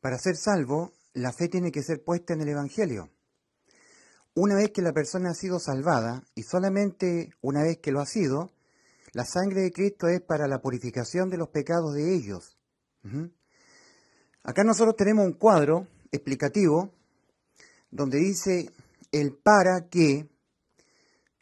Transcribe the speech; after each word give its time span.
Para 0.00 0.18
ser 0.18 0.36
salvo, 0.36 0.92
la 1.12 1.32
fe 1.32 1.48
tiene 1.48 1.72
que 1.72 1.82
ser 1.82 2.04
puesta 2.04 2.34
en 2.34 2.40
el 2.42 2.48
Evangelio. 2.48 3.10
Una 4.34 4.54
vez 4.54 4.70
que 4.70 4.82
la 4.82 4.92
persona 4.92 5.30
ha 5.30 5.34
sido 5.34 5.58
salvada, 5.58 6.22
y 6.36 6.44
solamente 6.44 7.30
una 7.40 7.62
vez 7.62 7.78
que 7.78 7.90
lo 7.90 8.00
ha 8.00 8.06
sido, 8.06 8.52
la 9.12 9.24
sangre 9.24 9.62
de 9.62 9.72
Cristo 9.72 10.06
es 10.06 10.20
para 10.20 10.46
la 10.46 10.60
purificación 10.60 11.28
de 11.30 11.38
los 11.38 11.48
pecados 11.48 11.94
de 11.94 12.14
ellos. 12.14 12.56
Acá 14.44 14.62
nosotros 14.62 14.94
tenemos 14.96 15.26
un 15.26 15.32
cuadro 15.32 15.88
explicativo 16.12 16.92
donde 17.90 18.18
dice 18.18 18.70
el 19.10 19.34
para 19.34 19.88
qué 19.90 20.28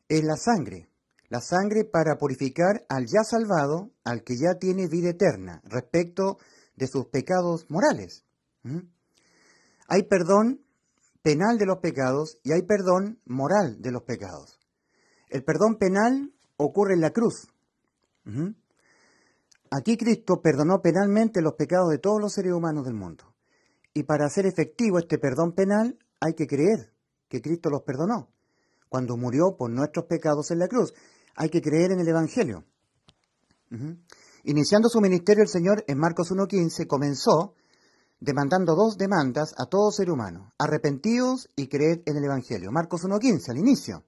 es 0.08 0.24
la 0.24 0.36
sangre. 0.36 0.88
La 1.28 1.40
sangre 1.40 1.84
para 1.84 2.16
purificar 2.18 2.86
al 2.88 3.06
ya 3.06 3.24
salvado, 3.24 3.90
al 4.04 4.22
que 4.22 4.36
ya 4.36 4.54
tiene 4.58 4.86
vida 4.86 5.10
eterna, 5.10 5.60
respecto 5.64 6.38
de 6.76 6.86
sus 6.86 7.06
pecados 7.06 7.66
morales. 7.68 8.25
¿Mm? 8.66 8.80
Hay 9.88 10.02
perdón 10.04 10.60
penal 11.22 11.56
de 11.58 11.66
los 11.66 11.78
pecados 11.78 12.38
y 12.42 12.52
hay 12.52 12.62
perdón 12.62 13.20
moral 13.24 13.80
de 13.80 13.92
los 13.92 14.02
pecados. 14.02 14.58
El 15.28 15.44
perdón 15.44 15.76
penal 15.76 16.32
ocurre 16.56 16.94
en 16.94 17.00
la 17.00 17.10
cruz. 17.10 17.48
¿Mm? 18.24 18.50
Aquí 19.70 19.96
Cristo 19.96 20.40
perdonó 20.42 20.80
penalmente 20.80 21.42
los 21.42 21.54
pecados 21.54 21.90
de 21.90 21.98
todos 21.98 22.20
los 22.20 22.32
seres 22.32 22.52
humanos 22.52 22.84
del 22.84 22.94
mundo. 22.94 23.24
Y 23.94 24.02
para 24.02 24.26
hacer 24.26 24.46
efectivo 24.46 24.98
este 24.98 25.18
perdón 25.18 25.52
penal 25.52 25.98
hay 26.20 26.34
que 26.34 26.46
creer 26.46 26.92
que 27.28 27.40
Cristo 27.40 27.70
los 27.70 27.82
perdonó 27.82 28.28
cuando 28.88 29.16
murió 29.16 29.56
por 29.56 29.70
nuestros 29.70 30.06
pecados 30.06 30.50
en 30.50 30.58
la 30.58 30.68
cruz. 30.68 30.92
Hay 31.36 31.50
que 31.50 31.60
creer 31.60 31.92
en 31.92 32.00
el 32.00 32.08
Evangelio. 32.08 32.64
Ujú. 33.70 33.96
Iniciando 34.44 34.88
su 34.88 35.00
ministerio, 35.00 35.42
el 35.42 35.48
Señor 35.48 35.84
en 35.88 35.98
Marcos 35.98 36.30
1.15 36.30 36.86
comenzó 36.86 37.54
demandando 38.20 38.74
dos 38.74 38.96
demandas 38.96 39.54
a 39.58 39.66
todo 39.66 39.90
ser 39.90 40.10
humano. 40.10 40.52
Arrepentidos 40.58 41.48
y 41.56 41.68
creed 41.68 42.02
en 42.06 42.16
el 42.16 42.24
Evangelio. 42.24 42.70
Marcos 42.72 43.02
1.15, 43.02 43.50
al 43.50 43.58
inicio. 43.58 44.04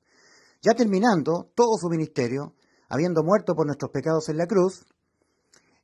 Ya 0.63 0.75
terminando 0.75 1.51
todo 1.55 1.77
su 1.79 1.89
ministerio, 1.89 2.55
habiendo 2.89 3.23
muerto 3.23 3.55
por 3.55 3.67
nuestros 3.67 3.91
pecados 3.91 4.29
en 4.29 4.39
la 4.39 4.47
cruz, 4.47 4.87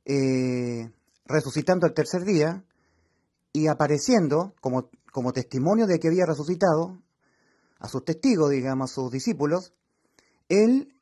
eh, 0.05 0.91
resucitando 1.27 1.87
el 1.87 1.95
tercer 1.95 2.25
día 2.25 2.65
y 3.53 3.69
apareciendo 3.69 4.55
como, 4.61 4.91
como 5.13 5.33
testimonio 5.33 5.87
de 5.87 5.99
que 5.99 6.09
había 6.09 6.27
resucitado 6.27 6.99
a 7.79 7.89
sus 7.89 8.05
testigos, 8.05 8.51
digamos, 8.51 8.91
a 8.91 8.95
sus 8.95 9.11
discípulos, 9.11 9.75
él, 10.49 10.95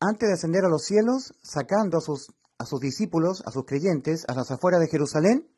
antes 0.00 0.28
de 0.28 0.34
ascender 0.34 0.64
a 0.64 0.68
los 0.68 0.84
cielos, 0.84 1.32
sacando 1.42 1.98
a 1.98 2.00
sus, 2.00 2.32
a 2.58 2.66
sus 2.66 2.80
discípulos, 2.80 3.42
a 3.46 3.50
sus 3.50 3.64
creyentes, 3.64 4.24
a 4.28 4.34
las 4.34 4.50
afueras 4.50 4.80
de 4.80 4.88
Jerusalén, 4.88 5.49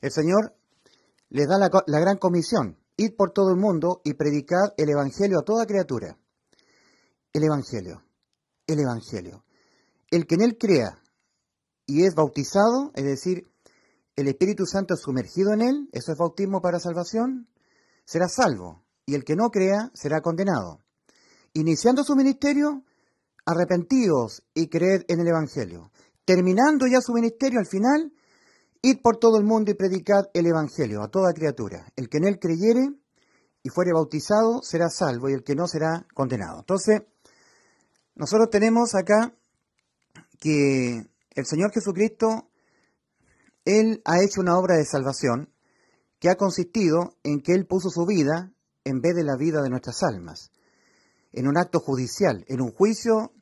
el 0.00 0.10
Señor 0.10 0.54
les 1.30 1.46
da 1.46 1.58
la, 1.58 1.70
la 1.86 2.00
gran 2.00 2.16
comisión, 2.18 2.78
id 2.96 3.14
por 3.16 3.32
todo 3.32 3.50
el 3.50 3.56
mundo 3.56 4.00
y 4.04 4.14
predicad 4.14 4.74
el 4.76 4.90
Evangelio 4.90 5.38
a 5.40 5.44
toda 5.44 5.66
criatura. 5.66 6.18
El 7.32 7.44
Evangelio, 7.44 8.02
el 8.66 8.80
Evangelio. 8.80 9.44
El 10.10 10.26
que 10.26 10.36
en 10.36 10.42
él 10.42 10.56
crea 10.58 11.02
y 11.86 12.04
es 12.04 12.14
bautizado, 12.14 12.92
es 12.94 13.04
decir, 13.04 13.46
el 14.16 14.28
Espíritu 14.28 14.66
Santo 14.66 14.94
es 14.94 15.00
sumergido 15.00 15.52
en 15.52 15.62
él, 15.62 15.88
eso 15.92 16.12
es 16.12 16.18
bautismo 16.18 16.60
para 16.60 16.80
salvación, 16.80 17.48
será 18.04 18.28
salvo, 18.28 18.84
y 19.06 19.14
el 19.14 19.24
que 19.24 19.36
no 19.36 19.50
crea 19.50 19.90
será 19.94 20.20
condenado. 20.20 20.80
Iniciando 21.52 22.04
su 22.04 22.16
ministerio, 22.16 22.84
arrepentidos 23.46 24.42
y 24.54 24.68
creed 24.68 25.04
en 25.08 25.20
el 25.20 25.28
Evangelio. 25.28 25.90
Terminando 26.24 26.86
ya 26.86 27.00
su 27.00 27.12
ministerio 27.12 27.58
al 27.60 27.66
final, 27.66 28.12
id 28.82 29.00
por 29.02 29.18
todo 29.18 29.38
el 29.38 29.44
mundo 29.44 29.70
y 29.70 29.74
predicad 29.74 30.24
el 30.34 30.46
Evangelio 30.46 31.02
a 31.02 31.08
toda 31.08 31.32
criatura. 31.32 31.92
El 31.96 32.08
que 32.08 32.18
en 32.18 32.24
él 32.24 32.38
creyere 32.38 32.90
y 33.62 33.68
fuere 33.70 33.92
bautizado 33.92 34.62
será 34.62 34.88
salvo 34.88 35.28
y 35.28 35.34
el 35.34 35.42
que 35.42 35.54
no 35.54 35.66
será 35.66 36.06
condenado. 36.14 36.60
Entonces, 36.60 37.02
nosotros 38.14 38.50
tenemos 38.50 38.94
acá 38.94 39.34
que 40.40 41.06
el 41.30 41.46
Señor 41.46 41.72
Jesucristo, 41.72 42.50
Él 43.64 44.02
ha 44.04 44.22
hecho 44.22 44.40
una 44.40 44.58
obra 44.58 44.76
de 44.76 44.84
salvación 44.84 45.52
que 46.18 46.28
ha 46.28 46.36
consistido 46.36 47.16
en 47.22 47.40
que 47.40 47.52
Él 47.52 47.66
puso 47.66 47.90
su 47.90 48.06
vida 48.06 48.52
en 48.84 49.00
vez 49.00 49.14
de 49.14 49.24
la 49.24 49.36
vida 49.36 49.62
de 49.62 49.70
nuestras 49.70 50.02
almas, 50.02 50.50
en 51.32 51.46
un 51.46 51.58
acto 51.58 51.78
judicial, 51.78 52.44
en 52.48 52.60
un 52.60 52.72
juicio 52.72 53.32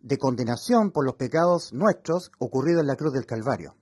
de 0.00 0.18
condenación 0.18 0.92
por 0.92 1.04
los 1.04 1.16
pecados 1.16 1.72
nuestros 1.72 2.30
ocurrido 2.38 2.80
en 2.80 2.86
la 2.86 2.96
cruz 2.96 3.12
del 3.12 3.26
Calvario. 3.26 3.74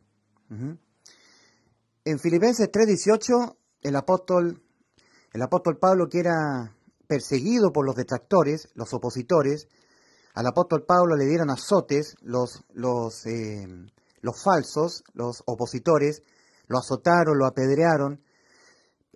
En 2.04 2.18
Filipenses 2.18 2.70
3:18, 2.70 3.56
el 3.82 3.96
apóstol, 3.96 4.62
el 5.32 5.42
apóstol 5.42 5.78
Pablo, 5.78 6.08
que 6.08 6.20
era 6.20 6.76
perseguido 7.06 7.72
por 7.72 7.86
los 7.86 7.96
detractores, 7.96 8.68
los 8.74 8.92
opositores, 8.92 9.68
al 10.34 10.46
apóstol 10.46 10.84
Pablo 10.84 11.16
le 11.16 11.26
dieron 11.26 11.50
azotes 11.50 12.16
los, 12.20 12.64
los, 12.72 13.24
eh, 13.26 13.66
los 14.20 14.42
falsos, 14.42 15.04
los 15.12 15.42
opositores, 15.46 16.22
lo 16.66 16.78
azotaron, 16.78 17.38
lo 17.38 17.46
apedrearon. 17.46 18.20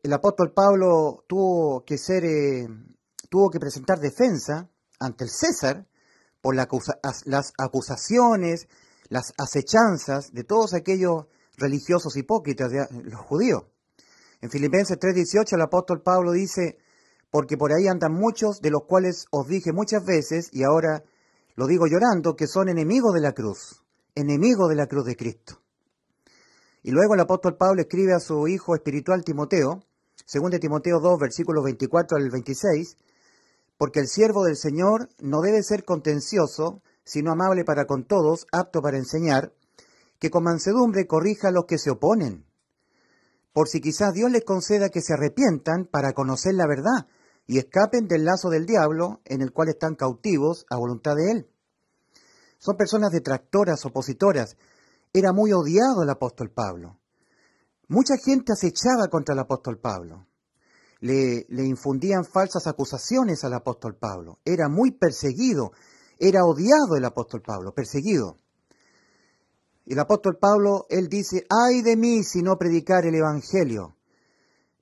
El 0.03 0.13
apóstol 0.13 0.53
Pablo 0.55 1.25
tuvo 1.27 1.85
que 1.85 1.99
ser, 1.99 2.25
eh, 2.25 2.69
tuvo 3.29 3.51
que 3.51 3.59
presentar 3.59 3.99
defensa 3.99 4.71
ante 5.01 5.25
el 5.25 5.31
César 5.31 5.89
por 6.41 6.55
las 6.55 7.53
acusaciones, 7.59 8.69
las 9.09 9.33
acechanzas 9.39 10.33
de 10.33 10.45
todos 10.45 10.75
aquellos 10.75 11.27
religiosos 11.57 12.17
hipócritas, 12.17 12.71
de, 12.71 12.87
los 13.05 13.21
judíos. 13.21 13.65
En 14.41 14.51
Filipenses 14.51 14.99
3:18 14.99 15.55
el 15.57 15.63
apóstol 15.63 16.03
Pablo 16.03 16.33
dice, 16.33 16.79
porque 17.31 17.57
por 17.57 17.73
ahí 17.73 17.89
andan 17.89 18.13
muchos 18.13 18.61
de 18.61 18.71
los 18.71 18.85
cuales 18.87 19.27
os 19.31 19.47
dije 19.49 19.73
muchas 19.73 20.05
veces, 20.05 20.49
y 20.53 20.63
ahora 20.63 21.05
lo 21.57 21.67
digo 21.67 21.87
llorando, 21.87 22.37
que 22.37 22.47
son 22.47 22.69
enemigos 22.69 23.13
de 23.15 23.21
la 23.21 23.33
cruz, 23.33 23.83
enemigos 24.15 24.69
de 24.69 24.77
la 24.77 24.87
cruz 24.87 25.05
de 25.05 25.17
Cristo. 25.17 25.61
Y 26.83 26.91
luego 26.91 27.15
el 27.15 27.21
apóstol 27.21 27.57
Pablo 27.57 27.83
escribe 27.83 28.15
a 28.15 28.21
su 28.21 28.47
hijo 28.47 28.75
espiritual 28.75 29.25
Timoteo, 29.25 29.83
2 30.33 30.51
de 30.51 30.59
Timoteo 30.59 31.01
2, 31.01 31.19
versículos 31.19 31.65
24 31.65 32.17
al 32.17 32.31
26, 32.31 32.97
porque 33.77 34.01
el 34.01 34.09
siervo 34.09 34.45
del 34.45 34.57
Señor 34.57 35.09
no 35.21 35.41
debe 35.41 35.63
ser 35.63 35.85
contencioso, 35.85 36.83
sino 37.09 37.33
amable 37.33 37.65
para 37.65 37.87
con 37.87 38.05
todos, 38.05 38.47
apto 38.53 38.83
para 38.83 38.99
enseñar, 38.99 39.55
que 40.19 40.31
con 40.31 40.45
mansedumbre 40.45 41.07
corrija 41.07 41.49
a 41.49 41.53
los 41.53 41.65
que 41.65 41.79
se 41.79 41.91
oponen, 41.91 42.45
por 43.55 43.67
si 43.67 43.81
quizás 43.81 44.13
Dios 44.13 44.31
les 44.31 44.45
conceda 44.45 44.91
que 44.91 45.01
se 45.01 45.15
arrepientan 45.15 45.87
para 45.87 46.13
conocer 46.13 46.53
la 46.55 46.67
verdad 46.67 47.07
y 47.47 47.57
escapen 47.59 48.07
del 48.07 48.27
lazo 48.27 48.51
del 48.51 48.67
diablo 48.67 49.23
en 49.25 49.41
el 49.41 49.53
cual 49.53 49.71
están 49.71 49.95
cautivos 49.95 50.67
a 50.69 50.77
voluntad 50.77 51.17
de 51.17 51.31
él. 51.31 51.51
Son 52.59 52.77
personas 52.77 53.11
detractoras, 53.11 53.87
opositoras. 53.87 54.57
Era 55.15 55.33
muy 55.33 55.53
odiado 55.53 56.03
el 56.03 56.11
apóstol 56.11 56.51
Pablo. 56.51 56.99
Mucha 57.89 58.17
gente 58.19 58.53
acechaba 58.53 59.09
contra 59.09 59.33
el 59.33 59.39
apóstol 59.39 59.79
Pablo. 59.79 60.27
Le, 61.01 61.47
le 61.49 61.65
infundían 61.65 62.25
falsas 62.27 62.67
acusaciones 62.67 63.45
al 63.45 63.55
apóstol 63.55 63.97
Pablo. 63.97 64.41
Era 64.45 64.69
muy 64.69 64.91
perseguido. 64.91 65.73
Era 66.19 66.45
odiado 66.45 66.97
el 66.97 67.05
apóstol 67.05 67.43
Pablo, 67.43 67.73
perseguido. 67.73 68.39
El 69.87 69.99
apóstol 69.99 70.37
Pablo, 70.39 70.87
él 70.91 71.09
dice, 71.09 71.47
ay 71.49 71.81
de 71.83 71.97
mí 71.97 72.23
si 72.23 72.43
no 72.43 72.59
predicar 72.59 73.07
el 73.07 73.15
Evangelio. 73.15 73.97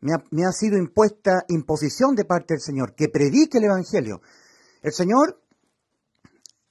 Me 0.00 0.44
ha, 0.44 0.52
sido 0.52 0.76
impuesta 0.76 1.44
imposición 1.48 2.14
de 2.14 2.24
parte 2.24 2.54
del 2.54 2.60
Señor, 2.60 2.94
que 2.94 3.08
predique 3.08 3.58
el 3.58 3.64
Evangelio. 3.64 4.20
El 4.82 4.92
Señor, 4.92 5.40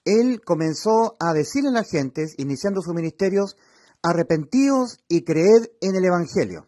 él 0.03 0.41
comenzó 0.43 1.15
a 1.19 1.33
decirle 1.33 1.69
a 1.69 1.73
las 1.73 1.89
gentes, 1.89 2.35
iniciando 2.37 2.81
sus 2.81 2.93
ministerios, 2.93 3.57
arrepentíos 4.03 4.99
y 5.07 5.23
creed 5.23 5.71
en 5.81 5.95
el 5.95 6.05
Evangelio. 6.05 6.67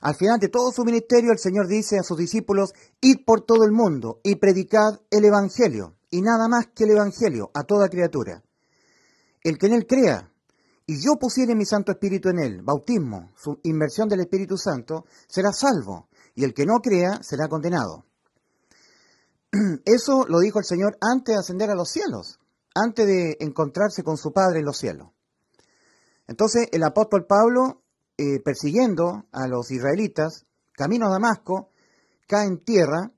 Al 0.00 0.16
final 0.16 0.38
de 0.38 0.48
todo 0.48 0.70
su 0.70 0.84
ministerio, 0.84 1.32
el 1.32 1.38
Señor 1.38 1.66
dice 1.66 1.98
a 1.98 2.02
sus 2.02 2.18
discípulos, 2.18 2.74
id 3.00 3.24
por 3.24 3.42
todo 3.42 3.64
el 3.64 3.72
mundo 3.72 4.20
y 4.22 4.36
predicad 4.36 5.00
el 5.10 5.24
Evangelio, 5.24 5.94
y 6.14 6.22
nada 6.22 6.46
más 6.48 6.68
que 6.72 6.84
el 6.84 6.92
Evangelio 6.92 7.50
a 7.54 7.64
toda 7.64 7.88
criatura. 7.88 8.40
El 9.42 9.58
que 9.58 9.66
en 9.66 9.72
él 9.72 9.84
crea, 9.84 10.30
y 10.86 11.04
yo 11.04 11.16
pusiere 11.18 11.56
mi 11.56 11.64
Santo 11.64 11.90
Espíritu 11.90 12.28
en 12.28 12.38
él, 12.38 12.62
bautismo, 12.62 13.32
su 13.34 13.58
inmersión 13.64 14.08
del 14.08 14.20
Espíritu 14.20 14.56
Santo, 14.56 15.06
será 15.26 15.50
salvo, 15.52 16.08
y 16.36 16.44
el 16.44 16.54
que 16.54 16.66
no 16.66 16.74
crea 16.80 17.20
será 17.20 17.48
condenado. 17.48 18.04
Eso 19.84 20.24
lo 20.28 20.38
dijo 20.38 20.60
el 20.60 20.64
Señor 20.64 20.96
antes 21.00 21.34
de 21.34 21.40
ascender 21.40 21.70
a 21.70 21.74
los 21.74 21.90
cielos, 21.90 22.38
antes 22.76 23.06
de 23.06 23.36
encontrarse 23.40 24.04
con 24.04 24.16
su 24.16 24.32
Padre 24.32 24.60
en 24.60 24.66
los 24.66 24.78
cielos. 24.78 25.08
Entonces 26.28 26.68
el 26.70 26.84
apóstol 26.84 27.26
Pablo, 27.26 27.82
eh, 28.18 28.38
persiguiendo 28.38 29.24
a 29.32 29.48
los 29.48 29.72
israelitas, 29.72 30.46
camino 30.74 31.08
a 31.08 31.10
Damasco, 31.10 31.70
cae 32.28 32.46
en 32.46 32.62
tierra 32.62 33.10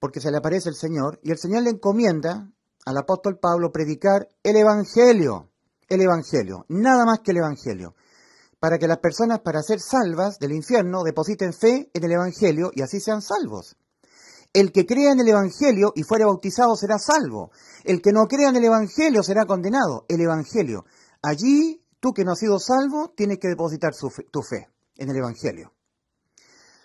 porque 0.00 0.20
se 0.20 0.30
le 0.30 0.38
aparece 0.38 0.70
el 0.70 0.74
Señor 0.74 1.20
y 1.22 1.30
el 1.30 1.38
Señor 1.38 1.62
le 1.62 1.70
encomienda 1.70 2.50
al 2.86 2.96
apóstol 2.96 3.38
Pablo 3.38 3.70
predicar 3.70 4.28
el 4.42 4.56
Evangelio, 4.56 5.50
el 5.88 6.00
Evangelio, 6.00 6.64
nada 6.68 7.04
más 7.04 7.20
que 7.20 7.30
el 7.30 7.36
Evangelio. 7.36 7.94
para 8.58 8.78
que 8.78 8.86
las 8.86 8.98
personas, 8.98 9.40
para 9.40 9.62
ser 9.62 9.80
salvas 9.80 10.38
del 10.38 10.52
infierno, 10.52 11.02
depositen 11.02 11.54
fe 11.54 11.90
en 11.94 12.04
el 12.04 12.12
Evangelio 12.12 12.70
y 12.74 12.82
así 12.82 13.00
sean 13.00 13.22
salvos. 13.22 13.78
El 14.52 14.70
que 14.70 14.84
crea 14.84 15.12
en 15.12 15.20
el 15.20 15.28
Evangelio 15.28 15.92
y 15.94 16.02
fuere 16.02 16.26
bautizado 16.26 16.76
será 16.76 16.98
salvo. 16.98 17.50
El 17.84 18.02
que 18.02 18.12
no 18.12 18.26
crea 18.26 18.50
en 18.50 18.56
el 18.56 18.64
Evangelio 18.64 19.22
será 19.22 19.46
condenado. 19.46 20.04
El 20.08 20.20
Evangelio. 20.20 20.84
Allí, 21.22 21.82
tú 22.00 22.12
que 22.12 22.22
no 22.22 22.32
has 22.32 22.38
sido 22.38 22.58
salvo, 22.58 23.14
tienes 23.16 23.38
que 23.38 23.48
depositar 23.48 23.94
tu 23.94 24.42
fe 24.42 24.68
en 24.96 25.08
el 25.08 25.16
Evangelio. 25.16 25.72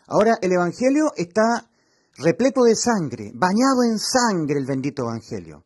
Ahora, 0.07 0.37
el 0.41 0.53
Evangelio 0.53 1.11
está 1.17 1.69
repleto 2.17 2.63
de 2.63 2.75
sangre, 2.75 3.31
bañado 3.33 3.83
en 3.83 3.99
sangre 3.99 4.59
el 4.59 4.65
bendito 4.65 5.03
Evangelio. 5.03 5.65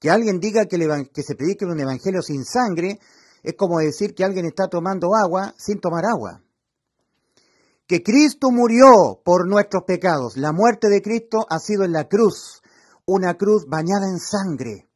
Que 0.00 0.10
alguien 0.10 0.38
diga 0.38 0.66
que, 0.66 0.78
que 1.12 1.22
se 1.22 1.34
predique 1.34 1.64
un 1.64 1.80
Evangelio 1.80 2.22
sin 2.22 2.44
sangre 2.44 2.98
es 3.42 3.54
como 3.54 3.78
decir 3.78 4.14
que 4.14 4.24
alguien 4.24 4.46
está 4.46 4.68
tomando 4.68 5.14
agua 5.14 5.54
sin 5.56 5.80
tomar 5.80 6.04
agua. 6.06 6.42
Que 7.86 8.02
Cristo 8.02 8.50
murió 8.50 9.20
por 9.24 9.48
nuestros 9.48 9.84
pecados. 9.84 10.36
La 10.36 10.52
muerte 10.52 10.88
de 10.88 11.02
Cristo 11.02 11.46
ha 11.48 11.58
sido 11.58 11.84
en 11.84 11.92
la 11.92 12.08
cruz, 12.08 12.62
una 13.06 13.34
cruz 13.34 13.66
bañada 13.66 14.06
en 14.08 14.18
sangre. 14.18 14.88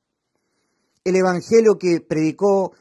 El 1.05 1.17
Evangelio 1.17 1.79
que 1.79 2.01
predicó, 2.01 2.73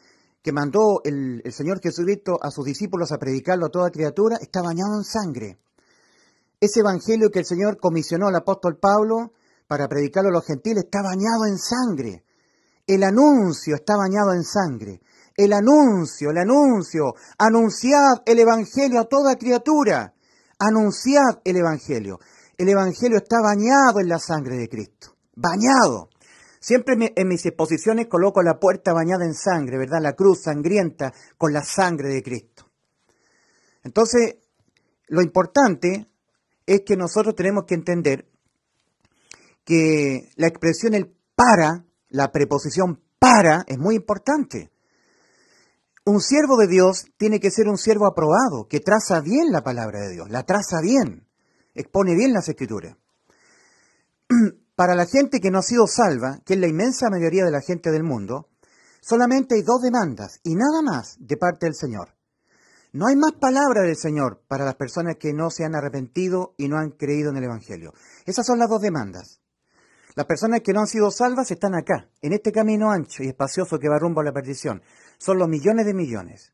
que 0.44 0.52
mandó 0.52 1.02
el, 1.04 1.42
el 1.46 1.54
Señor 1.54 1.80
Jesucristo 1.82 2.38
a 2.42 2.52
sus 2.52 2.66
discípulos 2.66 3.12
a 3.12 3.18
predicarlo 3.18 3.68
a 3.68 3.72
toda 3.72 3.90
criatura, 3.90 4.38
está 4.42 4.62
bañado 4.62 4.98
en 4.98 5.04
sangre. 5.04 5.58
Ese 6.62 6.80
Evangelio 6.80 7.30
que 7.30 7.40
el 7.40 7.46
Señor 7.46 7.78
comisionó 7.78 8.28
al 8.28 8.36
apóstol 8.36 8.78
Pablo 8.78 9.34
para 9.68 9.90
predicarlo 9.90 10.30
a 10.30 10.34
los 10.34 10.46
gentiles 10.46 10.86
está 10.86 11.02
bañado 11.02 11.46
en 11.46 11.58
sangre. 11.58 12.24
El 12.88 13.04
anuncio 13.04 13.76
está 13.76 13.98
bañado 13.98 14.32
en 14.34 14.44
sangre 14.44 15.02
el 15.36 15.54
anuncio, 15.54 16.32
el 16.32 16.38
anuncio, 16.38 17.16
anunciad 17.38 18.22
el 18.26 18.40
Evangelio 18.40 19.00
a 19.00 19.06
toda 19.06 19.36
criatura, 19.36 20.14
anunciad 20.60 21.42
el 21.44 21.58
Evangelio. 21.58 22.20
El 22.58 22.70
Evangelio 22.70 23.18
está 23.18 23.42
bañado 23.42 24.00
en 24.00 24.10
la 24.10 24.20
sangre 24.20 24.58
de 24.58 24.70
Cristo, 24.70 25.16
bañado. 25.36 26.10
Siempre 26.60 26.96
en 27.16 27.28
mis 27.28 27.46
exposiciones 27.46 28.08
coloco 28.08 28.44
la 28.44 28.60
puerta 28.60 28.94
bañada 28.94 29.26
en 29.26 29.34
sangre, 29.34 29.80
¿verdad? 29.80 30.00
La 30.02 30.14
cruz 30.14 30.44
sangrienta 30.44 31.12
con 31.38 31.54
la 31.54 31.64
sangre 31.64 32.10
de 32.10 32.22
Cristo. 32.22 32.68
Entonces, 33.84 34.36
lo 35.08 35.24
importante 35.24 36.11
es 36.76 36.82
que 36.86 36.96
nosotros 36.96 37.36
tenemos 37.36 37.66
que 37.66 37.76
entender 37.76 38.30
que 39.66 40.30
la 40.36 40.48
expresión 40.48 40.94
el 40.94 41.14
para, 41.36 41.86
la 42.10 42.32
preposición 42.32 43.02
para, 43.20 43.64
es 43.68 43.78
muy 43.78 43.96
importante. 43.96 44.72
Un 46.06 46.22
siervo 46.22 46.58
de 46.58 46.68
Dios 46.68 47.06
tiene 47.18 47.40
que 47.40 47.52
ser 47.52 47.68
un 47.68 47.78
siervo 47.78 48.08
aprobado, 48.08 48.68
que 48.70 48.80
traza 48.80 49.20
bien 49.20 49.52
la 49.52 49.64
palabra 49.64 50.00
de 50.00 50.14
Dios, 50.14 50.30
la 50.30 50.44
traza 50.44 50.80
bien, 50.82 51.28
expone 51.76 52.16
bien 52.16 52.34
las 52.34 52.48
escrituras. 52.48 52.96
Para 54.76 54.96
la 54.96 55.06
gente 55.06 55.42
que 55.42 55.52
no 55.52 55.60
ha 55.60 55.64
sido 55.64 55.86
salva, 55.88 56.40
que 56.46 56.54
es 56.54 56.60
la 56.60 56.68
inmensa 56.68 57.10
mayoría 57.10 57.44
de 57.44 57.52
la 57.52 57.62
gente 57.62 57.92
del 57.92 58.04
mundo, 58.04 58.48
solamente 59.02 59.56
hay 59.56 59.62
dos 59.62 59.82
demandas 59.82 60.40
y 60.44 60.56
nada 60.56 60.82
más 60.82 61.18
de 61.20 61.38
parte 61.38 61.66
del 61.66 61.76
Señor. 61.76 62.16
No 62.94 63.08
hay 63.08 63.16
más 63.16 63.32
palabra 63.40 63.84
del 63.84 63.96
Señor 63.96 64.44
para 64.50 64.66
las 64.66 64.76
personas 64.76 65.16
que 65.16 65.32
no 65.32 65.50
se 65.50 65.64
han 65.64 65.76
arrepentido 65.76 66.56
y 66.58 66.68
no 66.68 66.78
han 66.78 66.92
creído 66.92 67.30
en 67.30 67.38
el 67.38 67.46
Evangelio. 67.46 67.94
Esas 68.26 68.46
son 68.46 68.60
las 68.60 68.70
dos 68.70 68.82
demandas. 68.82 69.40
Las 70.16 70.26
personas 70.26 70.60
que 70.60 70.74
no 70.74 70.82
han 70.82 70.88
sido 70.88 71.10
salvas 71.10 71.52
están 71.52 71.74
acá, 71.74 72.10
en 72.22 72.34
este 72.34 72.52
camino 72.52 72.92
ancho 72.92 73.24
y 73.24 73.30
espacioso 73.30 73.80
que 73.80 73.88
va 73.88 73.98
rumbo 73.98 74.20
a 74.20 74.26
la 74.26 74.34
perdición 74.34 74.82
son 75.18 75.38
los 75.38 75.48
millones 75.48 75.86
de 75.86 75.94
millones. 75.94 76.52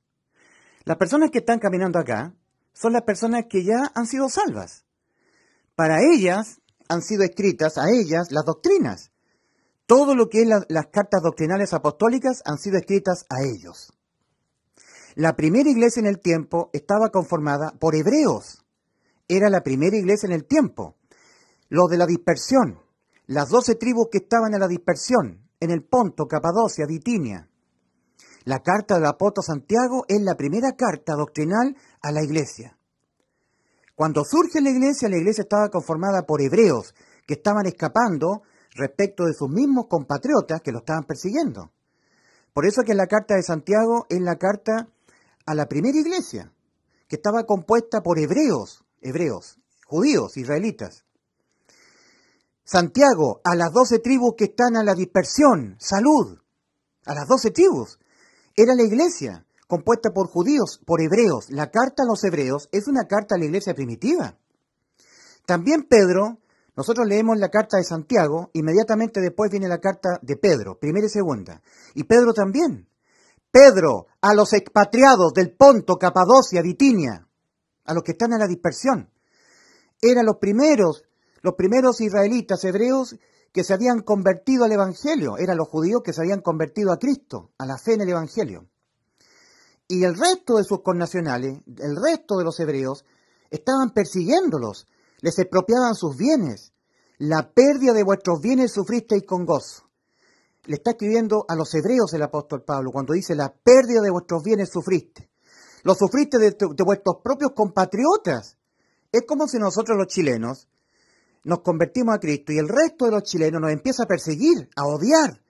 Las 0.84 0.98
personas 0.98 1.32
que 1.32 1.40
están 1.40 1.58
caminando 1.58 1.98
acá 1.98 2.36
son 2.72 2.94
las 2.94 3.02
personas 3.02 3.46
que 3.50 3.64
ya 3.64 3.92
han 3.96 4.06
sido 4.06 4.30
salvas. 4.30 4.86
Para 5.76 6.02
ellas 6.04 6.62
han 6.88 7.02
sido 7.02 7.24
escritas, 7.24 7.80
a 7.80 7.90
ellas, 7.90 8.32
las 8.32 8.46
doctrinas. 8.46 9.12
Todo 9.88 10.16
lo 10.16 10.30
que 10.30 10.44
es 10.44 10.48
las 10.48 10.88
cartas 10.88 11.24
doctrinales 11.24 11.74
apostólicas 11.74 12.44
han 12.46 12.60
sido 12.60 12.78
escritas 12.78 13.26
a 13.30 13.42
ellos. 13.42 13.97
La 15.18 15.36
primera 15.36 15.68
iglesia 15.68 16.00
en 16.00 16.06
el 16.06 16.20
tiempo 16.20 16.70
estaba 16.74 17.10
conformada 17.10 17.74
por 17.80 17.96
hebreos. 17.96 18.64
Era 19.28 19.50
la 19.50 19.64
primera 19.64 19.98
iglesia 19.98 20.28
en 20.28 20.34
el 20.34 20.46
tiempo. 20.46 20.96
Los 21.70 21.90
de 21.90 21.98
la 21.98 22.06
dispersión, 22.06 22.80
las 23.26 23.50
doce 23.50 23.74
tribus 23.74 24.10
que 24.12 24.20
estaban 24.20 24.54
en 24.54 24.60
la 24.60 24.68
dispersión, 24.68 25.50
en 25.60 25.72
el 25.72 25.84
Ponto, 25.84 26.28
Capadocia, 26.28 26.86
Bitinia. 26.86 27.50
La 28.44 28.60
carta 28.60 28.94
del 28.94 29.08
apóstol 29.08 29.44
Santiago 29.44 30.06
es 30.08 30.22
la 30.22 30.36
primera 30.36 30.74
carta 30.74 31.16
doctrinal 31.16 31.76
a 32.00 32.12
la 32.12 32.22
iglesia. 32.22 32.78
Cuando 33.96 34.24
surge 34.24 34.62
la 34.62 34.70
iglesia, 34.70 35.10
la 35.10 35.18
iglesia 35.18 35.42
estaba 35.42 35.70
conformada 35.70 36.28
por 36.28 36.44
hebreos 36.44 36.94
que 37.26 37.34
estaban 37.34 37.66
escapando 37.66 38.44
respecto 38.76 39.26
de 39.26 39.34
sus 39.34 39.50
mismos 39.50 39.88
compatriotas 39.90 40.62
que 40.62 40.72
lo 40.72 40.82
estaban 40.82 41.06
persiguiendo. 41.06 41.72
Por 42.54 42.68
eso 42.68 42.84
que 42.84 42.94
la 42.94 43.08
carta 43.08 43.34
de 43.34 43.42
Santiago 43.42 44.06
es 44.10 44.22
la 44.22 44.36
carta 44.36 44.90
a 45.48 45.56
la 45.56 45.68
primera 45.68 45.98
iglesia, 45.98 46.54
que 47.08 47.16
estaba 47.16 47.46
compuesta 47.46 48.04
por 48.04 48.20
hebreos, 48.20 48.84
hebreos, 49.02 49.58
judíos, 49.86 50.36
israelitas. 50.36 51.06
Santiago, 52.66 53.40
a 53.46 53.56
las 53.56 53.72
doce 53.72 54.00
tribus 54.00 54.36
que 54.38 54.44
están 54.44 54.76
a 54.76 54.84
la 54.84 54.94
dispersión, 54.94 55.78
salud, 55.80 56.38
a 57.06 57.16
las 57.16 57.28
doce 57.28 57.52
tribus, 57.52 57.98
era 58.58 58.76
la 58.76 58.84
iglesia, 58.84 59.46
compuesta 59.68 60.12
por 60.12 60.28
judíos, 60.28 60.82
por 60.86 61.02
hebreos. 61.02 61.50
La 61.50 61.72
carta 61.72 62.04
a 62.04 62.06
los 62.06 62.22
hebreos 62.26 62.68
es 62.74 62.90
una 62.90 63.06
carta 63.08 63.36
a 63.36 63.38
la 63.38 63.46
iglesia 63.46 63.74
primitiva. 63.74 64.38
También 65.46 65.84
Pedro, 65.84 66.40
nosotros 66.76 67.08
leemos 67.08 67.38
la 67.38 67.50
carta 67.50 67.78
de 67.78 67.86
Santiago, 67.86 68.50
inmediatamente 68.52 69.22
después 69.22 69.50
viene 69.50 69.70
la 69.70 69.80
carta 69.80 70.20
de 70.22 70.36
Pedro, 70.36 70.78
primera 70.78 71.06
y 71.06 71.10
segunda. 71.10 71.62
Y 71.94 72.04
Pedro 72.04 72.34
también. 72.34 72.90
Pedro, 73.58 74.06
a 74.22 74.36
los 74.36 74.54
expatriados 74.54 75.34
del 75.34 75.52
Ponto, 75.52 75.96
Capadocia, 75.96 76.62
Bitinia, 76.62 77.28
a 77.86 77.94
los 77.96 78.04
que 78.04 78.12
están 78.12 78.34
en 78.34 78.40
la 78.40 78.46
dispersión. 78.46 79.10
Eran 80.00 80.28
los 80.28 80.38
primeros, 80.38 81.06
los 81.42 81.56
primeros 81.56 82.00
israelitas 82.00 82.64
hebreos 82.66 83.16
que 83.52 83.64
se 83.64 83.74
habían 83.74 84.02
convertido 84.02 84.64
al 84.64 84.74
Evangelio, 84.74 85.40
eran 85.40 85.58
los 85.58 85.70
judíos 85.70 86.04
que 86.06 86.14
se 86.14 86.22
habían 86.22 86.42
convertido 86.42 86.92
a 86.92 87.00
Cristo, 87.00 87.50
a 87.58 87.66
la 87.66 87.80
fe 87.80 87.94
en 87.94 88.02
el 88.02 88.10
Evangelio. 88.10 88.68
Y 89.88 90.04
el 90.04 90.16
resto 90.16 90.58
de 90.58 90.64
sus 90.64 90.84
connacionales, 90.84 91.58
el 91.80 91.96
resto 91.96 92.38
de 92.38 92.44
los 92.44 92.60
hebreos, 92.60 93.06
estaban 93.50 93.90
persiguiéndolos, 93.90 94.88
les 95.22 95.40
expropiaban 95.40 95.96
sus 95.96 96.16
bienes. 96.16 96.74
La 97.18 97.50
pérdida 97.50 97.94
de 97.94 98.04
vuestros 98.04 98.40
bienes 98.40 98.72
sufristeis 98.72 99.24
con 99.26 99.46
gozo. 99.46 99.87
Le 100.68 100.76
está 100.76 100.92
escribiendo 100.92 101.46
a 101.48 101.56
los 101.56 101.74
hebreos 101.74 102.14
el 102.14 102.22
apóstol 102.22 102.64
Pablo 102.64 102.92
cuando 102.92 103.14
dice 103.14 103.36
la 103.36 103.54
pérdida 103.54 104.02
de 104.02 104.10
vuestros 104.10 104.44
bienes 104.44 104.70
sufriste. 104.70 105.30
Lo 105.84 105.96
sufriste 105.96 106.38
de, 106.38 106.56
vuestros 106.84 107.18
propios 107.24 107.52
compatriotas. 107.56 108.58
Es 109.10 109.22
como 109.26 109.48
si 109.48 109.58
nosotros 109.60 109.98
los 109.98 110.08
chilenos 110.08 110.68
nos 111.46 111.62
convertimos 111.62 112.16
a 112.16 112.20
Cristo 112.20 112.52
y 112.52 112.58
el 112.58 112.68
resto 112.68 113.06
de 113.06 113.12
los 113.12 113.24
chilenos 113.24 113.62
nos 113.62 113.72
empieza 113.72 114.04
a 114.04 114.08
perseguir, 114.08 114.70
a 114.76 114.86
odiar, 114.86 115.42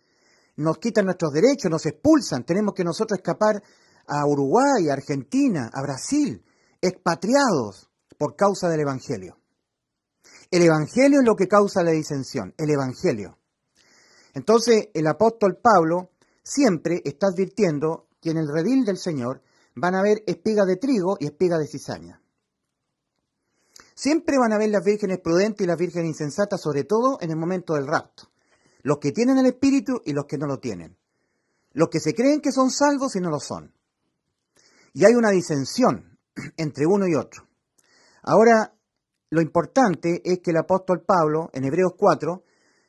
nos 0.58 0.78
quitan 0.78 1.06
nuestros 1.06 1.34
derechos, 1.34 1.72
nos 1.72 1.88
expulsan, 1.88 2.46
tenemos 2.46 2.76
que 2.76 2.84
nosotros 2.84 3.18
escapar 3.18 3.64
a 4.06 4.24
Uruguay, 4.28 4.90
a 4.90 4.94
Argentina, 4.94 5.72
a 5.74 5.82
Brasil, 5.82 6.46
expatriados 6.80 7.90
por 8.20 8.36
causa 8.36 8.70
del 8.70 8.82
Evangelio. 8.82 9.40
El 10.52 10.62
Evangelio 10.62 11.22
es 11.22 11.26
lo 11.26 11.36
que 11.36 11.48
causa 11.48 11.82
la 11.82 11.92
disensión, 11.92 12.54
el 12.60 12.70
Evangelio. 12.70 13.40
Entonces 14.38 14.90
el 14.94 15.08
apóstol 15.08 15.58
Pablo 15.60 16.12
siempre 16.44 17.02
está 17.04 17.26
advirtiendo 17.34 18.06
que 18.22 18.30
en 18.30 18.38
el 18.38 18.48
redil 18.48 18.86
del 18.86 19.00
Señor 19.00 19.42
van 19.74 19.96
a 19.96 20.00
haber 20.00 20.22
espiga 20.28 20.64
de 20.64 20.76
trigo 20.76 21.18
y 21.20 21.26
espiga 21.26 21.58
de 21.58 21.66
cizaña. 21.66 22.22
Siempre 23.96 24.38
van 24.38 24.54
a 24.54 24.58
haber 24.58 24.70
las 24.70 24.84
vírgenes 24.84 25.22
prudentes 25.22 25.66
y 25.66 25.68
las 25.68 25.80
vírgenes 25.80 26.10
insensatas, 26.10 26.62
sobre 26.62 26.84
todo 26.84 27.18
en 27.20 27.32
el 27.32 27.36
momento 27.36 27.74
del 27.74 27.88
rapto. 27.88 28.30
Los 28.84 29.00
que 29.00 29.12
tienen 29.12 29.40
el 29.40 29.48
Espíritu 29.48 30.04
y 30.06 30.14
los 30.14 30.26
que 30.26 30.38
no 30.38 30.46
lo 30.46 30.60
tienen. 30.60 30.96
Los 31.72 31.90
que 31.90 32.00
se 32.00 32.14
creen 32.14 32.40
que 32.40 32.52
son 32.52 32.70
salvos 32.70 33.16
y 33.16 33.20
no 33.20 33.32
lo 33.32 33.40
son. 33.40 33.74
Y 34.94 35.04
hay 35.06 35.16
una 35.16 35.32
disensión 35.32 36.20
entre 36.58 36.86
uno 36.86 37.08
y 37.08 37.16
otro. 37.16 37.48
Ahora, 38.22 38.72
lo 39.32 39.42
importante 39.42 40.22
es 40.24 40.42
que 40.42 40.52
el 40.52 40.58
apóstol 40.58 41.02
Pablo, 41.02 41.50
en 41.54 41.64
Hebreos 41.64 41.94
4, 41.98 42.44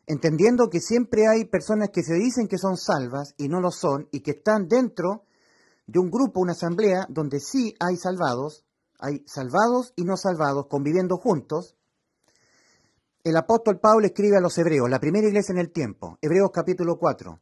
entendiendo 0.08 0.70
que 0.70 0.80
siempre 0.80 1.28
hay 1.28 1.44
personas 1.44 1.90
que 1.90 2.02
se 2.02 2.14
dicen 2.14 2.48
que 2.48 2.58
son 2.58 2.76
salvas 2.76 3.34
y 3.36 3.48
no 3.48 3.60
lo 3.60 3.70
son, 3.70 4.08
y 4.10 4.20
que 4.20 4.32
están 4.32 4.66
dentro 4.66 5.24
de 5.86 5.98
un 5.98 6.10
grupo, 6.10 6.40
una 6.40 6.52
asamblea, 6.52 7.06
donde 7.08 7.40
sí 7.40 7.74
hay 7.78 7.96
salvados, 7.96 8.64
hay 8.98 9.22
salvados 9.26 9.92
y 9.96 10.04
no 10.04 10.16
salvados 10.16 10.66
conviviendo 10.68 11.18
juntos, 11.18 11.76
el 13.22 13.36
apóstol 13.36 13.78
Pablo 13.78 14.06
escribe 14.06 14.38
a 14.38 14.40
los 14.40 14.56
hebreos, 14.56 14.88
la 14.88 14.98
primera 14.98 15.28
iglesia 15.28 15.52
en 15.52 15.58
el 15.58 15.70
tiempo, 15.70 16.18
Hebreos 16.22 16.50
capítulo 16.52 16.96
4. 16.98 17.38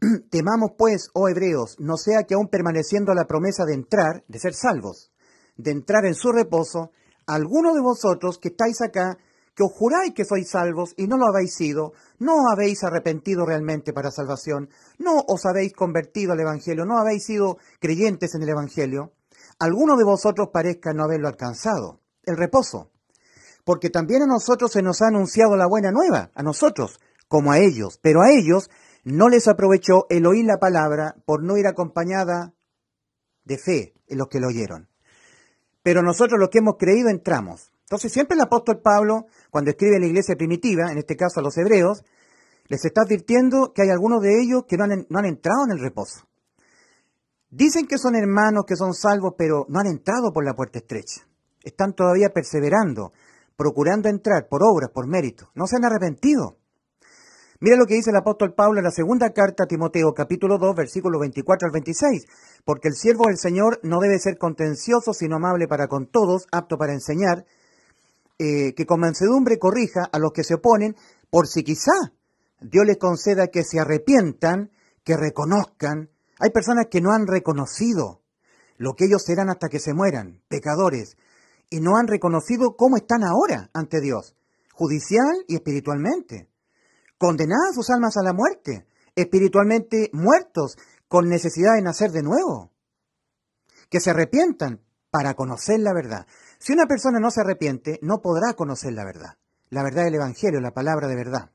Temamos 0.30 0.72
pues, 0.76 1.10
oh 1.14 1.28
hebreos, 1.28 1.76
no 1.78 1.96
sea 1.96 2.24
que 2.24 2.34
aún 2.34 2.48
permaneciendo 2.48 3.14
la 3.14 3.26
promesa 3.26 3.64
de 3.64 3.74
entrar, 3.74 4.24
de 4.26 4.40
ser 4.40 4.54
salvos, 4.54 5.12
de 5.56 5.70
entrar 5.70 6.04
en 6.06 6.14
su 6.14 6.32
reposo, 6.32 6.90
alguno 7.26 7.72
de 7.74 7.80
vosotros 7.80 8.38
que 8.38 8.48
estáis 8.48 8.82
acá, 8.82 9.18
que 9.54 9.62
os 9.62 9.72
juráis 9.72 10.14
que 10.14 10.24
sois 10.24 10.48
salvos 10.48 10.94
y 10.96 11.06
no 11.06 11.16
lo 11.16 11.26
habéis 11.26 11.54
sido, 11.54 11.92
no 12.18 12.50
habéis 12.50 12.84
arrepentido 12.84 13.44
realmente 13.44 13.92
para 13.92 14.10
salvación, 14.10 14.70
no 14.98 15.22
os 15.26 15.44
habéis 15.44 15.72
convertido 15.72 16.32
al 16.32 16.40
Evangelio, 16.40 16.84
no 16.84 16.98
habéis 16.98 17.24
sido 17.24 17.58
creyentes 17.80 18.34
en 18.34 18.42
el 18.42 18.48
Evangelio, 18.48 19.12
alguno 19.58 19.96
de 19.96 20.04
vosotros 20.04 20.48
parezca 20.52 20.92
no 20.92 21.04
haberlo 21.04 21.28
alcanzado, 21.28 22.00
el 22.24 22.36
reposo. 22.36 22.90
Porque 23.64 23.90
también 23.90 24.22
a 24.22 24.26
nosotros 24.26 24.72
se 24.72 24.82
nos 24.82 25.02
ha 25.02 25.08
anunciado 25.08 25.56
la 25.56 25.68
buena 25.68 25.92
nueva, 25.92 26.30
a 26.34 26.42
nosotros, 26.42 26.98
como 27.28 27.52
a 27.52 27.58
ellos, 27.58 27.98
pero 28.02 28.22
a 28.22 28.30
ellos 28.30 28.70
no 29.04 29.28
les 29.28 29.48
aprovechó 29.48 30.06
el 30.08 30.26
oír 30.26 30.44
la 30.44 30.58
palabra 30.58 31.16
por 31.24 31.42
no 31.42 31.56
ir 31.56 31.66
acompañada 31.66 32.54
de 33.44 33.58
fe 33.58 33.94
en 34.06 34.18
los 34.18 34.28
que 34.28 34.40
lo 34.40 34.48
oyeron. 34.48 34.88
Pero 35.82 36.02
nosotros 36.02 36.38
los 36.38 36.50
que 36.50 36.58
hemos 36.58 36.76
creído 36.78 37.08
entramos. 37.08 37.71
Entonces 37.92 38.10
siempre 38.10 38.36
el 38.36 38.40
apóstol 38.40 38.80
Pablo, 38.80 39.26
cuando 39.50 39.70
escribe 39.70 39.96
a 39.96 40.00
la 40.00 40.06
iglesia 40.06 40.34
primitiva, 40.34 40.90
en 40.90 40.96
este 40.96 41.14
caso 41.14 41.40
a 41.40 41.42
los 41.42 41.58
hebreos, 41.58 42.02
les 42.68 42.82
está 42.86 43.02
advirtiendo 43.02 43.74
que 43.74 43.82
hay 43.82 43.90
algunos 43.90 44.22
de 44.22 44.40
ellos 44.40 44.64
que 44.66 44.78
no 44.78 44.84
han, 44.84 45.24
entrado 45.26 45.66
en 45.66 45.72
el 45.72 45.78
reposo. 45.78 46.26
Dicen 47.50 47.86
que 47.86 47.98
son 47.98 48.16
hermanos, 48.16 48.64
que 48.66 48.76
son 48.76 48.94
salvos, 48.94 49.34
pero 49.36 49.66
no 49.68 49.78
han 49.78 49.88
entrado 49.88 50.32
por 50.32 50.42
la 50.42 50.54
puerta 50.54 50.78
estrecha. 50.78 51.28
Están 51.62 51.92
todavía 51.92 52.30
perseverando, 52.30 53.12
procurando 53.58 54.08
entrar 54.08 54.48
por 54.48 54.62
obras, 54.62 54.88
por 54.90 55.06
mérito. 55.06 55.50
No 55.54 55.66
se 55.66 55.76
han 55.76 55.84
arrepentido. 55.84 56.56
Mira 57.60 57.76
lo 57.76 57.84
que 57.84 57.96
dice 57.96 58.08
el 58.08 58.16
apóstol 58.16 58.54
Pablo 58.54 58.78
en 58.78 58.84
la 58.84 58.90
segunda 58.90 59.34
carta 59.34 59.64
a 59.64 59.66
Timoteo, 59.66 60.14
capítulo 60.14 60.56
2, 60.56 60.74
versículos 60.74 61.20
24 61.20 61.66
al 61.66 61.72
26. 61.72 62.24
Porque 62.64 62.88
el 62.88 62.94
siervo 62.94 63.26
del 63.26 63.36
Señor 63.36 63.80
no 63.82 64.00
debe 64.00 64.18
ser 64.18 64.38
contencioso, 64.38 65.12
sino 65.12 65.36
amable 65.36 65.68
para 65.68 65.88
con 65.88 66.06
todos, 66.06 66.46
apto 66.52 66.78
para 66.78 66.94
enseñar, 66.94 67.44
eh, 68.38 68.74
que 68.74 68.86
con 68.86 69.00
mansedumbre 69.00 69.58
corrija 69.58 70.08
a 70.12 70.18
los 70.18 70.32
que 70.32 70.44
se 70.44 70.54
oponen, 70.54 70.96
por 71.30 71.46
si 71.46 71.62
quizá 71.62 71.92
Dios 72.60 72.86
les 72.86 72.98
conceda 72.98 73.48
que 73.48 73.64
se 73.64 73.80
arrepientan, 73.80 74.70
que 75.04 75.16
reconozcan. 75.16 76.10
Hay 76.38 76.50
personas 76.50 76.86
que 76.90 77.00
no 77.00 77.12
han 77.12 77.26
reconocido 77.26 78.22
lo 78.76 78.94
que 78.94 79.04
ellos 79.06 79.22
serán 79.24 79.50
hasta 79.50 79.68
que 79.68 79.78
se 79.78 79.94
mueran, 79.94 80.42
pecadores, 80.48 81.16
y 81.70 81.80
no 81.80 81.96
han 81.96 82.08
reconocido 82.08 82.76
cómo 82.76 82.96
están 82.96 83.22
ahora 83.22 83.70
ante 83.72 84.00
Dios, 84.00 84.36
judicial 84.72 85.44
y 85.46 85.54
espiritualmente 85.54 86.52
condenadas 87.22 87.76
sus 87.76 87.88
almas 87.90 88.16
a 88.16 88.24
la 88.24 88.32
muerte, 88.32 88.84
espiritualmente 89.14 90.10
muertos, 90.12 90.76
con 91.06 91.28
necesidad 91.28 91.76
de 91.76 91.82
nacer 91.82 92.10
de 92.10 92.24
nuevo. 92.24 92.72
Que 93.88 94.00
se 94.00 94.10
arrepientan 94.10 94.80
para 95.08 95.34
conocer 95.34 95.78
la 95.78 95.94
verdad. 95.94 96.26
Si 96.64 96.72
una 96.72 96.86
persona 96.86 97.18
no 97.18 97.32
se 97.32 97.40
arrepiente, 97.40 97.98
no 98.02 98.22
podrá 98.22 98.54
conocer 98.54 98.92
la 98.92 99.04
verdad, 99.04 99.36
la 99.70 99.82
verdad 99.82 100.04
del 100.04 100.14
Evangelio, 100.14 100.60
la 100.60 100.70
palabra 100.70 101.08
de 101.08 101.16
verdad. 101.16 101.50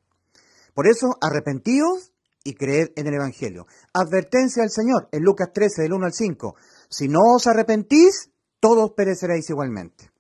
Por 0.74 0.86
eso, 0.86 1.16
arrepentíos 1.22 2.12
y 2.44 2.56
creed 2.56 2.90
en 2.98 3.08
el 3.08 3.14
Evangelio. 3.14 3.68
Advertencia 3.94 4.64
al 4.64 4.70
Señor 4.70 5.08
en 5.14 5.24
Lucas 5.24 5.54
13, 5.54 5.84
del 5.84 5.94
1 5.94 6.08
al 6.08 6.12
5. 6.12 6.56
Si 6.90 7.08
no 7.08 7.22
os 7.36 7.48
arrepentís, 7.48 8.32
todos 8.60 8.92
pereceréis 8.98 9.50
igualmente. 9.50 10.12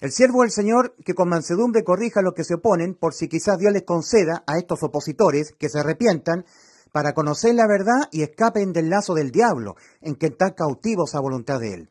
El 0.00 0.12
siervo 0.12 0.40
del 0.40 0.50
Señor 0.50 0.94
que 1.04 1.12
con 1.12 1.28
mansedumbre 1.28 1.84
corrija 1.84 2.20
a 2.20 2.22
los 2.22 2.32
que 2.32 2.44
se 2.44 2.54
oponen, 2.54 2.94
por 2.94 3.12
si 3.12 3.28
quizás 3.28 3.58
Dios 3.58 3.74
les 3.74 3.82
conceda 3.82 4.44
a 4.46 4.56
estos 4.56 4.82
opositores 4.82 5.52
que 5.58 5.68
se 5.68 5.78
arrepientan, 5.78 6.46
para 6.90 7.12
conocer 7.12 7.54
la 7.54 7.68
verdad 7.68 8.08
y 8.10 8.22
escapen 8.22 8.72
del 8.72 8.88
lazo 8.88 9.12
del 9.12 9.30
diablo, 9.30 9.76
en 10.00 10.14
que 10.14 10.28
están 10.28 10.54
cautivos 10.54 11.14
a 11.14 11.20
voluntad 11.20 11.60
de 11.60 11.74
él. 11.74 11.90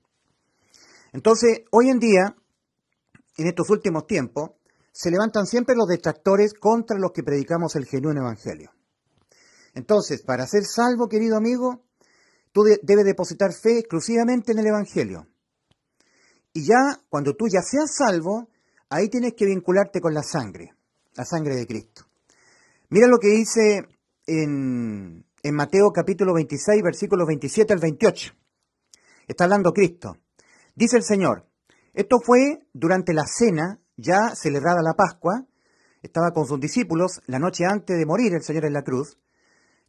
Entonces, 1.11 1.61
hoy 1.71 1.89
en 1.89 1.99
día, 1.99 2.35
en 3.37 3.47
estos 3.47 3.69
últimos 3.69 4.05
tiempos, 4.05 4.51
se 4.91 5.11
levantan 5.11 5.45
siempre 5.45 5.75
los 5.75 5.87
detractores 5.87 6.53
contra 6.53 6.97
los 6.97 7.11
que 7.11 7.23
predicamos 7.23 7.75
el 7.75 7.85
genuino 7.85 8.21
evangelio. 8.21 8.71
Entonces, 9.73 10.21
para 10.23 10.45
ser 10.45 10.63
salvo, 10.65 11.07
querido 11.07 11.37
amigo, 11.37 11.85
tú 12.51 12.63
debes 12.63 13.05
depositar 13.05 13.51
fe 13.53 13.79
exclusivamente 13.79 14.51
en 14.51 14.59
el 14.59 14.67
evangelio. 14.67 15.27
Y 16.53 16.65
ya, 16.65 16.99
cuando 17.09 17.35
tú 17.35 17.47
ya 17.47 17.61
seas 17.61 17.95
salvo, 17.95 18.49
ahí 18.89 19.07
tienes 19.09 19.33
que 19.35 19.45
vincularte 19.45 20.01
con 20.01 20.13
la 20.13 20.23
sangre, 20.23 20.73
la 21.15 21.25
sangre 21.25 21.55
de 21.55 21.67
Cristo. 21.67 22.05
Mira 22.89 23.07
lo 23.07 23.19
que 23.19 23.29
dice 23.29 23.87
en, 24.25 25.25
en 25.43 25.55
Mateo 25.55 25.91
capítulo 25.93 26.33
26, 26.33 26.81
versículos 26.83 27.27
27 27.27 27.71
al 27.71 27.79
28. 27.79 28.33
Está 29.27 29.43
hablando 29.43 29.71
Cristo. 29.71 30.17
Dice 30.79 30.95
el 30.95 31.03
Señor, 31.03 31.45
esto 31.93 32.19
fue 32.23 32.65
durante 32.71 33.13
la 33.13 33.25
cena, 33.25 33.81
ya 33.97 34.33
celebrada 34.33 34.81
la 34.81 34.93
Pascua, 34.93 35.45
estaba 36.01 36.31
con 36.31 36.45
sus 36.45 36.57
discípulos 36.57 37.21
la 37.25 37.37
noche 37.37 37.65
antes 37.65 37.97
de 37.97 38.05
morir 38.05 38.33
el 38.33 38.43
Señor 38.43 38.63
en 38.63 38.71
la 38.71 38.83
cruz. 38.83 39.17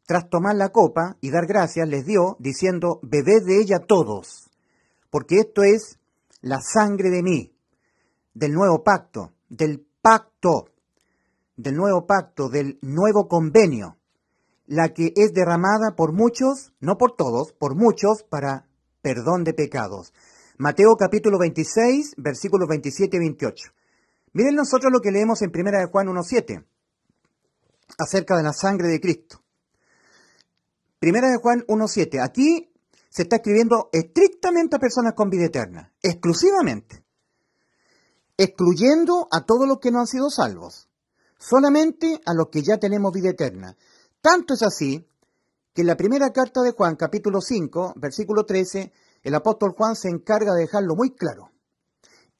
Tras 0.04 0.28
tomar 0.28 0.56
la 0.56 0.70
copa 0.70 1.16
y 1.20 1.30
dar 1.30 1.46
gracias, 1.46 1.88
les 1.88 2.06
dio, 2.06 2.34
diciendo, 2.40 2.98
bebed 3.04 3.44
de 3.46 3.60
ella 3.60 3.78
todos, 3.86 4.50
porque 5.10 5.36
esto 5.36 5.62
es 5.62 6.00
la 6.40 6.58
sangre 6.60 7.10
de 7.10 7.22
mí, 7.22 7.54
del 8.34 8.52
nuevo 8.52 8.82
pacto, 8.82 9.32
del 9.48 9.86
pacto, 10.02 10.70
del 11.56 11.76
nuevo 11.76 12.04
pacto, 12.04 12.48
del 12.48 12.80
nuevo 12.82 13.28
convenio, 13.28 13.96
la 14.66 14.88
que 14.88 15.12
es 15.14 15.32
derramada 15.34 15.94
por 15.94 16.12
muchos, 16.12 16.72
no 16.80 16.98
por 16.98 17.14
todos, 17.14 17.52
por 17.52 17.76
muchos, 17.76 18.24
para 18.28 18.66
perdón 19.02 19.44
de 19.44 19.54
pecados. 19.54 20.12
Mateo 20.60 20.94
capítulo 20.94 21.38
26, 21.38 22.16
versículos 22.18 22.68
27 22.68 23.16
y 23.16 23.18
28. 23.18 23.70
Miren 24.34 24.56
nosotros 24.56 24.92
lo 24.92 25.00
que 25.00 25.10
leemos 25.10 25.40
en 25.40 25.50
1 25.54 25.70
de 25.70 25.86
Juan 25.86 26.08
1.7, 26.08 26.66
acerca 27.96 28.36
de 28.36 28.42
la 28.42 28.52
sangre 28.52 28.88
de 28.88 29.00
Cristo. 29.00 29.42
Primera 30.98 31.30
de 31.30 31.38
Juan 31.38 31.64
1.7. 31.66 32.22
Aquí 32.22 32.70
se 33.08 33.22
está 33.22 33.36
escribiendo 33.36 33.88
estrictamente 33.90 34.76
a 34.76 34.80
personas 34.80 35.14
con 35.14 35.30
vida 35.30 35.46
eterna, 35.46 35.94
exclusivamente, 36.02 37.06
excluyendo 38.36 39.28
a 39.30 39.46
todos 39.46 39.66
los 39.66 39.80
que 39.80 39.90
no 39.90 40.00
han 40.00 40.06
sido 40.06 40.28
salvos, 40.28 40.90
solamente 41.38 42.20
a 42.26 42.34
los 42.34 42.50
que 42.50 42.60
ya 42.60 42.76
tenemos 42.76 43.14
vida 43.14 43.30
eterna. 43.30 43.78
Tanto 44.20 44.52
es 44.52 44.62
así 44.62 45.08
que 45.72 45.80
en 45.80 45.86
la 45.86 45.96
primera 45.96 46.34
carta 46.34 46.60
de 46.60 46.72
Juan, 46.72 46.96
capítulo 46.96 47.40
5, 47.40 47.94
versículo 47.96 48.44
13, 48.44 48.92
el 49.22 49.34
apóstol 49.34 49.74
Juan 49.76 49.96
se 49.96 50.08
encarga 50.08 50.54
de 50.54 50.62
dejarlo 50.62 50.94
muy 50.96 51.14
claro. 51.14 51.50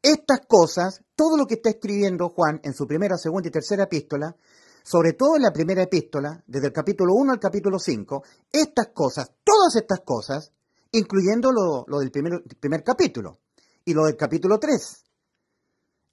Estas 0.02 0.40
cosas, 0.46 1.02
todo 1.14 1.36
lo 1.36 1.46
que 1.46 1.54
está 1.54 1.70
escribiendo 1.70 2.30
Juan 2.30 2.60
en 2.62 2.72
su 2.72 2.86
primera, 2.86 3.18
segunda 3.18 3.48
y 3.48 3.52
tercera 3.52 3.84
epístola, 3.84 4.34
sobre 4.82 5.12
todo 5.12 5.36
en 5.36 5.42
la 5.42 5.52
primera 5.52 5.82
epístola, 5.82 6.42
desde 6.46 6.68
el 6.68 6.72
capítulo 6.72 7.14
1 7.14 7.32
al 7.32 7.38
capítulo 7.38 7.78
5, 7.78 8.22
estas 8.50 8.88
cosas, 8.94 9.30
todas 9.44 9.76
estas 9.76 10.00
cosas, 10.00 10.52
incluyendo 10.92 11.52
lo, 11.52 11.98
del 11.98 12.10
primer, 12.10 12.42
primer 12.58 12.82
capítulo 12.82 13.38
y 13.84 13.92
lo 13.92 14.06
del 14.06 14.16
capítulo 14.16 14.58
3. 14.58 15.04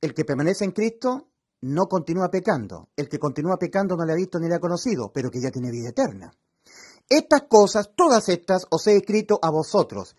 El 0.01 0.13
que 0.13 0.25
permanece 0.25 0.65
en 0.65 0.71
Cristo 0.71 1.29
no 1.61 1.87
continúa 1.87 2.29
pecando. 2.29 2.89
El 2.95 3.07
que 3.07 3.19
continúa 3.19 3.57
pecando 3.57 3.95
no 3.95 4.05
le 4.05 4.13
ha 4.13 4.15
visto 4.15 4.37
ni 4.39 4.47
le 4.47 4.55
ha 4.55 4.59
conocido, 4.59 5.11
pero 5.13 5.31
que 5.31 5.41
ya 5.41 5.49
tiene 5.49 5.71
vida 5.71 5.89
eterna. 5.89 6.31
Estas 7.09 7.43
cosas, 7.43 7.91
todas 7.95 8.27
estas, 8.29 8.67
os 8.69 8.85
he 8.87 8.97
escrito 8.97 9.39
a 9.41 9.49
vosotros, 9.49 10.15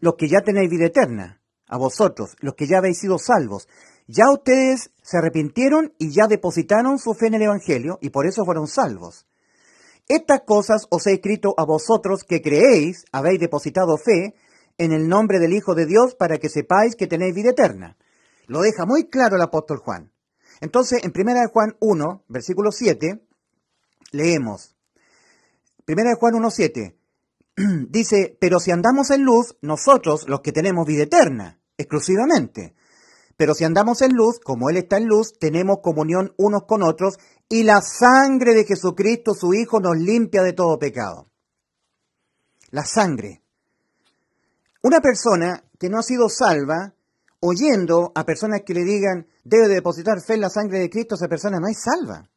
los 0.00 0.14
que 0.16 0.28
ya 0.28 0.40
tenéis 0.40 0.70
vida 0.70 0.86
eterna, 0.86 1.40
a 1.66 1.78
vosotros, 1.78 2.36
los 2.40 2.54
que 2.54 2.66
ya 2.66 2.78
habéis 2.78 2.98
sido 2.98 3.18
salvos. 3.18 3.68
Ya 4.06 4.30
ustedes 4.30 4.90
se 5.02 5.18
arrepintieron 5.18 5.94
y 5.98 6.10
ya 6.10 6.26
depositaron 6.26 6.98
su 6.98 7.14
fe 7.14 7.28
en 7.28 7.34
el 7.34 7.42
Evangelio 7.42 7.98
y 8.00 8.10
por 8.10 8.26
eso 8.26 8.44
fueron 8.44 8.66
salvos. 8.66 9.26
Estas 10.08 10.42
cosas 10.42 10.86
os 10.90 11.06
he 11.06 11.14
escrito 11.14 11.54
a 11.56 11.64
vosotros 11.64 12.24
que 12.24 12.42
creéis, 12.42 13.06
habéis 13.12 13.40
depositado 13.40 13.96
fe 13.96 14.34
en 14.76 14.92
el 14.92 15.08
nombre 15.08 15.38
del 15.38 15.54
Hijo 15.54 15.74
de 15.74 15.86
Dios 15.86 16.14
para 16.14 16.38
que 16.38 16.50
sepáis 16.50 16.96
que 16.96 17.06
tenéis 17.06 17.34
vida 17.34 17.50
eterna. 17.50 17.96
Lo 18.46 18.60
deja 18.60 18.84
muy 18.84 19.08
claro 19.08 19.36
el 19.36 19.42
apóstol 19.42 19.78
Juan. 19.78 20.12
Entonces, 20.60 21.02
en 21.04 21.12
1 21.14 21.48
Juan 21.52 21.76
1, 21.80 22.24
versículo 22.28 22.70
7, 22.70 23.20
leemos. 24.12 24.76
1 25.88 26.16
Juan 26.16 26.34
1, 26.34 26.50
7, 26.50 26.96
dice, 27.88 28.36
pero 28.40 28.58
si 28.58 28.70
andamos 28.70 29.10
en 29.10 29.22
luz, 29.22 29.56
nosotros 29.60 30.28
los 30.28 30.40
que 30.40 30.52
tenemos 30.52 30.86
vida 30.86 31.04
eterna, 31.04 31.60
exclusivamente. 31.76 32.74
Pero 33.36 33.54
si 33.54 33.64
andamos 33.64 34.02
en 34.02 34.12
luz, 34.12 34.38
como 34.40 34.70
Él 34.70 34.76
está 34.76 34.96
en 34.96 35.06
luz, 35.06 35.32
tenemos 35.38 35.78
comunión 35.82 36.32
unos 36.36 36.64
con 36.66 36.82
otros 36.82 37.18
y 37.48 37.64
la 37.64 37.80
sangre 37.82 38.54
de 38.54 38.64
Jesucristo, 38.64 39.34
su 39.34 39.54
Hijo, 39.54 39.80
nos 39.80 39.96
limpia 39.96 40.42
de 40.42 40.52
todo 40.52 40.78
pecado. 40.78 41.28
La 42.70 42.84
sangre. 42.84 43.42
Una 44.82 45.00
persona 45.00 45.64
que 45.78 45.88
no 45.88 45.98
ha 45.98 46.02
sido 46.02 46.28
salva, 46.28 46.94
oyendo 47.40 48.12
a 48.14 48.24
personas 48.24 48.62
que 48.64 48.74
le 48.74 48.84
digan, 48.84 49.26
debe 49.44 49.68
depositar 49.68 50.20
fe 50.20 50.34
en 50.34 50.40
la 50.42 50.50
sangre 50.50 50.78
de 50.78 50.90
Cristo, 50.90 51.14
esa 51.14 51.28
persona 51.28 51.58
no 51.60 51.68
es 51.68 51.80
salva. 51.80 52.28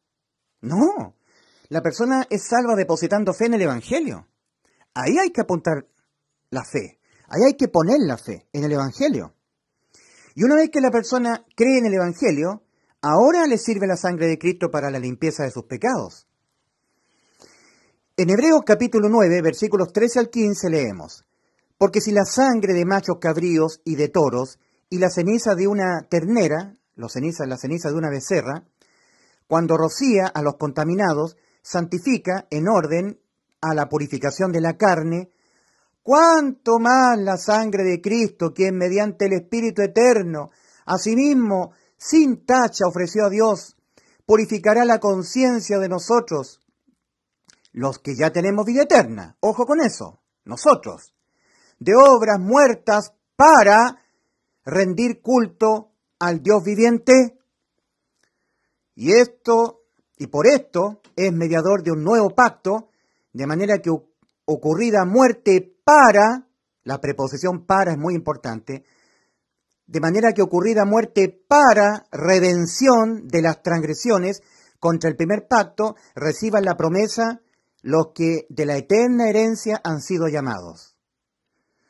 No. 0.60 1.16
La 1.68 1.82
persona 1.82 2.26
es 2.28 2.46
salva 2.46 2.74
depositando 2.74 3.32
fe 3.32 3.46
en 3.46 3.54
el 3.54 3.62
Evangelio. 3.62 4.26
Ahí 5.00 5.16
hay 5.16 5.30
que 5.30 5.42
apuntar 5.42 5.86
la 6.50 6.64
fe. 6.64 6.98
Ahí 7.28 7.42
hay 7.46 7.54
que 7.54 7.68
poner 7.68 8.00
la 8.00 8.18
fe 8.18 8.48
en 8.52 8.64
el 8.64 8.72
Evangelio. 8.72 9.32
Y 10.34 10.42
una 10.42 10.56
vez 10.56 10.70
que 10.70 10.80
la 10.80 10.90
persona 10.90 11.46
cree 11.54 11.78
en 11.78 11.86
el 11.86 11.94
Evangelio, 11.94 12.64
ahora 13.00 13.46
le 13.46 13.58
sirve 13.58 13.86
la 13.86 13.96
sangre 13.96 14.26
de 14.26 14.38
Cristo 14.38 14.72
para 14.72 14.90
la 14.90 14.98
limpieza 14.98 15.44
de 15.44 15.52
sus 15.52 15.66
pecados. 15.66 16.26
En 18.16 18.30
Hebreos 18.30 18.62
capítulo 18.66 19.08
9, 19.08 19.40
versículos 19.40 19.92
13 19.92 20.18
al 20.18 20.30
15 20.30 20.68
leemos, 20.68 21.24
Porque 21.78 22.00
si 22.00 22.10
la 22.10 22.24
sangre 22.24 22.74
de 22.74 22.84
machos 22.84 23.18
cabríos 23.20 23.80
y 23.84 23.94
de 23.94 24.08
toros 24.08 24.58
y 24.90 24.98
la 24.98 25.10
ceniza 25.10 25.54
de 25.54 25.68
una 25.68 26.08
ternera, 26.10 26.74
los 26.96 27.12
ceniza, 27.12 27.46
la 27.46 27.56
ceniza 27.56 27.90
de 27.90 27.96
una 27.96 28.10
becerra, 28.10 28.64
cuando 29.46 29.76
rocía 29.76 30.26
a 30.26 30.42
los 30.42 30.56
contaminados, 30.56 31.36
santifica 31.62 32.48
en 32.50 32.66
orden 32.66 33.20
a 33.60 33.74
la 33.74 33.88
purificación 33.88 34.52
de 34.52 34.60
la 34.60 34.76
carne, 34.76 35.30
cuánto 36.02 36.78
más 36.78 37.18
la 37.18 37.36
sangre 37.36 37.84
de 37.84 38.00
Cristo, 38.00 38.52
quien 38.54 38.76
mediante 38.76 39.26
el 39.26 39.34
Espíritu 39.34 39.82
Eterno, 39.82 40.50
asimismo, 40.86 41.72
sin 41.96 42.46
tacha 42.46 42.86
ofreció 42.86 43.26
a 43.26 43.30
Dios, 43.30 43.76
purificará 44.24 44.84
la 44.84 45.00
conciencia 45.00 45.78
de 45.78 45.88
nosotros, 45.88 46.60
los 47.72 47.98
que 47.98 48.16
ya 48.16 48.30
tenemos 48.30 48.64
vida 48.64 48.82
eterna. 48.82 49.36
Ojo 49.40 49.66
con 49.66 49.80
eso, 49.80 50.20
nosotros, 50.44 51.14
de 51.78 51.94
obras 51.94 52.38
muertas 52.38 53.12
para 53.36 54.02
rendir 54.64 55.20
culto 55.20 55.92
al 56.18 56.42
Dios 56.42 56.62
viviente. 56.64 57.38
Y 58.94 59.12
esto, 59.12 59.82
y 60.16 60.26
por 60.26 60.46
esto, 60.46 61.00
es 61.16 61.32
mediador 61.32 61.82
de 61.82 61.92
un 61.92 62.02
nuevo 62.02 62.30
pacto, 62.30 62.87
de 63.38 63.46
manera 63.46 63.78
que 63.78 63.92
ocurrida 64.46 65.04
muerte 65.04 65.76
para, 65.84 66.48
la 66.82 67.00
preposición 67.00 67.66
para 67.66 67.92
es 67.92 67.96
muy 67.96 68.16
importante, 68.16 68.82
de 69.86 70.00
manera 70.00 70.32
que 70.32 70.42
ocurrida 70.42 70.84
muerte 70.84 71.28
para 71.46 72.08
redención 72.10 73.28
de 73.28 73.42
las 73.42 73.62
transgresiones 73.62 74.42
contra 74.80 75.08
el 75.08 75.14
primer 75.14 75.46
pacto, 75.46 75.94
reciban 76.16 76.64
la 76.64 76.76
promesa 76.76 77.40
los 77.80 78.08
que 78.12 78.46
de 78.48 78.66
la 78.66 78.76
eterna 78.76 79.28
herencia 79.28 79.80
han 79.84 80.00
sido 80.00 80.26
llamados. 80.26 80.96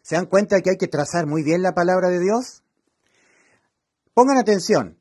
¿Se 0.03 0.17
dan 0.17 0.27
cuenta 0.27 0.61
que 0.61 0.73
hay 0.73 0.77
que 0.77 0.87
trazar 0.87 1.27
muy 1.27 1.43
bien 1.43 1.63
la 1.63 1.73
palabra 1.73 2.11
de 2.11 2.21
Dios? 2.21 2.63
Pongan 4.13 4.37
atención, 4.37 4.99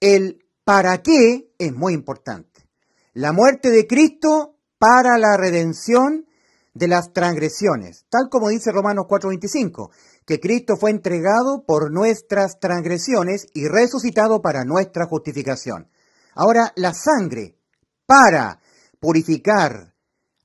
el 0.00 0.44
para 0.62 1.00
qué 1.00 1.54
es 1.56 1.72
muy 1.72 1.94
importante. 1.94 2.68
La 3.14 3.32
muerte 3.32 3.70
de 3.70 3.86
Cristo 3.86 4.53
para 4.78 5.18
la 5.18 5.36
redención 5.36 6.26
de 6.74 6.88
las 6.88 7.12
transgresiones, 7.12 8.04
tal 8.10 8.28
como 8.30 8.48
dice 8.48 8.72
Romanos 8.72 9.06
4:25, 9.08 9.90
que 10.26 10.40
Cristo 10.40 10.76
fue 10.76 10.90
entregado 10.90 11.64
por 11.66 11.92
nuestras 11.92 12.58
transgresiones 12.58 13.46
y 13.54 13.68
resucitado 13.68 14.42
para 14.42 14.64
nuestra 14.64 15.06
justificación. 15.06 15.88
Ahora, 16.34 16.72
la 16.76 16.92
sangre 16.92 17.56
para 18.06 18.60
purificar 18.98 19.94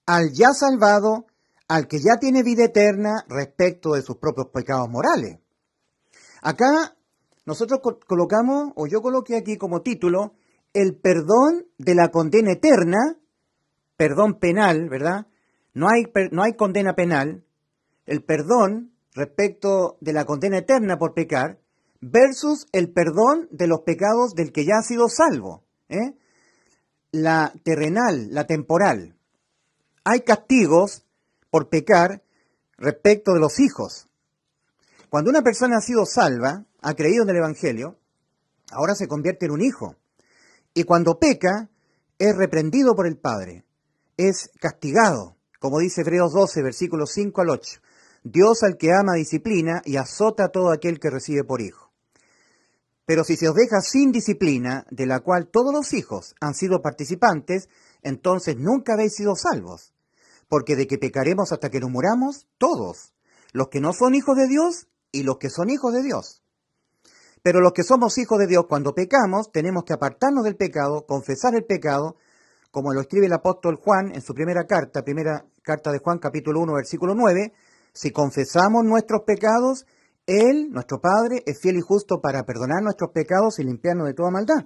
al 0.06 0.32
ya 0.32 0.54
salvado, 0.54 1.26
al 1.68 1.88
que 1.88 2.00
ya 2.00 2.18
tiene 2.20 2.44
vida 2.44 2.66
eterna 2.66 3.26
respecto 3.28 3.94
de 3.94 4.02
sus 4.02 4.18
propios 4.18 4.48
pecados 4.54 4.90
morales. 4.90 5.40
Acá 6.42 6.96
nosotros 7.46 7.80
colocamos, 8.08 8.74
o 8.76 8.88
yo 8.88 9.02
coloqué 9.02 9.36
aquí 9.36 9.58
como 9.58 9.82
título, 9.82 10.34
el 10.74 10.96
perdón 10.96 11.66
de 11.78 11.96
la 11.96 12.10
condena 12.10 12.54
eterna, 12.54 13.19
perdón 14.00 14.40
penal, 14.40 14.88
¿verdad? 14.88 15.28
No 15.74 15.90
hay, 15.90 16.06
no 16.32 16.42
hay 16.42 16.54
condena 16.54 16.96
penal, 16.96 17.44
el 18.06 18.24
perdón 18.24 18.94
respecto 19.14 19.98
de 20.00 20.14
la 20.14 20.24
condena 20.24 20.60
eterna 20.60 20.98
por 20.98 21.14
pecar, 21.14 21.60
versus 22.00 22.66
el 22.72 22.94
perdón 22.94 23.50
de 23.52 23.68
los 23.68 23.82
pecados 23.82 24.36
del 24.36 24.54
que 24.54 24.64
ya 24.64 24.78
ha 24.80 24.84
sido 24.84 25.10
salvo. 25.10 25.66
¿eh? 25.90 26.18
La 27.12 27.52
terrenal, 27.64 28.30
la 28.32 28.48
temporal. 28.48 29.18
Hay 30.06 30.22
castigos 30.22 31.06
por 31.50 31.68
pecar 31.68 32.24
respecto 32.78 33.34
de 33.34 33.42
los 33.42 33.60
hijos. 33.60 34.08
Cuando 35.10 35.30
una 35.30 35.42
persona 35.42 35.76
ha 35.76 35.82
sido 35.82 36.06
salva, 36.06 36.64
ha 36.82 36.94
creído 36.94 37.24
en 37.24 37.32
el 37.32 37.38
Evangelio, 37.38 37.98
ahora 38.72 38.96
se 38.96 39.10
convierte 39.10 39.48
en 39.48 39.52
un 39.52 39.62
hijo. 39.62 39.98
Y 40.74 40.86
cuando 40.86 41.20
peca, 41.20 41.70
es 42.18 42.34
reprendido 42.38 42.96
por 42.96 43.06
el 43.06 43.18
Padre, 43.18 43.66
es 44.28 44.52
castigado, 44.60 45.38
como 45.62 45.80
dice 45.80 46.02
Hebreos 46.02 46.34
12, 46.34 46.62
versículos 46.62 47.12
5 47.14 47.42
al 47.42 47.52
8. 47.52 47.80
Dios 48.24 48.64
al 48.64 48.76
que 48.76 48.92
ama 48.92 49.14
disciplina 49.14 49.82
y 49.86 49.96
azota 49.96 50.46
a 50.46 50.50
todo 50.50 50.74
aquel 50.74 51.00
que 51.00 51.10
recibe 51.10 51.46
por 51.46 51.62
hijo. 51.62 51.90
Pero 53.06 53.24
si 53.24 53.38
se 53.38 53.48
os 53.48 53.56
deja 53.56 53.80
sin 53.80 54.12
disciplina, 54.12 54.86
de 54.92 55.06
la 55.06 55.22
cual 55.22 55.48
todos 55.48 55.74
los 55.74 55.94
hijos 55.94 56.36
han 56.42 56.54
sido 56.54 56.82
participantes, 56.82 57.70
entonces 58.02 58.58
nunca 58.58 58.94
habéis 58.94 59.16
sido 59.16 59.36
salvos. 59.36 59.94
Porque 60.50 60.76
de 60.76 60.86
que 60.86 60.98
pecaremos 60.98 61.54
hasta 61.54 61.70
que 61.70 61.80
nos 61.80 61.90
muramos, 61.90 62.46
todos, 62.58 63.14
los 63.54 63.70
que 63.70 63.80
no 63.80 63.94
son 63.94 64.16
hijos 64.16 64.36
de 64.36 64.48
Dios 64.48 64.88
y 65.14 65.24
los 65.24 65.38
que 65.38 65.50
son 65.50 65.70
hijos 65.70 65.94
de 65.94 66.04
Dios. 66.04 66.44
Pero 67.42 67.62
los 67.62 67.72
que 67.72 67.84
somos 67.84 68.18
hijos 68.18 68.38
de 68.38 68.48
Dios, 68.48 68.66
cuando 68.68 68.94
pecamos, 68.94 69.50
tenemos 69.54 69.86
que 69.86 69.94
apartarnos 69.94 70.44
del 70.44 70.58
pecado, 70.58 71.06
confesar 71.08 71.56
el 71.56 71.64
pecado, 71.64 72.18
como 72.72 72.94
lo 72.94 73.02
escribe 73.02 73.26
el 73.26 73.34
apóstol 73.34 73.76
Juan 73.76 74.12
en 74.14 74.22
su 74.22 74.34
primera 74.34 74.66
carta, 74.66 75.04
primera 75.04 75.46
carta 75.64 75.92
de 75.92 76.00
Juan 76.00 76.20
capítulo 76.20 76.62
1, 76.62 76.74
versículo 76.74 77.16
9, 77.16 77.54
si 77.94 78.12
confesamos 78.12 78.84
nuestros 78.84 79.22
pecados, 79.26 79.86
Él, 80.26 80.70
nuestro 80.72 81.02
Padre, 81.02 81.44
es 81.46 81.60
fiel 81.60 81.78
y 81.78 81.82
justo 81.82 82.22
para 82.22 82.44
perdonar 82.44 82.84
nuestros 82.84 83.12
pecados 83.12 83.60
y 83.60 83.64
limpiarnos 83.64 84.08
de 84.08 84.14
toda 84.14 84.32
maldad. 84.32 84.66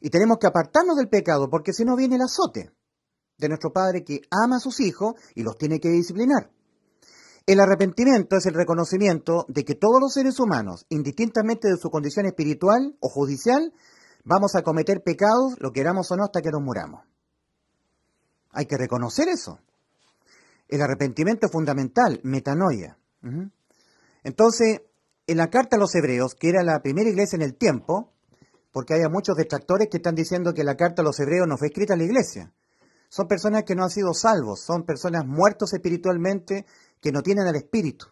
Y 0.00 0.10
tenemos 0.10 0.38
que 0.38 0.46
apartarnos 0.46 0.96
del 0.96 1.08
pecado, 1.08 1.48
porque 1.48 1.72
si 1.72 1.84
no 1.84 1.96
viene 1.96 2.16
el 2.16 2.22
azote 2.22 2.70
de 3.38 3.48
nuestro 3.48 3.72
Padre 3.72 4.04
que 4.04 4.20
ama 4.30 4.56
a 4.56 4.60
sus 4.60 4.80
hijos 4.80 5.14
y 5.34 5.42
los 5.42 5.56
tiene 5.56 5.80
que 5.80 5.88
disciplinar. 5.88 6.50
El 7.46 7.60
arrepentimiento 7.60 8.36
es 8.36 8.46
el 8.46 8.54
reconocimiento 8.54 9.44
de 9.48 9.64
que 9.64 9.74
todos 9.74 10.00
los 10.00 10.14
seres 10.14 10.40
humanos, 10.40 10.86
indistintamente 10.88 11.68
de 11.68 11.76
su 11.76 11.90
condición 11.90 12.26
espiritual 12.26 12.96
o 13.00 13.08
judicial, 13.08 13.72
vamos 14.24 14.54
a 14.56 14.62
cometer 14.62 15.02
pecados, 15.02 15.54
lo 15.58 15.72
queramos 15.72 16.10
o 16.10 16.16
no, 16.16 16.24
hasta 16.24 16.42
que 16.42 16.50
nos 16.50 16.62
muramos. 16.62 17.04
Hay 18.50 18.66
que 18.66 18.76
reconocer 18.76 19.28
eso. 19.28 19.58
El 20.68 20.82
arrepentimiento 20.82 21.46
es 21.46 21.52
fundamental, 21.52 22.20
metanoia. 22.24 22.98
Entonces, 24.22 24.82
en 25.26 25.36
la 25.36 25.50
carta 25.50 25.76
a 25.76 25.78
los 25.78 25.94
hebreos, 25.94 26.34
que 26.34 26.48
era 26.48 26.62
la 26.62 26.80
primera 26.80 27.08
iglesia 27.08 27.36
en 27.36 27.42
el 27.42 27.54
tiempo, 27.54 28.12
porque 28.72 28.94
hay 28.94 29.08
muchos 29.08 29.36
detractores 29.36 29.88
que 29.88 29.98
están 29.98 30.14
diciendo 30.14 30.52
que 30.52 30.64
la 30.64 30.76
carta 30.76 31.02
a 31.02 31.04
los 31.04 31.18
hebreos 31.20 31.46
no 31.46 31.56
fue 31.56 31.68
escrita 31.68 31.92
en 31.92 32.00
la 32.00 32.06
iglesia. 32.06 32.52
Son 33.08 33.28
personas 33.28 33.62
que 33.62 33.76
no 33.76 33.84
han 33.84 33.90
sido 33.90 34.12
salvos, 34.14 34.60
son 34.60 34.84
personas 34.84 35.24
muertos 35.24 35.72
espiritualmente 35.72 36.66
que 37.00 37.12
no 37.12 37.22
tienen 37.22 37.46
el 37.46 37.54
espíritu. 37.54 38.06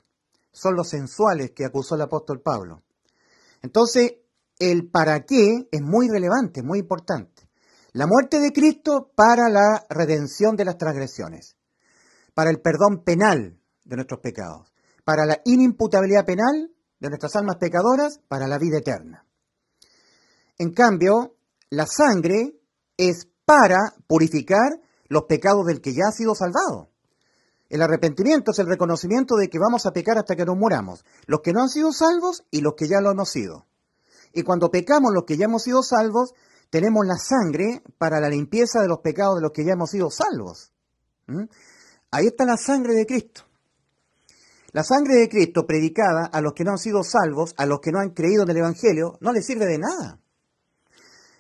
Son 0.52 0.76
los 0.76 0.88
sensuales 0.88 1.50
que 1.50 1.64
acusó 1.64 1.96
el 1.96 2.02
apóstol 2.02 2.40
Pablo. 2.40 2.82
Entonces, 3.62 4.14
el 4.70 4.88
para 4.88 5.24
qué 5.24 5.68
es 5.72 5.82
muy 5.82 6.08
relevante, 6.08 6.62
muy 6.62 6.78
importante. 6.78 7.48
La 7.94 8.06
muerte 8.06 8.38
de 8.38 8.52
Cristo 8.52 9.10
para 9.16 9.48
la 9.48 9.84
redención 9.90 10.54
de 10.54 10.64
las 10.64 10.78
transgresiones, 10.78 11.56
para 12.32 12.50
el 12.50 12.60
perdón 12.60 13.02
penal 13.04 13.58
de 13.84 13.96
nuestros 13.96 14.20
pecados, 14.20 14.72
para 15.04 15.26
la 15.26 15.40
inimputabilidad 15.44 16.24
penal 16.24 16.70
de 17.00 17.08
nuestras 17.08 17.34
almas 17.34 17.56
pecadoras, 17.56 18.20
para 18.28 18.46
la 18.46 18.58
vida 18.58 18.78
eterna. 18.78 19.26
En 20.58 20.72
cambio, 20.72 21.34
la 21.68 21.86
sangre 21.86 22.54
es 22.96 23.26
para 23.44 23.80
purificar 24.06 24.80
los 25.08 25.24
pecados 25.24 25.66
del 25.66 25.80
que 25.80 25.92
ya 25.92 26.04
ha 26.08 26.12
sido 26.12 26.36
salvado. 26.36 26.92
El 27.68 27.82
arrepentimiento 27.82 28.52
es 28.52 28.60
el 28.60 28.68
reconocimiento 28.68 29.34
de 29.34 29.48
que 29.48 29.58
vamos 29.58 29.86
a 29.86 29.92
pecar 29.92 30.18
hasta 30.18 30.36
que 30.36 30.44
nos 30.44 30.56
muramos, 30.56 31.04
los 31.26 31.40
que 31.40 31.52
no 31.52 31.62
han 31.62 31.68
sido 31.68 31.92
salvos 31.92 32.44
y 32.52 32.60
los 32.60 32.74
que 32.76 32.86
ya 32.86 33.00
lo 33.00 33.10
hemos 33.10 33.28
sido. 33.28 33.66
Y 34.32 34.42
cuando 34.42 34.70
pecamos 34.70 35.12
los 35.12 35.24
que 35.24 35.36
ya 35.36 35.46
hemos 35.46 35.62
sido 35.62 35.82
salvos, 35.82 36.34
tenemos 36.70 37.06
la 37.06 37.16
sangre 37.16 37.82
para 37.98 38.20
la 38.20 38.28
limpieza 38.28 38.80
de 38.80 38.88
los 38.88 39.00
pecados 39.00 39.36
de 39.36 39.42
los 39.42 39.52
que 39.52 39.64
ya 39.64 39.72
hemos 39.72 39.90
sido 39.90 40.10
salvos. 40.10 40.72
¿Mm? 41.26 41.44
Ahí 42.10 42.26
está 42.26 42.44
la 42.44 42.56
sangre 42.56 42.94
de 42.94 43.06
Cristo. 43.06 43.42
La 44.72 44.82
sangre 44.82 45.16
de 45.16 45.28
Cristo 45.28 45.66
predicada 45.66 46.24
a 46.32 46.40
los 46.40 46.54
que 46.54 46.64
no 46.64 46.70
han 46.70 46.78
sido 46.78 47.02
salvos, 47.02 47.54
a 47.58 47.66
los 47.66 47.80
que 47.80 47.92
no 47.92 47.98
han 47.98 48.10
creído 48.10 48.44
en 48.44 48.50
el 48.50 48.56
Evangelio, 48.56 49.18
no 49.20 49.32
les 49.32 49.44
sirve 49.44 49.66
de 49.66 49.78
nada. 49.78 50.18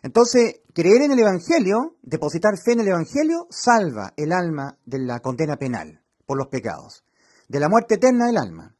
Entonces, 0.02 0.60
creer 0.74 1.02
en 1.02 1.12
el 1.12 1.18
Evangelio, 1.18 1.96
depositar 2.02 2.58
fe 2.58 2.72
en 2.72 2.80
el 2.80 2.88
Evangelio, 2.88 3.46
salva 3.50 4.12
el 4.16 4.32
alma 4.32 4.76
de 4.84 4.98
la 4.98 5.20
condena 5.20 5.56
penal 5.56 6.02
por 6.26 6.36
los 6.36 6.48
pecados, 6.48 7.04
de 7.48 7.60
la 7.60 7.70
muerte 7.70 7.94
eterna 7.94 8.26
del 8.26 8.36
alma. 8.36 8.76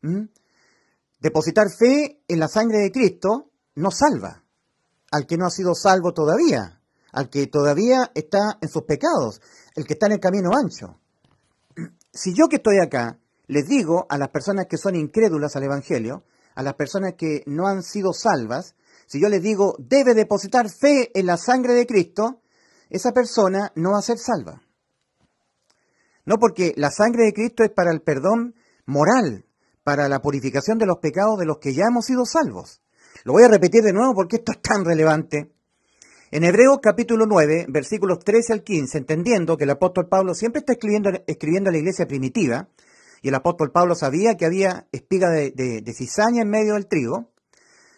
¿Mm? 0.00 0.24
Depositar 1.24 1.70
fe 1.70 2.22
en 2.28 2.38
la 2.38 2.48
sangre 2.48 2.80
de 2.80 2.92
Cristo 2.92 3.50
no 3.76 3.90
salva 3.90 4.44
al 5.10 5.26
que 5.26 5.38
no 5.38 5.46
ha 5.46 5.50
sido 5.50 5.74
salvo 5.74 6.12
todavía, 6.12 6.82
al 7.12 7.30
que 7.30 7.46
todavía 7.46 8.10
está 8.14 8.58
en 8.60 8.68
sus 8.68 8.82
pecados, 8.82 9.40
el 9.74 9.86
que 9.86 9.94
está 9.94 10.04
en 10.04 10.12
el 10.12 10.20
camino 10.20 10.50
ancho. 10.54 11.00
Si 12.12 12.34
yo 12.34 12.48
que 12.48 12.56
estoy 12.56 12.78
acá 12.78 13.18
les 13.46 13.66
digo 13.66 14.04
a 14.10 14.18
las 14.18 14.28
personas 14.28 14.66
que 14.68 14.76
son 14.76 14.96
incrédulas 14.96 15.56
al 15.56 15.62
Evangelio, 15.62 16.24
a 16.56 16.62
las 16.62 16.74
personas 16.74 17.14
que 17.16 17.42
no 17.46 17.68
han 17.68 17.82
sido 17.82 18.12
salvas, 18.12 18.74
si 19.06 19.18
yo 19.18 19.30
les 19.30 19.42
digo 19.42 19.76
debe 19.78 20.12
depositar 20.12 20.68
fe 20.68 21.10
en 21.18 21.24
la 21.24 21.38
sangre 21.38 21.72
de 21.72 21.86
Cristo, 21.86 22.42
esa 22.90 23.12
persona 23.12 23.72
no 23.76 23.92
va 23.92 23.98
a 24.00 24.02
ser 24.02 24.18
salva. 24.18 24.60
No 26.26 26.36
porque 26.36 26.74
la 26.76 26.90
sangre 26.90 27.24
de 27.24 27.32
Cristo 27.32 27.64
es 27.64 27.70
para 27.70 27.92
el 27.92 28.02
perdón 28.02 28.54
moral, 28.84 29.43
para 29.84 30.08
la 30.08 30.20
purificación 30.20 30.78
de 30.78 30.86
los 30.86 30.98
pecados 30.98 31.38
de 31.38 31.44
los 31.44 31.58
que 31.58 31.74
ya 31.74 31.84
hemos 31.88 32.06
sido 32.06 32.24
salvos. 32.24 32.80
Lo 33.24 33.34
voy 33.34 33.44
a 33.44 33.48
repetir 33.48 33.82
de 33.82 33.92
nuevo 33.92 34.14
porque 34.14 34.36
esto 34.36 34.52
es 34.52 34.60
tan 34.60 34.84
relevante. 34.84 35.52
En 36.30 36.42
Hebreos 36.42 36.78
capítulo 36.82 37.26
9, 37.26 37.66
versículos 37.68 38.18
13 38.24 38.54
al 38.54 38.62
15, 38.64 38.98
entendiendo 38.98 39.56
que 39.56 39.64
el 39.64 39.70
apóstol 39.70 40.08
Pablo 40.08 40.34
siempre 40.34 40.60
está 40.60 40.72
escribiendo, 40.72 41.10
escribiendo 41.26 41.68
a 41.68 41.72
la 41.72 41.78
iglesia 41.78 42.06
primitiva, 42.06 42.68
y 43.22 43.28
el 43.28 43.34
apóstol 43.36 43.70
Pablo 43.70 43.94
sabía 43.94 44.36
que 44.36 44.44
había 44.44 44.86
espiga 44.90 45.30
de, 45.30 45.94
cizaña 45.94 46.42
en 46.42 46.50
medio 46.50 46.74
del 46.74 46.88
trigo, 46.88 47.30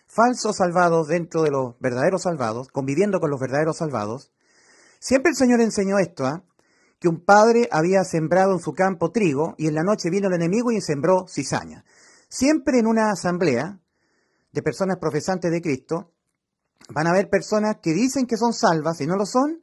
falsos 0.07 0.57
salvados 0.57 1.09
dentro 1.09 1.43
de 1.43 1.51
los 1.51 1.79
verdaderos 1.81 2.23
salvados, 2.23 2.69
conviviendo 2.69 3.21
con 3.21 3.31
los 3.31 3.41
verdaderos 3.41 3.79
salvados, 3.79 4.33
siempre 4.99 5.31
el 5.31 5.37
Señor 5.37 5.61
enseñó 5.61 5.99
esto, 5.99 6.27
¿ah? 6.27 6.45
Que 7.07 7.11
un 7.11 7.25
padre 7.25 7.69
había 7.71 8.03
sembrado 8.03 8.53
en 8.53 8.59
su 8.59 8.73
campo 8.73 9.13
trigo 9.13 9.55
y 9.59 9.69
en 9.69 9.77
la 9.77 9.85
noche 9.85 10.11
vino 10.11 10.27
el 10.27 10.35
enemigo 10.35 10.73
y 10.73 10.81
sembró 10.81 11.29
cizaña. 11.29 11.85
Siempre 12.29 12.81
en 12.81 12.89
una 12.89 13.13
asamblea 13.13 13.79
de 14.51 14.63
personas 14.63 14.97
profesantes 15.01 15.53
de 15.53 15.63
Cristo, 15.63 16.11
van 16.89 17.07
a 17.07 17.11
haber 17.11 17.31
personas 17.31 17.77
que 17.81 17.93
dicen 17.93 18.27
que 18.27 18.37
son 18.37 18.53
salvas 18.53 19.01
y 19.01 19.07
no 19.07 19.15
lo 19.15 19.25
son, 19.25 19.63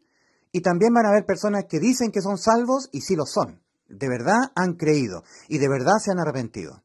y 0.54 0.62
también 0.62 0.94
van 0.94 1.06
a 1.06 1.10
haber 1.10 1.26
personas 1.26 1.66
que 1.66 1.82
dicen 1.82 2.14
que 2.14 2.22
son 2.22 2.38
salvos 2.38 2.88
y 2.94 3.02
sí 3.02 3.18
lo 3.18 3.26
son. 3.26 3.62
De 3.90 4.08
verdad 4.08 4.40
han 4.56 4.76
creído 4.76 5.26
y 5.50 5.58
de 5.58 5.68
verdad 5.68 5.98
se 6.02 6.12
han 6.12 6.20
arrepentido. 6.20 6.82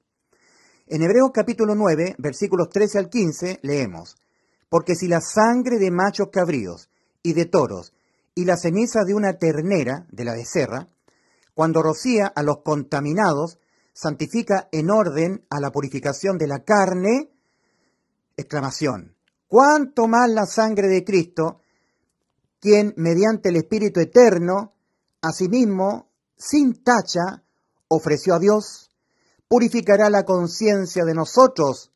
En 0.88 1.02
Hebreos 1.02 1.30
capítulo 1.32 1.76
9, 1.76 2.16
versículos 2.18 2.68
13 2.70 2.98
al 2.98 3.08
15, 3.10 3.60
leemos, 3.62 4.16
Porque 4.68 4.96
si 4.96 5.06
la 5.06 5.20
sangre 5.20 5.78
de 5.78 5.92
machos 5.92 6.30
cabríos 6.32 6.90
y 7.22 7.34
de 7.34 7.44
toros 7.46 7.92
y 8.38 8.44
la 8.44 8.56
ceniza 8.56 9.02
de 9.04 9.14
una 9.14 9.36
ternera, 9.36 10.06
de 10.12 10.24
la 10.24 10.32
becerra, 10.32 10.88
cuando 11.54 11.82
rocía 11.82 12.28
a 12.28 12.44
los 12.44 12.58
contaminados, 12.62 13.58
santifica 13.92 14.68
en 14.70 14.92
orden 14.92 15.44
a 15.50 15.58
la 15.58 15.72
purificación 15.72 16.38
de 16.38 16.46
la 16.46 16.62
carne, 16.62 17.32
exclamación, 18.36 19.16
cuánto 19.48 20.06
más 20.06 20.30
la 20.30 20.46
sangre 20.46 20.86
de 20.86 21.02
Cristo, 21.02 21.62
quien 22.60 22.94
mediante 22.96 23.48
el 23.48 23.56
Espíritu 23.56 23.98
Eterno, 23.98 24.72
asimismo, 25.20 26.06
sin 26.36 26.84
tacha, 26.84 27.42
ofreció 27.88 28.36
a 28.36 28.38
Dios, 28.38 28.92
purificará 29.48 30.10
la 30.10 30.22
conciencia 30.22 31.04
de 31.04 31.14
nosotros. 31.14 31.90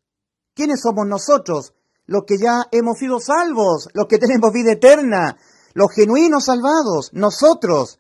¿Quiénes 0.55 0.81
somos 0.81 1.07
nosotros? 1.07 1.72
Los 2.07 2.24
que 2.26 2.37
ya 2.37 2.66
hemos 2.72 2.98
sido 2.98 3.20
salvos, 3.20 3.90
los 3.94 4.07
que 4.09 4.18
tenemos 4.18 4.52
vida 4.52 4.72
eterna, 4.72 5.38
los 5.74 5.92
genuinos 5.94 6.44
salvados, 6.46 7.11
nosotros, 7.12 7.98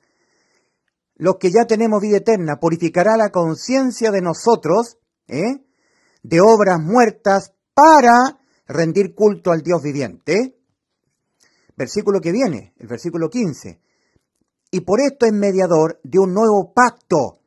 los 1.16 1.36
que 1.36 1.50
ya 1.50 1.66
tenemos 1.66 2.00
vida 2.00 2.18
eterna, 2.18 2.58
purificará 2.60 3.16
la 3.16 3.30
conciencia 3.30 4.10
de 4.10 4.20
nosotros, 4.20 4.98
¿eh? 5.28 5.64
de 6.22 6.40
obras 6.40 6.80
muertas 6.80 7.52
para 7.74 8.38
rendir 8.66 9.14
culto 9.14 9.52
al 9.52 9.62
Dios 9.62 9.82
viviente. 9.82 10.58
Versículo 11.76 12.20
que 12.20 12.32
viene, 12.32 12.74
el 12.78 12.86
versículo 12.86 13.28
15. 13.28 13.80
Y 14.70 14.80
por 14.80 15.00
esto 15.00 15.26
es 15.26 15.32
mediador 15.32 16.00
de 16.02 16.18
un 16.18 16.32
nuevo 16.32 16.72
pacto, 16.74 17.38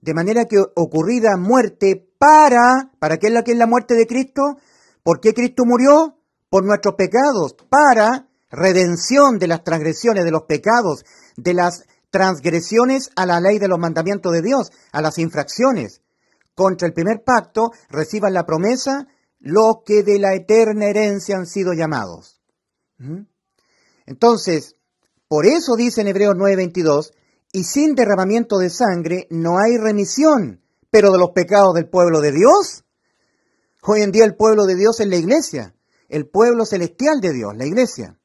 de 0.00 0.14
manera 0.14 0.44
que 0.44 0.58
ocurrida 0.76 1.36
muerte 1.36 2.08
para, 2.18 2.92
¿para 2.98 3.18
qué 3.18 3.28
es 3.28 3.32
la 3.32 3.42
que 3.42 3.52
es 3.52 3.58
la 3.58 3.66
muerte 3.66 3.94
de 3.94 4.06
Cristo? 4.06 4.58
¿Por 5.02 5.20
qué 5.20 5.34
Cristo 5.34 5.64
murió? 5.64 6.16
Por 6.50 6.64
nuestros 6.64 6.94
pecados, 6.94 7.54
para 7.68 8.27
redención 8.50 9.38
de 9.38 9.46
las 9.46 9.64
transgresiones, 9.64 10.24
de 10.24 10.30
los 10.30 10.42
pecados, 10.42 11.04
de 11.36 11.54
las 11.54 11.84
transgresiones 12.10 13.10
a 13.16 13.26
la 13.26 13.40
ley 13.40 13.58
de 13.58 13.68
los 13.68 13.78
mandamientos 13.78 14.32
de 14.32 14.42
Dios, 14.42 14.70
a 14.92 15.02
las 15.02 15.18
infracciones. 15.18 16.02
Contra 16.54 16.88
el 16.88 16.94
primer 16.94 17.22
pacto 17.22 17.70
reciban 17.88 18.34
la 18.34 18.46
promesa 18.46 19.06
los 19.40 19.82
que 19.84 20.02
de 20.02 20.18
la 20.18 20.34
eterna 20.34 20.86
herencia 20.86 21.36
han 21.36 21.46
sido 21.46 21.72
llamados. 21.72 22.40
¿Mm? 22.98 23.22
Entonces, 24.06 24.74
por 25.28 25.46
eso 25.46 25.76
dice 25.76 26.00
en 26.00 26.08
Hebreos 26.08 26.34
9:22, 26.34 27.12
y 27.52 27.64
sin 27.64 27.94
derramamiento 27.94 28.58
de 28.58 28.70
sangre 28.70 29.26
no 29.30 29.58
hay 29.58 29.76
remisión, 29.76 30.62
pero 30.90 31.12
de 31.12 31.18
los 31.18 31.30
pecados 31.30 31.74
del 31.74 31.88
pueblo 31.88 32.20
de 32.20 32.32
Dios. 32.32 32.84
Hoy 33.82 34.02
en 34.02 34.10
día 34.10 34.24
el 34.24 34.36
pueblo 34.36 34.66
de 34.66 34.74
Dios 34.74 35.00
es 35.00 35.06
la 35.06 35.16
iglesia, 35.16 35.74
el 36.08 36.26
pueblo 36.28 36.66
celestial 36.66 37.20
de 37.20 37.32
Dios, 37.32 37.56
la 37.56 37.66
iglesia. 37.66 38.17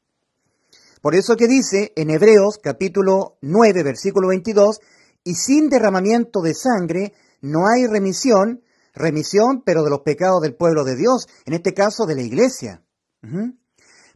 Por 1.03 1.15
eso 1.15 1.35
que 1.35 1.49
dice 1.49 1.91
en 1.97 2.09
Hebreos 2.09 2.59
capítulo 2.63 3.35
9, 3.41 3.83
versículo 3.83 4.29
22, 4.29 4.79
y 5.25 5.35
sin 5.35 5.67
derramamiento 5.67 6.41
de 6.41 6.53
sangre 6.53 7.11
no 7.41 7.67
hay 7.67 7.87
remisión, 7.87 8.63
remisión, 8.93 9.63
pero 9.65 9.83
de 9.83 9.89
los 9.89 9.99
pecados 9.99 10.41
del 10.41 10.55
pueblo 10.55 10.85
de 10.85 10.95
Dios, 10.95 11.27
en 11.45 11.55
este 11.55 11.73
caso 11.73 12.05
de 12.05 12.15
la 12.15 12.21
iglesia. 12.21 12.83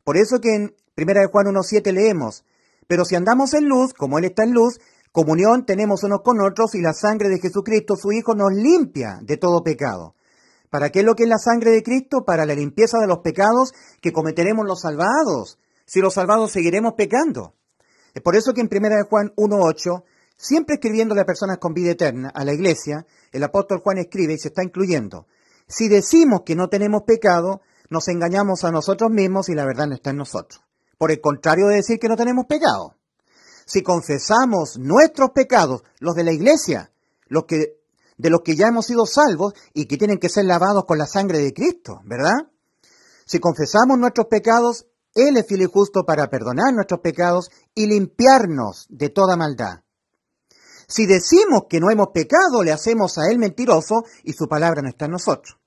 Por 0.06 0.15
eso 0.15 0.39
que 0.39 0.56
en 0.56 0.76
1 0.95 1.30
Juan 1.30 1.47
1.7 1.47 1.91
leemos, 1.91 2.45
pero 2.88 3.04
si 3.04 3.15
andamos 3.15 3.54
en 3.54 3.67
luz, 3.67 3.93
como 3.93 4.17
Él 4.17 4.23
está 4.23 4.45
en 4.45 4.54
luz, 4.54 4.80
comunión 5.12 5.65
tenemos 5.65 6.04
unos 6.04 6.21
con 6.23 6.39
otros 6.39 6.73
y 6.73 6.80
la 6.80 6.93
sangre 6.93 7.28
de 7.28 7.41
Jesucristo, 7.41 7.97
su 7.97 8.13
Hijo, 8.13 8.34
nos 8.34 8.54
limpia 8.54 9.19
de 9.23 9.36
todo 9.36 9.62
pecado. 9.62 10.15
¿Para 10.69 10.89
qué 10.89 11.00
es 11.00 11.06
lo 11.06 11.15
que 11.15 11.23
es 11.23 11.30
la 11.30 11.38
sangre 11.38 11.71
de 11.71 11.84
Cristo? 11.84 12.23
Para 12.23 12.45
la 12.45 12.56
limpieza 12.56 12.97
de 13.00 13.08
los 13.08 13.17
pecados 13.17 13.73
que 14.00 14.13
cometeremos 14.13 14.65
los 14.65 14.80
salvados 14.80 15.60
si 15.88 16.02
los 16.02 16.13
salvados 16.13 16.52
seguiremos 16.52 16.93
pecando. 16.93 17.56
Es 18.13 18.21
por 18.21 18.36
eso 18.36 18.54
que 18.54 18.62
en 18.62 18.69
1 18.71 19.06
Juan 19.10 19.34
1.8, 19.36 20.04
siempre 20.36 20.76
escribiéndole 20.76 21.21
a 21.21 21.26
personas 21.26 21.58
con 21.58 21.73
vida 21.73 21.91
eterna, 21.91 22.30
a 22.36 22.45
la 22.45 22.54
iglesia, 22.54 23.08
el 23.32 23.43
apóstol 23.43 23.80
Juan 23.84 23.97
escribe 23.97 24.34
y 24.34 24.38
se 24.38 24.50
está 24.50 24.63
incluyendo, 24.63 25.26
si 25.67 25.89
decimos 25.89 26.41
que 26.45 26.56
no 26.56 26.69
tenemos 26.69 27.04
pecado, 27.04 27.62
nos 27.89 28.08
engañamos 28.08 28.63
a 28.63 28.71
nosotros 28.71 29.12
mismos 29.12 29.50
y 29.50 29.54
la 29.54 29.65
verdad 29.65 29.88
no 29.88 29.95
está 29.95 30.12
en 30.12 30.17
nosotros. 30.17 30.62
Por 30.97 31.12
el 31.12 31.19
contrario 31.19 31.67
de 31.67 31.76
decir 31.76 32.00
que 32.00 32.08
no 32.08 32.15
tenemos 32.15 32.45
pecado. 32.45 32.95
Si 33.65 33.84
confesamos 33.84 34.78
nuestros 34.78 35.32
pecados, 35.32 35.84
los 36.00 36.15
de 36.15 36.23
la 36.23 36.32
iglesia, 36.32 36.91
los 37.28 37.43
que, 37.45 37.80
de 38.17 38.30
los 38.30 38.41
que 38.41 38.56
ya 38.56 38.67
hemos 38.67 38.86
sido 38.86 39.06
salvos 39.06 39.54
y 39.73 39.88
que 39.88 39.97
tienen 39.97 40.19
que 40.19 40.30
ser 40.30 40.45
lavados 40.45 40.86
con 40.86 40.97
la 40.97 41.06
sangre 41.06 41.39
de 41.39 41.54
Cristo, 41.54 42.02
¿verdad? 42.06 42.50
Si 43.26 43.39
confesamos 43.39 44.00
nuestros 44.00 44.28
pecados, 44.28 44.88
él 45.17 45.36
es 45.38 45.47
fiel 45.47 45.63
y 45.63 45.65
justo 45.65 46.06
para 46.06 46.30
perdonar 46.30 46.73
nuestros 46.73 46.99
pecados 46.99 47.49
y 47.73 47.88
limpiarnos 47.88 48.86
de 48.89 49.10
toda 49.10 49.36
maldad. 49.36 49.82
Si 50.88 51.06
decimos 51.06 51.63
que 51.67 51.80
no 51.80 51.89
hemos 51.89 52.10
pecado, 52.13 52.63
le 52.63 52.71
hacemos 52.71 53.17
a 53.17 53.30
Él 53.30 53.39
mentiroso 53.39 54.03
y 54.23 54.34
su 54.34 54.47
palabra 54.47 54.82
no 54.82 54.89
está 54.89 55.06
en 55.06 55.12
nosotros. 55.12 55.60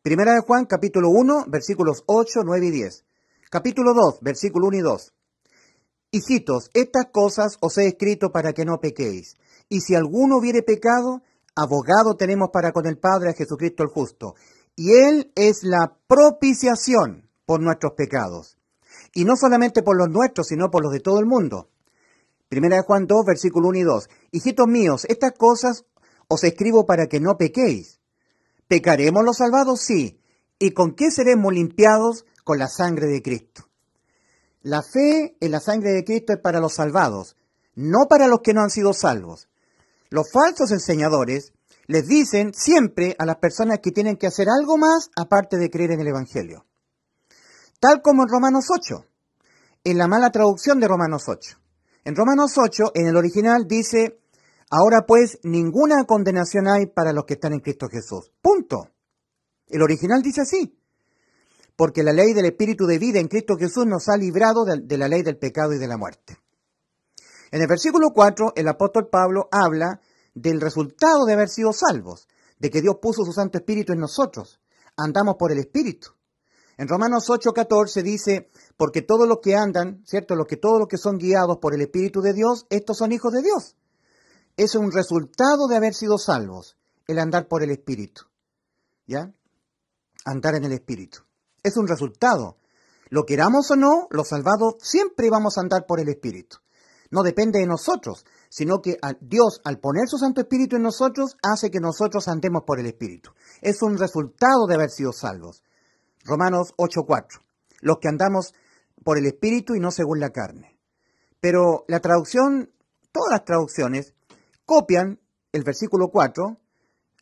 Primera 0.00 0.32
de 0.32 0.40
Juan, 0.40 0.64
capítulo 0.64 1.10
1, 1.10 1.44
versículos 1.48 2.04
8, 2.06 2.40
9 2.44 2.66
y 2.66 2.70
10. 2.70 3.04
Capítulo 3.50 3.92
2, 3.92 4.20
versículo 4.22 4.68
1 4.68 4.76
y 4.78 4.80
2. 4.80 5.14
Hijitos, 6.12 6.70
estas 6.72 7.06
cosas 7.12 7.58
os 7.60 7.76
he 7.76 7.88
escrito 7.88 8.30
para 8.30 8.54
que 8.54 8.64
no 8.64 8.80
pequéis. 8.80 9.36
Y 9.68 9.80
si 9.82 9.94
alguno 9.94 10.38
hubiere 10.38 10.62
pecado, 10.62 11.22
abogado 11.54 12.16
tenemos 12.16 12.48
para 12.50 12.72
con 12.72 12.86
el 12.86 12.98
Padre 12.98 13.30
a 13.30 13.34
Jesucristo 13.34 13.82
el 13.82 13.90
justo. 13.90 14.36
Y 14.74 14.92
Él 14.92 15.32
es 15.34 15.64
la 15.64 15.98
propiciación 16.06 17.27
por 17.48 17.62
nuestros 17.62 17.94
pecados. 17.94 18.58
Y 19.14 19.24
no 19.24 19.34
solamente 19.34 19.82
por 19.82 19.96
los 19.96 20.10
nuestros, 20.10 20.48
sino 20.48 20.70
por 20.70 20.82
los 20.82 20.92
de 20.92 21.00
todo 21.00 21.18
el 21.18 21.24
mundo. 21.24 21.70
Primera 22.50 22.76
de 22.76 22.82
Juan 22.82 23.06
2, 23.06 23.24
versículo 23.24 23.68
1 23.68 23.78
y 23.78 23.82
2. 23.84 24.10
Hijitos 24.32 24.66
míos, 24.66 25.06
estas 25.08 25.32
cosas 25.32 25.86
os 26.28 26.44
escribo 26.44 26.84
para 26.84 27.06
que 27.06 27.20
no 27.20 27.38
pequéis. 27.38 28.00
¿Pecaremos 28.68 29.24
los 29.24 29.38
salvados? 29.38 29.80
Sí. 29.80 30.20
¿Y 30.58 30.72
con 30.72 30.94
qué 30.94 31.10
seremos 31.10 31.54
limpiados? 31.54 32.26
Con 32.44 32.58
la 32.58 32.68
sangre 32.68 33.06
de 33.06 33.22
Cristo. 33.22 33.66
La 34.60 34.82
fe 34.82 35.34
en 35.40 35.50
la 35.50 35.60
sangre 35.60 35.92
de 35.92 36.04
Cristo 36.04 36.34
es 36.34 36.40
para 36.40 36.60
los 36.60 36.74
salvados, 36.74 37.34
no 37.74 38.08
para 38.10 38.28
los 38.28 38.40
que 38.40 38.52
no 38.52 38.60
han 38.60 38.70
sido 38.70 38.92
salvos. 38.92 39.48
Los 40.10 40.30
falsos 40.30 40.70
enseñadores 40.70 41.54
les 41.86 42.06
dicen 42.06 42.52
siempre 42.52 43.16
a 43.18 43.24
las 43.24 43.36
personas 43.36 43.78
que 43.78 43.90
tienen 43.90 44.18
que 44.18 44.26
hacer 44.26 44.48
algo 44.50 44.76
más 44.76 45.08
aparte 45.16 45.56
de 45.56 45.70
creer 45.70 45.92
en 45.92 46.00
el 46.00 46.08
Evangelio 46.08 46.67
tal 47.80 48.02
como 48.02 48.22
en 48.22 48.28
Romanos 48.28 48.66
8, 48.70 49.04
en 49.84 49.98
la 49.98 50.08
mala 50.08 50.30
traducción 50.30 50.80
de 50.80 50.88
Romanos 50.88 51.24
8. 51.28 51.58
En 52.04 52.16
Romanos 52.16 52.56
8, 52.56 52.92
en 52.94 53.06
el 53.06 53.16
original 53.16 53.66
dice, 53.66 54.20
ahora 54.70 55.04
pues 55.06 55.38
ninguna 55.42 56.04
condenación 56.04 56.68
hay 56.68 56.86
para 56.86 57.12
los 57.12 57.24
que 57.24 57.34
están 57.34 57.52
en 57.52 57.60
Cristo 57.60 57.88
Jesús. 57.88 58.32
Punto. 58.40 58.88
El 59.66 59.82
original 59.82 60.22
dice 60.22 60.42
así. 60.42 60.74
porque 61.76 62.02
la 62.02 62.12
ley 62.12 62.32
del 62.32 62.46
Espíritu 62.46 62.86
de 62.86 62.98
vida 62.98 63.20
en 63.20 63.28
Cristo 63.28 63.56
Jesús 63.56 63.86
nos 63.86 64.08
ha 64.08 64.16
librado 64.16 64.64
de, 64.64 64.98
la 64.98 65.06
ley 65.06 65.22
del 65.22 65.38
pecado 65.38 65.72
y 65.72 65.78
de 65.78 65.86
la 65.86 65.96
muerte. 65.96 66.36
En 67.52 67.62
el 67.62 67.68
versículo 67.68 68.10
4, 68.12 68.54
el 68.56 68.66
apóstol 68.66 69.08
Pablo 69.08 69.48
habla 69.52 70.00
del 70.34 70.60
resultado 70.60 71.24
de 71.24 71.34
haber 71.34 71.48
sido 71.48 71.72
salvos, 71.72 72.26
de 72.58 72.70
que 72.70 72.82
Dios 72.82 72.96
puso 73.00 73.24
su 73.24 73.32
Santo 73.32 73.58
Espíritu 73.58 73.92
en 73.92 74.00
nosotros. 74.00 74.60
Andamos 74.96 75.36
por 75.38 75.52
el 75.52 75.58
Espíritu. 75.58 76.17
En 76.78 76.86
Romanos 76.86 77.28
8:14 77.28 78.02
dice, 78.02 78.48
porque 78.76 79.02
todos 79.02 79.28
los 79.28 79.40
que 79.42 79.56
andan, 79.56 80.00
¿cierto? 80.06 80.36
Los 80.36 80.46
que 80.46 80.56
todos 80.56 80.78
los 80.78 80.86
que 80.86 80.96
son 80.96 81.18
guiados 81.18 81.58
por 81.58 81.74
el 81.74 81.80
Espíritu 81.80 82.20
de 82.22 82.32
Dios, 82.32 82.66
estos 82.70 82.96
son 82.96 83.10
hijos 83.10 83.32
de 83.32 83.42
Dios. 83.42 83.76
Es 84.56 84.76
un 84.76 84.92
resultado 84.92 85.66
de 85.68 85.76
haber 85.76 85.92
sido 85.92 86.18
salvos, 86.18 86.76
el 87.08 87.18
andar 87.18 87.48
por 87.48 87.64
el 87.64 87.70
Espíritu. 87.70 88.22
¿Ya? 89.06 89.34
Andar 90.24 90.54
en 90.54 90.64
el 90.64 90.72
Espíritu. 90.72 91.20
Es 91.64 91.76
un 91.76 91.88
resultado. 91.88 92.58
Lo 93.10 93.24
queramos 93.24 93.70
o 93.72 93.76
no, 93.76 94.06
los 94.10 94.28
salvados 94.28 94.76
siempre 94.80 95.30
vamos 95.30 95.58
a 95.58 95.62
andar 95.62 95.84
por 95.84 95.98
el 95.98 96.08
Espíritu. 96.08 96.58
No 97.10 97.22
depende 97.22 97.58
de 97.58 97.66
nosotros, 97.66 98.24
sino 98.50 98.82
que 98.82 98.98
Dios, 99.20 99.60
al 99.64 99.80
poner 99.80 100.06
su 100.08 100.18
Santo 100.18 100.42
Espíritu 100.42 100.76
en 100.76 100.82
nosotros, 100.82 101.36
hace 101.42 101.70
que 101.70 101.80
nosotros 101.80 102.28
andemos 102.28 102.62
por 102.64 102.78
el 102.78 102.86
Espíritu. 102.86 103.30
Es 103.62 103.82
un 103.82 103.98
resultado 103.98 104.66
de 104.68 104.74
haber 104.74 104.90
sido 104.90 105.12
salvos. 105.12 105.62
Romanos 106.24 106.74
8:4. 106.76 107.40
Los 107.80 107.98
que 107.98 108.08
andamos 108.08 108.54
por 109.04 109.18
el 109.18 109.26
Espíritu 109.26 109.74
y 109.74 109.80
no 109.80 109.90
según 109.90 110.20
la 110.20 110.30
carne. 110.30 110.78
Pero 111.40 111.84
la 111.88 112.00
traducción, 112.00 112.70
todas 113.12 113.30
las 113.30 113.44
traducciones, 113.44 114.14
copian 114.64 115.20
el 115.52 115.62
versículo 115.62 116.08
4, 116.08 116.58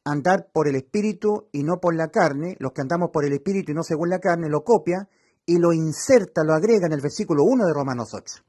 andar 0.05 0.49
por 0.53 0.69
el 0.69 0.77
Espíritu 0.77 1.49
y 1.53 1.63
no 1.63 1.79
por 1.79 1.95
la 1.95 2.09
carne, 2.09 2.57
los 2.59 2.73
que 2.73 2.81
andamos 2.81 3.11
por 3.13 3.25
el 3.25 3.33
Espíritu 3.33 3.73
y 3.73 3.75
no 3.75 3.83
según 3.83 4.09
la 4.09 4.19
carne, 4.19 4.49
lo 4.49 4.63
copia 4.63 5.09
y 5.45 5.59
lo 5.59 5.73
inserta, 5.73 6.43
lo 6.45 6.55
agrega 6.55 6.87
en 6.87 6.93
el 6.93 7.01
versículo 7.01 7.45
1 7.45 7.67
de 7.67 7.73
Romanos 7.73 8.15
8. 8.15 8.43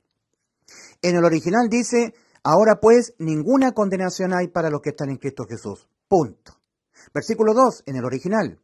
En 1.01 1.15
el 1.15 1.25
original 1.25 1.67
dice, 1.69 2.13
ahora 2.43 2.79
pues 2.81 3.13
ninguna 3.19 3.71
condenación 3.73 4.33
hay 4.33 4.47
para 4.47 4.69
los 4.69 4.81
que 4.81 4.89
están 4.89 5.09
en 5.09 5.17
Cristo 5.17 5.45
Jesús. 5.47 5.87
Punto. 6.07 6.53
Versículo 7.13 7.53
2, 7.53 7.83
en 7.85 7.97
el 7.97 8.05
original 8.05 8.59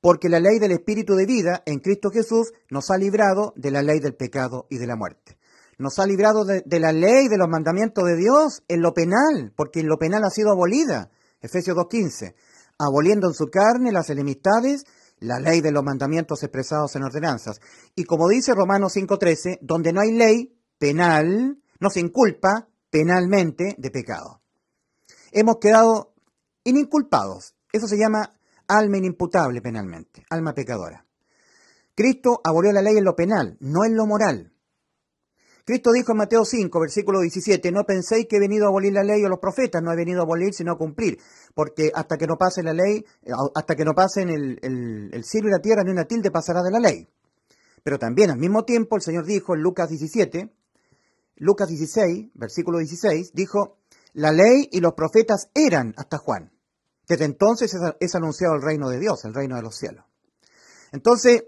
porque 0.00 0.28
la 0.28 0.40
ley 0.40 0.58
del 0.58 0.72
Espíritu 0.72 1.14
de 1.14 1.26
vida 1.26 1.62
en 1.66 1.80
Cristo 1.80 2.10
Jesús 2.10 2.52
nos 2.70 2.90
ha 2.90 2.96
librado 2.96 3.52
de 3.56 3.70
la 3.70 3.82
ley 3.82 4.00
del 4.00 4.14
pecado 4.14 4.66
y 4.70 4.78
de 4.78 4.86
la 4.86 4.96
muerte. 4.96 5.36
Nos 5.78 5.98
ha 5.98 6.06
librado 6.06 6.44
de, 6.44 6.62
la 6.78 6.92
ley 6.92 7.28
de 7.28 7.38
los 7.38 7.48
mandamientos 7.48 8.04
de 8.04 8.16
Dios 8.16 8.62
en 8.68 8.82
lo 8.82 8.92
penal, 8.92 9.52
porque 9.56 9.80
en 9.80 9.88
lo 9.88 9.98
penal 9.98 10.24
ha 10.24 10.30
sido 10.30 10.50
abolida. 10.50 11.10
Efesios 11.40 11.76
2.15. 11.76 12.34
Aboliendo 12.78 13.28
en 13.28 13.34
su 13.34 13.46
carne 13.46 13.90
las 13.90 14.10
enemistades, 14.10 14.84
la 15.20 15.38
ley 15.38 15.62
de 15.62 15.72
los 15.72 15.82
mandamientos 15.82 16.42
expresados 16.42 16.96
en 16.96 17.04
ordenanzas. 17.04 17.60
Y 17.94 18.04
como 18.04 18.28
dice 18.28 18.54
Romanos 18.54 18.94
5.13, 18.94 19.58
donde 19.62 19.92
no 19.92 20.02
hay 20.02 20.12
ley 20.12 20.54
penal, 20.78 21.58
no 21.78 21.90
se 21.90 22.00
inculpa 22.00 22.68
penalmente 22.90 23.74
de 23.78 23.90
pecado. 23.90 24.42
Hemos 25.32 25.56
quedado 25.60 26.12
ininculpados. 26.64 27.54
Eso 27.72 27.86
se 27.86 27.96
llama 27.96 28.34
alma 28.70 28.98
inimputable 28.98 29.60
penalmente, 29.60 30.24
alma 30.30 30.54
pecadora. 30.54 31.04
Cristo 31.94 32.40
abolió 32.44 32.72
la 32.72 32.82
ley 32.82 32.96
en 32.96 33.04
lo 33.04 33.16
penal, 33.16 33.56
no 33.60 33.84
en 33.84 33.96
lo 33.96 34.06
moral. 34.06 34.52
Cristo 35.64 35.92
dijo 35.92 36.12
en 36.12 36.18
Mateo 36.18 36.44
5, 36.44 36.80
versículo 36.80 37.20
17, 37.20 37.70
no 37.72 37.84
penséis 37.84 38.26
que 38.28 38.36
he 38.36 38.40
venido 38.40 38.66
a 38.66 38.68
abolir 38.68 38.92
la 38.92 39.02
ley 39.02 39.22
o 39.24 39.28
los 39.28 39.40
profetas, 39.40 39.82
no 39.82 39.92
he 39.92 39.96
venido 39.96 40.20
a 40.20 40.22
abolir 40.22 40.54
sino 40.54 40.72
a 40.72 40.78
cumplir, 40.78 41.18
porque 41.54 41.90
hasta 41.94 42.16
que 42.16 42.26
no 42.26 42.36
pase 42.38 42.62
la 42.62 42.72
ley, 42.72 43.04
hasta 43.54 43.74
que 43.74 43.84
no 43.84 43.92
pasen 43.92 44.30
el, 44.30 44.58
el 45.12 45.24
cielo 45.24 45.48
y 45.48 45.52
la 45.52 45.60
tierra, 45.60 45.82
ni 45.84 45.90
una 45.90 46.06
tilde 46.06 46.30
pasará 46.30 46.62
de 46.62 46.70
la 46.70 46.80
ley. 46.80 47.08
Pero 47.82 47.98
también 47.98 48.30
al 48.30 48.38
mismo 48.38 48.64
tiempo 48.64 48.96
el 48.96 49.02
Señor 49.02 49.26
dijo 49.26 49.54
en 49.54 49.62
Lucas 49.62 49.88
17, 49.90 50.50
Lucas 51.36 51.68
16, 51.68 52.30
versículo 52.34 52.78
16, 52.78 53.32
dijo, 53.32 53.78
la 54.12 54.32
ley 54.32 54.68
y 54.72 54.80
los 54.80 54.94
profetas 54.94 55.50
eran 55.54 55.94
hasta 55.96 56.18
Juan. 56.18 56.52
Desde 57.10 57.24
entonces 57.24 57.72
es 57.98 58.14
anunciado 58.14 58.54
el 58.54 58.62
reino 58.62 58.88
de 58.88 59.00
Dios, 59.00 59.24
el 59.24 59.34
reino 59.34 59.56
de 59.56 59.62
los 59.62 59.74
cielos. 59.76 60.04
Entonces, 60.92 61.42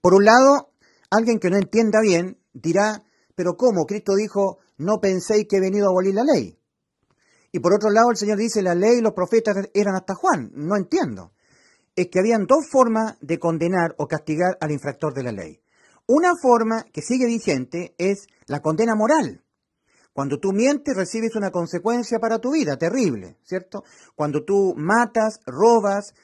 por 0.00 0.14
un 0.14 0.24
lado, 0.24 0.72
alguien 1.10 1.38
que 1.38 1.48
no 1.48 1.56
entienda 1.56 2.00
bien 2.00 2.40
dirá, 2.52 3.00
pero 3.36 3.56
¿cómo? 3.56 3.86
Cristo 3.86 4.16
dijo, 4.16 4.58
no 4.78 4.98
penséis 5.00 5.46
que 5.48 5.58
he 5.58 5.60
venido 5.60 5.86
a 5.86 5.90
abolir 5.90 6.16
la 6.16 6.24
ley. 6.24 6.58
Y 7.52 7.60
por 7.60 7.72
otro 7.72 7.88
lado, 7.90 8.10
el 8.10 8.16
Señor 8.16 8.36
dice, 8.36 8.62
la 8.62 8.74
ley 8.74 8.98
y 8.98 9.00
los 9.00 9.12
profetas 9.12 9.54
eran 9.74 9.94
hasta 9.94 10.16
Juan. 10.16 10.50
No 10.54 10.74
entiendo. 10.74 11.30
Es 11.94 12.08
que 12.08 12.18
habían 12.18 12.46
dos 12.46 12.68
formas 12.68 13.16
de 13.20 13.38
condenar 13.38 13.94
o 13.98 14.08
castigar 14.08 14.58
al 14.60 14.72
infractor 14.72 15.14
de 15.14 15.22
la 15.22 15.30
ley. 15.30 15.60
Una 16.08 16.32
forma 16.34 16.82
que 16.92 17.00
sigue 17.00 17.26
vigente 17.26 17.94
es 17.96 18.26
la 18.48 18.58
condena 18.58 18.96
moral. 18.96 19.43
Cuando 20.14 20.38
tú 20.38 20.52
mientes 20.52 20.96
recibes 20.96 21.34
una 21.34 21.50
consecuencia 21.50 22.20
para 22.20 22.38
tu 22.38 22.52
vida, 22.52 22.76
terrible, 22.76 23.36
¿cierto? 23.42 23.82
Cuando 24.14 24.44
tú 24.44 24.72
matas, 24.76 25.40
robas, 25.44 26.14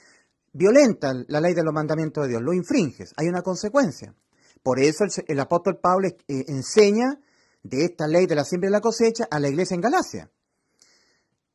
violentas 0.53 1.24
la 1.26 1.40
ley 1.40 1.55
de 1.55 1.64
los 1.64 1.74
mandamientos 1.74 2.22
de 2.22 2.31
Dios, 2.31 2.42
lo 2.42 2.53
infringes, 2.53 3.12
hay 3.16 3.26
una 3.26 3.42
consecuencia. 3.42 4.14
Por 4.62 4.79
eso 4.79 5.05
el, 5.26 5.40
apóstol 5.40 5.81
Pablo 5.83 6.07
eh, 6.07 6.16
enseña 6.29 7.18
de 7.64 7.85
esta 7.85 8.07
ley 8.07 8.26
de 8.26 8.37
la 8.37 8.44
siembra 8.44 8.70
y 8.70 8.72
la 8.72 8.81
cosecha 8.81 9.26
a 9.29 9.40
la 9.40 9.48
iglesia 9.48 9.74
en 9.74 9.81
Galacia. 9.81 10.31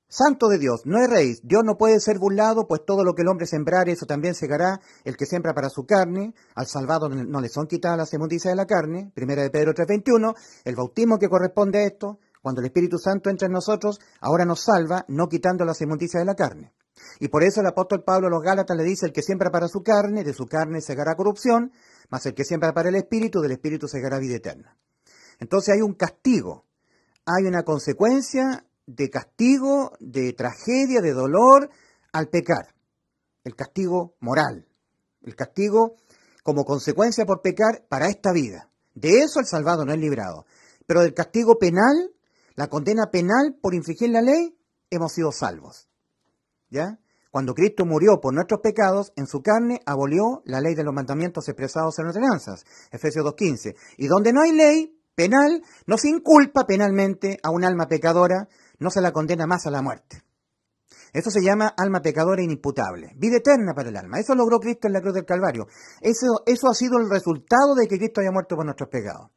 Santo 0.07 0.49
de 0.49 0.59
Dios, 0.59 0.81
no 0.85 0.99
erréis, 0.99 1.41
Dios 1.43 1.63
no 1.65 1.77
puede 1.77 1.99
ser 1.99 2.19
burlado, 2.19 2.67
pues 2.67 2.85
todo 2.85 3.03
lo 3.03 3.15
que 3.15 3.23
el 3.23 3.27
hombre 3.27 3.47
sembrare, 3.47 3.93
eso 3.93 4.05
también 4.05 4.35
segará, 4.35 4.79
el 5.03 5.17
que 5.17 5.25
siembra 5.25 5.53
para 5.53 5.69
su 5.69 5.85
carne, 5.85 6.33
al 6.53 6.67
salvado 6.67 7.09
no 7.09 7.41
le 7.41 7.49
son 7.49 7.67
quitadas 7.67 7.97
las 7.97 8.13
inmundicias 8.13 8.51
de 8.51 8.55
la 8.55 8.67
carne, 8.67 9.11
primera 9.15 9.41
de 9.41 9.49
Pedro 9.49 9.73
3.21, 9.73 10.35
el 10.63 10.75
bautismo 10.75 11.17
que 11.17 11.27
corresponde 11.27 11.79
a 11.79 11.87
esto, 11.87 12.19
cuando 12.45 12.61
el 12.61 12.67
Espíritu 12.67 12.99
Santo 12.99 13.31
entra 13.31 13.47
en 13.47 13.53
nosotros, 13.53 13.99
ahora 14.21 14.45
nos 14.45 14.65
salva, 14.65 15.03
no 15.07 15.27
quitando 15.27 15.65
las 15.65 15.81
inmundicias 15.81 16.21
de 16.21 16.25
la 16.25 16.35
carne. 16.35 16.73
Y 17.19 17.29
por 17.29 17.41
eso 17.41 17.61
el 17.61 17.65
apóstol 17.65 18.03
Pablo 18.03 18.27
a 18.27 18.29
los 18.29 18.43
Gálatas 18.43 18.77
le 18.77 18.83
dice, 18.83 19.07
el 19.07 19.13
que 19.13 19.23
siembra 19.23 19.49
para 19.49 19.67
su 19.67 19.81
carne, 19.81 20.23
de 20.23 20.31
su 20.31 20.45
carne 20.45 20.79
segará 20.79 21.15
corrupción, 21.15 21.71
mas 22.11 22.23
el 22.27 22.35
que 22.35 22.43
siembra 22.43 22.71
para 22.71 22.89
el 22.89 22.95
Espíritu, 22.97 23.41
del 23.41 23.53
Espíritu 23.53 23.87
segará 23.87 24.19
vida 24.19 24.35
eterna. 24.35 24.77
Entonces 25.39 25.73
hay 25.73 25.81
un 25.81 25.95
castigo, 25.95 26.67
hay 27.25 27.47
una 27.47 27.63
consecuencia 27.63 28.63
de 28.85 29.09
castigo, 29.09 29.93
de 29.99 30.33
tragedia, 30.33 31.01
de 31.01 31.13
dolor 31.13 31.71
al 32.11 32.27
pecar. 32.27 32.75
El 33.43 33.55
castigo 33.55 34.17
moral, 34.19 34.67
el 35.23 35.35
castigo 35.35 35.95
como 36.43 36.63
consecuencia 36.63 37.25
por 37.25 37.41
pecar 37.41 37.87
para 37.89 38.07
esta 38.07 38.31
vida. 38.33 38.69
De 38.93 39.21
eso 39.23 39.39
el 39.39 39.47
salvado 39.47 39.83
no 39.83 39.93
es 39.93 39.99
librado. 39.99 40.45
Pero 40.85 41.01
del 41.01 41.15
castigo 41.15 41.57
penal 41.57 42.11
la 42.55 42.67
condena 42.67 43.11
penal 43.11 43.57
por 43.61 43.73
infringir 43.73 44.09
la 44.09 44.21
ley, 44.21 44.57
hemos 44.89 45.13
sido 45.13 45.31
salvos. 45.31 45.87
¿Ya? 46.69 46.99
Cuando 47.31 47.53
Cristo 47.53 47.85
murió 47.85 48.21
por 48.21 48.33
nuestros 48.33 48.61
pecados, 48.61 49.11
en 49.17 49.27
su 49.27 49.41
carne 49.41 49.81
abolió 49.85 50.41
la 50.45 50.61
ley 50.61 50.73
de 50.73 50.85
los 50.85 50.93
mandamientos 50.93 51.49
expresados 51.49 51.99
en 51.99 52.07
ordenanzas, 52.07 52.63
Efesios 52.91 53.25
2.15. 53.25 53.75
Y 53.97 54.07
donde 54.07 54.31
no 54.31 54.41
hay 54.41 54.53
ley 54.53 55.01
penal, 55.15 55.61
no 55.85 55.97
se 55.97 56.09
inculpa 56.09 56.65
penalmente 56.65 57.37
a 57.43 57.49
un 57.49 57.65
alma 57.65 57.87
pecadora, 57.87 58.47
no 58.79 58.89
se 58.89 59.01
la 59.01 59.11
condena 59.11 59.47
más 59.47 59.65
a 59.65 59.71
la 59.71 59.81
muerte. 59.81 60.23
Eso 61.11 61.29
se 61.29 61.41
llama 61.41 61.73
alma 61.77 62.01
pecadora 62.01 62.41
inimputable, 62.43 63.13
vida 63.15 63.37
eterna 63.37 63.73
para 63.73 63.89
el 63.89 63.97
alma. 63.97 64.19
Eso 64.19 64.35
logró 64.35 64.59
Cristo 64.59 64.87
en 64.87 64.93
la 64.93 65.01
cruz 65.01 65.13
del 65.13 65.25
Calvario. 65.25 65.67
Eso, 66.01 66.43
eso 66.45 66.67
ha 66.69 66.73
sido 66.73 66.99
el 66.99 67.09
resultado 67.09 67.75
de 67.75 67.87
que 67.87 67.97
Cristo 67.97 68.21
haya 68.21 68.31
muerto 68.31 68.55
por 68.55 68.65
nuestros 68.65 68.89
pecados. 68.89 69.29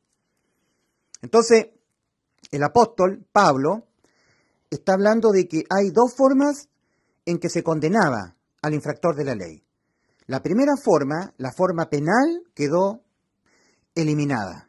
Entonces, 1.22 1.66
el 2.50 2.62
apóstol 2.62 3.26
Pablo 3.32 3.86
está 4.70 4.94
hablando 4.94 5.30
de 5.30 5.48
que 5.48 5.64
hay 5.70 5.90
dos 5.90 6.14
formas 6.14 6.68
en 7.26 7.38
que 7.38 7.48
se 7.48 7.62
condenaba 7.62 8.36
al 8.62 8.74
infractor 8.74 9.16
de 9.16 9.24
la 9.24 9.34
ley. 9.34 9.62
La 10.26 10.42
primera 10.42 10.76
forma, 10.76 11.32
la 11.38 11.52
forma 11.52 11.88
penal, 11.88 12.42
quedó 12.54 13.02
eliminada, 13.94 14.68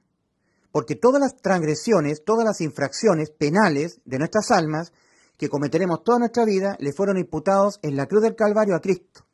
porque 0.71 0.95
todas 0.95 1.21
las 1.21 1.35
transgresiones, 1.35 2.23
todas 2.23 2.45
las 2.45 2.61
infracciones 2.61 3.29
penales 3.31 3.99
de 4.05 4.19
nuestras 4.19 4.51
almas 4.51 4.93
que 5.37 5.49
cometeremos 5.49 6.03
toda 6.03 6.19
nuestra 6.19 6.45
vida, 6.45 6.75
le 6.79 6.93
fueron 6.93 7.17
imputados 7.17 7.79
en 7.81 7.95
la 7.95 8.07
cruz 8.07 8.23
del 8.23 8.35
Calvario 8.35 8.75
a 8.75 8.81
Cristo. 8.81 9.25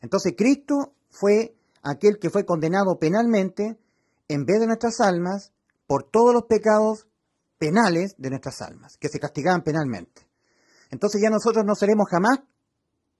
Entonces 0.00 0.34
Cristo 0.36 0.94
fue 1.10 1.56
aquel 1.82 2.18
que 2.18 2.30
fue 2.30 2.44
condenado 2.44 2.98
penalmente 2.98 3.78
en 4.28 4.44
vez 4.44 4.60
de 4.60 4.66
nuestras 4.66 5.00
almas 5.00 5.52
por 5.86 6.04
todos 6.04 6.34
los 6.34 6.44
pecados 6.44 7.06
penales 7.64 8.14
de 8.18 8.28
nuestras 8.28 8.60
almas, 8.60 8.98
que 8.98 9.08
se 9.08 9.18
castigaban 9.18 9.62
penalmente. 9.62 10.28
Entonces 10.90 11.22
ya 11.22 11.30
nosotros 11.30 11.64
no 11.64 11.74
seremos 11.74 12.06
jamás 12.10 12.40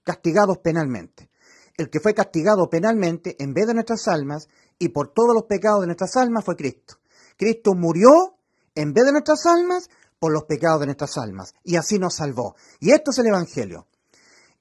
castigados 0.03 0.59
penalmente. 0.59 1.31
El 1.79 1.89
que 1.89 1.99
fue 1.99 2.13
castigado 2.13 2.69
penalmente 2.69 3.43
en 3.43 3.55
vez 3.55 3.67
de 3.67 3.73
nuestras 3.73 4.07
almas 4.07 4.49
y 4.79 4.91
por 4.91 5.15
todos 5.15 5.33
los 5.33 5.45
pecados 5.45 5.81
de 5.81 5.87
nuestras 5.87 6.15
almas 6.17 6.45
fue 6.45 6.57
Cristo. 6.57 6.99
Cristo 7.39 7.73
murió 7.73 8.37
en 8.75 8.93
vez 8.93 9.07
de 9.07 9.13
nuestras 9.13 9.47
almas 9.47 9.89
por 10.19 10.31
los 10.31 10.45
pecados 10.45 10.81
de 10.81 10.87
nuestras 10.89 11.17
almas 11.17 11.55
y 11.63 11.77
así 11.77 11.99
nos 11.99 12.17
salvó. 12.17 12.55
Y 12.81 12.91
esto 12.91 13.13
es 13.13 13.19
el 13.21 13.29
Evangelio. 13.29 13.87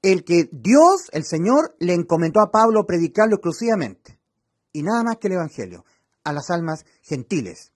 El 0.02 0.24
que 0.24 0.48
Dios, 0.50 1.10
el 1.12 1.26
Señor, 1.26 1.76
le 1.80 1.94
encomendó 1.94 2.40
a 2.40 2.52
Pablo 2.52 2.86
predicarlo 2.86 3.36
exclusivamente. 3.36 4.18
y 4.72 4.82
nada 4.82 5.04
más 5.04 5.18
que 5.18 5.28
el 5.28 5.34
Evangelio, 5.34 5.84
a 6.24 6.32
las 6.32 6.50
almas 6.50 6.86
gentiles. 7.02 7.73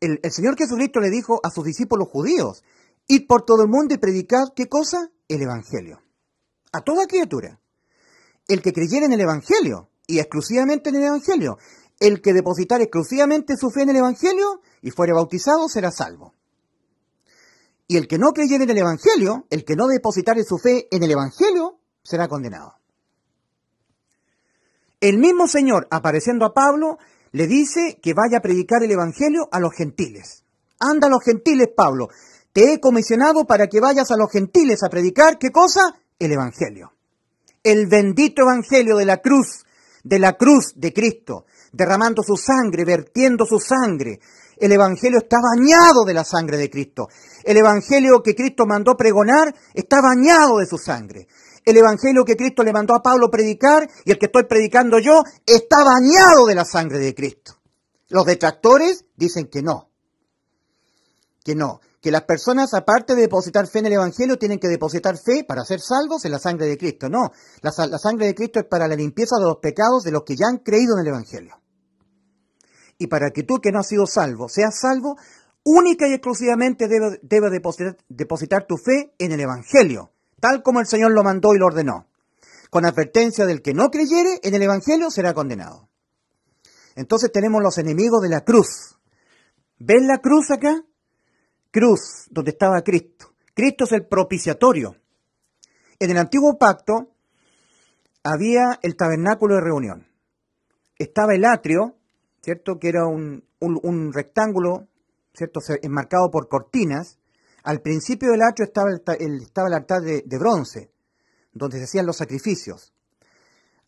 El, 0.00 0.18
Señor 0.30 0.56
Jesucristo 0.56 0.98
le 1.00 1.10
dijo 1.10 1.40
a 1.44 1.50
sus 1.50 1.64
discípulos 1.64 2.08
judíos, 2.08 2.64
id 3.06 3.26
por 3.26 3.44
todo 3.44 3.62
el 3.62 3.68
mundo 3.68 3.94
y 3.94 3.98
predicad, 3.98 4.48
¿qué 4.56 4.66
cosa? 4.66 5.10
El 5.28 5.42
Evangelio. 5.42 6.00
A 6.72 6.80
toda 6.80 7.06
criatura. 7.06 7.60
El 8.48 8.62
que 8.62 8.72
creyera 8.72 9.06
en 9.06 9.12
el 9.12 9.20
Evangelio, 9.20 9.90
y 10.06 10.18
exclusivamente 10.18 10.88
en 10.88 10.96
el 10.96 11.04
Evangelio, 11.04 11.58
el 12.00 12.22
que 12.22 12.32
depositar 12.32 12.80
exclusivamente 12.80 13.56
su 13.56 13.70
fe 13.70 13.82
en 13.82 13.90
el 13.90 13.96
Evangelio 13.96 14.62
y 14.80 14.90
fuere 14.90 15.12
bautizado 15.12 15.68
será 15.68 15.90
salvo. 15.90 16.34
Y 17.86 17.96
el 17.96 18.08
que 18.08 18.18
no 18.18 18.32
creyera 18.32 18.64
en 18.64 18.70
el 18.70 18.78
Evangelio, 18.78 19.46
el 19.50 19.64
que 19.64 19.76
no 19.76 19.86
depositare 19.86 20.44
su 20.44 20.56
fe 20.58 20.88
en 20.90 21.02
el 21.02 21.10
Evangelio, 21.10 21.78
será 22.02 22.26
condenado. 22.26 22.74
El 25.00 25.18
mismo 25.18 25.46
Señor, 25.46 25.88
apareciendo 25.90 26.44
a 26.44 26.54
Pablo, 26.54 26.98
le 27.32 27.46
dice 27.46 27.98
que 28.02 28.14
vaya 28.14 28.38
a 28.38 28.42
predicar 28.42 28.82
el 28.82 28.90
Evangelio 28.90 29.48
a 29.50 29.60
los 29.60 29.74
gentiles. 29.74 30.44
Anda 30.78 31.06
a 31.06 31.10
los 31.10 31.22
gentiles, 31.22 31.68
Pablo. 31.76 32.08
Te 32.52 32.72
he 32.72 32.80
comisionado 32.80 33.44
para 33.44 33.68
que 33.68 33.80
vayas 33.80 34.10
a 34.10 34.16
los 34.16 34.30
gentiles 34.30 34.82
a 34.82 34.88
predicar, 34.88 35.38
¿qué 35.38 35.50
cosa? 35.50 35.94
El 36.18 36.32
Evangelio. 36.32 36.92
El 37.62 37.86
bendito 37.86 38.42
Evangelio 38.42 38.96
de 38.96 39.04
la 39.04 39.18
cruz, 39.18 39.64
de 40.02 40.18
la 40.18 40.32
cruz 40.32 40.72
de 40.74 40.92
Cristo, 40.92 41.44
derramando 41.72 42.22
su 42.22 42.36
sangre, 42.36 42.84
vertiendo 42.84 43.44
su 43.46 43.60
sangre. 43.60 44.18
El 44.56 44.72
Evangelio 44.72 45.18
está 45.18 45.38
bañado 45.40 46.04
de 46.04 46.14
la 46.14 46.24
sangre 46.24 46.56
de 46.56 46.68
Cristo. 46.68 47.08
El 47.44 47.56
Evangelio 47.56 48.22
que 48.22 48.34
Cristo 48.34 48.66
mandó 48.66 48.96
pregonar 48.96 49.54
está 49.72 50.00
bañado 50.02 50.58
de 50.58 50.66
su 50.66 50.76
sangre. 50.76 51.28
El 51.64 51.76
Evangelio 51.76 52.24
que 52.24 52.36
Cristo 52.36 52.62
le 52.62 52.72
mandó 52.72 52.94
a 52.94 53.02
Pablo 53.02 53.30
predicar 53.30 53.88
y 54.04 54.10
el 54.10 54.18
que 54.18 54.26
estoy 54.26 54.44
predicando 54.44 54.98
yo 54.98 55.22
está 55.46 55.84
bañado 55.84 56.46
de 56.46 56.54
la 56.54 56.64
sangre 56.64 56.98
de 56.98 57.14
Cristo. 57.14 57.56
Los 58.08 58.26
detractores 58.26 59.04
dicen 59.16 59.46
que 59.46 59.62
no. 59.62 59.90
Que 61.44 61.54
no. 61.54 61.80
Que 62.00 62.10
las 62.10 62.22
personas, 62.22 62.72
aparte 62.74 63.14
de 63.14 63.22
depositar 63.22 63.66
fe 63.66 63.80
en 63.80 63.86
el 63.86 63.92
Evangelio, 63.92 64.38
tienen 64.38 64.58
que 64.58 64.68
depositar 64.68 65.16
fe 65.18 65.44
para 65.44 65.64
ser 65.64 65.80
salvos 65.80 66.24
en 66.24 66.32
la 66.32 66.38
sangre 66.38 66.66
de 66.66 66.78
Cristo. 66.78 67.08
No. 67.08 67.30
La, 67.60 67.70
sangre 67.70 68.26
de 68.26 68.34
Cristo 68.34 68.60
es 68.60 68.66
para 68.66 68.88
la 68.88 68.96
limpieza 68.96 69.36
de 69.38 69.44
los 69.44 69.58
pecados 69.58 70.02
de 70.02 70.12
los 70.12 70.24
que 70.24 70.36
ya 70.36 70.46
han 70.48 70.58
creído 70.58 70.94
en 70.96 71.02
el 71.02 71.08
Evangelio 71.08 71.60
y 73.00 73.06
para 73.06 73.30
que 73.30 73.42
tú 73.42 73.56
que 73.62 73.72
no 73.72 73.80
has 73.80 73.88
sido 73.88 74.06
salvo 74.06 74.48
seas 74.48 74.78
salvo, 74.78 75.16
única 75.64 76.06
y 76.06 76.12
exclusivamente 76.12 76.86
debes 76.86 77.18
debe 77.22 77.48
depositar, 77.48 77.96
depositar 78.08 78.66
tu 78.66 78.76
fe 78.76 79.14
en 79.18 79.32
el 79.32 79.40
Evangelio, 79.40 80.12
tal 80.40 80.62
como 80.62 80.80
el 80.80 80.86
Señor 80.86 81.12
lo 81.12 81.22
mandó 81.22 81.54
y 81.54 81.58
lo 81.58 81.66
ordenó. 81.66 82.06
Con 82.70 82.84
advertencia 82.84 83.46
del 83.46 83.62
que 83.62 83.74
no 83.74 83.90
creyere 83.90 84.40
en 84.42 84.54
el 84.54 84.62
Evangelio 84.62 85.10
será 85.10 85.34
condenado. 85.34 85.88
Entonces 86.96 87.30
tenemos 87.32 87.62
los 87.62 87.78
enemigos 87.78 88.20
de 88.22 88.28
la 88.28 88.44
cruz. 88.44 88.98
¿Ven 89.78 90.06
la 90.06 90.18
cruz 90.18 90.50
acá? 90.50 90.84
Cruz, 91.70 92.26
donde 92.30 92.50
estaba 92.50 92.82
Cristo. 92.82 93.32
Cristo 93.54 93.84
es 93.84 93.92
el 93.92 94.06
propiciatorio. 94.06 94.96
En 95.98 96.10
el 96.10 96.18
antiguo 96.18 96.58
pacto 96.58 97.14
había 98.22 98.78
el 98.82 98.96
tabernáculo 98.96 99.54
de 99.54 99.60
reunión. 99.60 100.06
Estaba 100.98 101.34
el 101.34 101.44
atrio, 101.44 101.96
¿cierto? 102.42 102.78
Que 102.78 102.88
era 102.88 103.06
un, 103.06 104.12
rectángulo, 104.12 104.88
¿cierto? 105.34 105.60
Enmarcado 105.82 106.30
por 106.30 106.48
cortinas. 106.48 107.18
Al 107.62 107.80
principio 107.80 108.30
del 108.30 108.42
atrio 108.42 108.66
estaba 108.66 108.90
el, 108.90 109.74
altar 109.74 110.02
de, 110.02 110.22
de, 110.24 110.38
bronce, 110.38 110.92
donde 111.52 111.78
se 111.78 111.84
hacían 111.84 112.06
los 112.06 112.16
sacrificios. 112.16 112.92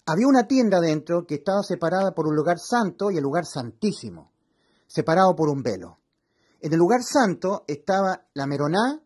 Había 0.06 0.26
una 0.26 0.46
tienda 0.46 0.80
dentro 0.80 1.26
que 1.26 1.36
estaba 1.36 1.62
separada 1.62 2.12
por 2.12 2.26
un 2.26 2.34
lugar 2.34 2.58
santo 2.58 3.10
y 3.10 3.16
el 3.16 3.22
lugar 3.22 3.46
santísimo, 3.46 4.32
separado 4.86 5.34
por 5.34 5.48
un 5.48 5.62
velo. 5.62 5.98
En 6.60 6.72
el 6.72 6.78
lugar 6.78 7.02
santo 7.02 7.64
estaba 7.66 8.26
la 8.34 8.46
meroná, 8.46 9.00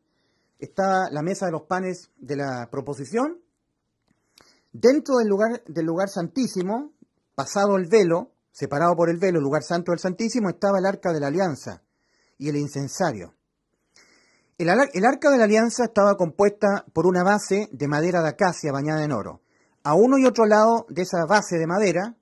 estaba 0.58 1.10
la 1.10 1.22
mesa 1.22 1.46
de 1.46 1.52
los 1.52 1.62
panes 1.62 2.10
de 2.16 2.36
la 2.36 2.68
proposición. 2.70 3.40
Dentro 4.72 5.16
del 5.16 5.28
lugar, 5.28 5.62
del 5.66 5.86
lugar 5.86 6.08
santísimo, 6.08 6.92
pasado 7.34 7.76
el 7.76 7.86
velo, 7.88 8.32
Separado 8.56 8.96
por 8.96 9.10
el 9.10 9.18
velo, 9.18 9.36
el 9.36 9.44
lugar 9.44 9.62
santo 9.62 9.92
del 9.92 9.98
Santísimo, 9.98 10.48
estaba 10.48 10.78
el 10.78 10.86
arca 10.86 11.12
de 11.12 11.20
la 11.20 11.26
alianza 11.26 11.82
y 12.38 12.48
el 12.48 12.56
incensario. 12.56 13.34
El, 14.58 14.70
arca 14.70 15.30
de 15.30 15.36
la 15.36 15.44
alianza 15.44 15.84
estaba 15.84 16.16
compuesta 16.16 16.86
por 16.94 17.06
una 17.06 17.22
base 17.22 17.68
de 17.72 17.88
madera 17.88 18.22
de 18.22 18.30
acacia 18.30 18.72
bañada 18.72 19.04
en 19.04 19.12
oro. 19.12 19.42
A 19.84 19.94
uno 19.94 20.16
y 20.16 20.24
otro 20.24 20.46
lado 20.46 20.86
de 20.88 21.02
esa 21.02 21.26
base 21.26 21.58
de 21.58 21.66
madera, 21.66 22.16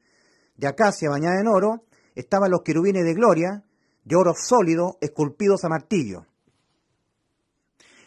de 0.57 0.67
acacia 0.67 1.11
bañada 1.11 1.41
en 1.41 1.47
oro, 1.47 1.85
estaban 2.17 2.51
los 2.51 2.63
querubines 2.63 3.05
de 3.05 3.15
gloria, 3.15 3.63
de 4.03 4.17
oro 4.17 4.35
sólido, 4.35 4.99
esculpidos 5.01 5.65
a 5.65 5.69
martillo. 5.69 6.27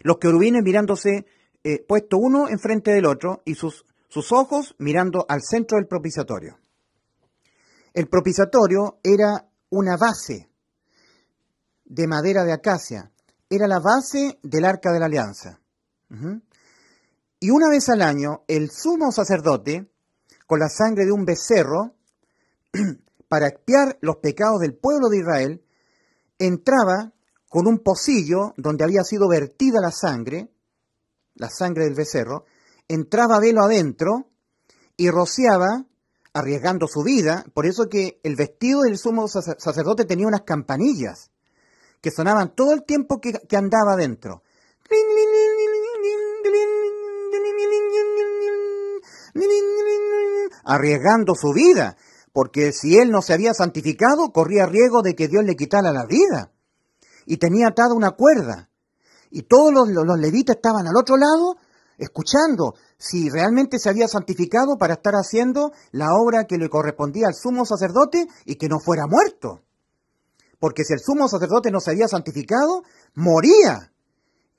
Los 0.02 0.18
querubines 0.18 0.62
mirándose 0.62 1.26
eh, 1.64 1.86
puesto 1.88 2.18
uno 2.18 2.50
enfrente 2.50 2.92
del 2.92 3.06
otro 3.06 3.42
y 3.46 3.56
sus, 3.56 3.86
sus 4.10 4.34
ojos 4.34 4.76
mirando 4.78 5.26
al 5.30 5.42
centro 5.42 5.78
del 5.78 5.88
propiciatorio. 5.88 6.60
El 7.94 8.10
propiciatorio 8.10 9.00
era 9.04 9.48
una 9.70 9.96
base 9.96 10.50
de 11.86 12.08
madera 12.08 12.44
de 12.44 12.52
acacia, 12.52 13.10
era 13.50 13.68
la 13.68 13.80
base 13.80 14.40
del 14.44 14.66
arca 14.66 14.92
de 14.92 15.00
la 15.00 15.06
alianza. 15.06 15.60
Y 17.40 17.50
una 17.50 17.70
vez 17.70 17.90
al 17.90 18.02
año, 18.02 18.44
el 18.48 18.70
sumo 18.72 19.12
sacerdote, 19.12 19.90
con 20.46 20.60
la 20.60 20.70
sangre 20.70 21.06
de 21.06 21.12
un 21.12 21.26
becerro, 21.26 21.96
para 23.28 23.48
expiar 23.48 23.98
los 24.02 24.18
pecados 24.18 24.60
del 24.60 24.76
pueblo 24.76 25.10
de 25.10 25.20
Israel, 25.20 25.64
entraba 26.40 27.14
con 27.50 27.68
un 27.68 27.80
pocillo 27.80 28.54
donde 28.58 28.84
había 28.84 29.04
sido 29.04 29.28
vertida 29.28 29.80
la 29.82 29.92
sangre, 29.92 30.52
la 31.36 31.50
sangre 31.50 31.86
del 31.86 31.96
becerro, 31.96 32.46
entraba 32.88 33.40
velo 33.40 33.64
adentro 33.64 34.30
y 34.96 35.10
rociaba 35.10 35.86
arriesgando 36.34 36.88
su 36.88 37.04
vida, 37.04 37.46
por 37.54 37.66
eso 37.66 37.88
que 37.90 38.20
el 38.24 38.36
vestido 38.36 38.82
del 38.82 38.98
sumo 38.98 39.28
sacerdote 39.28 40.06
tenía 40.06 40.28
unas 40.28 40.42
campanillas 40.42 41.32
que 42.02 42.12
sonaban 42.12 42.56
todo 42.56 42.74
el 42.74 42.84
tiempo 42.84 43.20
que, 43.20 43.34
andaba 43.56 43.96
dentro. 43.96 44.44
Arriesgando 50.64 51.34
su 51.36 51.54
vida, 51.54 51.98
porque 52.34 52.72
si 52.72 52.98
él 52.98 53.12
no 53.12 53.22
se 53.22 53.34
había 53.34 53.54
santificado, 53.54 54.32
corría 54.32 54.66
riesgo 54.66 55.02
de 55.02 55.16
que 55.16 55.28
Dios 55.28 55.44
le 55.44 55.56
quitara 55.56 55.92
la 55.92 56.06
vida. 56.06 56.52
Y 57.26 57.38
tenía 57.38 57.70
atada 57.70 57.94
una 57.94 58.12
cuerda. 58.12 58.70
Y 59.30 59.44
todos 59.44 59.74
los, 59.74 59.90
los 59.90 60.20
levitas 60.20 60.56
estaban 60.58 60.88
al 60.88 60.96
otro 60.96 61.18
lado, 61.18 61.58
escuchando, 61.98 62.76
si 62.98 63.30
realmente 63.30 63.80
se 63.80 63.90
había 63.90 64.08
santificado 64.08 64.78
para 64.78 64.96
estar 64.96 65.14
haciendo 65.14 65.72
la 65.92 66.14
obra 66.14 66.46
que 66.46 66.58
le 66.58 66.70
correspondía 66.70 67.28
al 67.28 67.36
sumo 67.36 67.66
sacerdote 67.66 68.28
y 68.46 68.56
que 68.56 68.70
no 68.70 68.80
fuera 68.80 69.08
muerto. 69.08 69.62
Porque 70.60 70.84
si 70.84 70.94
el 70.94 71.00
sumo 71.00 71.28
sacerdote 71.28 71.72
no 71.72 71.80
se 71.80 71.92
había 71.92 72.08
santificado, 72.08 72.84
moría. 73.16 73.92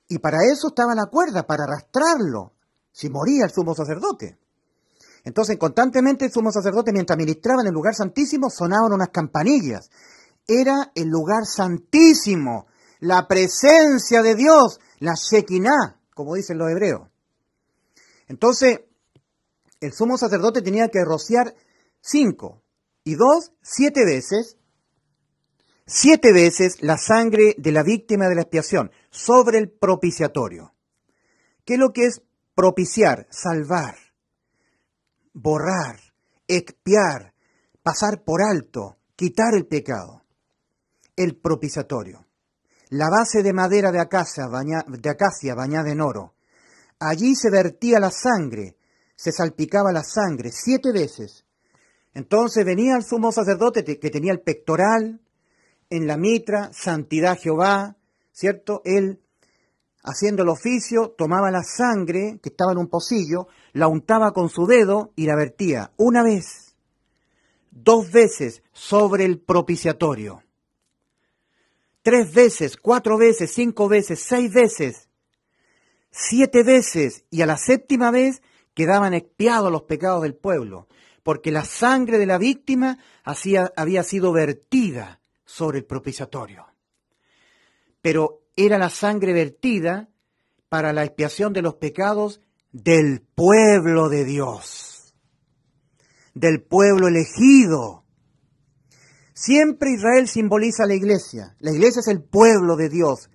Y 0.07 0.19
para 0.19 0.39
eso 0.43 0.69
estaba 0.69 0.95
la 0.95 1.07
cuerda, 1.07 1.45
para 1.45 1.65
arrastrarlo, 1.65 2.53
si 2.91 3.09
moría 3.09 3.45
el 3.45 3.51
sumo 3.51 3.75
sacerdote. 3.75 4.37
Entonces, 5.23 5.57
constantemente 5.57 6.25
el 6.25 6.31
sumo 6.31 6.51
sacerdote, 6.51 6.93
mientras 6.93 7.17
ministraba 7.17 7.61
en 7.61 7.67
el 7.67 7.73
lugar 7.73 7.93
santísimo, 7.93 8.49
sonaban 8.49 8.93
unas 8.93 9.09
campanillas. 9.09 9.89
Era 10.47 10.91
el 10.95 11.09
lugar 11.09 11.45
santísimo, 11.45 12.67
la 12.99 13.27
presencia 13.27 14.21
de 14.21 14.35
Dios, 14.35 14.79
la 14.99 15.13
Shekinah, 15.15 15.99
como 16.15 16.35
dicen 16.35 16.57
los 16.57 16.71
hebreos. 16.71 17.07
Entonces, 18.27 18.81
el 19.81 19.93
sumo 19.93 20.17
sacerdote 20.17 20.61
tenía 20.61 20.87
que 20.87 21.03
rociar 21.03 21.55
cinco 22.01 22.61
y 23.03 23.15
dos, 23.15 23.51
siete 23.61 24.05
veces, 24.05 24.57
siete 25.89 26.31
veces 26.31 26.81
la 26.81 26.97
sangre 26.97 27.55
de 27.57 27.71
la 27.71 27.83
víctima 27.83 28.27
de 28.27 28.35
la 28.35 28.41
expiación 28.41 28.91
sobre 29.09 29.57
el 29.57 29.69
propiciatorio. 29.69 30.73
¿Qué 31.65 31.73
es 31.73 31.79
lo 31.79 31.91
que 31.91 32.05
es 32.05 32.21
propiciar? 32.53 33.27
Salvar, 33.31 33.95
borrar, 35.33 35.99
expiar, 36.47 37.33
pasar 37.81 38.23
por 38.23 38.41
alto, 38.41 38.97
quitar 39.15 39.55
el 39.55 39.65
pecado. 39.65 40.23
El 41.15 41.35
propiciatorio. 41.35 42.25
La 42.89 43.09
base 43.09 43.43
de 43.43 43.53
madera 43.53 43.91
de 43.91 43.99
acacia, 43.99 44.47
de 44.87 45.09
acacia 45.09 45.53
bañada 45.53 45.91
en 45.91 46.01
oro 46.01 46.35
Allí 46.99 47.33
se 47.35 47.49
vertía 47.49 47.99
la 47.99 48.11
sangre, 48.11 48.75
se 49.15 49.31
salpicaba 49.31 49.93
la 49.93 50.03
sangre 50.03 50.51
siete 50.51 50.91
veces. 50.91 51.45
Entonces 52.13 52.65
venía 52.65 52.97
el 52.97 53.03
sumo 53.03 53.31
sacerdote 53.31 53.83
que 53.83 54.09
tenía 54.09 54.33
el 54.33 54.41
pectoral 54.41 55.21
en 55.89 56.07
la 56.07 56.17
mitra, 56.17 56.71
santidad 56.73 57.37
Jehová, 57.37 57.97
¿cierto? 58.31 58.81
Él, 58.85 59.19
haciendo 60.03 60.43
el 60.43 60.49
oficio, 60.49 61.15
tomaba 61.17 61.51
la 61.51 61.63
sangre 61.63 62.39
que 62.41 62.49
estaba 62.49 62.71
en 62.71 62.77
un 62.77 62.87
pocillo, 62.87 63.47
la 63.73 63.87
untaba 63.87 64.31
con 64.31 64.49
su 64.49 64.65
dedo 64.65 65.11
y 65.15 65.25
la 65.25 65.35
vertía 65.35 65.91
una 65.97 66.23
vez, 66.23 66.75
dos 67.71 68.11
veces 68.11 68.63
sobre 68.71 69.25
el 69.25 69.39
propiciatorio. 69.39 70.43
Tres 72.01 72.33
veces, 72.33 72.77
cuatro 72.77 73.17
veces, 73.17 73.51
cinco 73.51 73.89
veces, 73.89 74.21
seis 74.21 74.53
veces, 74.53 75.09
siete 76.11 76.63
veces, 76.63 77.25
y 77.29 77.41
a 77.41 77.45
la 77.45 77.57
séptima 77.57 78.09
vez 78.09 78.41
quedaban 78.73 79.13
expiados 79.13 79.71
los 79.71 79.83
pecados 79.83 80.21
del 80.21 80.35
pueblo, 80.35 80.87
porque 81.23 81.51
la 81.51 81.65
sangre 81.65 82.17
de 82.17 82.25
la 82.25 82.37
víctima 82.37 82.99
había 83.23 84.03
sido 84.03 84.31
vertida 84.31 85.18
sobre 85.49 85.79
el 85.79 85.85
propiciatorio. 85.85 86.67
Pero 88.01 88.43
era 88.55 88.77
la 88.77 88.89
sangre 88.89 89.33
vertida 89.33 90.07
para 90.69 90.93
la 90.93 91.03
expiación 91.03 91.53
de 91.53 91.63
los 91.63 91.75
pecados 91.75 92.41
del 92.71 93.21
pueblo 93.21 94.09
de 94.09 94.25
Dios, 94.25 95.15
del 96.35 96.61
pueblo 96.61 97.07
elegido. 97.07 98.05
Siempre 99.33 99.91
Israel 99.91 100.27
simboliza 100.27 100.85
la 100.85 100.93
iglesia. 100.93 101.55
La 101.59 101.71
iglesia 101.71 102.01
es 102.01 102.07
el 102.07 102.21
pueblo 102.21 102.75
de 102.75 102.89
Dios. 102.89 103.31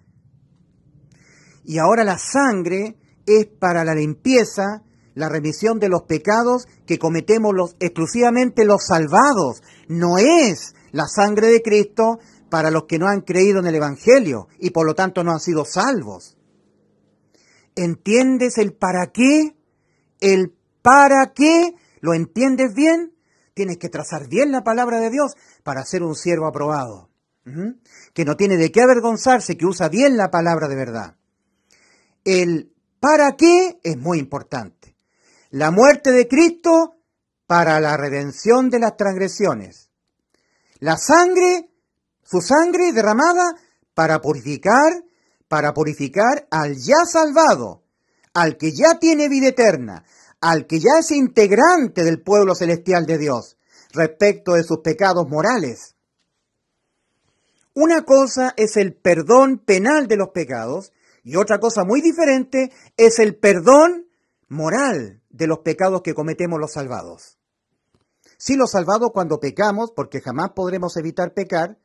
Y 1.65 1.79
ahora 1.79 2.05
la 2.05 2.19
sangre 2.19 2.97
es 3.27 3.47
para 3.47 3.85
la 3.85 3.95
limpieza 3.95 4.85
la 5.15 5.29
remisión 5.29 5.81
de 5.81 5.89
los 5.89 6.03
pecados 6.03 6.69
que 6.87 6.99
cometemos 6.99 7.53
los, 7.55 7.77
exclusivamente 7.81 8.65
los 8.65 8.87
salvados. 8.87 9.63
No 9.89 10.19
es 10.19 10.75
la 10.95 11.07
sangre 11.09 11.49
de 11.49 11.63
Cristo 11.63 12.19
para 12.49 12.71
los 12.71 12.85
que 12.85 12.99
no 12.99 13.09
han 13.09 13.23
creído 13.23 13.59
en 13.59 13.67
el 13.67 13.75
Evangelio 13.75 14.49
y 14.59 14.71
por 14.71 14.87
lo 14.87 14.95
tanto 14.95 15.25
no 15.25 15.33
han 15.33 15.41
sido 15.41 15.65
salvos. 15.65 16.37
¿Entiendes 17.77 18.59
el 18.59 18.73
para 18.73 19.09
qué? 19.09 19.57
El 20.21 20.55
para 20.83 21.33
qué. 21.35 21.75
¿Lo 22.01 22.15
entiendes 22.15 22.75
bien? 22.75 23.13
Tienes 23.55 23.79
que 23.79 23.89
trazar 23.89 24.29
bien 24.29 24.53
la 24.53 24.63
palabra 24.63 25.01
de 25.01 25.11
Dios 25.11 25.33
para 25.63 25.85
ser 25.85 26.03
un 26.03 26.15
siervo 26.15 26.47
aprobado. 26.47 27.11
Que 28.15 28.25
no 28.25 28.37
tiene 28.37 28.57
de 28.57 28.73
qué 28.73 28.81
avergonzarse, 28.81 29.59
que 29.59 29.67
usa 29.67 29.89
bien 29.89 30.17
la 30.17 30.31
palabra 30.31 30.69
de 30.69 30.77
verdad. 30.77 31.17
El 32.25 32.73
para 33.01 33.37
qué 33.37 33.79
es 33.83 33.99
muy 33.99 34.19
importante 34.19 34.85
la 35.55 35.71
muerte 35.71 36.11
de 36.11 36.27
Cristo 36.27 36.97
para 37.47 37.79
la 37.79 37.97
redención 37.97 38.71
de 38.71 38.81
las 38.81 38.97
transgresiones. 38.97 39.84
La 40.81 40.97
sangre, 40.97 41.71
su 42.23 42.41
sangre 42.41 42.93
derramada 42.93 43.55
para 43.95 44.21
purificar, 44.21 45.05
para 45.49 45.73
purificar 45.73 46.47
al 46.51 46.77
ya 46.77 47.05
salvado, 47.05 47.83
al 48.33 48.57
que 48.57 48.73
ya 48.73 48.99
tiene 48.99 49.29
vida 49.29 49.49
eterna, 49.49 50.05
al 50.41 50.67
que 50.67 50.81
ya 50.81 50.99
es 50.99 51.11
integrante 51.11 52.03
del 52.03 52.21
pueblo 52.21 52.55
celestial 52.55 53.07
de 53.07 53.19
Dios, 53.19 53.57
respecto 53.93 54.55
de 54.55 54.65
sus 54.65 54.79
pecados 54.81 55.29
morales. 55.29 55.95
Una 57.75 58.05
cosa 58.05 58.55
es 58.57 58.77
el 58.77 58.95
perdón 58.95 59.59
penal 59.59 60.07
de 60.07 60.17
los 60.17 60.29
pecados 60.31 60.93
y 61.23 61.37
otra 61.37 61.59
cosa 61.59 61.85
muy 61.85 62.01
diferente 62.01 62.71
es 62.97 63.19
el 63.19 63.37
perdón 63.37 64.07
moral 64.49 65.23
de 65.31 65.47
los 65.47 65.61
pecados 65.61 66.03
que 66.03 66.15
cometemos 66.15 66.61
los 66.61 66.73
salvados. 66.73 67.39
Si 68.47 68.57
los 68.57 68.73
salvados 68.73 69.11
cuando 69.11 69.41
pecamos, 69.41 69.91
porque 69.97 70.21
jamás 70.21 70.51
podremos 70.51 70.99
evitar 70.99 71.33
pecar, 71.33 71.79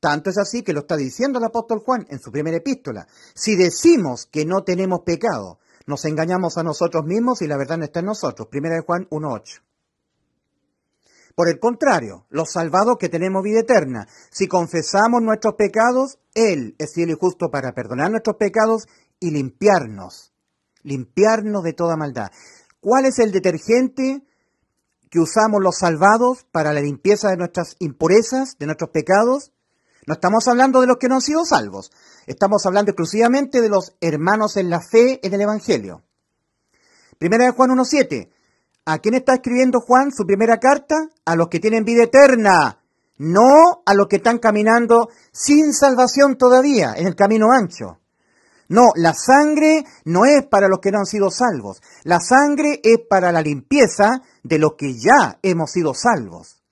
tanto 0.00 0.30
es 0.30 0.38
así 0.38 0.64
que 0.64 0.72
lo 0.72 0.80
está 0.80 0.96
diciendo 0.96 1.38
el 1.38 1.44
apóstol 1.44 1.78
Juan 1.78 2.04
en 2.10 2.18
su 2.18 2.32
primera 2.32 2.56
epístola. 2.56 3.06
Si 3.32 3.54
decimos 3.54 4.26
que 4.26 4.44
no 4.44 4.64
tenemos 4.64 5.02
pecado, 5.06 5.60
nos 5.86 6.04
engañamos 6.06 6.58
a 6.58 6.64
nosotros 6.64 7.04
mismos 7.04 7.42
y 7.42 7.46
la 7.46 7.56
verdad 7.56 7.78
no 7.78 7.84
está 7.84 8.00
en 8.00 8.06
nosotros. 8.06 8.48
Primera 8.48 8.74
de 8.74 8.80
Juan 8.80 9.06
1.8. 9.08 9.60
Por 11.36 11.48
el 11.48 11.60
contrario, 11.60 12.26
los 12.28 12.50
salvados 12.50 12.96
que 12.98 13.08
tenemos 13.08 13.44
vida 13.44 13.60
eterna, 13.60 14.08
si 14.32 14.48
confesamos 14.48 15.22
nuestros 15.22 15.54
pecados, 15.54 16.18
Él 16.34 16.74
es 16.78 16.92
fiel 16.92 17.10
y 17.10 17.14
justo 17.14 17.52
para 17.52 17.72
perdonar 17.72 18.10
nuestros 18.10 18.34
pecados 18.34 18.88
y 19.20 19.30
limpiarnos, 19.30 20.32
limpiarnos 20.82 21.62
de 21.62 21.72
toda 21.72 21.96
maldad. 21.96 22.32
¿Cuál 22.80 23.06
es 23.06 23.20
el 23.20 23.30
detergente 23.30 24.24
que 25.10 25.20
usamos 25.20 25.60
los 25.62 25.76
salvados 25.78 26.46
para 26.50 26.72
la 26.72 26.80
limpieza 26.80 27.28
de 27.28 27.36
nuestras 27.36 27.76
impurezas, 27.80 28.56
de 28.58 28.66
nuestros 28.66 28.90
pecados? 28.90 29.52
No 30.06 30.14
estamos 30.14 30.48
hablando 30.48 30.80
de 30.80 30.86
los 30.86 30.96
que 30.96 31.08
no 31.08 31.16
han 31.16 31.20
sido 31.20 31.44
salvos, 31.44 31.92
estamos 32.26 32.64
hablando 32.64 32.92
exclusivamente 32.92 33.60
de 33.60 33.68
los 33.68 33.96
hermanos 34.00 34.56
en 34.56 34.70
la 34.70 34.80
fe 34.80 35.20
en 35.22 35.34
el 35.34 35.40
Evangelio. 35.42 36.02
Primera 37.18 37.44
de 37.44 37.50
Juan 37.50 37.70
1.7. 37.70 38.30
¿A 38.86 38.98
quién 38.98 39.14
está 39.14 39.34
escribiendo 39.34 39.80
Juan 39.80 40.10
su 40.10 40.24
primera 40.24 40.58
carta? 40.58 40.96
A 41.26 41.36
los 41.36 41.48
que 41.48 41.60
tienen 41.60 41.84
vida 41.84 42.04
eterna, 42.04 42.80
no 43.18 43.82
a 43.84 43.92
los 43.92 44.06
que 44.08 44.16
están 44.16 44.38
caminando 44.38 45.10
sin 45.30 45.74
salvación 45.74 46.38
todavía, 46.38 46.94
en 46.96 47.06
el 47.06 47.14
camino 47.14 47.52
ancho. 47.52 47.98
No, 48.70 48.90
la 48.94 49.14
sangre 49.14 49.84
no 50.04 50.26
es 50.26 50.46
para 50.46 50.68
los 50.68 50.78
que 50.78 50.92
no 50.92 50.98
han 50.98 51.04
sido 51.04 51.28
salvos. 51.32 51.82
La 52.04 52.20
sangre 52.20 52.80
es 52.84 53.00
para 53.08 53.32
la 53.32 53.42
limpieza 53.42 54.22
de 54.44 54.60
los 54.60 54.74
que 54.78 54.94
ya 54.94 55.40
hemos 55.42 55.72
sido 55.72 55.92
salvos. 55.92 56.62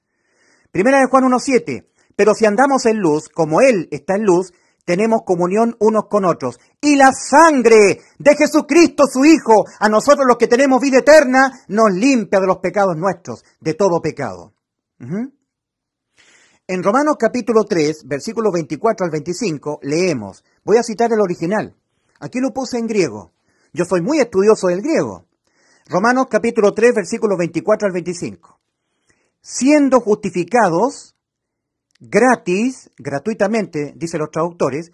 Primera 0.70 1.00
de 1.00 1.06
Juan 1.06 1.24
1.7. 1.24 1.86
Pero 2.14 2.34
si 2.34 2.46
andamos 2.46 2.86
en 2.86 2.98
luz, 2.98 3.28
como 3.28 3.60
Él 3.60 3.88
está 3.90 4.14
en 4.14 4.22
luz, 4.22 4.52
tenemos 4.84 5.22
comunión 5.24 5.74
unos 5.80 6.04
con 6.08 6.24
otros. 6.24 6.60
Y 6.80 6.94
la 6.94 7.10
sangre 7.12 8.00
de 8.16 8.36
Jesucristo, 8.36 9.06
su 9.12 9.24
Hijo, 9.24 9.64
a 9.80 9.88
nosotros 9.88 10.24
los 10.24 10.36
que 10.36 10.46
tenemos 10.46 10.80
vida 10.80 10.98
eterna, 10.98 11.50
nos 11.66 11.90
limpia 11.92 12.38
de 12.38 12.46
los 12.46 12.58
pecados 12.58 12.96
nuestros, 12.96 13.44
de 13.58 13.74
todo 13.74 14.00
pecado. 14.00 14.52
En 15.00 16.82
Romanos 16.84 17.16
capítulo 17.18 17.64
3, 17.64 18.04
versículos 18.06 18.52
24 18.52 19.04
al 19.04 19.10
25, 19.10 19.80
leemos, 19.82 20.44
voy 20.62 20.76
a 20.76 20.84
citar 20.84 21.12
el 21.12 21.20
original. 21.20 21.74
Aquí 22.20 22.40
lo 22.40 22.52
puse 22.52 22.78
en 22.78 22.86
griego. 22.86 23.32
Yo 23.72 23.84
soy 23.84 24.02
muy 24.02 24.18
estudioso 24.18 24.68
del 24.68 24.82
griego. 24.82 25.26
Romanos 25.86 26.26
capítulo 26.28 26.74
3, 26.74 26.94
versículos 26.94 27.38
24 27.38 27.86
al 27.86 27.92
25. 27.92 28.58
Siendo 29.40 30.00
justificados 30.00 31.14
gratis, 32.00 32.90
gratuitamente, 32.96 33.92
dicen 33.96 34.20
los 34.20 34.30
traductores, 34.30 34.90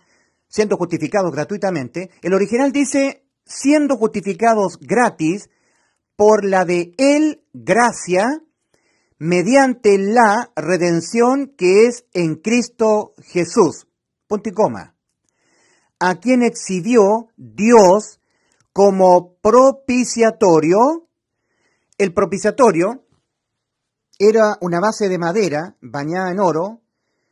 siendo 0.48 0.76
justificados 0.76 1.32
gratuitamente, 1.32 2.10
el 2.22 2.34
original 2.34 2.72
dice 2.72 3.24
siendo 3.46 3.96
justificados 3.96 4.78
gratis 4.80 5.50
por 6.16 6.44
la 6.44 6.64
de 6.64 6.94
él 6.98 7.42
gracia 7.52 8.42
mediante 9.18 9.98
la 9.98 10.52
redención 10.56 11.54
que 11.56 11.86
es 11.86 12.04
en 12.12 12.36
Cristo 12.36 13.14
Jesús. 13.22 13.86
Punto 14.26 14.48
y 14.50 14.52
coma 14.52 14.93
a 15.98 16.16
quien 16.16 16.42
exhibió 16.42 17.28
Dios 17.36 18.20
como 18.72 19.36
propiciatorio. 19.40 21.08
El 21.96 22.12
propiciatorio 22.12 23.04
era 24.18 24.56
una 24.60 24.80
base 24.80 25.08
de 25.08 25.18
madera 25.18 25.76
bañada 25.80 26.30
en 26.30 26.40
oro, 26.40 26.80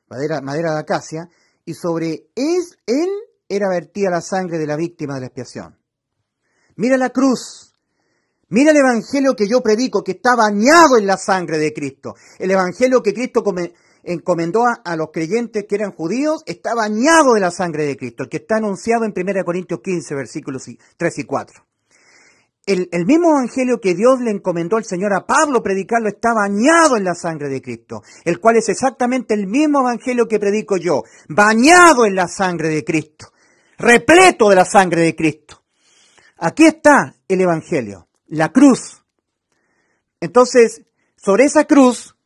madera, 0.08 0.74
de 0.74 0.78
acacia, 0.78 1.28
y 1.64 1.74
sobre 1.74 2.28
él 2.36 3.10
era 3.48 3.68
vertida 3.68 4.10
la 4.10 4.20
sangre 4.20 4.58
de 4.58 4.66
la 4.66 4.76
víctima 4.76 5.14
de 5.14 5.20
la 5.20 5.26
expiación. 5.26 5.78
Mira 6.76 6.96
la 6.96 7.10
cruz, 7.10 7.74
mira 8.48 8.70
el 8.70 8.78
evangelio 8.78 9.36
que 9.36 9.48
yo 9.48 9.62
predico, 9.62 10.02
que 10.02 10.12
está 10.12 10.34
bañado 10.34 10.96
en 10.98 11.06
la 11.06 11.16
sangre 11.16 11.58
de 11.58 11.72
Cristo. 11.72 12.14
El 12.38 12.50
evangelio 12.50 13.02
que 13.02 13.12
Cristo 13.12 13.44
come, 13.44 13.74
encomendó 14.02 14.64
a, 14.66 14.96
los 14.96 15.10
creyentes 15.12 15.64
que 15.68 15.74
eran 15.74 15.92
judíos 15.92 16.42
está 16.46 16.74
bañado 16.74 17.34
de 17.34 17.40
la 17.40 17.50
sangre 17.50 17.84
de 17.84 17.96
Cristo, 17.96 18.24
el 18.24 18.28
que 18.28 18.38
está 18.38 18.56
anunciado 18.56 19.04
en 19.04 19.12
1 19.16 19.44
Corintios 19.44 19.80
15, 19.80 20.14
versículos 20.14 20.64
3 20.96 21.18
y 21.18 21.24
4. 21.24 21.64
El, 22.64 22.88
el, 22.92 23.06
mismo 23.06 23.30
evangelio 23.30 23.80
que 23.80 23.94
Dios 23.94 24.20
le 24.20 24.30
encomendó 24.30 24.76
al 24.76 24.84
Señor 24.84 25.12
a 25.14 25.26
Pablo 25.26 25.64
predicarlo 25.64 26.08
está 26.08 26.32
bañado 26.32 26.96
en 26.96 27.02
la 27.02 27.14
sangre 27.14 27.48
de 27.48 27.60
Cristo, 27.60 28.02
el 28.24 28.38
cual 28.38 28.56
es 28.56 28.68
exactamente 28.68 29.34
el 29.34 29.48
mismo 29.48 29.80
evangelio 29.80 30.28
que 30.28 30.38
predico 30.38 30.76
yo, 30.76 31.02
bañado 31.28 32.06
en 32.06 32.14
la 32.14 32.28
sangre 32.28 32.68
de 32.68 32.84
Cristo, 32.84 33.32
repleto 33.78 34.48
de 34.48 34.56
la 34.56 34.64
sangre 34.64 35.00
de 35.00 35.16
Cristo. 35.16 35.62
Aquí 36.38 36.64
está 36.64 37.16
el 37.26 37.40
evangelio, 37.40 38.08
la 38.28 38.52
cruz. 38.52 39.04
Entonces, 40.20 40.82
sobre 41.16 41.44
esa 41.44 41.64
cruz 41.64 42.16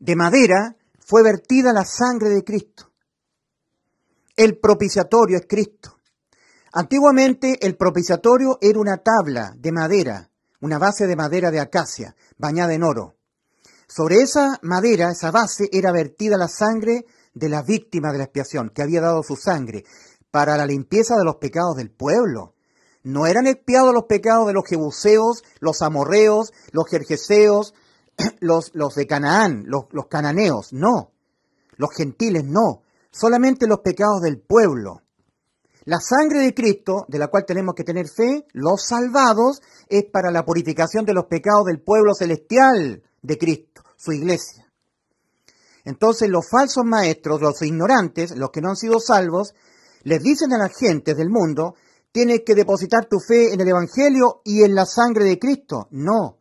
de 0.00 0.16
madera 0.16 0.77
fue 1.08 1.22
vertida 1.22 1.72
la 1.72 1.86
sangre 1.86 2.28
de 2.28 2.44
Cristo. 2.44 2.92
El 4.36 4.58
propiciatorio 4.58 5.38
es 5.38 5.46
Cristo. 5.48 5.96
Antiguamente 6.74 7.66
el 7.66 7.78
propiciatorio 7.78 8.58
era 8.60 8.78
una 8.78 8.98
tabla 8.98 9.54
de 9.56 9.72
madera, 9.72 10.30
una 10.60 10.76
base 10.78 11.06
de 11.06 11.16
madera 11.16 11.50
de 11.50 11.60
acacia, 11.60 12.14
bañada 12.36 12.74
en 12.74 12.82
oro. 12.82 13.16
Sobre 13.86 14.16
esa 14.16 14.58
madera, 14.60 15.10
esa 15.10 15.30
base, 15.30 15.70
era 15.72 15.92
vertida 15.92 16.36
la 16.36 16.46
sangre 16.46 17.06
de 17.32 17.48
la 17.48 17.62
víctima 17.62 18.12
de 18.12 18.18
la 18.18 18.24
expiación, 18.24 18.68
que 18.68 18.82
había 18.82 19.00
dado 19.00 19.22
su 19.22 19.34
sangre, 19.34 19.86
para 20.30 20.58
la 20.58 20.66
limpieza 20.66 21.16
de 21.16 21.24
los 21.24 21.36
pecados 21.36 21.76
del 21.76 21.90
pueblo. 21.90 22.54
No 23.02 23.26
eran 23.26 23.46
expiados 23.46 23.94
los 23.94 24.04
pecados 24.04 24.46
de 24.46 24.52
los 24.52 24.68
jebuseos, 24.68 25.42
los 25.60 25.80
amorreos, 25.80 26.52
los 26.70 26.84
jerjeseos, 26.86 27.72
los, 28.40 28.70
los 28.74 28.94
de 28.94 29.06
Canaán, 29.06 29.64
los, 29.66 29.84
los 29.92 30.06
cananeos, 30.06 30.72
no. 30.72 31.12
Los 31.76 31.90
gentiles, 31.96 32.44
no. 32.44 32.82
Solamente 33.10 33.66
los 33.66 33.80
pecados 33.80 34.20
del 34.20 34.40
pueblo. 34.40 35.02
La 35.84 36.00
sangre 36.00 36.40
de 36.40 36.52
Cristo, 36.52 37.06
de 37.08 37.18
la 37.18 37.28
cual 37.28 37.46
tenemos 37.46 37.74
que 37.74 37.84
tener 37.84 38.08
fe, 38.08 38.46
los 38.52 38.84
salvados, 38.86 39.62
es 39.88 40.04
para 40.04 40.30
la 40.30 40.44
purificación 40.44 41.06
de 41.06 41.14
los 41.14 41.26
pecados 41.26 41.64
del 41.64 41.80
pueblo 41.80 42.12
celestial 42.14 43.02
de 43.22 43.38
Cristo, 43.38 43.82
su 43.96 44.12
iglesia. 44.12 44.70
Entonces 45.84 46.28
los 46.28 46.46
falsos 46.46 46.84
maestros, 46.84 47.40
los 47.40 47.62
ignorantes, 47.62 48.36
los 48.36 48.50
que 48.50 48.60
no 48.60 48.68
han 48.68 48.76
sido 48.76 49.00
salvos, 49.00 49.54
les 50.02 50.22
dicen 50.22 50.52
a 50.52 50.58
la 50.58 50.68
gente 50.68 51.14
del 51.14 51.30
mundo, 51.30 51.74
tienes 52.12 52.42
que 52.44 52.54
depositar 52.54 53.06
tu 53.06 53.18
fe 53.20 53.54
en 53.54 53.60
el 53.60 53.68
Evangelio 53.68 54.42
y 54.44 54.64
en 54.64 54.74
la 54.74 54.84
sangre 54.84 55.24
de 55.24 55.38
Cristo. 55.38 55.88
No, 55.90 56.37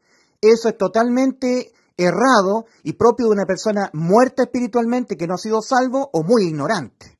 eso 0.51 0.69
es 0.69 0.77
totalmente 0.77 1.71
errado 1.97 2.65
y 2.83 2.93
propio 2.93 3.25
de 3.27 3.31
una 3.33 3.45
persona 3.45 3.89
muerta 3.93 4.43
espiritualmente 4.43 5.17
que 5.17 5.27
no 5.27 5.35
ha 5.35 5.39
sido 5.39 5.61
salvo 5.61 6.09
o 6.13 6.23
muy 6.23 6.43
ignorante, 6.43 7.17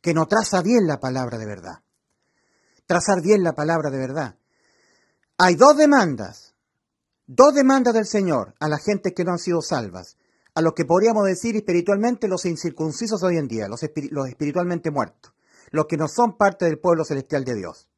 que 0.00 0.14
no 0.14 0.26
traza 0.26 0.62
bien 0.62 0.86
la 0.86 0.98
palabra 0.98 1.38
de 1.38 1.46
verdad. 1.46 1.82
Trazar 2.86 3.22
bien 3.22 3.44
la 3.44 3.52
palabra 3.52 3.90
de 3.90 3.98
verdad. 3.98 4.36
Hay 5.38 5.54
dos 5.54 5.76
demandas, 5.76 6.54
dos 7.26 7.54
demandas 7.54 7.94
del 7.94 8.06
Señor 8.06 8.54
a 8.58 8.68
la 8.68 8.78
gente 8.78 9.14
que 9.14 9.24
no 9.24 9.32
han 9.32 9.38
sido 9.38 9.62
salvas 9.62 10.16
a 10.54 10.62
los 10.62 10.74
que 10.74 10.84
podríamos 10.84 11.24
decir 11.24 11.56
espiritualmente 11.56 12.28
los 12.28 12.44
incircuncisos 12.44 13.22
hoy 13.22 13.36
en 13.36 13.48
día, 13.48 13.68
los, 13.68 13.82
espiritualmente 13.82 14.90
muertos, 14.90 15.32
los 15.70 15.86
que 15.86 15.96
no 15.96 16.08
son 16.08 16.36
parte 16.36 16.64
del 16.64 16.78
pueblo 16.78 17.04
celestial 17.04 17.44
de 17.44 17.54
Dios. 17.54 17.88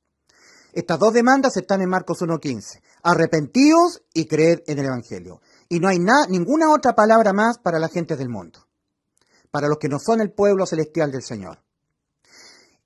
Estas 0.73 0.99
dos 0.99 1.13
demandas 1.13 1.57
están 1.57 1.83
en 1.83 1.89
Marcos 1.89 2.23
1.15. 2.23 2.81
Arrepentíos 3.03 4.03
y 4.15 4.27
creed 4.27 4.61
en 4.67 4.79
el 4.79 4.87
Evangelio. 4.87 5.41
Y 5.69 5.81
no 5.81 5.89
hay 5.89 5.99
ninguna 6.29 6.73
otra 6.73 6.95
palabra 6.95 7.33
más 7.33 7.59
para 7.59 7.79
la 7.79 7.89
gente 7.89 8.17
del 8.17 8.29
mundo, 8.29 8.67
para 9.51 9.69
los 9.69 9.79
que 9.79 9.89
no 9.89 9.99
son 9.99 10.21
el 10.21 10.33
pueblo 10.33 10.67
celestial 10.67 11.11
del 11.11 11.23
Señor. 11.23 11.63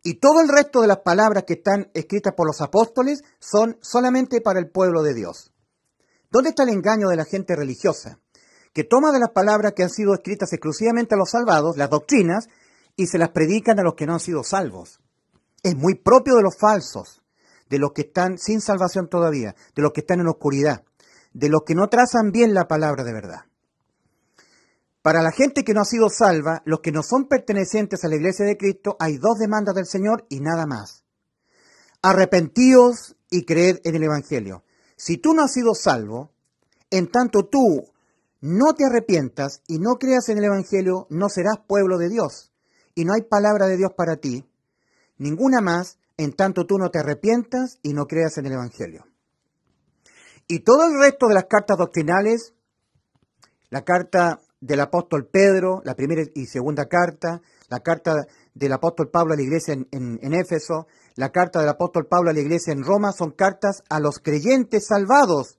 Y 0.02 0.20
todo 0.20 0.40
el 0.40 0.48
resto 0.48 0.80
de 0.80 0.86
las 0.86 0.98
palabras 0.98 1.44
que 1.44 1.54
están 1.54 1.90
escritas 1.92 2.34
por 2.34 2.46
los 2.46 2.60
apóstoles 2.60 3.22
son 3.40 3.78
solamente 3.82 4.40
para 4.40 4.60
el 4.60 4.70
pueblo 4.70 5.02
de 5.02 5.14
Dios. 5.14 5.52
¿Dónde 6.30 6.50
está 6.50 6.62
el 6.62 6.70
engaño 6.70 7.08
de 7.08 7.16
la 7.16 7.24
gente 7.24 7.56
religiosa? 7.56 8.20
que 8.76 8.84
toma 8.84 9.10
de 9.10 9.20
las 9.20 9.30
palabras 9.30 9.72
que 9.72 9.84
han 9.84 9.88
sido 9.88 10.12
escritas 10.12 10.52
exclusivamente 10.52 11.14
a 11.14 11.16
los 11.16 11.30
salvados, 11.30 11.78
las 11.78 11.88
doctrinas, 11.88 12.50
y 12.94 13.06
se 13.06 13.16
las 13.16 13.30
predican 13.30 13.80
a 13.80 13.82
los 13.82 13.94
que 13.94 14.04
no 14.04 14.12
han 14.12 14.20
sido 14.20 14.44
salvos. 14.44 15.00
Es 15.62 15.74
muy 15.74 15.94
propio 15.94 16.36
de 16.36 16.42
los 16.42 16.58
falsos, 16.58 17.22
de 17.68 17.78
los 17.78 17.92
que 17.92 18.02
están 18.02 18.38
sin 18.38 18.60
salvación 18.60 19.08
todavía, 19.08 19.54
de 19.74 19.82
los 19.82 19.92
que 19.92 20.00
están 20.00 20.20
en 20.20 20.28
oscuridad, 20.28 20.84
de 21.32 21.48
los 21.48 21.62
que 21.66 21.74
no 21.74 21.88
trazan 21.88 22.30
bien 22.32 22.54
la 22.54 22.68
palabra 22.68 23.04
de 23.04 23.12
verdad. 23.12 23.40
Para 25.02 25.22
la 25.22 25.30
gente 25.30 25.62
que 25.62 25.72
no 25.72 25.82
ha 25.82 25.84
sido 25.84 26.08
salva, 26.08 26.62
los 26.64 26.80
que 26.80 26.90
no 26.90 27.02
son 27.02 27.28
pertenecientes 27.28 28.04
a 28.04 28.08
la 28.08 28.16
iglesia 28.16 28.44
de 28.44 28.56
Cristo, 28.56 28.96
hay 28.98 29.18
dos 29.18 29.38
demandas 29.38 29.74
del 29.74 29.86
Señor 29.86 30.26
y 30.28 30.40
nada 30.40 30.66
más. 30.66 31.04
Arrepentíos 32.02 33.16
y 33.30 33.44
creed 33.44 33.78
en 33.84 33.94
el 33.94 34.02
Evangelio. 34.02 34.64
Si 34.96 35.18
tú 35.18 35.32
no 35.34 35.44
has 35.44 35.52
sido 35.52 35.74
salvo, 35.74 36.32
en 36.90 37.08
tanto 37.08 37.46
tú 37.46 37.92
no 38.40 38.74
te 38.74 38.84
arrepientas 38.84 39.62
y 39.66 39.78
no 39.78 39.96
creas 39.98 40.28
en 40.28 40.38
el 40.38 40.44
Evangelio, 40.44 41.06
no 41.10 41.28
serás 41.28 41.58
pueblo 41.66 41.98
de 41.98 42.08
Dios. 42.08 42.52
Y 42.94 43.04
no 43.04 43.12
hay 43.12 43.22
palabra 43.22 43.66
de 43.66 43.76
Dios 43.76 43.92
para 43.96 44.16
ti, 44.16 44.44
ninguna 45.18 45.60
más, 45.60 45.98
en 46.16 46.32
tanto 46.32 46.66
tú 46.66 46.78
no 46.78 46.90
te 46.90 46.98
arrepientas 46.98 47.78
y 47.82 47.92
no 47.92 48.06
creas 48.06 48.38
en 48.38 48.46
el 48.46 48.52
Evangelio. 48.52 49.04
Y 50.48 50.60
todo 50.60 50.86
el 50.86 50.98
resto 50.98 51.26
de 51.26 51.34
las 51.34 51.44
cartas 51.44 51.76
doctrinales, 51.76 52.54
la 53.70 53.82
carta 53.82 54.40
del 54.60 54.80
apóstol 54.80 55.28
Pedro, 55.30 55.80
la 55.84 55.94
primera 55.94 56.22
y 56.34 56.46
segunda 56.46 56.86
carta, 56.86 57.42
la 57.68 57.80
carta 57.80 58.26
del 58.54 58.72
apóstol 58.72 59.10
Pablo 59.10 59.34
a 59.34 59.36
la 59.36 59.42
iglesia 59.42 59.74
en, 59.74 59.88
en, 59.90 60.34
Éfeso, 60.34 60.86
la 61.16 61.30
carta 61.30 61.60
del 61.60 61.68
apóstol 61.68 62.06
Pablo 62.06 62.30
a 62.30 62.32
la 62.32 62.40
iglesia 62.40 62.72
en 62.72 62.84
Roma, 62.84 63.12
son 63.12 63.32
cartas 63.32 63.82
a 63.88 64.00
los 64.00 64.18
creyentes 64.18 64.86
salvados, 64.86 65.58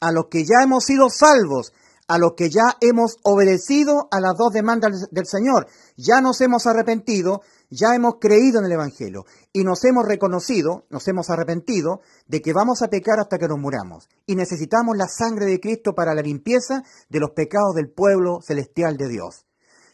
a 0.00 0.12
los 0.12 0.28
que 0.28 0.44
ya 0.44 0.62
hemos 0.62 0.84
sido 0.84 1.08
salvos, 1.10 1.72
a 2.08 2.18
los 2.18 2.34
que 2.34 2.50
ya 2.50 2.76
hemos 2.80 3.16
obedecido 3.22 4.08
a 4.10 4.20
las 4.20 4.36
dos 4.36 4.52
demandas 4.52 5.08
del 5.10 5.26
Señor. 5.26 5.66
Ya 5.96 6.20
nos 6.20 6.40
hemos 6.40 6.66
arrepentido, 6.66 7.42
ya 7.68 7.94
hemos 7.94 8.16
creído 8.20 8.60
en 8.60 8.66
el 8.66 8.72
Evangelio 8.72 9.24
y 9.52 9.64
nos 9.64 9.84
hemos 9.84 10.06
reconocido, 10.06 10.84
nos 10.88 11.06
hemos 11.08 11.30
arrepentido 11.30 12.00
de 12.26 12.40
que 12.42 12.52
vamos 12.52 12.82
a 12.82 12.88
pecar 12.88 13.18
hasta 13.18 13.38
que 13.38 13.48
nos 13.48 13.58
muramos. 13.58 14.08
Y 14.26 14.36
necesitamos 14.36 14.96
la 14.96 15.08
sangre 15.08 15.46
de 15.46 15.60
Cristo 15.60 15.94
para 15.94 16.14
la 16.14 16.22
limpieza 16.22 16.84
de 17.08 17.20
los 17.20 17.30
pecados 17.30 17.74
del 17.74 17.90
pueblo 17.90 18.40
celestial 18.40 18.96
de 18.96 19.08
Dios. 19.08 19.46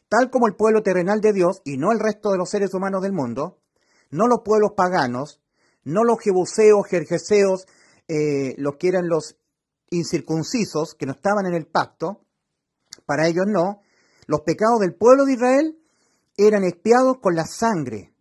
Tal 0.08 0.30
como 0.30 0.46
el 0.46 0.54
pueblo 0.54 0.82
terrenal 0.82 1.22
de 1.22 1.32
Dios 1.32 1.62
y 1.64 1.78
no 1.78 1.92
el 1.92 1.98
resto 1.98 2.30
de 2.32 2.38
los 2.38 2.50
seres 2.50 2.74
humanos 2.74 3.02
del 3.02 3.12
mundo, 3.12 3.58
no 4.10 4.26
los 4.26 4.40
pueblos 4.44 4.72
paganos, 4.76 5.40
no 5.84 6.04
los 6.04 6.20
jebuseos, 6.20 6.86
jerjeseos, 6.86 7.66
eh, 8.08 8.54
los 8.58 8.76
que 8.76 8.88
eran 8.88 9.08
los 9.08 9.36
incircuncisos 9.92 10.94
que 10.94 11.06
no 11.06 11.12
estaban 11.12 11.46
en 11.46 11.54
el 11.54 11.66
pacto, 11.66 12.24
para 13.06 13.28
ellos 13.28 13.46
no, 13.46 13.82
los 14.26 14.40
pecados 14.40 14.80
del 14.80 14.94
pueblo 14.94 15.24
de 15.24 15.34
Israel 15.34 15.78
eran 16.36 16.64
expiados 16.64 17.18
con 17.20 17.34
la 17.34 17.46
sangre 17.46 18.14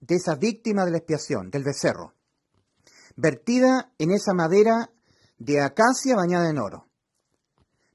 de 0.00 0.14
esa 0.14 0.36
víctima 0.36 0.84
de 0.84 0.92
la 0.92 0.98
expiación, 0.98 1.50
del 1.50 1.64
becerro, 1.64 2.14
vertida 3.16 3.92
en 3.98 4.12
esa 4.12 4.34
madera 4.34 4.90
de 5.38 5.60
acacia 5.60 6.16
bañada 6.16 6.48
en 6.48 6.58
oro. 6.58 6.86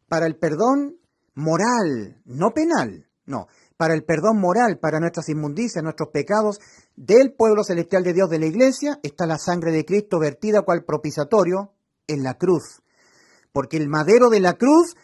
Para 0.08 0.26
el 0.26 0.38
perdón 0.38 0.98
moral, 1.36 2.22
no 2.26 2.52
penal, 2.54 3.08
no, 3.26 3.48
para 3.78 3.94
el 3.94 4.04
perdón 4.04 4.40
moral, 4.40 4.78
para 4.80 5.00
nuestras 5.00 5.30
inmundicias, 5.30 5.84
nuestros 5.84 6.10
pecados 6.10 6.60
del 6.96 7.34
pueblo 7.34 7.64
celestial 7.64 8.04
de 8.04 8.14
Dios 8.14 8.30
de 8.30 8.40
la 8.40 8.46
iglesia, 8.46 9.00
está 9.04 9.26
la 9.26 9.38
sangre 9.38 9.72
de 9.72 9.86
Cristo 9.86 10.20
vertida 10.20 10.64
cual 10.64 10.84
propiciatorio 10.84 11.74
en 12.08 12.24
la 12.24 12.38
cruz, 12.38 12.81
porque 13.52 13.78
el 13.78 13.90
madero 13.90 14.30
de 14.30 14.40
la 14.40 14.54
cruz 14.54 14.96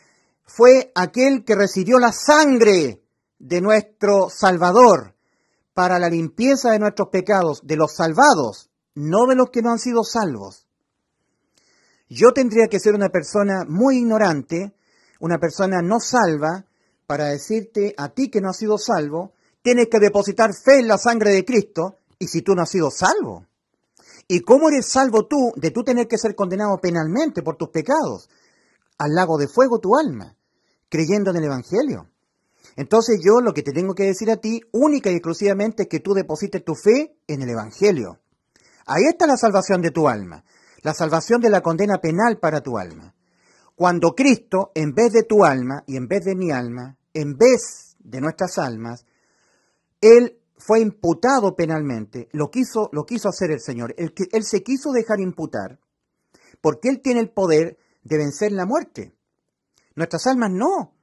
fue 0.46 0.92
aquel 0.96 1.44
que 1.44 1.56
recibió 1.56 2.00
la 2.00 2.12
sangre 2.12 3.02
de 3.40 3.62
nuestro 3.62 4.30
Salvador 4.30 5.16
para 5.74 6.00
la 6.00 6.10
limpieza 6.10 6.72
de 6.72 6.80
nuestros 6.80 7.10
pecados, 7.10 7.62
de 7.64 7.76
los 7.76 7.94
salvados, 7.96 8.70
no 8.96 9.28
de 9.28 9.36
los 9.36 9.52
que 9.52 9.62
no 9.62 9.72
han 9.72 9.80
sido 9.80 10.04
salvos. 10.04 10.68
Yo 12.10 12.32
tendría 12.34 12.68
que 12.68 12.80
ser 12.80 12.96
una 12.96 13.10
persona 13.10 13.66
muy 13.68 13.98
ignorante, 13.98 14.74
una 15.20 15.38
persona 15.38 15.82
no 15.82 16.00
salva, 16.00 16.66
para 17.06 17.26
decirte 17.26 17.94
a 17.98 18.10
ti 18.10 18.30
que 18.30 18.42
no 18.42 18.50
has 18.50 18.58
sido 18.58 18.78
salvo, 18.78 19.34
tienes 19.62 19.88
que 19.88 20.00
depositar 20.00 20.52
fe 20.54 20.80
en 20.80 20.88
la 20.88 20.98
sangre 20.98 21.32
de 21.32 21.46
Cristo, 21.46 22.00
y 22.20 22.28
si 22.28 22.42
tú 22.42 22.56
no 22.56 22.64
has 22.64 22.70
sido 22.70 22.90
salvo. 22.90 23.46
¿Y 24.28 24.42
cómo 24.42 24.70
eres 24.70 24.88
salvo 24.88 25.26
tú 25.26 25.54
de 25.56 25.72
tú 25.72 25.84
tener 25.84 26.08
que 26.08 26.18
ser 26.18 26.36
condenado 26.36 26.80
penalmente 26.80 27.44
por 27.44 27.56
tus 27.56 27.70
pecados? 27.70 28.30
Al 28.98 29.14
lago 29.14 29.38
de 29.38 29.48
fuego 29.48 29.80
tu 29.80 29.96
alma, 29.96 30.36
creyendo 30.90 31.32
en 31.32 31.38
el 31.38 31.46
Evangelio. 31.46 32.10
Entonces 32.76 33.20
yo 33.24 33.42
lo 33.42 33.54
que 33.54 33.64
te 33.64 33.72
tengo 33.72 33.96
que 33.96 34.04
decir 34.04 34.30
a 34.30 34.38
ti, 34.38 34.62
única 34.72 35.12
y 35.12 35.16
exclusivamente, 35.16 35.84
es 35.84 35.90
que 35.90 36.00
tú 36.00 36.14
deposites 36.14 36.64
tu 36.64 36.76
fe 36.76 37.18
en 37.28 37.42
el 37.42 37.50
Evangelio. 37.50 38.20
Ahí 38.86 39.04
está 39.10 39.28
la 39.28 39.36
salvación 39.38 39.82
de 39.82 39.92
tu 39.92 40.08
alma, 40.08 40.44
la 40.84 40.94
salvación 40.94 41.42
de 41.42 41.50
la 41.50 41.62
condena 41.62 41.98
penal 41.98 42.40
para 42.40 42.62
tu 42.62 42.78
alma. 42.78 43.16
Cuando 43.76 44.16
Cristo, 44.16 44.72
en 44.76 44.94
vez 44.94 45.12
de 45.12 45.24
tu 45.24 45.44
alma 45.44 45.84
y 45.86 45.98
en 45.98 46.08
vez 46.08 46.24
de 46.26 46.36
mi 46.36 46.52
alma, 46.52 46.98
en 47.14 47.36
vez 47.36 47.96
de 48.00 48.22
nuestras 48.22 48.58
almas, 48.58 49.06
Él 50.02 50.40
fue 50.58 50.80
imputado 50.80 51.56
penalmente, 51.56 52.30
lo 52.32 52.50
quiso, 52.50 52.90
lo 52.92 53.06
quiso 53.06 53.30
hacer 53.30 53.52
el 53.52 53.60
Señor. 53.60 53.94
Él, 53.98 54.14
él 54.32 54.44
se 54.44 54.64
quiso 54.64 54.92
dejar 54.92 55.20
imputar 55.20 55.80
porque 56.62 56.90
Él 56.90 57.02
tiene 57.02 57.20
el 57.20 57.30
poder 57.30 57.78
de 58.08 58.18
vencer 58.18 58.52
la 58.52 58.66
muerte. 58.66 59.14
Nuestras 59.96 60.28
almas 60.28 60.52
no. 60.52 60.94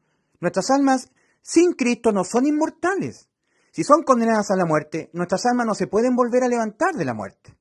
Nuestras 0.40 0.70
almas 0.70 1.11
sin 1.42 1.72
Cristo 1.72 2.12
no 2.12 2.24
son 2.24 2.46
inmortales. 2.46 3.28
Si 3.70 3.84
son 3.84 4.02
condenadas 4.02 4.50
a 4.50 4.57
la 4.57 4.64
muerte, 4.64 5.11
nuestras 5.12 5.44
almas 5.46 5.66
no 5.66 5.74
se 5.74 5.86
pueden 5.86 6.14
volver 6.14 6.44
a 6.44 6.48
levantar 6.48 6.94
de 6.94 7.05
la 7.05 7.14
muerte. 7.14 7.57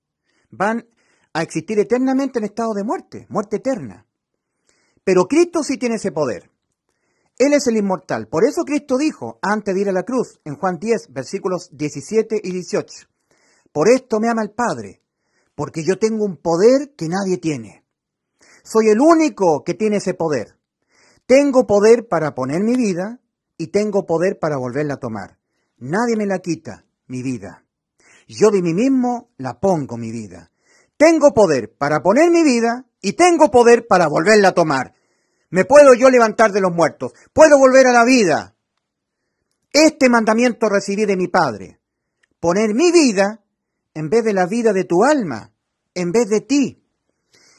Van 0.52 0.86
a 1.34 1.41
existir 1.41 1.80
eternamente 1.80 2.39
en 2.39 2.46
estado 2.46 2.74
de 2.74 2.84
muerte, 2.84 3.26
muerte 3.30 3.58
eterna. 3.58 4.06
Pero 5.04 5.28
Cristo 5.28 5.64
sí 5.64 5.78
tiene 5.78 5.96
ese 5.96 6.12
poder. 6.12 6.50
Él 7.38 7.54
es 7.54 7.68
el 7.68 7.78
inmortal. 7.78 8.28
Por 8.28 8.46
eso 8.46 8.62
Cristo 8.64 8.98
dijo, 8.98 9.39
antes 9.41 9.74
de 9.74 9.82
ir 9.82 9.89
a 9.89 9.94
la 9.94 10.04
cruz, 10.04 10.39
en 10.46 10.56
Juan 10.56 10.78
10, 10.78 11.12
versículos 11.12 11.70
17 11.72 12.39
y 12.44 12.52
18, 12.52 13.08
Por 13.72 13.89
esto 13.89 14.20
me 14.20 14.30
ama 14.30 14.44
el 14.44 14.52
Padre, 14.52 15.02
porque 15.56 15.84
yo 15.84 15.98
tengo 15.98 16.26
un 16.26 16.38
poder 16.38 16.94
que 16.96 17.10
nadie 17.10 17.39
tiene. 17.39 17.83
Soy 18.64 18.88
el 18.89 19.01
único 19.01 19.64
que 19.64 19.74
tiene 19.74 19.97
ese 19.97 20.14
poder. 20.14 20.57
Tengo 21.26 21.68
poder 21.68 22.07
para 22.07 22.34
poner 22.34 22.64
mi 22.64 22.76
vida 22.76 23.20
y 23.57 23.68
tengo 23.68 24.05
poder 24.05 24.39
para 24.39 24.57
volverla 24.57 24.95
a 24.95 24.99
tomar. 24.99 25.38
Nadie 25.78 26.16
me 26.16 26.26
la 26.26 26.39
quita, 26.39 26.86
mi 27.07 27.22
vida. 27.22 27.66
Yo 28.28 28.51
de 28.51 28.61
mí 28.61 28.74
mismo 28.74 29.30
la 29.38 29.59
pongo 29.59 29.97
mi 29.97 30.11
vida. 30.11 30.51
Tengo 30.97 31.34
poder 31.34 31.74
para 31.78 32.01
poner 32.01 32.32
mi 32.32 32.43
vida 32.43 32.86
y 33.01 33.14
tengo 33.14 33.51
poder 33.51 33.86
para 33.88 34.07
volverla 34.07 34.49
a 34.49 34.53
tomar. 34.53 34.93
Me 35.49 35.66
puedo 35.66 35.93
yo 35.93 36.09
levantar 36.09 36.51
de 36.51 36.61
los 36.61 36.74
muertos, 36.74 37.14
puedo 37.34 37.59
volver 37.59 37.88
a 37.88 37.91
la 37.91 38.05
vida. 38.05 38.55
Este 39.72 40.07
mandamiento 40.07 40.70
recibí 40.70 41.05
de 41.05 41.18
mi 41.18 41.28
Padre, 41.28 41.80
poner 42.39 42.74
mi 42.74 42.91
vida 42.91 43.43
en 43.93 44.09
vez 44.09 44.24
de 44.24 44.34
la 44.34 44.45
vida 44.45 44.72
de 44.72 44.86
tu 44.86 45.03
alma, 45.03 45.53
en 45.93 46.11
vez 46.11 46.30
de 46.30 46.41
ti. 46.41 46.83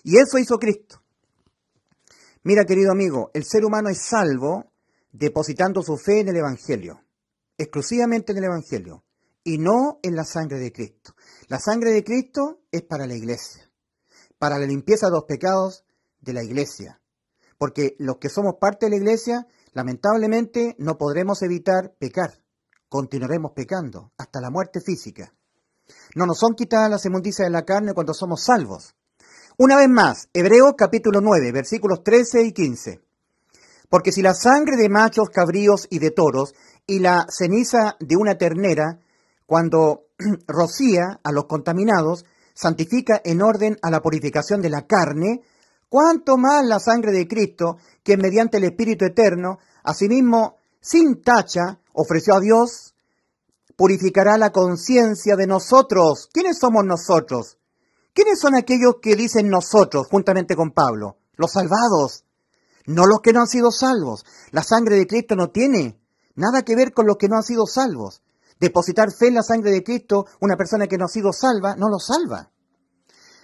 Y 0.04 0.18
eso 0.18 0.38
hizo 0.38 0.58
Cristo. 0.58 1.02
Mira, 2.44 2.64
querido 2.64 2.92
amigo, 2.92 3.30
el 3.32 3.44
ser 3.44 3.64
humano 3.64 3.88
es 3.88 4.02
salvo 4.02 4.70
depositando 5.10 5.82
su 5.82 5.96
fe 5.96 6.20
en 6.20 6.28
el 6.28 6.36
Evangelio, 6.36 7.00
exclusivamente 7.56 8.32
en 8.32 8.38
el 8.38 8.44
Evangelio, 8.44 9.02
y 9.42 9.56
no 9.56 10.00
en 10.02 10.14
la 10.14 10.24
sangre 10.24 10.58
de 10.58 10.72
Cristo. 10.72 11.14
La 11.48 11.58
sangre 11.58 11.90
de 11.92 12.04
Cristo 12.04 12.60
es 12.70 12.82
para 12.82 13.06
la 13.06 13.14
iglesia, 13.14 13.70
para 14.38 14.58
la 14.58 14.66
limpieza 14.66 15.06
de 15.06 15.12
los 15.12 15.24
pecados 15.24 15.84
de 16.20 16.34
la 16.34 16.44
iglesia. 16.44 17.00
Porque 17.56 17.96
los 17.98 18.18
que 18.18 18.28
somos 18.28 18.56
parte 18.60 18.86
de 18.86 18.90
la 18.90 18.96
iglesia, 18.96 19.46
lamentablemente 19.72 20.76
no 20.78 20.98
podremos 20.98 21.40
evitar 21.42 21.94
pecar. 21.98 22.42
Continuaremos 22.90 23.52
pecando 23.52 24.12
hasta 24.18 24.42
la 24.42 24.50
muerte 24.50 24.82
física. 24.82 25.34
No 26.14 26.26
nos 26.26 26.38
son 26.38 26.54
quitadas 26.54 26.90
las 26.90 27.06
inmundicias 27.06 27.46
de 27.46 27.52
la 27.52 27.64
carne 27.64 27.94
cuando 27.94 28.12
somos 28.12 28.44
salvos. 28.44 28.94
Una 29.56 29.76
vez 29.76 29.88
más, 29.88 30.28
Hebreos 30.32 30.74
capítulo 30.76 31.20
9, 31.20 31.52
versículos 31.52 32.02
13 32.02 32.42
y 32.42 32.52
15. 32.52 33.00
Porque 33.88 34.10
si 34.10 34.20
la 34.20 34.34
sangre 34.34 34.76
de 34.76 34.88
machos, 34.88 35.30
cabríos 35.30 35.86
y 35.90 36.00
de 36.00 36.10
toros 36.10 36.56
y 36.88 36.98
la 36.98 37.24
ceniza 37.28 37.94
de 38.00 38.16
una 38.16 38.36
ternera, 38.36 38.98
cuando 39.46 40.06
rocía 40.48 41.20
a 41.22 41.30
los 41.30 41.44
contaminados, 41.44 42.24
santifica 42.52 43.20
en 43.24 43.42
orden 43.42 43.78
a 43.80 43.92
la 43.92 44.02
purificación 44.02 44.60
de 44.60 44.70
la 44.70 44.88
carne, 44.88 45.42
cuánto 45.88 46.36
más 46.36 46.66
la 46.66 46.80
sangre 46.80 47.12
de 47.12 47.28
Cristo, 47.28 47.76
que 48.02 48.16
mediante 48.16 48.56
el 48.56 48.64
Espíritu 48.64 49.04
Eterno, 49.04 49.60
asimismo 49.84 50.56
sin 50.80 51.22
tacha, 51.22 51.78
ofreció 51.92 52.34
a 52.34 52.40
Dios, 52.40 52.96
purificará 53.76 54.36
la 54.36 54.50
conciencia 54.50 55.36
de 55.36 55.46
nosotros. 55.46 56.28
¿Quiénes 56.32 56.58
somos 56.58 56.84
nosotros? 56.84 57.56
¿Quiénes 58.14 58.38
son 58.38 58.54
aquellos 58.54 58.96
que 59.02 59.16
dicen 59.16 59.50
nosotros, 59.50 60.06
juntamente 60.08 60.54
con 60.54 60.70
Pablo? 60.70 61.18
Los 61.34 61.50
salvados, 61.50 62.24
no 62.86 63.06
los 63.06 63.20
que 63.20 63.32
no 63.32 63.40
han 63.40 63.48
sido 63.48 63.72
salvos. 63.72 64.24
La 64.52 64.62
sangre 64.62 64.96
de 64.96 65.08
Cristo 65.08 65.34
no 65.34 65.50
tiene 65.50 66.00
nada 66.36 66.62
que 66.62 66.76
ver 66.76 66.92
con 66.92 67.08
los 67.08 67.16
que 67.16 67.28
no 67.28 67.36
han 67.36 67.42
sido 67.42 67.66
salvos. 67.66 68.22
Depositar 68.60 69.10
fe 69.10 69.28
en 69.28 69.34
la 69.34 69.42
sangre 69.42 69.72
de 69.72 69.82
Cristo, 69.82 70.26
una 70.40 70.56
persona 70.56 70.86
que 70.86 70.96
no 70.96 71.06
ha 71.06 71.08
sido 71.08 71.32
salva, 71.32 71.74
no 71.74 71.88
lo 71.88 71.98
salva. 71.98 72.52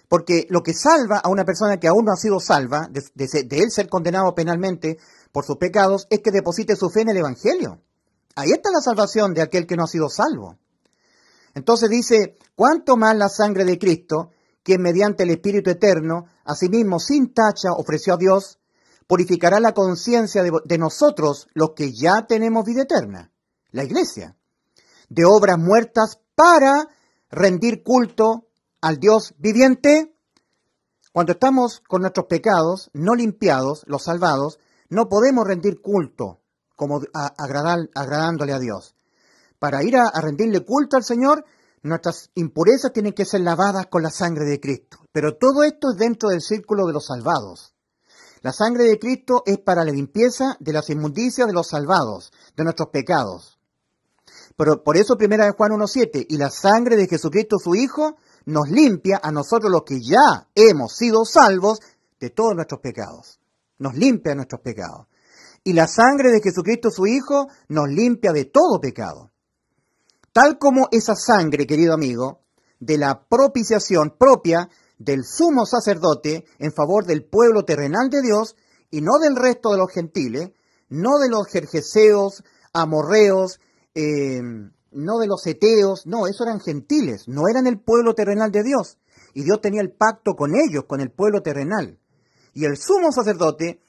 Porque 0.08 0.46
lo 0.50 0.62
que 0.62 0.72
salva 0.72 1.18
a 1.18 1.30
una 1.30 1.44
persona 1.44 1.80
que 1.80 1.88
aún 1.88 2.04
no 2.04 2.12
ha 2.12 2.16
sido 2.16 2.38
salva, 2.38 2.88
de, 2.88 3.02
de 3.16 3.58
él 3.58 3.72
ser 3.72 3.88
condenado 3.88 4.36
penalmente 4.36 4.98
por 5.32 5.44
sus 5.44 5.56
pecados, 5.56 6.06
es 6.10 6.20
que 6.20 6.30
deposite 6.30 6.76
su 6.76 6.90
fe 6.90 7.00
en 7.00 7.08
el 7.08 7.16
Evangelio. 7.16 7.80
Ahí 8.36 8.52
está 8.52 8.70
la 8.70 8.80
salvación 8.80 9.34
de 9.34 9.42
aquel 9.42 9.66
que 9.66 9.76
no 9.76 9.82
ha 9.82 9.88
sido 9.88 10.08
salvo. 10.08 10.58
Entonces 11.54 11.90
dice, 11.90 12.38
¿cuánto 12.54 12.96
más 12.96 13.16
la 13.16 13.28
sangre 13.28 13.64
de 13.64 13.76
Cristo, 13.76 14.30
quien 14.62 14.82
mediante 14.82 15.22
el 15.22 15.30
Espíritu 15.30 15.70
Eterno, 15.70 16.26
asimismo 16.44 16.98
sin 16.98 17.32
tacha 17.32 17.72
ofreció 17.72 18.14
a 18.14 18.18
Dios, 18.18 18.58
purificará 19.06 19.58
la 19.58 19.72
conciencia 19.72 20.42
de, 20.42 20.78
nosotros 20.78 21.48
los 21.54 21.70
que 21.74 21.92
ya 21.92 22.26
tenemos 22.26 22.64
vida 22.64 22.82
eterna, 22.82 23.32
la 23.72 23.84
iglesia, 23.84 24.36
de 25.08 25.24
obras 25.24 25.58
muertas 25.58 26.20
para 26.34 26.88
rendir 27.28 27.82
culto 27.82 28.46
al 28.80 28.98
Dios 28.98 29.34
viviente. 29.38 30.14
Cuando 31.12 31.32
estamos 31.32 31.80
con 31.88 32.02
nuestros 32.02 32.26
pecados 32.26 32.90
no 32.92 33.16
limpiados, 33.16 33.82
los 33.86 34.04
salvados, 34.04 34.60
no 34.88 35.08
podemos 35.08 35.44
rendir 35.44 35.80
culto 35.80 36.40
como 36.76 37.00
agradándole 37.12 38.52
a 38.52 38.58
Dios. 38.58 38.94
Para 39.58 39.82
ir 39.82 39.96
a 39.96 40.20
rendirle 40.20 40.64
culto 40.64 40.96
al 40.96 41.04
Señor, 41.04 41.44
Nuestras 41.82 42.30
impurezas 42.34 42.92
tienen 42.92 43.14
que 43.14 43.24
ser 43.24 43.40
lavadas 43.40 43.86
con 43.86 44.02
la 44.02 44.10
sangre 44.10 44.44
de 44.44 44.60
Cristo. 44.60 44.98
Pero 45.12 45.36
todo 45.36 45.62
esto 45.62 45.92
es 45.92 45.98
dentro 45.98 46.28
del 46.28 46.42
círculo 46.42 46.86
de 46.86 46.92
los 46.92 47.06
salvados. 47.06 47.74
La 48.42 48.52
sangre 48.52 48.84
de 48.84 48.98
Cristo 48.98 49.42
es 49.46 49.58
para 49.58 49.84
la 49.84 49.92
limpieza 49.92 50.56
de 50.60 50.72
las 50.72 50.88
inmundicias 50.90 51.46
de 51.46 51.52
los 51.52 51.68
salvados, 51.68 52.32
de 52.56 52.64
nuestros 52.64 52.88
pecados. 52.88 53.58
Pero 54.56 54.82
por 54.82 54.96
eso 54.96 55.16
primera 55.16 55.46
de 55.46 55.52
Juan 55.52 55.72
1.7, 55.72 56.26
y 56.28 56.36
la 56.36 56.50
sangre 56.50 56.96
de 56.96 57.06
Jesucristo 57.06 57.56
su 57.58 57.74
Hijo 57.74 58.16
nos 58.44 58.68
limpia 58.68 59.20
a 59.22 59.30
nosotros 59.30 59.70
los 59.70 59.84
que 59.84 60.00
ya 60.02 60.48
hemos 60.54 60.96
sido 60.96 61.24
salvos 61.24 61.80
de 62.18 62.30
todos 62.30 62.54
nuestros 62.54 62.80
pecados. 62.80 63.40
Nos 63.78 63.94
limpia 63.94 64.34
nuestros 64.34 64.60
pecados. 64.60 65.06
Y 65.64 65.72
la 65.72 65.86
sangre 65.86 66.30
de 66.30 66.40
Jesucristo 66.40 66.90
su 66.90 67.06
Hijo 67.06 67.48
nos 67.68 67.88
limpia 67.88 68.32
de 68.32 68.46
todo 68.46 68.80
pecado. 68.80 69.30
Tal 70.32 70.58
como 70.58 70.88
esa 70.92 71.16
sangre, 71.16 71.66
querido 71.66 71.92
amigo, 71.92 72.42
de 72.78 72.98
la 72.98 73.26
propiciación 73.28 74.16
propia 74.16 74.68
del 74.96 75.24
sumo 75.24 75.66
sacerdote 75.66 76.44
en 76.58 76.72
favor 76.72 77.04
del 77.04 77.24
pueblo 77.24 77.64
terrenal 77.64 78.10
de 78.10 78.22
Dios 78.22 78.54
y 78.90 79.00
no 79.00 79.18
del 79.18 79.34
resto 79.34 79.72
de 79.72 79.78
los 79.78 79.90
gentiles, 79.90 80.50
no 80.88 81.18
de 81.18 81.28
los 81.28 81.48
jerjeseos, 81.48 82.44
amorreos, 82.72 83.60
eh, 83.94 84.40
no 84.92 85.18
de 85.18 85.26
los 85.26 85.46
eteos, 85.46 86.06
no, 86.06 86.26
esos 86.26 86.46
eran 86.46 86.60
gentiles, 86.60 87.26
no 87.26 87.48
eran 87.48 87.66
el 87.66 87.80
pueblo 87.80 88.14
terrenal 88.14 88.52
de 88.52 88.62
Dios. 88.62 88.98
Y 89.34 89.42
Dios 89.42 89.60
tenía 89.60 89.80
el 89.80 89.92
pacto 89.92 90.34
con 90.34 90.54
ellos, 90.54 90.84
con 90.86 91.00
el 91.00 91.10
pueblo 91.10 91.42
terrenal. 91.42 91.98
Y 92.52 92.64
el 92.64 92.76
sumo 92.76 93.12
sacerdote, 93.12 93.82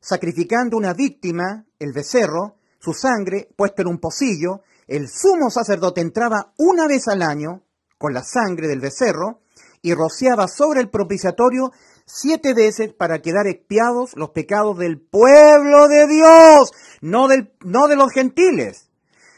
sacrificando 0.00 0.76
una 0.76 0.92
víctima, 0.92 1.66
el 1.78 1.92
becerro, 1.92 2.56
su 2.78 2.92
sangre 2.92 3.48
puesta 3.56 3.82
en 3.82 3.88
un 3.88 3.98
pocillo, 3.98 4.62
el 4.86 5.08
sumo 5.08 5.50
sacerdote 5.50 6.00
entraba 6.00 6.52
una 6.58 6.86
vez 6.86 7.08
al 7.08 7.22
año 7.22 7.62
con 7.98 8.14
la 8.14 8.22
sangre 8.22 8.68
del 8.68 8.80
becerro 8.80 9.40
y 9.82 9.94
rociaba 9.94 10.48
sobre 10.48 10.80
el 10.80 10.90
propiciatorio 10.90 11.72
siete 12.04 12.54
veces 12.54 12.92
para 12.92 13.20
quedar 13.20 13.46
expiados 13.46 14.16
los 14.16 14.30
pecados 14.30 14.78
del 14.78 15.00
pueblo 15.00 15.88
de 15.88 16.06
Dios, 16.06 16.70
no, 17.00 17.28
del, 17.28 17.52
no 17.64 17.88
de 17.88 17.96
los 17.96 18.12
gentiles. 18.12 18.90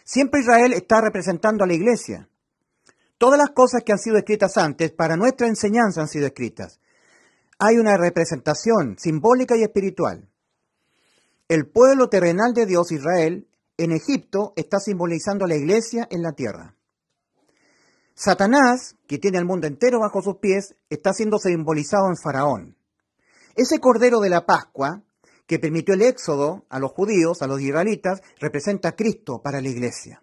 Siempre 0.04 0.40
Israel 0.40 0.72
está 0.74 1.00
representando 1.00 1.64
a 1.64 1.66
la 1.66 1.74
iglesia. 1.74 2.28
Todas 3.16 3.38
las 3.38 3.50
cosas 3.50 3.82
que 3.84 3.92
han 3.92 3.98
sido 3.98 4.16
escritas 4.16 4.56
antes, 4.56 4.92
para 4.92 5.16
nuestra 5.16 5.48
enseñanza 5.48 6.02
han 6.02 6.08
sido 6.08 6.26
escritas. 6.26 6.80
Hay 7.58 7.76
una 7.78 7.96
representación 7.96 8.96
simbólica 8.98 9.56
y 9.56 9.62
espiritual. 9.62 10.28
El 11.48 11.66
pueblo 11.66 12.08
terrenal 12.08 12.52
de 12.54 12.66
Dios, 12.66 12.92
Israel, 12.92 13.47
en 13.78 13.92
Egipto 13.92 14.52
está 14.56 14.80
simbolizando 14.80 15.44
a 15.44 15.48
la 15.48 15.56
iglesia 15.56 16.06
en 16.10 16.22
la 16.22 16.32
tierra. 16.32 16.74
Satanás, 18.14 18.96
que 19.06 19.18
tiene 19.18 19.38
al 19.38 19.44
mundo 19.44 19.68
entero 19.68 20.00
bajo 20.00 20.20
sus 20.20 20.38
pies, 20.38 20.74
está 20.90 21.12
siendo 21.12 21.38
simbolizado 21.38 22.08
en 22.08 22.16
Faraón. 22.16 22.76
Ese 23.54 23.78
cordero 23.78 24.18
de 24.18 24.28
la 24.28 24.44
Pascua, 24.44 25.04
que 25.46 25.60
permitió 25.60 25.94
el 25.94 26.02
éxodo 26.02 26.66
a 26.68 26.80
los 26.80 26.90
judíos, 26.90 27.40
a 27.40 27.46
los 27.46 27.60
israelitas, 27.60 28.20
representa 28.40 28.90
a 28.90 28.96
Cristo 28.96 29.40
para 29.40 29.60
la 29.60 29.68
iglesia. 29.68 30.22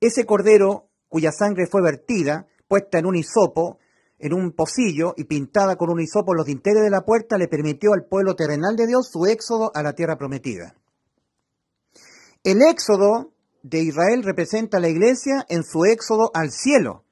Ese 0.00 0.26
cordero 0.26 0.88
cuya 1.08 1.30
sangre 1.30 1.66
fue 1.70 1.80
vertida, 1.80 2.48
puesta 2.66 2.98
en 2.98 3.06
un 3.06 3.14
hisopo, 3.14 3.78
en 4.18 4.34
un 4.34 4.50
pocillo 4.50 5.14
y 5.16 5.24
pintada 5.24 5.76
con 5.76 5.90
un 5.90 6.00
hisopo 6.00 6.32
en 6.32 6.38
los 6.38 6.46
dinteles 6.46 6.82
de 6.82 6.90
la 6.90 7.04
puerta, 7.04 7.38
le 7.38 7.46
permitió 7.46 7.92
al 7.92 8.06
pueblo 8.06 8.34
terrenal 8.34 8.74
de 8.74 8.88
Dios 8.88 9.08
su 9.08 9.26
éxodo 9.26 9.70
a 9.74 9.82
la 9.84 9.94
tierra 9.94 10.18
prometida. 10.18 10.74
El 12.44 12.62
éxodo 12.62 13.32
de 13.62 13.80
Israel 13.80 14.22
representa 14.22 14.76
a 14.76 14.80
la 14.80 14.88
iglesia 14.88 15.44
en 15.48 15.64
su 15.64 15.84
éxodo 15.84 16.30
al 16.34 16.52
cielo. 16.52 17.04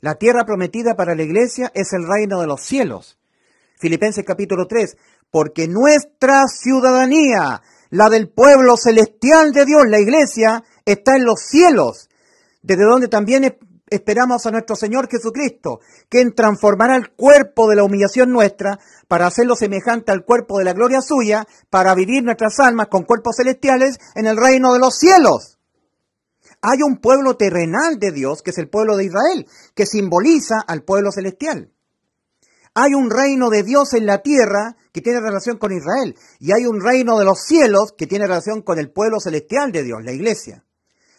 La 0.00 0.16
tierra 0.16 0.44
prometida 0.44 0.96
para 0.96 1.14
la 1.14 1.22
iglesia 1.22 1.70
es 1.74 1.92
el 1.92 2.06
reino 2.06 2.40
de 2.40 2.46
los 2.46 2.62
cielos. 2.62 3.18
Filipenses 3.78 4.24
capítulo 4.24 4.66
3, 4.66 4.96
porque 5.30 5.68
nuestra 5.68 6.48
ciudadanía, 6.48 7.62
la 7.90 8.10
del 8.10 8.28
pueblo 8.28 8.76
celestial 8.76 9.52
de 9.52 9.66
Dios, 9.66 9.86
la 9.86 10.00
iglesia, 10.00 10.64
está 10.84 11.16
en 11.16 11.24
los 11.24 11.40
cielos, 11.40 12.08
desde 12.62 12.84
donde 12.84 13.08
también 13.08 13.56
esperamos 13.88 14.46
a 14.46 14.50
nuestro 14.50 14.76
Señor 14.76 15.08
Jesucristo, 15.08 15.80
quien 16.08 16.34
transformará 16.34 16.96
el 16.96 17.12
cuerpo 17.12 17.68
de 17.68 17.76
la 17.76 17.84
humillación 17.84 18.30
nuestra 18.30 18.78
para 19.08 19.26
hacerlo 19.26 19.54
semejante 19.54 20.12
al 20.12 20.24
cuerpo 20.24 20.58
de 20.58 20.64
la 20.64 20.72
gloria 20.72 21.00
suya, 21.00 21.46
para 21.70 21.94
vivir 21.94 22.24
nuestras 22.24 22.58
almas 22.58 22.88
con 22.88 23.04
cuerpos 23.04 23.36
celestiales 23.36 23.98
en 24.14 24.26
el 24.26 24.36
reino 24.36 24.72
de 24.72 24.80
los 24.80 24.98
cielos. 24.98 25.58
Hay 26.62 26.82
un 26.82 26.98
pueblo 26.98 27.36
terrenal 27.36 27.98
de 27.98 28.12
Dios, 28.12 28.42
que 28.42 28.50
es 28.50 28.58
el 28.58 28.68
pueblo 28.68 28.96
de 28.96 29.04
Israel, 29.04 29.46
que 29.74 29.86
simboliza 29.86 30.60
al 30.66 30.82
pueblo 30.82 31.12
celestial. 31.12 31.72
Hay 32.74 32.94
un 32.94 33.10
reino 33.10 33.50
de 33.50 33.62
Dios 33.62 33.94
en 33.94 34.04
la 34.04 34.18
tierra 34.18 34.76
que 34.92 35.00
tiene 35.00 35.20
relación 35.20 35.58
con 35.58 35.72
Israel, 35.72 36.16
y 36.40 36.52
hay 36.52 36.66
un 36.66 36.80
reino 36.80 37.18
de 37.18 37.24
los 37.24 37.40
cielos 37.40 37.94
que 37.96 38.06
tiene 38.06 38.26
relación 38.26 38.62
con 38.62 38.78
el 38.78 38.90
pueblo 38.90 39.20
celestial 39.20 39.70
de 39.72 39.82
Dios, 39.82 40.02
la 40.02 40.12
iglesia. 40.12 40.64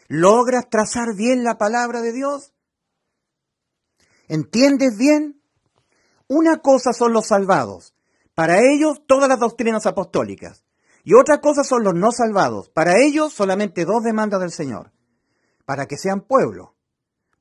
¿Logras 0.07 0.70
trazar 0.70 1.15
bien 1.15 1.43
la 1.43 1.57
palabra 1.57 2.01
de 2.01 2.13
Dios? 2.13 2.53
¿Entiendes 4.28 4.97
bien? 4.97 5.41
Una 6.28 6.57
cosa 6.57 6.91
son 6.91 7.13
los 7.13 7.28
salvados, 7.28 7.93
Para 8.36 8.59
ellos, 8.59 9.01
todas 9.07 9.28
las 9.28 9.39
doctrinas 9.39 9.88
apostólicas. 9.88 10.63
Y 11.03 11.13
otra 11.15 11.39
cosa 11.39 11.63
son 11.63 11.84
los 11.84 11.95
no 11.95 12.11
salvados. 12.11 12.69
Para 12.69 13.01
ellos, 13.01 13.34
solamente 13.34 13.86
dos 13.86 14.03
demandas 14.03 14.41
del 14.41 14.51
Señor. 14.51 14.91
Para 15.65 15.88
que 15.88 15.97
sean 15.97 16.21
pueblo. 16.21 16.75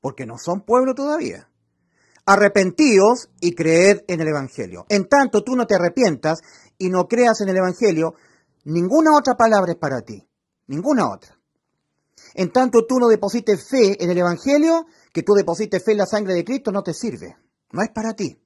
Porque 0.01 0.25
no 0.25 0.37
son 0.37 0.61
pueblo 0.61 0.95
todavía. 0.95 1.49
Arrepentíos 2.25 3.29
y 3.41 3.53
creed 3.53 4.05
en 4.07 4.21
el 4.21 4.29
Evangelio. 4.29 4.85
En 4.89 5.07
tanto 5.07 5.43
tú 5.43 5.55
no 5.55 5.67
te 5.67 5.75
arrepientas 5.75 6.39
y 6.77 6.89
no 6.89 7.07
creas 7.07 7.41
en 7.41 7.49
el 7.49 7.57
Evangelio, 7.57 8.15
ninguna 8.63 9.15
otra 9.15 9.35
palabra 9.35 9.73
es 9.73 9.77
para 9.77 10.01
ti. 10.01 10.27
Ninguna 10.67 11.11
otra. 11.11 11.37
En 12.33 12.51
tanto 12.51 12.85
tú 12.85 12.99
no 12.99 13.07
deposites 13.07 13.67
fe 13.69 14.01
en 14.03 14.09
el 14.09 14.17
Evangelio, 14.17 14.85
que 15.17 15.23
tú 15.23 15.33
deposites 15.33 15.83
fe 15.83 15.93
en 15.93 15.97
la 15.97 16.05
sangre 16.05 16.35
de 16.35 16.45
Cristo, 16.45 16.71
no 16.71 16.83
te 16.83 16.93
sirve. 16.93 17.35
No 17.71 17.81
es 17.81 17.89
para 17.89 18.13
ti. 18.13 18.39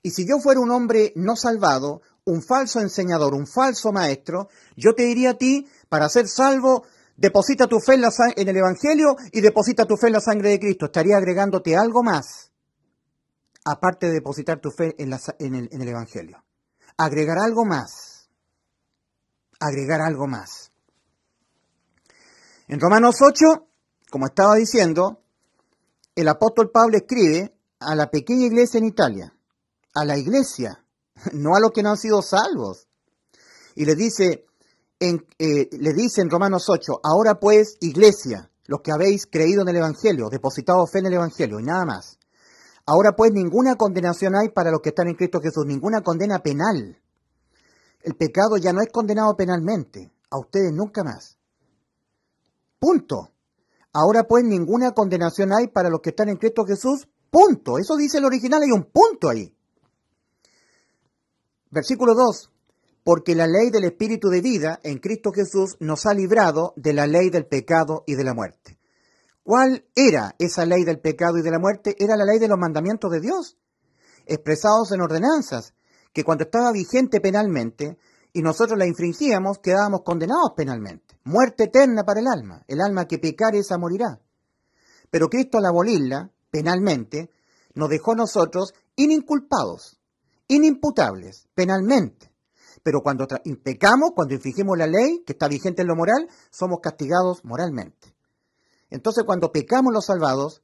Y 0.00 0.12
si 0.12 0.24
yo 0.28 0.38
fuera 0.38 0.60
un 0.60 0.70
hombre 0.70 1.12
no 1.16 1.34
salvado, 1.34 2.02
un 2.22 2.40
falso 2.40 2.78
enseñador, 2.78 3.34
un 3.34 3.48
falso 3.48 3.90
maestro, 3.90 4.48
yo 4.76 4.94
te 4.94 5.02
diría 5.02 5.30
a 5.30 5.34
ti, 5.34 5.66
para 5.88 6.08
ser 6.08 6.28
salvo, 6.28 6.84
deposita 7.16 7.66
tu 7.66 7.80
fe 7.80 7.94
en, 7.94 8.48
el 8.48 8.56
Evangelio 8.56 9.16
y 9.32 9.40
deposita 9.40 9.86
tu 9.86 9.96
fe 9.96 10.06
en 10.06 10.12
la 10.12 10.20
sangre 10.20 10.50
de 10.50 10.60
Cristo. 10.60 10.86
Estaría 10.86 11.16
agregándote 11.16 11.76
algo 11.76 12.04
más, 12.04 12.52
aparte 13.64 14.06
de 14.06 14.12
depositar 14.12 14.60
tu 14.60 14.70
fe 14.70 14.94
en, 14.98 15.12
el, 15.12 15.68
en 15.72 15.82
el 15.82 15.88
Evangelio. 15.88 16.44
Agregar 16.96 17.38
algo 17.38 17.64
más. 17.64 18.28
Agregar 19.58 20.00
algo 20.00 20.28
más. 20.28 20.70
En 22.68 22.78
Romanos 22.78 23.16
8, 23.20 23.66
como 24.10 24.26
estaba 24.26 24.54
diciendo, 24.54 25.23
el 26.14 26.28
apóstol 26.28 26.70
Pablo 26.70 26.96
escribe 26.96 27.56
a 27.80 27.94
la 27.94 28.10
pequeña 28.10 28.46
iglesia 28.46 28.78
en 28.78 28.86
Italia, 28.86 29.34
a 29.94 30.04
la 30.04 30.16
iglesia, 30.16 30.84
no 31.32 31.54
a 31.54 31.60
los 31.60 31.72
que 31.72 31.82
no 31.82 31.90
han 31.90 31.96
sido 31.96 32.22
salvos. 32.22 32.88
Y 33.74 33.84
le 33.84 33.94
dice, 33.94 34.46
en, 35.00 35.26
eh, 35.38 35.68
le 35.72 35.92
dice 35.92 36.20
en 36.20 36.30
Romanos 36.30 36.66
8, 36.68 37.00
ahora 37.02 37.38
pues, 37.40 37.76
iglesia, 37.80 38.50
los 38.66 38.80
que 38.80 38.92
habéis 38.92 39.26
creído 39.26 39.62
en 39.62 39.68
el 39.68 39.76
Evangelio, 39.76 40.28
depositado 40.30 40.86
fe 40.86 41.00
en 41.00 41.06
el 41.06 41.14
Evangelio, 41.14 41.60
y 41.60 41.64
nada 41.64 41.84
más. 41.84 42.18
Ahora 42.86 43.16
pues 43.16 43.32
ninguna 43.32 43.76
condenación 43.76 44.36
hay 44.36 44.50
para 44.50 44.70
los 44.70 44.80
que 44.80 44.90
están 44.90 45.08
en 45.08 45.14
Cristo 45.14 45.40
Jesús, 45.40 45.64
ninguna 45.66 46.02
condena 46.02 46.40
penal. 46.40 47.00
El 48.02 48.14
pecado 48.14 48.58
ya 48.58 48.72
no 48.72 48.82
es 48.82 48.92
condenado 48.92 49.34
penalmente, 49.36 50.12
a 50.30 50.38
ustedes 50.38 50.72
nunca 50.72 51.02
más. 51.02 51.38
Punto. 52.78 53.33
Ahora 53.94 54.24
pues 54.24 54.44
ninguna 54.44 54.90
condenación 54.90 55.52
hay 55.52 55.68
para 55.68 55.88
los 55.88 56.00
que 56.00 56.10
están 56.10 56.28
en 56.28 56.36
Cristo 56.36 56.64
Jesús. 56.66 57.06
Punto. 57.30 57.78
Eso 57.78 57.96
dice 57.96 58.18
el 58.18 58.24
original, 58.24 58.62
hay 58.62 58.72
un 58.72 58.90
punto 58.90 59.28
ahí. 59.28 59.56
Versículo 61.70 62.14
2. 62.14 62.50
Porque 63.04 63.36
la 63.36 63.46
ley 63.46 63.70
del 63.70 63.84
Espíritu 63.84 64.28
de 64.28 64.40
vida 64.40 64.80
en 64.82 64.98
Cristo 64.98 65.30
Jesús 65.30 65.76
nos 65.78 66.06
ha 66.06 66.14
librado 66.14 66.72
de 66.76 66.92
la 66.92 67.06
ley 67.06 67.30
del 67.30 67.46
pecado 67.46 68.02
y 68.06 68.16
de 68.16 68.24
la 68.24 68.34
muerte. 68.34 68.78
¿Cuál 69.44 69.84
era 69.94 70.34
esa 70.38 70.64
ley 70.64 70.84
del 70.84 71.00
pecado 71.00 71.38
y 71.38 71.42
de 71.42 71.50
la 71.50 71.58
muerte? 71.58 71.94
Era 71.98 72.16
la 72.16 72.24
ley 72.24 72.38
de 72.38 72.48
los 72.48 72.58
mandamientos 72.58 73.10
de 73.12 73.20
Dios, 73.20 73.58
expresados 74.26 74.90
en 74.92 75.02
ordenanzas, 75.02 75.74
que 76.12 76.24
cuando 76.24 76.44
estaba 76.44 76.72
vigente 76.72 77.20
penalmente 77.20 77.98
y 78.32 78.40
nosotros 78.40 78.78
la 78.78 78.86
infringíamos, 78.86 79.58
quedábamos 79.58 80.00
condenados 80.02 80.52
penalmente. 80.56 81.03
Muerte 81.24 81.64
eterna 81.64 82.04
para 82.04 82.20
el 82.20 82.26
alma. 82.26 82.62
El 82.68 82.80
alma 82.80 83.06
que 83.06 83.18
pecare, 83.18 83.58
esa 83.58 83.78
morirá. 83.78 84.20
Pero 85.10 85.28
Cristo 85.28 85.58
al 85.58 85.66
abolirla 85.66 86.30
penalmente, 86.50 87.30
nos 87.74 87.88
dejó 87.88 88.12
a 88.12 88.16
nosotros 88.16 88.74
ininculpados 88.96 89.98
inimputables 90.48 91.48
penalmente. 91.54 92.30
Pero 92.82 93.00
cuando 93.02 93.26
pecamos, 93.62 94.10
cuando 94.14 94.34
infringimos 94.34 94.76
la 94.76 94.86
ley, 94.86 95.22
que 95.26 95.32
está 95.32 95.48
vigente 95.48 95.82
en 95.82 95.88
lo 95.88 95.96
moral, 95.96 96.28
somos 96.50 96.80
castigados 96.80 97.44
moralmente. 97.44 98.14
Entonces, 98.90 99.24
cuando 99.24 99.52
pecamos 99.52 99.92
los 99.92 100.06
salvados 100.06 100.62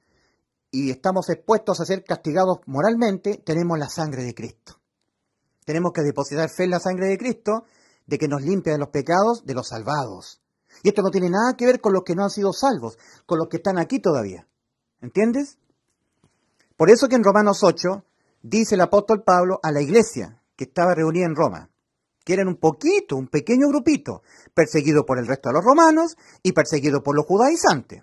y 0.70 0.90
estamos 0.90 1.30
expuestos 1.30 1.80
a 1.80 1.86
ser 1.86 2.04
castigados 2.04 2.58
moralmente, 2.66 3.38
tenemos 3.44 3.78
la 3.78 3.88
sangre 3.88 4.22
de 4.22 4.34
Cristo. 4.34 4.78
Tenemos 5.64 5.92
que 5.92 6.02
depositar 6.02 6.50
fe 6.50 6.64
en 6.64 6.70
la 6.70 6.80
sangre 6.80 7.08
de 7.08 7.18
Cristo, 7.18 7.64
de 8.06 8.18
que 8.18 8.28
nos 8.28 8.42
limpia 8.42 8.72
de 8.72 8.78
los 8.78 8.88
pecados 8.88 9.44
de 9.46 9.54
los 9.54 9.68
salvados. 9.68 10.42
Y 10.82 10.88
esto 10.88 11.02
no 11.02 11.10
tiene 11.10 11.30
nada 11.30 11.54
que 11.56 11.66
ver 11.66 11.80
con 11.80 11.92
los 11.92 12.02
que 12.04 12.14
no 12.14 12.24
han 12.24 12.30
sido 12.30 12.52
salvos, 12.52 12.98
con 13.26 13.38
los 13.38 13.48
que 13.48 13.58
están 13.58 13.78
aquí 13.78 14.00
todavía. 14.00 14.46
¿Entiendes? 15.00 15.58
Por 16.76 16.90
eso 16.90 17.08
que 17.08 17.16
en 17.16 17.24
Romanos 17.24 17.62
8 17.62 18.04
dice 18.42 18.74
el 18.74 18.80
apóstol 18.80 19.22
Pablo 19.22 19.60
a 19.62 19.70
la 19.70 19.82
iglesia 19.82 20.40
que 20.56 20.64
estaba 20.64 20.94
reunida 20.94 21.26
en 21.26 21.36
Roma, 21.36 21.70
que 22.24 22.34
eran 22.34 22.48
un 22.48 22.56
poquito, 22.56 23.16
un 23.16 23.28
pequeño 23.28 23.68
grupito, 23.68 24.22
perseguido 24.54 25.04
por 25.04 25.18
el 25.18 25.26
resto 25.26 25.48
de 25.48 25.54
los 25.54 25.64
romanos 25.64 26.16
y 26.42 26.52
perseguido 26.52 27.02
por 27.02 27.16
los 27.16 27.26
judaizantes. 27.26 28.02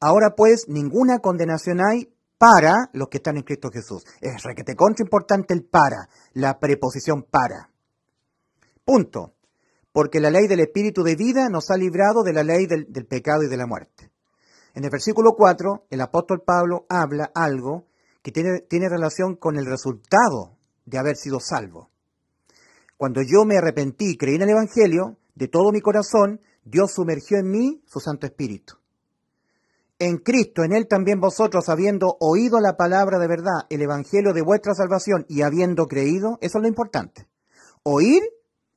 Ahora 0.00 0.34
pues 0.34 0.66
ninguna 0.68 1.18
condenación 1.18 1.80
hay 1.80 2.12
para 2.38 2.88
los 2.94 3.08
que 3.08 3.18
están 3.18 3.36
en 3.36 3.42
Cristo 3.42 3.70
Jesús. 3.70 4.04
Es 4.20 4.42
requete 4.42 4.74
contra 4.74 5.04
importante 5.04 5.52
el 5.52 5.62
para, 5.62 6.08
la 6.32 6.58
preposición 6.58 7.22
para. 7.22 7.70
Punto. 8.84 9.34
Porque 9.92 10.20
la 10.20 10.30
ley 10.30 10.46
del 10.46 10.60
Espíritu 10.60 11.02
de 11.02 11.16
vida 11.16 11.48
nos 11.48 11.70
ha 11.70 11.76
librado 11.76 12.22
de 12.22 12.32
la 12.32 12.42
ley 12.42 12.66
del, 12.66 12.86
pecado 13.06 13.42
y 13.42 13.48
de 13.48 13.56
la 13.56 13.66
muerte. 13.66 14.10
En 14.74 14.84
el 14.84 14.90
versículo 14.90 15.32
4, 15.36 15.86
el 15.90 16.00
apóstol 16.00 16.42
Pablo 16.44 16.86
habla 16.88 17.30
algo 17.34 17.86
que 18.22 18.30
tiene, 18.30 18.60
tiene 18.60 18.88
relación 18.88 19.34
con 19.34 19.56
el 19.56 19.66
resultado 19.66 20.56
de 20.84 20.98
haber 20.98 21.16
sido 21.16 21.40
salvo. 21.40 21.90
Cuando 22.96 23.22
yo 23.22 23.44
me 23.44 23.56
arrepentí 23.56 24.10
y 24.10 24.16
creí 24.16 24.36
en 24.36 24.42
el 24.42 24.50
Evangelio, 24.50 25.16
de 25.34 25.48
todo 25.48 25.72
mi 25.72 25.80
corazón, 25.80 26.40
Dios 26.64 26.92
sumergió 26.92 27.38
en 27.38 27.50
mí 27.50 27.82
su 27.86 27.98
Santo 27.98 28.26
Espíritu. 28.26 28.74
En 29.98 30.18
Cristo, 30.18 30.64
en 30.64 30.72
Él 30.72 30.86
también 30.86 31.20
vosotros, 31.20 31.68
habiendo 31.68 32.16
oído 32.20 32.60
la 32.60 32.76
palabra 32.76 33.18
de 33.18 33.28
verdad, 33.28 33.66
el 33.68 33.82
Evangelio 33.82 34.32
de 34.32 34.42
vuestra 34.42 34.74
salvación 34.74 35.26
y 35.28 35.42
habiendo 35.42 35.86
creído, 35.86 36.38
eso 36.40 36.58
es 36.58 36.62
lo 36.62 36.68
importante. 36.68 37.26
Oír 37.82 38.22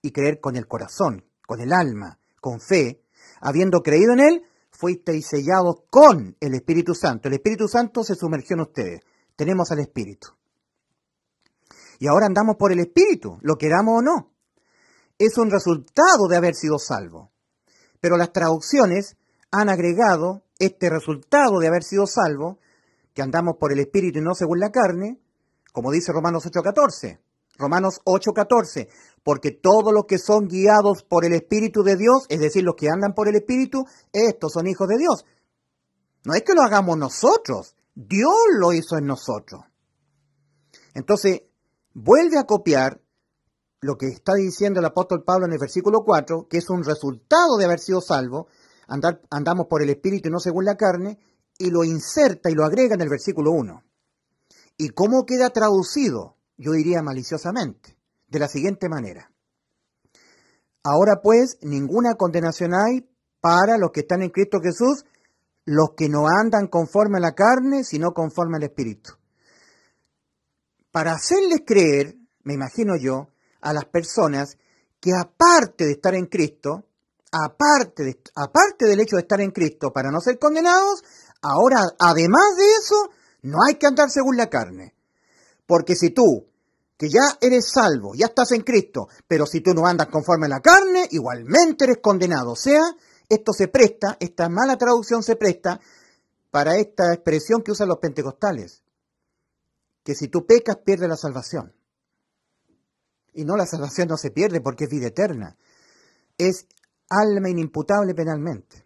y 0.03 0.11
creer 0.11 0.39
con 0.39 0.55
el 0.55 0.67
corazón, 0.67 1.25
con 1.47 1.59
el 1.59 1.73
alma, 1.73 2.19
con 2.39 2.61
fe, 2.61 3.01
habiendo 3.41 3.81
creído 3.81 4.13
en 4.13 4.19
Él, 4.19 4.43
fuisteis 4.69 5.25
sellados 5.25 5.77
con 5.89 6.37
el 6.39 6.53
Espíritu 6.53 6.93
Santo. 6.93 7.27
El 7.27 7.35
Espíritu 7.35 7.67
Santo 7.67 8.03
se 8.03 8.13
sumergió 8.13 8.53
en 8.53 8.61
ustedes 8.61 9.01
tenemos 9.35 9.71
al 9.71 9.79
Espíritu. 9.79 10.29
Y 11.99 12.07
ahora 12.07 12.25
andamos 12.25 12.55
por 12.57 12.71
el 12.71 12.79
Espíritu, 12.79 13.37
lo 13.41 13.55
queramos 13.55 13.99
o 13.99 14.01
no. 14.01 14.31
Es 15.17 15.37
un 15.37 15.49
resultado 15.49 16.27
de 16.29 16.37
haber 16.37 16.55
sido 16.55 16.77
salvo. 16.77 17.31
Pero 17.99 18.17
las 18.17 18.33
traducciones 18.33 19.15
han 19.51 19.69
agregado 19.69 20.43
este 20.59 20.89
resultado 20.89 21.59
de 21.59 21.67
haber 21.67 21.83
sido 21.83 22.05
salvo, 22.07 22.59
que 23.13 23.21
andamos 23.21 23.57
por 23.59 23.71
el 23.71 23.79
Espíritu 23.79 24.19
y 24.19 24.21
no 24.21 24.33
según 24.33 24.59
la 24.59 24.71
carne, 24.71 25.19
como 25.71 25.91
dice 25.91 26.11
Romanos 26.11 26.45
8:14. 26.45 27.19
Romanos 27.57 28.01
8:14, 28.05 28.89
porque 29.23 29.51
todos 29.51 29.93
los 29.93 30.05
que 30.05 30.17
son 30.17 30.47
guiados 30.47 31.03
por 31.03 31.25
el 31.25 31.33
Espíritu 31.33 31.83
de 31.83 31.95
Dios, 31.95 32.25
es 32.29 32.39
decir, 32.39 32.63
los 32.63 32.75
que 32.75 32.89
andan 32.89 33.13
por 33.13 33.27
el 33.27 33.35
Espíritu, 33.35 33.85
estos 34.11 34.53
son 34.53 34.67
hijos 34.67 34.87
de 34.87 34.97
Dios. 34.97 35.25
No 36.25 36.33
es 36.33 36.43
que 36.43 36.53
lo 36.53 36.61
hagamos 36.61 36.97
nosotros, 36.97 37.75
Dios 37.95 38.33
lo 38.57 38.73
hizo 38.73 38.97
en 38.97 39.05
nosotros. 39.05 39.61
Entonces, 40.93 41.43
vuelve 41.93 42.37
a 42.37 42.45
copiar 42.45 43.01
lo 43.81 43.97
que 43.97 44.07
está 44.07 44.33
diciendo 44.35 44.79
el 44.79 44.85
apóstol 44.85 45.23
Pablo 45.23 45.45
en 45.45 45.53
el 45.53 45.59
versículo 45.59 46.03
4, 46.05 46.47
que 46.49 46.57
es 46.57 46.69
un 46.69 46.83
resultado 46.83 47.57
de 47.57 47.65
haber 47.65 47.79
sido 47.79 48.01
salvo, 48.01 48.47
andamos 49.29 49.67
por 49.67 49.81
el 49.83 49.89
Espíritu 49.89 50.29
y 50.29 50.31
no 50.31 50.39
según 50.39 50.65
la 50.65 50.77
carne, 50.77 51.19
y 51.57 51.69
lo 51.69 51.83
inserta 51.83 52.49
y 52.49 52.53
lo 52.53 52.63
agrega 52.63 52.95
en 52.95 53.01
el 53.01 53.09
versículo 53.09 53.51
1. 53.51 53.83
¿Y 54.77 54.89
cómo 54.89 55.25
queda 55.25 55.49
traducido? 55.49 56.37
Yo 56.63 56.71
diría 56.71 57.01
maliciosamente, 57.01 57.97
de 58.27 58.39
la 58.39 58.47
siguiente 58.47 58.87
manera. 58.87 59.29
Ahora 60.83 61.21
pues, 61.21 61.57
ninguna 61.61 62.15
condenación 62.15 62.73
hay 62.73 63.09
para 63.41 63.77
los 63.77 63.91
que 63.91 64.01
están 64.01 64.21
en 64.21 64.29
Cristo 64.29 64.59
Jesús, 64.61 65.05
los 65.65 65.91
que 65.97 66.07
no 66.07 66.27
andan 66.27 66.67
conforme 66.67 67.17
a 67.17 67.21
la 67.21 67.33
carne, 67.33 67.83
sino 67.83 68.13
conforme 68.13 68.57
al 68.57 68.63
Espíritu. 68.63 69.11
Para 70.91 71.13
hacerles 71.13 71.61
creer, 71.65 72.15
me 72.43 72.53
imagino 72.53 72.95
yo, 72.95 73.29
a 73.61 73.73
las 73.73 73.85
personas 73.85 74.57
que 74.99 75.11
aparte 75.13 75.85
de 75.85 75.91
estar 75.91 76.15
en 76.15 76.27
Cristo, 76.27 76.85
aparte, 77.31 78.03
de, 78.03 78.21
aparte 78.35 78.85
del 78.85 79.01
hecho 79.01 79.15
de 79.15 79.23
estar 79.23 79.41
en 79.41 79.51
Cristo 79.51 79.91
para 79.91 80.11
no 80.11 80.21
ser 80.21 80.39
condenados, 80.39 81.03
ahora 81.41 81.81
además 81.99 82.55
de 82.57 82.65
eso, 82.81 83.09
no 83.41 83.57
hay 83.67 83.75
que 83.75 83.87
andar 83.87 84.09
según 84.09 84.37
la 84.37 84.49
carne. 84.49 84.95
Porque 85.65 85.95
si 85.95 86.11
tú, 86.11 86.45
que 87.03 87.09
ya 87.09 87.37
eres 87.41 87.69
salvo, 87.69 88.15
ya 88.15 88.27
estás 88.27 88.53
en 88.53 88.61
Cristo, 88.61 89.09
pero 89.27 89.45
si 89.45 89.59
tú 89.59 89.73
no 89.73 89.85
andas 89.85 90.07
conforme 90.07 90.45
a 90.45 90.49
la 90.49 90.61
carne, 90.61 91.05
igualmente 91.11 91.83
eres 91.83 91.97
condenado. 92.01 92.51
O 92.51 92.55
sea, 92.55 92.81
esto 93.27 93.51
se 93.51 93.67
presta, 93.67 94.15
esta 94.21 94.47
mala 94.47 94.77
traducción 94.77 95.21
se 95.21 95.35
presta 95.35 95.81
para 96.49 96.77
esta 96.77 97.13
expresión 97.13 97.61
que 97.61 97.71
usan 97.71 97.89
los 97.89 97.97
pentecostales, 97.97 98.83
que 100.01 100.15
si 100.15 100.29
tú 100.29 100.45
pecas 100.45 100.77
pierdes 100.77 101.09
la 101.09 101.17
salvación. 101.17 101.75
Y 103.33 103.43
no, 103.43 103.57
la 103.57 103.65
salvación 103.65 104.07
no 104.07 104.15
se 104.15 104.31
pierde 104.31 104.61
porque 104.61 104.85
es 104.85 104.89
vida 104.89 105.07
eterna. 105.07 105.57
Es 106.37 106.67
alma 107.09 107.49
inimputable 107.49 108.15
penalmente. 108.15 108.85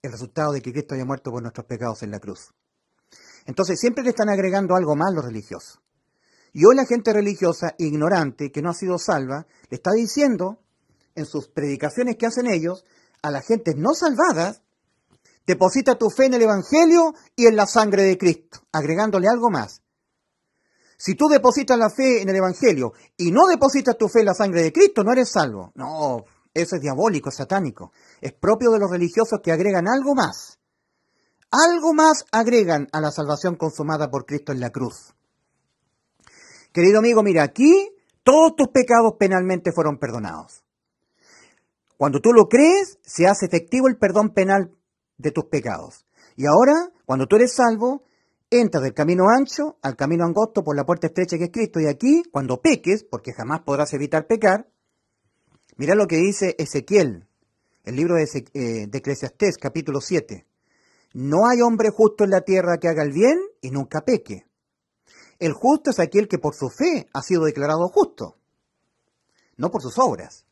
El 0.00 0.12
resultado 0.12 0.52
de 0.52 0.62
que 0.62 0.72
Cristo 0.72 0.94
haya 0.94 1.04
muerto 1.04 1.30
por 1.30 1.42
nuestros 1.42 1.66
pecados 1.66 2.02
en 2.02 2.10
la 2.10 2.20
cruz. 2.20 2.54
Entonces 3.44 3.78
siempre 3.78 4.02
le 4.02 4.10
están 4.10 4.30
agregando 4.30 4.76
algo 4.76 4.96
más 4.96 5.12
los 5.12 5.26
religiosos. 5.26 5.78
Y 6.52 6.64
hoy 6.64 6.74
la 6.74 6.86
gente 6.86 7.12
religiosa, 7.12 7.74
ignorante, 7.78 8.50
que 8.50 8.62
no 8.62 8.70
ha 8.70 8.74
sido 8.74 8.98
salva, 8.98 9.46
le 9.68 9.76
está 9.76 9.92
diciendo 9.92 10.58
en 11.14 11.26
sus 11.26 11.48
predicaciones 11.48 12.16
que 12.16 12.26
hacen 12.26 12.46
ellos 12.46 12.84
a 13.22 13.30
la 13.30 13.42
gente 13.42 13.74
no 13.76 13.94
salvadas, 13.94 14.62
deposita 15.46 15.98
tu 15.98 16.10
fe 16.10 16.26
en 16.26 16.34
el 16.34 16.42
Evangelio 16.42 17.14
y 17.36 17.46
en 17.46 17.56
la 17.56 17.66
sangre 17.66 18.02
de 18.04 18.18
Cristo, 18.18 18.60
agregándole 18.72 19.28
algo 19.28 19.50
más. 19.50 19.82
Si 20.96 21.14
tú 21.14 21.28
depositas 21.28 21.78
la 21.78 21.88
fe 21.88 22.20
en 22.20 22.28
el 22.28 22.36
Evangelio 22.36 22.92
y 23.16 23.30
no 23.30 23.46
depositas 23.46 23.96
tu 23.96 24.08
fe 24.08 24.20
en 24.20 24.26
la 24.26 24.34
sangre 24.34 24.62
de 24.62 24.72
Cristo, 24.72 25.02
no 25.02 25.12
eres 25.12 25.30
salvo. 25.30 25.72
No, 25.74 26.24
eso 26.52 26.76
es 26.76 26.82
diabólico, 26.82 27.30
es 27.30 27.36
satánico. 27.36 27.92
Es 28.20 28.34
propio 28.34 28.70
de 28.70 28.78
los 28.78 28.90
religiosos 28.90 29.40
que 29.42 29.50
agregan 29.50 29.88
algo 29.88 30.14
más. 30.14 30.58
Algo 31.50 31.94
más 31.94 32.26
agregan 32.30 32.86
a 32.92 33.00
la 33.00 33.10
salvación 33.10 33.56
consumada 33.56 34.10
por 34.10 34.26
Cristo 34.26 34.52
en 34.52 34.60
la 34.60 34.70
cruz. 34.70 35.14
Querido 36.72 36.98
amigo, 37.00 37.22
mira, 37.22 37.42
aquí 37.42 37.90
todos 38.22 38.54
tus 38.54 38.68
pecados 38.68 39.14
penalmente 39.18 39.72
fueron 39.72 39.98
perdonados. 39.98 40.64
Cuando 41.96 42.20
tú 42.20 42.32
lo 42.32 42.48
crees, 42.48 42.98
se 43.02 43.26
hace 43.26 43.46
efectivo 43.46 43.88
el 43.88 43.98
perdón 43.98 44.30
penal 44.30 44.70
de 45.18 45.32
tus 45.32 45.44
pecados. 45.46 46.06
Y 46.36 46.46
ahora, 46.46 46.90
cuando 47.04 47.26
tú 47.26 47.36
eres 47.36 47.54
salvo, 47.54 48.04
entras 48.50 48.82
del 48.84 48.94
camino 48.94 49.24
ancho 49.28 49.76
al 49.82 49.96
camino 49.96 50.24
angosto 50.24 50.64
por 50.64 50.76
la 50.76 50.86
puerta 50.86 51.08
estrecha 51.08 51.36
que 51.38 51.44
es 51.44 51.50
Cristo. 51.50 51.80
Y 51.80 51.86
aquí, 51.86 52.22
cuando 52.30 52.60
peques, 52.60 53.04
porque 53.04 53.32
jamás 53.32 53.60
podrás 53.62 53.92
evitar 53.92 54.26
pecar, 54.26 54.68
mira 55.76 55.94
lo 55.94 56.06
que 56.06 56.16
dice 56.16 56.54
Ezequiel, 56.58 57.26
el 57.84 57.96
libro 57.96 58.14
de, 58.14 58.24
eh, 58.54 58.86
de 58.86 59.02
capítulo 59.60 60.00
7. 60.00 60.46
No 61.14 61.48
hay 61.48 61.60
hombre 61.60 61.90
justo 61.90 62.24
en 62.24 62.30
la 62.30 62.42
tierra 62.42 62.78
que 62.78 62.88
haga 62.88 63.02
el 63.02 63.12
bien 63.12 63.38
y 63.60 63.70
nunca 63.70 64.02
peque. 64.02 64.46
El 65.40 65.54
justo 65.54 65.90
es 65.90 65.98
aquel 65.98 66.28
que 66.28 66.38
por 66.38 66.54
su 66.54 66.68
fe 66.68 67.08
ha 67.12 67.22
sido 67.22 67.44
declarado 67.44 67.88
justo, 67.88 68.36
no 69.56 69.70
por 69.70 69.82
sus 69.82 69.98
obras. 69.98 70.44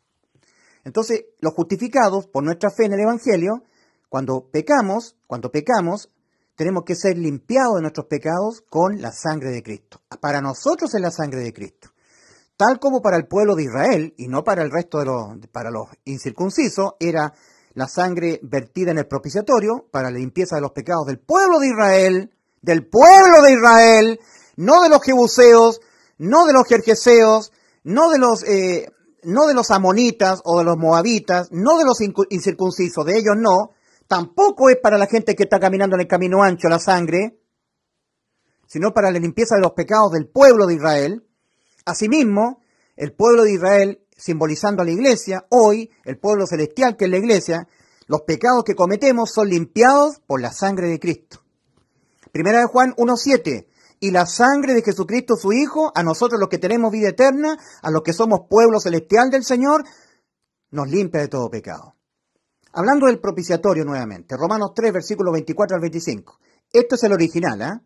Entonces, 0.83 1.27
los 1.41 1.53
justificados 1.53 2.27
por 2.27 2.43
nuestra 2.43 2.71
fe 2.71 2.87
en 2.87 2.95
el 2.95 3.01
Evangelio, 3.01 3.63
cuando 4.09 4.49
pecamos, 4.51 5.17
cuando 5.27 5.53
pecamos, 5.53 6.11
tenemos 6.57 6.85
que 6.85 6.97
ser 6.97 7.19
limpiados 7.19 7.77
de 7.77 7.83
nuestros 7.83 8.07
pecados 8.07 8.63
con 8.69 9.01
la 9.03 9.13
sangre 9.13 9.51
de 9.51 9.63
Cristo. 9.63 10.01
Para 10.21 10.41
nosotros 10.41 10.95
es 10.95 11.01
la 11.01 11.11
sangre 11.11 11.41
de 11.41 11.53
Cristo. 11.53 11.91
Tal 12.57 12.81
como 12.81 13.03
para 13.03 13.19
el 13.19 13.29
pueblo 13.29 13.55
de 13.55 13.65
Israel, 13.65 14.15
y 14.17 14.27
no 14.27 14.43
para 14.43 14.63
el 14.63 14.71
resto 14.71 14.99
de 14.99 15.05
los, 15.05 15.47
para 15.53 15.71
los 15.71 15.89
incircuncisos, 16.07 16.95
era 16.99 17.35
la 17.75 17.87
sangre 17.87 18.41
vertida 18.43 18.91
en 18.91 18.99
el 18.99 19.07
propiciatorio 19.07 19.87
para 19.93 20.11
la 20.11 20.19
limpieza 20.19 20.57
de 20.57 20.63
los 20.63 20.73
pecados 20.73 21.07
del 21.07 21.21
pueblo 21.21 21.61
de 21.61 21.69
Israel, 21.69 22.35
del 22.63 22.87
pueblo 22.89 23.43
de 23.43 23.53
Israel, 23.53 24.21
no 24.59 24.83
de 24.83 24.89
los 24.89 25.03
jebuseos, 25.03 25.81
no 26.19 26.45
de 26.45 26.53
los 26.53 26.67
jerjeseos, 26.67 27.53
no 27.85 28.11
de 28.11 28.19
los 28.19 28.43
eh, 28.43 28.91
no 29.23 29.47
de 29.47 29.55
los 29.55 29.71
amonitas 29.71 30.41
o 30.45 30.59
de 30.59 30.65
los 30.65 30.77
moabitas, 30.77 31.49
no 31.53 31.79
de 31.79 31.85
los 31.85 32.01
incircuncisos, 32.01 33.05
de 33.07 33.19
ellos 33.19 33.37
no, 33.37 33.71
tampoco 34.09 34.69
es 34.69 34.77
para 34.83 34.99
la 34.99 35.07
gente 35.07 35.37
que 35.37 35.45
está 35.45 35.61
caminando 35.61 35.95
en 35.95 36.03
el 36.03 36.09
camino 36.09 36.43
ancho 36.43 36.69
la 36.69 36.81
sangre, 36.81 37.39
sino 38.67 38.93
para 38.93 39.13
la 39.13 39.21
limpieza 39.21 39.55
de 39.55 39.63
los 39.63 39.73
pecados 39.73 40.11
del 40.13 40.29
pueblo 40.29 40.67
de 40.67 40.75
Israel. 40.75 41.25
Asimismo, 41.85 42.61
el 42.97 43.13
pueblo 43.13 43.45
de 43.45 43.53
Israel, 43.53 44.07
simbolizando 44.17 44.83
a 44.83 44.85
la 44.85 44.91
iglesia, 44.91 45.47
hoy, 45.51 45.91
el 46.05 46.19
pueblo 46.19 46.47
celestial 46.47 46.97
que 46.97 47.05
es 47.05 47.11
la 47.11 47.19
iglesia, 47.19 47.69
los 48.09 48.23
pecados 48.23 48.65
que 48.65 48.75
cometemos 48.75 49.31
son 49.31 49.51
limpiados 49.51 50.21
por 50.27 50.41
la 50.41 50.53
sangre 50.53 50.89
de 50.89 50.99
Cristo. 50.99 51.43
Primera 52.33 52.61
de 52.61 52.67
Juan 52.67 52.95
1.7 52.97 53.68
y 54.01 54.11
la 54.11 54.27
sangre 54.27 54.75
de 54.75 54.83
Jesucristo 54.83 55.37
su 55.37 55.53
Hijo, 55.53 55.93
a 55.95 56.03
nosotros 56.03 56.39
los 56.41 56.49
que 56.49 56.59
tenemos 56.59 56.93
vida 56.93 57.09
eterna, 57.09 57.59
a 57.83 57.91
los 57.91 58.03
que 58.03 58.13
somos 58.13 58.41
pueblo 58.49 58.81
celestial 58.81 59.31
del 59.31 59.45
Señor, 59.45 59.85
nos 60.71 60.89
limpia 60.89 61.21
de 61.21 61.29
todo 61.29 61.51
pecado. 61.51 61.95
Hablando 62.73 63.07
del 63.07 63.19
propiciatorio 63.19 63.85
nuevamente, 63.85 64.37
Romanos 64.37 64.73
3, 64.75 64.93
versículos 64.93 65.33
24 65.33 65.75
al 65.77 65.81
25. 65.81 66.39
Esto 66.73 66.95
es 66.95 67.03
el 67.05 67.13
original, 67.13 67.63
¿ah? 67.63 67.83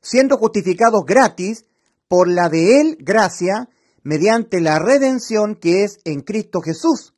Siendo 0.00 0.36
justificados 0.36 1.04
gratis 1.04 1.64
por 2.08 2.28
la 2.28 2.48
de 2.48 2.80
Él 2.80 2.96
gracia, 3.00 3.68
mediante 4.02 4.60
la 4.60 4.78
redención 4.78 5.56
que 5.56 5.84
es 5.84 5.98
en 6.04 6.20
Cristo 6.20 6.60
Jesús, 6.60 7.14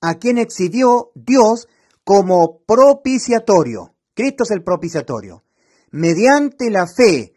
a 0.00 0.14
quien 0.14 0.38
exhibió 0.38 1.10
Dios 1.14 1.68
como 2.04 2.60
propiciatorio. 2.64 3.94
Cristo 4.14 4.44
es 4.44 4.50
el 4.50 4.62
propiciatorio. 4.62 5.44
Mediante 5.90 6.70
la 6.70 6.86
fe 6.86 7.34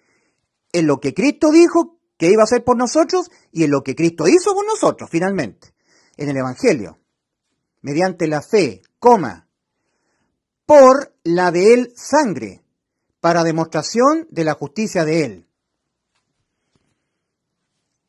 en 0.74 0.88
lo 0.88 1.00
que 1.00 1.14
Cristo 1.14 1.52
dijo 1.52 2.00
que 2.18 2.30
iba 2.30 2.42
a 2.42 2.44
hacer 2.44 2.64
por 2.64 2.78
nosotros 2.78 3.32
y 3.52 3.64
en 3.64 3.72
lo 3.72 3.82
que 3.82 3.96
Cristo 3.96 4.28
hizo 4.28 4.54
por 4.54 4.66
nosotros, 4.66 5.10
finalmente, 5.10 5.74
en 6.18 6.30
el 6.30 6.38
Evangelio, 6.38 7.00
mediante 7.82 8.28
la 8.28 8.42
fe, 8.42 8.82
coma, 9.00 9.48
por 10.66 11.16
la 11.24 11.52
de 11.52 11.74
él 11.74 11.94
sangre, 11.96 12.66
para 13.20 13.44
demostración 13.44 14.28
de 14.32 14.44
la 14.44 14.54
justicia 14.54 15.06
de 15.06 15.26
él. 15.26 15.48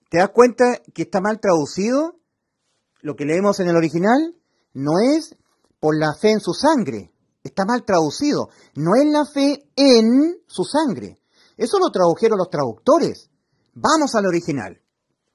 ¿Te 0.09 0.19
das 0.19 0.31
cuenta 0.31 0.81
que 0.93 1.03
está 1.03 1.21
mal 1.21 1.41
traducido? 1.41 2.19
Lo 3.01 3.17
que 3.17 3.25
leemos 3.25 3.61
en 3.61 3.69
el 3.69 3.77
original 3.77 4.37
no 4.73 4.93
es 5.01 5.37
por 5.81 5.99
la 5.99 6.15
fe 6.15 6.31
en 6.31 6.41
su 6.41 6.53
sangre, 6.55 7.13
está 7.43 7.65
mal 7.65 7.85
traducido, 7.85 8.49
no 8.75 8.93
es 8.97 9.07
la 9.07 9.27
fe 9.27 9.69
en 9.77 10.41
su 10.47 10.65
sangre, 10.65 11.19
eso 11.57 11.79
lo 11.79 11.91
tradujeron 11.91 12.39
los 12.39 12.51
traductores. 12.51 13.31
Vamos 13.75 14.15
al 14.15 14.27
original, 14.27 14.81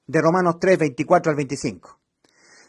de 0.06 0.20
Romanos 0.20 0.56
3, 0.60 0.78
24 0.78 1.30
al 1.30 1.36
25. 1.36 1.98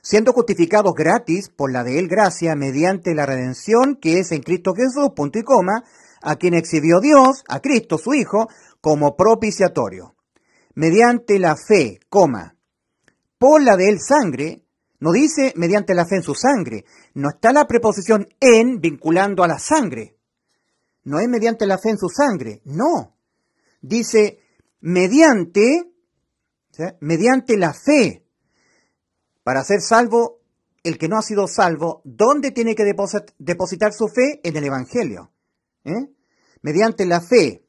Siendo 0.01 0.33
justificados 0.33 0.93
gratis 0.95 1.49
por 1.49 1.71
la 1.71 1.83
de 1.83 1.99
él 1.99 2.07
gracia 2.07 2.55
mediante 2.55 3.13
la 3.13 3.25
redención 3.25 3.97
que 4.01 4.19
es 4.19 4.31
en 4.31 4.41
Cristo 4.41 4.73
Jesús, 4.73 5.11
punto 5.15 5.37
y 5.37 5.43
coma, 5.43 5.83
a 6.21 6.35
quien 6.37 6.53
exhibió 6.53 6.99
Dios, 6.99 7.43
a 7.47 7.59
Cristo 7.59 7.97
su 7.97 8.13
Hijo, 8.13 8.47
como 8.79 9.15
propiciatorio. 9.15 10.15
Mediante 10.73 11.37
la 11.39 11.55
fe, 11.55 11.99
coma, 12.09 12.55
por 13.37 13.61
la 13.61 13.75
de 13.75 13.89
él 13.89 13.99
sangre, 13.99 14.65
no 14.99 15.11
dice 15.11 15.53
mediante 15.55 15.93
la 15.93 16.05
fe 16.05 16.17
en 16.17 16.23
su 16.23 16.35
sangre, 16.35 16.85
no 17.13 17.29
está 17.29 17.51
la 17.51 17.67
preposición 17.67 18.27
en 18.39 18.79
vinculando 18.79 19.43
a 19.43 19.47
la 19.47 19.59
sangre. 19.59 20.17
No 21.03 21.19
es 21.19 21.27
mediante 21.27 21.65
la 21.65 21.77
fe 21.77 21.89
en 21.89 21.97
su 21.97 22.07
sangre, 22.07 22.61
no 22.65 23.15
dice, 23.82 24.39
mediante, 24.79 25.91
mediante 26.99 27.57
la 27.57 27.73
fe, 27.73 28.25
para 29.43 29.63
ser 29.63 29.82
salvo, 29.82 30.41
el 30.84 30.97
que 30.97 31.07
no 31.07 31.17
ha 31.17 31.21
sido 31.21 31.47
salvo, 31.47 32.01
¿dónde 32.03 32.51
tiene 32.51 32.75
que 32.75 32.86
depositar 33.38 33.93
su 33.93 34.07
fe? 34.07 34.39
En 34.43 34.55
el 34.55 34.63
Evangelio. 34.63 35.32
¿eh? 35.84 36.09
Mediante 36.61 37.05
la 37.05 37.21
fe, 37.21 37.65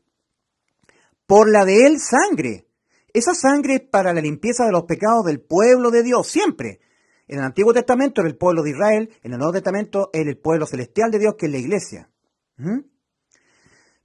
por 1.27 1.51
la 1.51 1.65
de 1.65 1.87
él 1.87 1.99
sangre. 1.99 2.69
Esa 3.13 3.35
sangre 3.35 3.81
para 3.81 4.13
la 4.13 4.21
limpieza 4.21 4.65
de 4.65 4.73
los 4.73 4.85
pecados 4.85 5.25
del 5.25 5.41
pueblo 5.41 5.91
de 5.91 6.03
Dios, 6.03 6.27
siempre. 6.27 6.81
En 7.29 7.39
el 7.39 7.45
Antiguo 7.45 7.73
Testamento 7.73 8.21
era 8.21 8.29
el 8.29 8.37
pueblo 8.37 8.63
de 8.63 8.71
Israel, 8.71 9.11
en 9.23 9.33
el 9.33 9.39
Nuevo 9.39 9.53
Testamento 9.53 10.11
era 10.13 10.29
el 10.29 10.39
pueblo 10.39 10.67
celestial 10.67 11.11
de 11.11 11.19
Dios, 11.19 11.35
que 11.37 11.47
es 11.47 11.53
la 11.53 11.59
iglesia. 11.59 12.11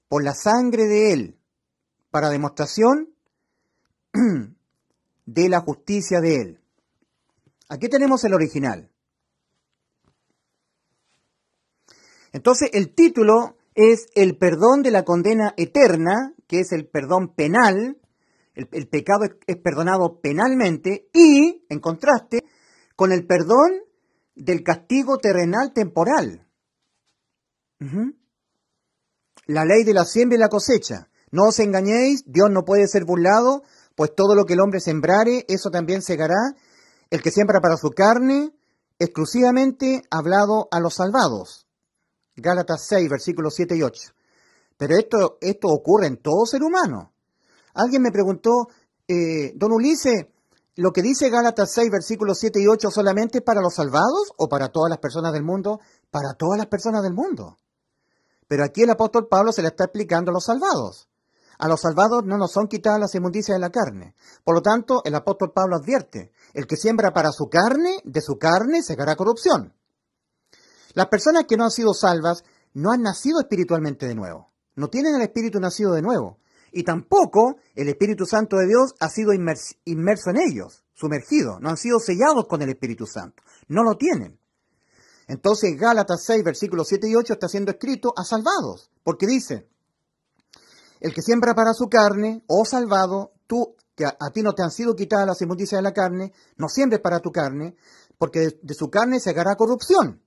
Por 0.08 0.24
la 0.24 0.34
sangre 0.34 0.86
de 0.86 1.14
él, 1.14 1.37
para 2.12 2.30
demostración 2.30 3.14
de 5.26 5.50
la 5.50 5.60
justicia 5.62 6.20
de 6.20 6.36
Él. 6.36 6.60
Aquí 7.70 7.90
tenemos 7.90 8.24
el 8.24 8.34
original. 8.34 8.90
Entonces 12.32 12.70
el 12.74 12.94
título 12.94 13.58
es 13.74 14.08
el 14.16 14.38
perdón 14.38 14.82
de 14.82 14.92
la 14.92 15.04
condena 15.04 15.54
eterna, 15.58 16.34
que 16.48 16.62
es 16.62 16.72
el 16.72 16.88
perdón 16.88 17.36
penal, 17.36 17.98
el, 18.56 18.88
pecado 18.88 19.26
es, 19.46 19.58
perdonado 19.58 20.20
penalmente, 20.20 21.10
y, 21.14 21.64
en 21.70 21.80
contraste, 21.80 22.44
con 22.96 23.12
el 23.12 23.28
perdón 23.28 23.84
del 24.34 24.64
castigo 24.64 25.20
terrenal 25.20 25.74
temporal. 25.74 26.48
La 29.46 29.64
ley 29.64 29.84
de 29.84 29.94
la 29.94 30.06
siembra 30.06 30.38
y 30.38 30.40
la 30.40 30.50
cosecha. 30.50 31.10
No 31.32 31.48
os 31.50 31.60
engañéis, 31.60 32.24
Dios 32.26 32.50
no 32.50 32.64
puede 32.64 32.88
ser 32.88 33.04
burlado, 33.06 33.64
pues 33.96 34.16
todo 34.16 34.36
lo 34.36 34.46
que 34.46 34.54
el 34.54 34.62
hombre 34.62 34.80
sembrare, 34.80 35.46
eso 35.48 35.70
también 35.70 36.02
segará. 36.02 36.56
El 37.10 37.22
que 37.22 37.32
siembra 37.32 37.60
para 37.62 37.78
su 37.78 37.90
carne, 37.90 38.54
exclusivamente 39.00 40.04
hablado 40.10 40.68
a 40.72 40.80
los 40.80 40.96
salvados. 40.96 41.68
Gálatas 42.36 42.86
6, 42.88 43.10
versículos 43.10 43.56
7 43.56 43.76
y 43.76 43.84
8. 43.84 44.14
Pero 44.78 44.96
esto, 44.96 45.38
esto 45.42 45.68
ocurre 45.70 46.08
en 46.08 46.18
todo 46.18 46.46
ser 46.46 46.64
humano. 46.64 47.12
Alguien 47.74 48.02
me 48.02 48.12
preguntó, 48.12 48.68
eh, 49.08 49.54
don 49.56 49.72
Ulises, 49.72 50.28
lo 50.76 50.92
que 50.92 51.02
dice 51.02 51.30
Gálatas 51.30 51.72
6, 51.74 51.90
versículos 51.90 52.38
7 52.40 52.62
y 52.62 52.68
8 52.68 52.92
solamente 52.92 53.42
para 53.42 53.62
los 53.62 53.76
salvados 53.76 54.32
o 54.38 54.48
para 54.48 54.70
todas 54.70 54.92
las 54.92 55.00
personas 55.00 55.34
del 55.34 55.44
mundo? 55.44 55.80
Para 56.12 56.36
todas 56.36 56.58
las 56.58 56.68
personas 56.68 57.02
del 57.02 57.14
mundo. 57.14 57.58
Pero 58.48 58.64
aquí 58.64 58.84
el 58.84 58.92
apóstol 58.92 59.28
Pablo 59.28 59.52
se 59.52 59.64
le 59.64 59.70
está 59.70 59.86
explicando 59.86 60.30
a 60.30 60.34
los 60.34 60.46
salvados. 60.46 61.10
A 61.58 61.68
los 61.68 61.82
salvados 61.82 62.24
no 62.24 62.38
nos 62.38 62.52
son 62.52 62.68
quitadas 62.68 63.00
las 63.00 63.16
inmundicias 63.16 63.56
de 63.56 63.60
la 63.60 63.72
carne. 63.72 64.16
Por 64.44 64.56
lo 64.56 64.62
tanto, 64.62 65.02
el 65.06 65.16
apóstol 65.16 65.52
Pablo 65.54 65.76
advierte, 65.76 66.32
el 66.54 66.68
que 66.68 66.78
siembra 66.78 67.14
para 67.14 67.32
su 67.32 67.50
carne, 67.50 68.00
de 68.04 68.22
su 68.22 68.38
carne 68.38 68.84
segará 68.84 69.16
corrupción. 69.16 69.74
Las 70.94 71.08
personas 71.08 71.46
que 71.48 71.58
no 71.58 71.64
han 71.64 71.72
sido 71.72 71.94
salvas 71.94 72.44
no 72.74 72.92
han 72.92 73.02
nacido 73.02 73.40
espiritualmente 73.40 74.08
de 74.08 74.16
nuevo. 74.16 74.52
No 74.76 74.90
tienen 74.90 75.16
el 75.16 75.22
espíritu 75.22 75.60
nacido 75.60 75.94
de 75.94 76.02
nuevo. 76.02 76.40
Y 76.72 76.84
tampoco 76.84 77.58
el 77.76 77.88
Espíritu 77.88 78.26
Santo 78.26 78.58
de 78.58 78.68
Dios 78.68 78.94
ha 79.00 79.10
sido 79.10 79.32
inmerso 79.34 80.30
en 80.30 80.38
ellos, 80.38 80.84
sumergido. 80.94 81.60
No 81.60 81.70
han 81.70 81.78
sido 81.78 82.00
sellados 82.00 82.46
con 82.48 82.62
el 82.62 82.70
Espíritu 82.70 83.08
Santo. 83.08 83.42
No 83.68 83.84
lo 83.84 83.96
tienen. 83.98 84.40
Entonces 85.28 85.78
Gálatas 85.78 86.24
6, 86.26 86.44
versículos 86.44 86.88
7 86.88 87.10
y 87.10 87.16
8 87.16 87.34
está 87.34 87.48
siendo 87.48 87.72
escrito 87.72 88.14
a 88.16 88.24
salvados, 88.24 88.92
porque 89.04 89.28
dice, 89.28 89.68
el 91.00 91.14
que 91.14 91.22
siembra 91.22 91.54
para 91.54 91.74
su 91.74 91.90
carne, 91.90 92.44
oh 92.48 92.66
salvado, 92.66 93.34
tú, 93.48 93.76
que 93.96 94.06
a, 94.06 94.16
ti 94.34 94.42
no 94.42 94.54
te 94.54 94.64
han 94.64 94.72
sido 94.72 94.96
quitadas 94.96 95.26
las 95.26 95.42
inmundicias 95.42 95.80
de 95.80 95.84
la 95.84 95.94
carne, 95.94 96.34
no 96.58 96.70
siembres 96.70 97.02
para 97.02 97.20
tu 97.20 97.32
carne, 97.32 97.76
porque 98.18 98.60
de, 98.62 98.74
su 98.74 98.90
carne 98.90 99.20
se 99.20 99.32
hará 99.32 99.56
corrupción. 99.56 100.22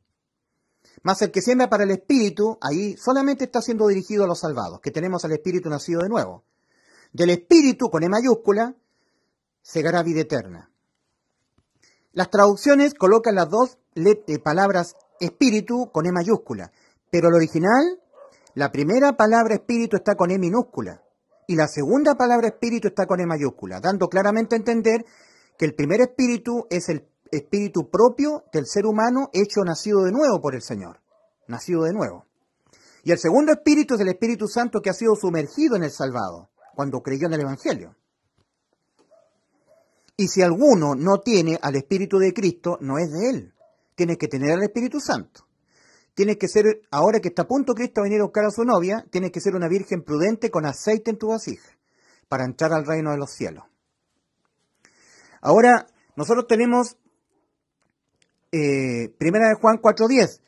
Mas 1.03 1.23
el 1.23 1.31
que 1.31 1.41
siembra 1.41 1.71
para 1.71 1.85
el 1.85 1.91
Espíritu, 1.91 2.59
ahí 2.61 2.97
solamente 2.97 3.45
está 3.45 3.63
siendo 3.63 3.87
dirigido 3.87 4.25
a 4.25 4.27
los 4.27 4.41
salvados, 4.41 4.81
que 4.81 4.91
tenemos 4.91 5.25
al 5.25 5.33
Espíritu 5.33 5.69
nacido 5.69 6.03
de 6.03 6.09
nuevo. 6.09 6.45
Del 7.13 7.31
Espíritu, 7.31 7.91
con 7.91 8.03
E 8.03 8.09
mayúscula, 8.09 8.75
segará 9.63 10.03
vida 10.03 10.21
eterna. 10.21 10.71
Las 12.13 12.31
traducciones 12.31 12.95
colocan 12.95 13.37
las 13.37 13.49
dos 13.49 13.79
eh, 13.95 14.39
palabras 14.41 14.97
Espíritu 15.21 15.91
con 15.93 16.07
E 16.07 16.13
mayúscula, 16.13 16.73
pero 17.11 17.29
el 17.29 17.35
original 17.35 18.01
la 18.55 18.73
primera 18.73 19.17
palabra 19.17 19.55
espíritu 19.55 19.97
está 19.97 20.17
con 20.17 20.31
E 20.31 20.39
minúscula 20.39 21.03
y 21.47 21.55
la 21.55 21.69
segunda 21.69 22.17
palabra 22.17 22.49
espíritu 22.49 22.89
está 22.89 23.07
con 23.07 23.21
E 23.21 23.27
mayúscula, 23.27 23.81
dando 23.81 24.09
claramente 24.09 24.55
a 24.55 24.59
entender 24.59 25.05
que 25.57 25.65
el 25.65 25.75
primer 25.75 26.01
espíritu 26.01 26.67
es 26.69 26.89
el 26.89 27.07
espíritu 27.31 27.91
propio 27.91 28.45
del 28.53 28.67
ser 28.67 28.87
humano 28.87 29.31
hecho 29.33 29.63
nacido 29.65 30.03
de 30.03 30.11
nuevo 30.11 30.41
por 30.41 30.55
el 30.55 30.63
Señor, 30.63 31.01
nacido 31.47 31.85
de 31.85 31.93
nuevo. 31.93 32.27
Y 33.05 33.13
el 33.13 33.19
segundo 33.19 33.53
espíritu 33.53 33.95
es 33.95 34.01
el 34.01 34.09
Espíritu 34.09 34.47
Santo 34.47 34.81
que 34.81 34.91
ha 34.91 34.95
sido 34.95 35.15
sumergido 35.15 35.77
en 35.77 35.85
el 35.85 35.91
salvado, 35.91 36.51
cuando 36.75 37.01
creyó 37.01 37.29
en 37.29 37.33
el 37.35 37.41
Evangelio. 37.41 37.97
Y 40.17 40.29
si 40.29 40.43
alguno 40.43 40.95
no 40.95 41.21
tiene 41.21 41.59
al 41.63 41.77
Espíritu 41.77 42.19
de 42.19 42.35
Cristo, 42.35 42.77
no 42.81 42.99
es 42.99 43.11
de 43.11 43.31
él. 43.31 43.55
Tiene 43.95 44.19
que 44.19 44.29
tener 44.29 44.53
al 44.53 44.63
Espíritu 44.63 45.01
Santo 45.01 45.47
tienes 46.21 46.37
que 46.37 46.49
ser, 46.49 46.83
ahora 46.91 47.19
que 47.19 47.29
está 47.29 47.43
a 47.43 47.49
punto 47.49 47.73
Cristo 47.73 48.03
a 48.03 48.05
venir 48.05 48.21
a 48.21 48.25
buscar 48.25 48.45
a 48.45 48.51
su 48.51 48.63
novia, 48.63 49.07
tienes 49.11 49.33
que 49.33 49.41
ser 49.41 49.55
una 49.55 49.69
virgen 49.69 50.03
prudente 50.03 50.51
con 50.51 50.67
aceite 50.67 51.11
en 51.11 51.17
tu 51.17 51.29
vasija 51.29 51.67
para 52.29 52.45
entrar 52.45 52.75
al 52.75 52.85
reino 52.85 53.11
de 53.11 53.17
los 53.17 53.31
cielos. 53.31 53.65
Ahora, 55.41 55.87
nosotros 56.17 56.47
tenemos 56.47 56.99
eh, 58.53 59.09
Primera 59.17 59.49
de 59.49 59.55
Juan 59.55 59.79
4.10. 59.81 60.43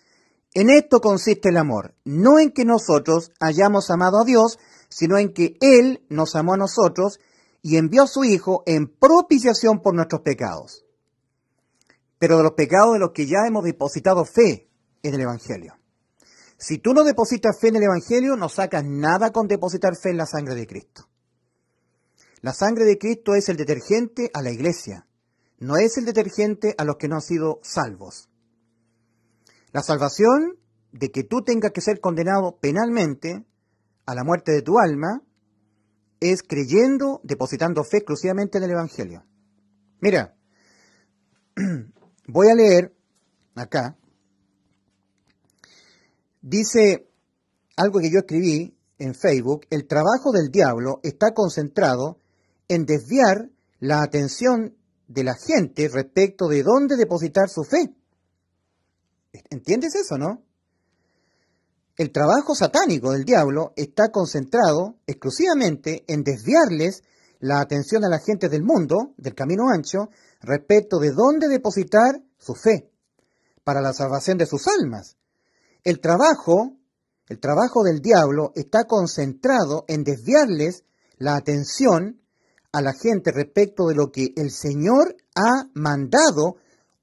En 0.52 0.68
esto 0.68 1.00
consiste 1.00 1.48
el 1.48 1.56
amor, 1.56 1.94
no 2.04 2.38
en 2.38 2.52
que 2.52 2.66
nosotros 2.66 3.32
hayamos 3.40 3.90
amado 3.90 4.20
a 4.20 4.26
Dios, 4.26 4.58
sino 4.90 5.16
en 5.16 5.32
que 5.32 5.56
Él 5.62 6.04
nos 6.10 6.36
amó 6.36 6.52
a 6.52 6.58
nosotros 6.58 7.18
y 7.62 7.78
envió 7.78 8.02
a 8.02 8.08
su 8.08 8.24
Hijo 8.24 8.62
en 8.66 8.88
propiciación 8.88 9.80
por 9.80 9.94
nuestros 9.94 10.20
pecados. 10.20 10.84
Pero 12.18 12.36
de 12.36 12.42
los 12.42 12.52
pecados 12.52 12.92
de 12.92 12.98
los 12.98 13.12
que 13.12 13.24
ya 13.24 13.46
hemos 13.48 13.64
depositado 13.64 14.26
fe, 14.26 14.68
en 15.02 15.14
el 15.14 15.20
Evangelio. 15.20 15.74
Si 16.58 16.78
tú 16.78 16.94
no 16.94 17.02
depositas 17.02 17.58
fe 17.60 17.68
en 17.68 17.76
el 17.76 17.84
Evangelio, 17.84 18.36
no 18.36 18.48
sacas 18.48 18.84
nada 18.84 19.30
con 19.32 19.48
depositar 19.48 19.96
fe 19.96 20.10
en 20.10 20.18
la 20.18 20.26
sangre 20.26 20.54
de 20.54 20.66
Cristo. 20.66 21.08
La 22.40 22.52
sangre 22.52 22.84
de 22.84 22.98
Cristo 22.98 23.34
es 23.34 23.48
el 23.48 23.56
detergente 23.56 24.30
a 24.32 24.42
la 24.42 24.50
iglesia, 24.50 25.06
no 25.58 25.76
es 25.76 25.96
el 25.96 26.04
detergente 26.04 26.74
a 26.78 26.84
los 26.84 26.96
que 26.96 27.08
no 27.08 27.16
han 27.16 27.22
sido 27.22 27.60
salvos. 27.62 28.28
La 29.72 29.82
salvación 29.82 30.56
de 30.92 31.10
que 31.10 31.24
tú 31.24 31.42
tengas 31.42 31.72
que 31.72 31.80
ser 31.80 32.00
condenado 32.00 32.58
penalmente 32.60 33.44
a 34.06 34.14
la 34.14 34.24
muerte 34.24 34.52
de 34.52 34.62
tu 34.62 34.78
alma 34.78 35.22
es 36.20 36.42
creyendo, 36.42 37.20
depositando 37.24 37.82
fe 37.82 37.98
exclusivamente 37.98 38.58
en 38.58 38.64
el 38.64 38.70
Evangelio. 38.70 39.24
Mira, 40.00 40.36
voy 42.26 42.48
a 42.48 42.54
leer 42.54 42.94
acá 43.54 43.96
Dice 46.42 47.08
algo 47.76 48.00
que 48.00 48.10
yo 48.10 48.18
escribí 48.18 48.76
en 48.98 49.14
Facebook, 49.14 49.66
el 49.70 49.86
trabajo 49.86 50.32
del 50.32 50.50
diablo 50.50 50.98
está 51.04 51.32
concentrado 51.32 52.18
en 52.68 52.84
desviar 52.84 53.48
la 53.78 54.02
atención 54.02 54.76
de 55.06 55.24
la 55.24 55.34
gente 55.34 55.88
respecto 55.88 56.48
de 56.48 56.62
dónde 56.62 56.96
depositar 56.96 57.48
su 57.48 57.62
fe. 57.62 57.94
¿Entiendes 59.50 59.94
eso, 59.94 60.18
no? 60.18 60.42
El 61.96 62.10
trabajo 62.10 62.54
satánico 62.54 63.12
del 63.12 63.24
diablo 63.24 63.72
está 63.76 64.10
concentrado 64.10 64.96
exclusivamente 65.06 66.04
en 66.08 66.24
desviarles 66.24 67.02
la 67.38 67.60
atención 67.60 68.04
a 68.04 68.08
la 68.08 68.18
gente 68.18 68.48
del 68.48 68.62
mundo, 68.62 69.14
del 69.16 69.34
camino 69.34 69.68
ancho, 69.68 70.08
respecto 70.40 70.98
de 70.98 71.12
dónde 71.12 71.48
depositar 71.48 72.20
su 72.38 72.54
fe 72.54 72.90
para 73.62 73.80
la 73.80 73.92
salvación 73.92 74.38
de 74.38 74.46
sus 74.46 74.66
almas. 74.66 75.16
El 75.84 76.00
trabajo, 76.00 76.76
el 77.28 77.40
trabajo 77.40 77.82
del 77.82 78.00
diablo 78.00 78.52
está 78.54 78.84
concentrado 78.84 79.84
en 79.88 80.04
desviarles 80.04 80.84
la 81.18 81.34
atención 81.34 82.20
a 82.70 82.80
la 82.80 82.92
gente 82.92 83.32
respecto 83.32 83.88
de 83.88 83.96
lo 83.96 84.12
que 84.12 84.32
el 84.36 84.52
Señor 84.52 85.16
ha 85.34 85.68
mandado 85.74 86.56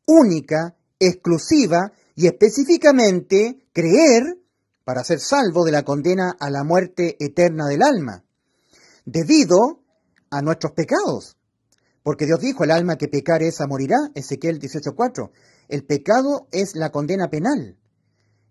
única, 0.07 0.77
exclusiva 0.97 1.91
y 2.15 2.27
específicamente 2.27 3.67
creer 3.73 4.39
para 4.85 5.03
ser 5.03 5.19
salvo 5.19 5.65
de 5.65 5.71
la 5.73 5.83
condena 5.83 6.35
a 6.39 6.49
la 6.49 6.63
muerte 6.63 7.17
eterna 7.19 7.67
del 7.67 7.83
alma, 7.83 8.23
debido 9.05 9.83
a 10.31 10.41
nuestros 10.41 10.71
pecados. 10.71 11.37
Porque 12.01 12.25
Dios 12.25 12.39
dijo, 12.39 12.63
el 12.63 12.71
alma 12.71 12.97
que 12.97 13.09
pecar 13.09 13.43
esa 13.43 13.67
morirá, 13.67 13.97
Ezequiel 14.15 14.59
18.4. 14.59 15.31
El 15.67 15.85
pecado 15.85 16.47
es 16.51 16.75
la 16.75 16.91
condena 16.91 17.29
penal. 17.29 17.77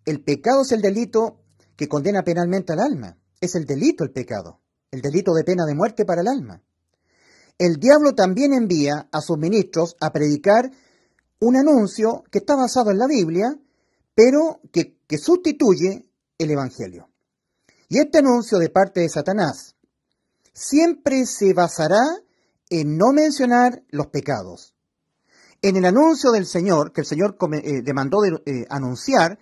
El 0.09 0.25
pecado 0.25 0.63
es 0.63 0.73
el 0.73 0.81
delito 0.81 1.43
que 1.77 1.87
condena 1.87 2.23
penalmente 2.23 2.73
al 2.73 2.81
alma. 2.81 3.19
Es 3.43 3.55
el 3.57 3.67
delito 3.67 4.05
el 4.05 4.11
pecado, 4.11 4.63
el 4.91 5.03
delito 5.03 5.35
de 5.35 5.45
pena 5.45 5.67
de 5.67 5.75
muerte 5.75 6.07
para 6.07 6.23
el 6.23 6.29
alma. 6.29 6.63
El 7.59 7.77
diablo 7.77 8.15
también 8.15 8.55
envía 8.55 9.11
a 9.13 9.21
sus 9.21 9.37
ministros 9.37 9.97
a 10.01 10.11
predicar 10.11 10.71
un 11.41 11.57
anuncio 11.59 12.25
que 12.31 12.39
está 12.39 12.57
basado 12.57 12.91
en 12.91 12.97
la 12.97 13.07
Biblia, 13.07 13.55
pero 14.15 14.63
que, 14.73 14.97
sustituye 15.19 16.09
el 16.39 16.51
Evangelio. 16.53 17.11
Y 17.91 17.99
este 17.99 18.21
anuncio 18.21 18.57
de 18.57 18.71
parte 18.71 19.01
de 19.01 19.11
Satanás 19.11 19.77
siempre 20.55 21.27
se 21.27 21.53
basará 21.53 22.01
en 22.71 22.97
no 22.97 23.13
mencionar 23.13 23.83
los 23.91 24.07
pecados. 24.07 24.75
En 25.61 25.77
el 25.77 25.85
anuncio 25.85 26.31
del 26.31 26.47
Señor, 26.47 26.93
que 26.93 27.03
el 27.03 27.07
Señor 27.07 27.37
eh, 27.63 27.83
demandó 27.83 28.23
de, 28.23 28.41
eh, 28.47 28.65
anunciar, 28.71 29.39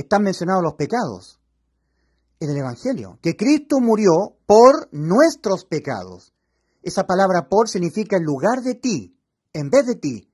están 0.00 0.22
mencionados 0.22 0.62
los 0.62 0.74
pecados 0.74 1.40
en 2.40 2.50
el 2.50 2.58
Evangelio, 2.58 3.18
que 3.20 3.36
Cristo 3.36 3.80
murió 3.80 4.36
por 4.46 4.88
nuestros 4.92 5.64
pecados. 5.64 6.32
Esa 6.82 7.04
palabra 7.06 7.48
por 7.48 7.68
significa 7.68 8.16
en 8.16 8.22
lugar 8.22 8.62
de 8.62 8.76
ti, 8.76 9.18
en 9.52 9.70
vez 9.70 9.86
de 9.86 9.96
ti, 9.96 10.30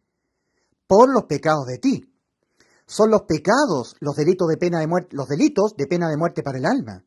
por 0.86 1.10
los 1.10 1.24
pecados 1.24 1.66
de 1.66 1.78
ti. 1.78 2.12
Son 2.86 3.10
los 3.10 3.22
pecados 3.22 3.96
los 4.00 4.16
delitos 4.16 4.48
de 4.48 4.58
pena 4.58 4.80
de 4.80 4.86
muerte, 4.86 5.16
los 5.16 5.28
delitos 5.28 5.74
de 5.76 5.86
pena 5.86 6.10
de 6.10 6.18
muerte 6.18 6.42
para 6.42 6.58
el 6.58 6.66
alma. 6.66 7.02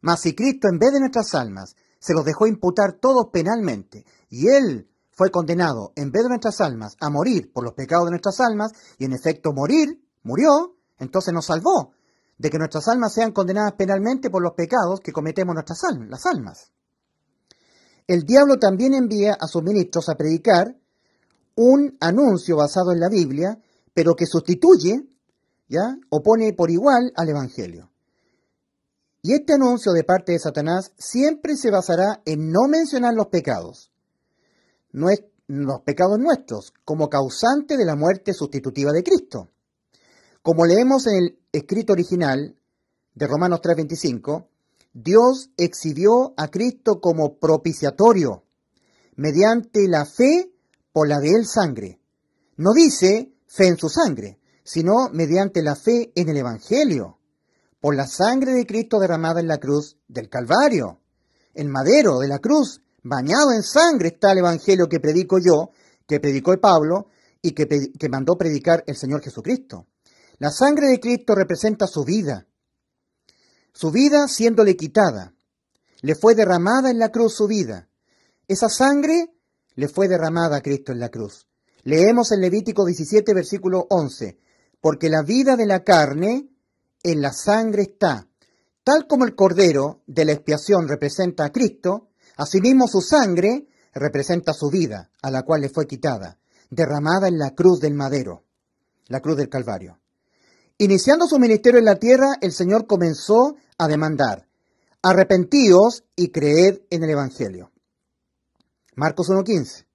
Mas 0.00 0.20
si 0.20 0.34
Cristo 0.34 0.68
en 0.68 0.78
vez 0.78 0.92
de 0.92 1.00
nuestras 1.00 1.34
almas 1.34 1.76
se 1.98 2.14
los 2.14 2.24
dejó 2.24 2.46
imputar 2.46 2.94
todos 2.94 3.28
penalmente 3.30 4.06
y 4.30 4.48
él 4.48 4.88
fue 5.10 5.30
condenado 5.30 5.92
en 5.96 6.10
vez 6.10 6.22
de 6.22 6.30
nuestras 6.30 6.62
almas 6.62 6.96
a 7.00 7.10
morir 7.10 7.52
por 7.52 7.62
los 7.62 7.74
pecados 7.74 8.06
de 8.06 8.12
nuestras 8.12 8.40
almas 8.40 8.72
y 8.98 9.04
en 9.04 9.12
efecto 9.12 9.52
morir, 9.52 10.02
murió, 10.22 10.76
entonces 10.98 11.32
nos 11.32 11.46
salvó 11.46 11.92
de 12.38 12.50
que 12.50 12.58
nuestras 12.58 12.88
almas 12.88 13.14
sean 13.14 13.32
condenadas 13.32 13.74
penalmente 13.74 14.30
por 14.30 14.42
los 14.42 14.54
pecados 14.54 15.00
que 15.00 15.12
cometemos 15.12 15.54
nuestras 15.54 15.84
almas, 15.84 16.08
las 16.08 16.26
almas. 16.26 16.72
El 18.06 18.24
diablo 18.24 18.58
también 18.58 18.94
envía 18.94 19.36
a 19.40 19.46
sus 19.46 19.62
ministros 19.62 20.08
a 20.08 20.16
predicar 20.16 20.76
un 21.56 21.96
anuncio 22.00 22.56
basado 22.56 22.92
en 22.92 23.00
la 23.00 23.08
Biblia, 23.08 23.58
pero 23.94 24.14
que 24.14 24.26
sustituye, 24.26 25.06
¿ya? 25.68 25.96
o 26.10 26.22
pone 26.22 26.52
por 26.52 26.70
igual 26.70 27.12
al 27.16 27.28
Evangelio. 27.28 27.90
Y 29.22 29.32
este 29.32 29.54
anuncio 29.54 29.92
de 29.92 30.04
parte 30.04 30.32
de 30.32 30.38
Satanás 30.38 30.92
siempre 30.98 31.56
se 31.56 31.70
basará 31.70 32.20
en 32.26 32.50
no 32.50 32.68
mencionar 32.68 33.14
los 33.14 33.28
pecados. 33.28 33.90
Los 34.90 35.80
pecados 35.80 36.18
nuestros, 36.18 36.74
como 36.84 37.08
causante 37.08 37.78
de 37.78 37.86
la 37.86 37.96
muerte 37.96 38.34
sustitutiva 38.34 38.92
de 38.92 39.02
Cristo. 39.02 39.53
Como 40.44 40.66
leemos 40.66 41.06
en 41.06 41.16
el 41.16 41.38
escrito 41.52 41.94
original 41.94 42.54
de 43.14 43.26
Romanos 43.26 43.62
3:25, 43.62 44.46
Dios 44.92 45.48
exhibió 45.56 46.34
a 46.36 46.48
Cristo 46.48 47.00
como 47.00 47.38
propiciatorio, 47.38 48.44
mediante 49.16 49.88
la 49.88 50.04
fe 50.04 50.52
por 50.92 51.08
la 51.08 51.20
de 51.20 51.30
él 51.30 51.46
sangre. 51.46 51.98
No 52.58 52.74
dice 52.74 53.32
fe 53.46 53.68
en 53.68 53.78
su 53.78 53.88
sangre, 53.88 54.38
sino 54.62 55.08
mediante 55.14 55.62
la 55.62 55.76
fe 55.76 56.12
en 56.14 56.28
el 56.28 56.36
Evangelio, 56.36 57.16
por 57.80 57.96
la 57.96 58.06
sangre 58.06 58.52
de 58.52 58.66
Cristo 58.66 59.00
derramada 59.00 59.40
en 59.40 59.48
la 59.48 59.56
cruz 59.56 59.96
del 60.08 60.28
Calvario. 60.28 61.00
En 61.54 61.70
madero 61.70 62.18
de 62.18 62.28
la 62.28 62.40
cruz, 62.40 62.82
bañado 63.02 63.50
en 63.50 63.62
sangre, 63.62 64.08
está 64.08 64.32
el 64.32 64.40
Evangelio 64.40 64.90
que 64.90 65.00
predico 65.00 65.38
yo, 65.38 65.70
que 66.06 66.20
predicó 66.20 66.54
Pablo 66.60 67.06
y 67.40 67.52
que 67.52 68.08
mandó 68.10 68.36
predicar 68.36 68.84
el 68.86 68.96
Señor 68.96 69.22
Jesucristo. 69.22 69.86
La 70.38 70.50
sangre 70.50 70.88
de 70.88 71.00
Cristo 71.00 71.34
representa 71.34 71.86
su 71.86 72.04
vida, 72.04 72.46
su 73.72 73.90
vida 73.90 74.28
siéndole 74.28 74.76
quitada. 74.76 75.34
Le 76.00 76.14
fue 76.14 76.34
derramada 76.34 76.90
en 76.90 76.98
la 76.98 77.10
cruz 77.10 77.34
su 77.34 77.48
vida. 77.48 77.88
Esa 78.46 78.68
sangre 78.68 79.34
le 79.74 79.88
fue 79.88 80.06
derramada 80.06 80.58
a 80.58 80.60
Cristo 80.62 80.92
en 80.92 81.00
la 81.00 81.08
cruz. 81.08 81.48
Leemos 81.82 82.30
en 82.32 82.40
Levítico 82.40 82.84
17, 82.84 83.34
versículo 83.34 83.86
11, 83.90 84.38
porque 84.80 85.08
la 85.08 85.22
vida 85.22 85.56
de 85.56 85.66
la 85.66 85.82
carne 85.82 86.48
en 87.02 87.20
la 87.20 87.32
sangre 87.32 87.82
está. 87.82 88.28
Tal 88.84 89.06
como 89.06 89.24
el 89.24 89.34
cordero 89.34 90.02
de 90.06 90.24
la 90.24 90.32
expiación 90.32 90.88
representa 90.88 91.46
a 91.46 91.52
Cristo, 91.52 92.10
asimismo 92.36 92.86
su 92.86 93.00
sangre 93.00 93.66
representa 93.92 94.52
su 94.52 94.70
vida, 94.70 95.10
a 95.22 95.30
la 95.30 95.42
cual 95.42 95.62
le 95.62 95.68
fue 95.68 95.86
quitada, 95.86 96.38
derramada 96.70 97.28
en 97.28 97.38
la 97.38 97.54
cruz 97.54 97.80
del 97.80 97.94
madero, 97.94 98.44
la 99.08 99.20
cruz 99.20 99.36
del 99.36 99.48
Calvario. 99.48 99.98
Iniciando 100.78 101.26
su 101.26 101.38
ministerio 101.38 101.78
en 101.78 101.84
la 101.84 101.96
tierra, 101.96 102.34
el 102.40 102.52
Señor 102.52 102.86
comenzó 102.86 103.56
a 103.78 103.86
demandar, 103.86 104.48
arrepentíos 105.02 106.04
y 106.16 106.30
creed 106.30 106.80
en 106.90 107.04
el 107.04 107.10
Evangelio. 107.10 107.70
Marcos 108.96 109.28
1.15. 109.28 109.86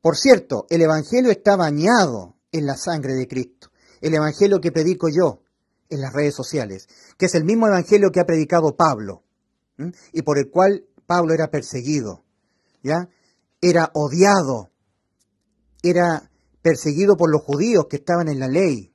Por 0.00 0.16
cierto, 0.16 0.66
el 0.70 0.80
Evangelio 0.80 1.30
está 1.30 1.56
bañado 1.56 2.36
en 2.52 2.64
la 2.64 2.76
sangre 2.76 3.14
de 3.14 3.28
Cristo. 3.28 3.70
El 4.00 4.14
Evangelio 4.14 4.60
que 4.60 4.72
predico 4.72 5.08
yo 5.08 5.42
en 5.90 6.00
las 6.00 6.12
redes 6.12 6.34
sociales, 6.34 6.88
que 7.18 7.26
es 7.26 7.34
el 7.34 7.44
mismo 7.44 7.66
Evangelio 7.66 8.10
que 8.10 8.20
ha 8.20 8.26
predicado 8.26 8.76
Pablo 8.76 9.24
y 10.12 10.22
por 10.22 10.38
el 10.38 10.50
cual 10.50 10.86
Pablo 11.06 11.34
era 11.34 11.50
perseguido, 11.50 12.24
¿ya? 12.82 13.08
Era 13.60 13.90
odiado, 13.94 14.70
era 15.82 16.30
perseguido 16.62 17.16
por 17.16 17.30
los 17.30 17.42
judíos 17.42 17.86
que 17.88 17.96
estaban 17.96 18.28
en 18.28 18.40
la 18.40 18.48
ley. 18.48 18.92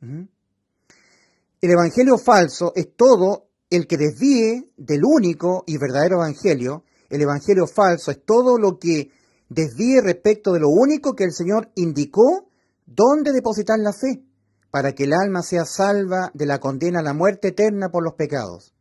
El 0.00 1.70
Evangelio 1.70 2.18
falso 2.18 2.72
es 2.74 2.94
todo 2.96 3.48
el 3.70 3.86
que 3.86 3.96
desvíe 3.96 4.72
del 4.76 5.04
único 5.04 5.64
y 5.66 5.76
verdadero 5.76 6.16
Evangelio. 6.16 6.84
El 7.10 7.22
Evangelio 7.22 7.66
falso 7.66 8.10
es 8.10 8.24
todo 8.24 8.58
lo 8.58 8.78
que 8.78 9.10
desvíe 9.48 10.00
respecto 10.00 10.52
de 10.52 10.60
lo 10.60 10.68
único 10.68 11.14
que 11.14 11.24
el 11.24 11.32
Señor 11.32 11.70
indicó 11.74 12.48
dónde 12.86 13.32
depositar 13.32 13.78
la 13.78 13.92
fe, 13.92 14.22
para 14.70 14.92
que 14.92 15.04
el 15.04 15.12
alma 15.12 15.42
sea 15.42 15.64
salva 15.64 16.30
de 16.34 16.46
la 16.46 16.60
condena 16.60 17.00
a 17.00 17.02
la 17.02 17.14
muerte 17.14 17.48
eterna 17.48 17.90
por 17.90 18.04
los 18.04 18.14
pecados. 18.14 18.74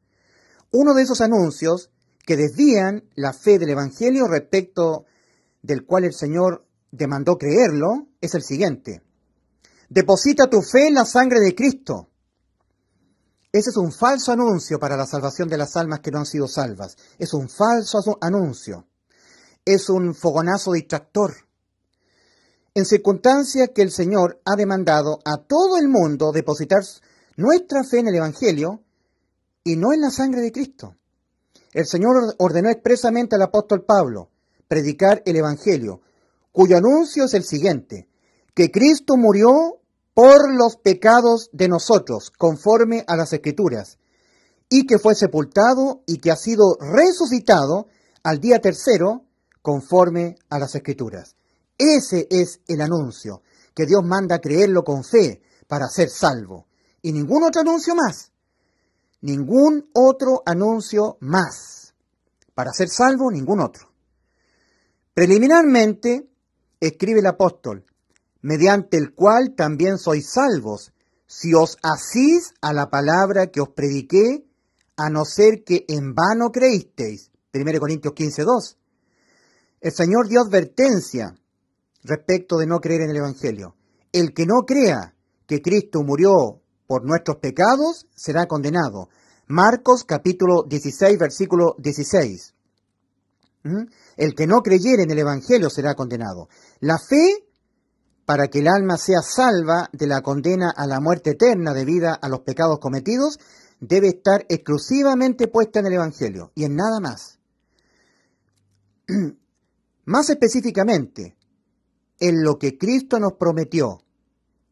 Uno 0.72 0.94
de 0.94 1.04
esos 1.04 1.22
anuncios 1.22 1.90
que 2.26 2.36
desvían 2.36 3.06
la 3.16 3.34
fe 3.34 3.58
del 3.58 3.70
Evangelio 3.70 4.28
respecto 4.28 5.06
del 5.62 5.86
cual 5.86 6.04
el 6.04 6.14
Señor 6.14 6.66
demandó 6.92 7.38
creerlo 7.38 8.08
es 8.22 8.36
el 8.36 8.44
siguiente. 8.44 9.02
Deposita 9.90 10.50
tu 10.50 10.62
fe 10.62 10.88
en 10.88 10.96
la 10.96 11.06
sangre 11.06 11.40
de 11.40 11.56
Cristo. 11.56 12.10
Ese 13.52 13.70
es 13.70 13.78
un 13.78 13.92
falso 13.92 14.32
anuncio 14.32 14.78
para 14.80 14.98
la 14.98 15.06
salvación 15.06 15.48
de 15.48 15.58
las 15.58 15.76
almas 15.78 16.02
que 16.02 16.12
no 16.12 16.20
han 16.20 16.26
sido 16.26 16.48
salvas. 16.48 16.98
Es 17.18 17.34
un 17.34 17.50
falso 17.50 18.18
anuncio. 18.22 18.86
Es 19.64 19.90
un 19.90 20.14
fogonazo 20.14 20.74
distractor. 20.74 21.34
En 22.74 22.86
circunstancias 22.86 23.72
que 23.74 23.82
el 23.82 23.92
Señor 23.92 24.42
ha 24.46 24.56
demandado 24.56 25.20
a 25.26 25.38
todo 25.38 25.78
el 25.78 25.88
mundo 25.88 26.32
depositar 26.32 26.84
nuestra 27.38 27.84
fe 27.84 28.00
en 28.00 28.10
el 28.10 28.16
Evangelio 28.16 28.84
y 29.64 29.76
no 29.78 29.94
en 29.94 30.02
la 30.02 30.12
sangre 30.12 30.42
de 30.42 30.52
Cristo. 30.52 30.96
El 31.74 31.86
Señor 31.86 32.36
ordenó 32.38 32.70
expresamente 32.70 33.36
al 33.36 33.42
apóstol 33.42 33.84
Pablo 33.86 34.30
predicar 34.68 35.24
el 35.26 35.38
Evangelio, 35.38 36.02
cuyo 36.52 36.78
anuncio 36.78 37.26
es 37.26 37.34
el 37.34 37.44
siguiente, 37.44 38.08
que 38.54 38.72
Cristo 38.72 39.18
murió 39.18 39.77
por 40.18 40.52
los 40.52 40.78
pecados 40.78 41.52
de 41.54 41.68
nosotros, 41.68 42.32
conforme 42.36 43.04
a 43.06 43.16
las 43.16 43.34
Escrituras, 43.34 44.00
y 44.68 44.88
que 44.88 44.98
fue 44.98 45.14
sepultado 45.14 46.02
y 46.08 46.18
que 46.18 46.32
ha 46.32 46.36
sido 46.36 46.76
resucitado 46.80 47.86
al 48.24 48.40
día 48.40 48.60
tercero, 48.60 49.26
conforme 49.62 50.38
a 50.50 50.58
las 50.58 50.74
Escrituras. 50.74 51.36
Ese 51.78 52.28
es 52.32 52.62
el 52.68 52.82
anuncio, 52.82 53.44
que 53.76 53.86
Dios 53.86 54.04
manda 54.04 54.40
creerlo 54.40 54.84
con 54.84 55.04
fe 55.04 55.44
para 55.68 55.88
ser 55.88 56.10
salvo. 56.10 56.66
Y 57.04 57.12
ningún 57.12 57.44
otro 57.44 57.62
anuncio 57.62 57.94
más. 57.94 58.32
Ningún 59.22 59.88
otro 59.94 60.42
anuncio 60.48 61.18
más. 61.20 61.94
Para 62.56 62.74
ser 62.74 62.90
salvo, 62.90 63.30
ningún 63.30 63.60
otro. 63.60 63.88
Preliminarmente, 65.14 66.28
escribe 66.80 67.20
el 67.20 67.28
apóstol, 67.28 67.86
mediante 68.48 68.96
el 68.96 69.14
cual 69.14 69.56
también 69.58 69.98
sois 69.98 70.32
salvos, 70.32 70.94
si 71.26 71.54
os 71.54 71.76
asís 71.84 72.54
a 72.62 72.72
la 72.72 72.90
palabra 72.90 73.48
que 73.48 73.60
os 73.60 73.68
prediqué, 73.76 74.48
a 74.96 75.10
no 75.10 75.26
ser 75.26 75.66
que 75.66 75.84
en 75.90 76.14
vano 76.14 76.50
creísteis. 76.50 77.30
1 77.54 77.78
Corintios 77.78 78.14
15, 78.14 78.44
2. 78.44 78.78
El 79.82 79.92
Señor 79.92 80.30
dio 80.30 80.40
advertencia 80.40 81.36
respecto 82.06 82.56
de 82.58 82.68
no 82.68 82.80
creer 82.80 83.02
en 83.02 83.10
el 83.10 83.18
Evangelio. 83.18 83.76
El 84.14 84.34
que 84.34 84.46
no 84.46 84.62
crea 84.66 85.14
que 85.46 85.62
Cristo 85.62 86.04
murió 86.04 86.62
por 86.88 87.04
nuestros 87.04 87.40
pecados 87.42 88.08
será 88.16 88.46
condenado. 88.46 89.10
Marcos 89.48 90.06
capítulo 90.06 90.64
16, 90.64 91.20
versículo 91.20 91.76
16. 91.80 92.54
¿Mm? 93.64 93.84
El 94.16 94.34
que 94.36 94.48
no 94.48 94.62
creyere 94.62 95.04
en 95.04 95.12
el 95.12 95.20
Evangelio 95.20 95.70
será 95.70 95.96
condenado. 95.96 96.48
La 96.80 96.98
fe 96.98 97.47
para 98.28 98.50
que 98.50 98.60
el 98.60 98.68
alma 98.68 98.98
sea 98.98 99.22
salva 99.22 99.90
de 99.94 100.06
la 100.06 100.22
condena 100.22 100.70
a 100.76 100.86
la 100.86 101.00
muerte 101.00 101.30
eterna 101.30 101.74
debida 101.74 102.14
a 102.14 102.28
los 102.28 102.42
pecados 102.42 102.78
cometidos, 102.78 103.40
debe 103.80 104.10
estar 104.10 104.46
exclusivamente 104.50 105.48
puesta 105.48 105.80
en 105.80 105.86
el 105.86 105.94
Evangelio 105.94 106.52
y 106.54 106.66
en 106.66 106.76
nada 106.76 107.00
más. 107.00 107.40
más 110.06 110.30
específicamente, 110.30 111.38
en 112.20 112.44
lo 112.44 112.58
que 112.60 112.78
Cristo 112.78 113.18
nos 113.18 113.36
prometió 113.40 114.04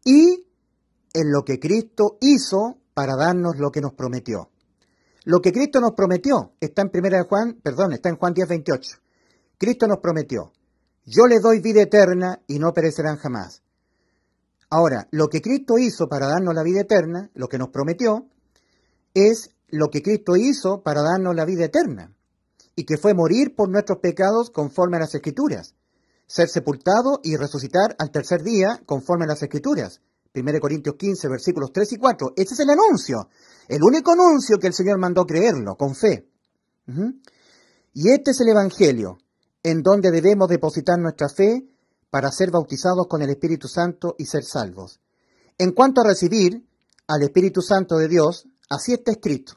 y 0.03 0.45
en 1.13 1.31
lo 1.31 1.45
que 1.45 1.57
Cristo 1.57 2.17
hizo 2.19 2.79
para 2.93 3.15
darnos 3.15 3.57
lo 3.57 3.71
que 3.71 3.79
nos 3.79 3.93
prometió. 3.93 4.49
Lo 5.23 5.39
que 5.39 5.53
Cristo 5.53 5.79
nos 5.79 5.93
prometió 5.93 6.55
está 6.59 6.81
en 6.81 6.89
primera 6.89 7.19
de 7.19 7.23
Juan, 7.23 7.61
perdón, 7.63 7.93
está 7.93 8.09
en 8.09 8.17
Juan 8.17 8.33
10, 8.33 8.49
28. 8.49 8.97
Cristo 9.57 9.87
nos 9.87 9.99
prometió 9.99 10.51
yo 11.05 11.27
le 11.27 11.39
doy 11.39 11.61
vida 11.61 11.83
eterna 11.83 12.41
y 12.47 12.59
no 12.59 12.73
perecerán 12.73 13.17
jamás. 13.17 13.61
Ahora, 14.69 15.07
lo 15.11 15.27
que 15.27 15.41
Cristo 15.41 15.77
hizo 15.77 16.07
para 16.07 16.27
darnos 16.27 16.55
la 16.55 16.63
vida 16.63 16.81
eterna, 16.81 17.29
lo 17.35 17.47
que 17.47 17.57
nos 17.59 17.69
prometió, 17.69 18.27
es 19.13 19.51
lo 19.69 19.89
que 19.89 20.01
Cristo 20.01 20.35
hizo 20.35 20.81
para 20.81 21.01
darnos 21.01 21.35
la 21.35 21.45
vida 21.45 21.65
eterna, 21.65 22.13
y 22.75 22.85
que 22.85 22.97
fue 22.97 23.13
morir 23.13 23.55
por 23.55 23.69
nuestros 23.69 23.99
pecados 23.99 24.49
conforme 24.49 24.97
a 24.97 25.01
las 25.01 25.15
Escrituras, 25.15 25.75
ser 26.27 26.49
sepultado 26.49 27.19
y 27.23 27.37
resucitar 27.37 27.95
al 27.99 28.11
tercer 28.11 28.41
día 28.41 28.81
conforme 28.85 29.25
a 29.25 29.29
las 29.29 29.43
Escrituras. 29.43 30.01
1 30.33 30.59
Corintios 30.59 30.95
15, 30.95 31.29
versículos 31.29 31.71
3 31.71 31.93
y 31.93 31.97
4. 31.97 32.33
Ese 32.35 32.53
es 32.55 32.59
el 32.59 32.69
anuncio, 32.69 33.29
el 33.69 33.81
único 33.81 34.11
anuncio 34.11 34.57
que 34.57 34.67
el 34.67 34.73
Señor 34.73 34.99
mandó 34.99 35.25
creerlo, 35.25 35.75
con 35.75 35.95
fe. 35.95 36.27
Y 37.93 38.09
este 38.09 38.31
es 38.31 38.41
el 38.41 38.49
Evangelio, 38.49 39.17
en 39.65 39.81
donde 39.81 40.11
debemos 40.11 40.47
depositar 40.47 40.99
nuestra 40.99 41.27
fe 41.27 41.65
para 42.11 42.31
ser 42.31 42.51
bautizados 42.51 43.07
con 43.07 43.23
el 43.23 43.31
Espíritu 43.31 43.67
Santo 43.67 44.13
y 44.19 44.27
ser 44.27 44.43
salvos. 44.43 44.99
En 45.57 45.71
cuanto 45.71 46.01
a 46.01 46.07
recibir 46.07 46.63
al 47.07 47.23
Espíritu 47.23 47.63
Santo 47.63 47.97
de 47.97 48.07
Dios, 48.07 48.47
así 48.69 48.93
está 48.93 49.13
escrito. 49.13 49.53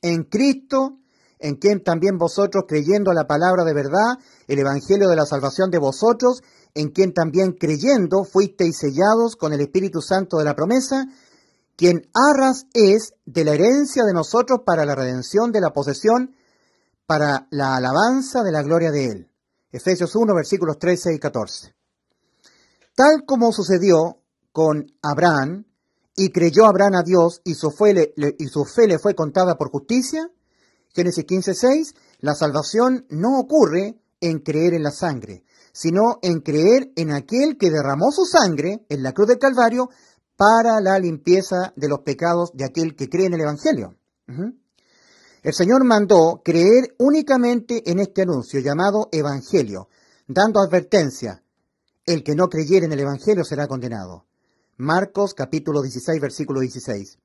En 0.00 0.22
Cristo, 0.22 0.98
en 1.40 1.56
quien 1.56 1.82
también 1.82 2.18
vosotros, 2.18 2.66
creyendo 2.68 3.12
la 3.12 3.26
palabra 3.26 3.64
de 3.64 3.74
verdad, 3.74 4.16
el 4.46 4.60
Evangelio 4.60 5.08
de 5.08 5.16
la 5.16 5.26
salvación 5.26 5.72
de 5.72 5.78
vosotros, 5.78 6.44
en 6.74 6.90
quien 6.90 7.12
también 7.12 7.54
creyendo 7.54 8.22
fuisteis 8.22 8.78
sellados 8.78 9.34
con 9.34 9.52
el 9.52 9.60
Espíritu 9.60 10.02
Santo 10.02 10.38
de 10.38 10.44
la 10.44 10.54
promesa, 10.54 11.08
quien 11.74 12.08
arras 12.14 12.66
es 12.74 13.14
de 13.26 13.42
la 13.42 13.54
herencia 13.54 14.04
de 14.04 14.12
nosotros 14.12 14.60
para 14.64 14.84
la 14.84 14.94
redención 14.94 15.50
de 15.50 15.60
la 15.60 15.72
posesión 15.72 16.36
para 17.10 17.48
la 17.50 17.74
alabanza 17.74 18.44
de 18.44 18.52
la 18.52 18.62
gloria 18.62 18.92
de 18.92 19.06
Él. 19.06 19.28
Efesios 19.72 20.14
1, 20.14 20.32
versículos 20.32 20.78
13 20.78 21.12
y 21.12 21.18
14. 21.18 21.74
Tal 22.94 23.24
como 23.26 23.50
sucedió 23.50 24.18
con 24.52 24.86
Abraham, 25.02 25.64
y 26.14 26.30
creyó 26.30 26.66
Abraham 26.66 26.94
a 26.94 27.02
Dios, 27.02 27.40
y 27.42 27.54
su 27.54 27.72
fe 27.72 27.94
le, 27.94 28.36
y 28.38 28.46
su 28.46 28.64
fe 28.64 28.86
le 28.86 29.00
fue 29.00 29.16
contada 29.16 29.58
por 29.58 29.72
justicia, 29.72 30.30
Génesis 30.94 31.24
15, 31.24 31.54
6, 31.54 31.94
la 32.20 32.36
salvación 32.36 33.06
no 33.08 33.40
ocurre 33.40 34.00
en 34.20 34.38
creer 34.38 34.74
en 34.74 34.84
la 34.84 34.92
sangre, 34.92 35.42
sino 35.72 36.20
en 36.22 36.42
creer 36.42 36.92
en 36.94 37.10
aquel 37.10 37.58
que 37.58 37.72
derramó 37.72 38.12
su 38.12 38.24
sangre 38.24 38.86
en 38.88 39.02
la 39.02 39.10
cruz 39.10 39.26
del 39.26 39.40
Calvario 39.40 39.90
para 40.36 40.80
la 40.80 40.96
limpieza 41.00 41.72
de 41.74 41.88
los 41.88 42.02
pecados 42.02 42.52
de 42.54 42.66
aquel 42.66 42.94
que 42.94 43.08
cree 43.08 43.26
en 43.26 43.34
el 43.34 43.40
Evangelio. 43.40 43.96
El 45.42 45.54
Señor 45.54 45.84
mandó 45.84 46.42
creer 46.44 46.94
únicamente 46.98 47.90
en 47.90 47.98
este 47.98 48.22
anuncio 48.22 48.60
llamado 48.60 49.08
Evangelio, 49.10 49.88
dando 50.26 50.60
advertencia, 50.60 51.42
el 52.04 52.22
que 52.22 52.34
no 52.34 52.48
creyere 52.48 52.84
en 52.84 52.92
el 52.92 53.00
Evangelio 53.00 53.42
será 53.44 53.66
condenado. 53.66 54.26
Marcos 54.76 55.32
capítulo 55.32 55.80
16, 55.80 56.20
versículo 56.20 56.60
16. 56.60 57.18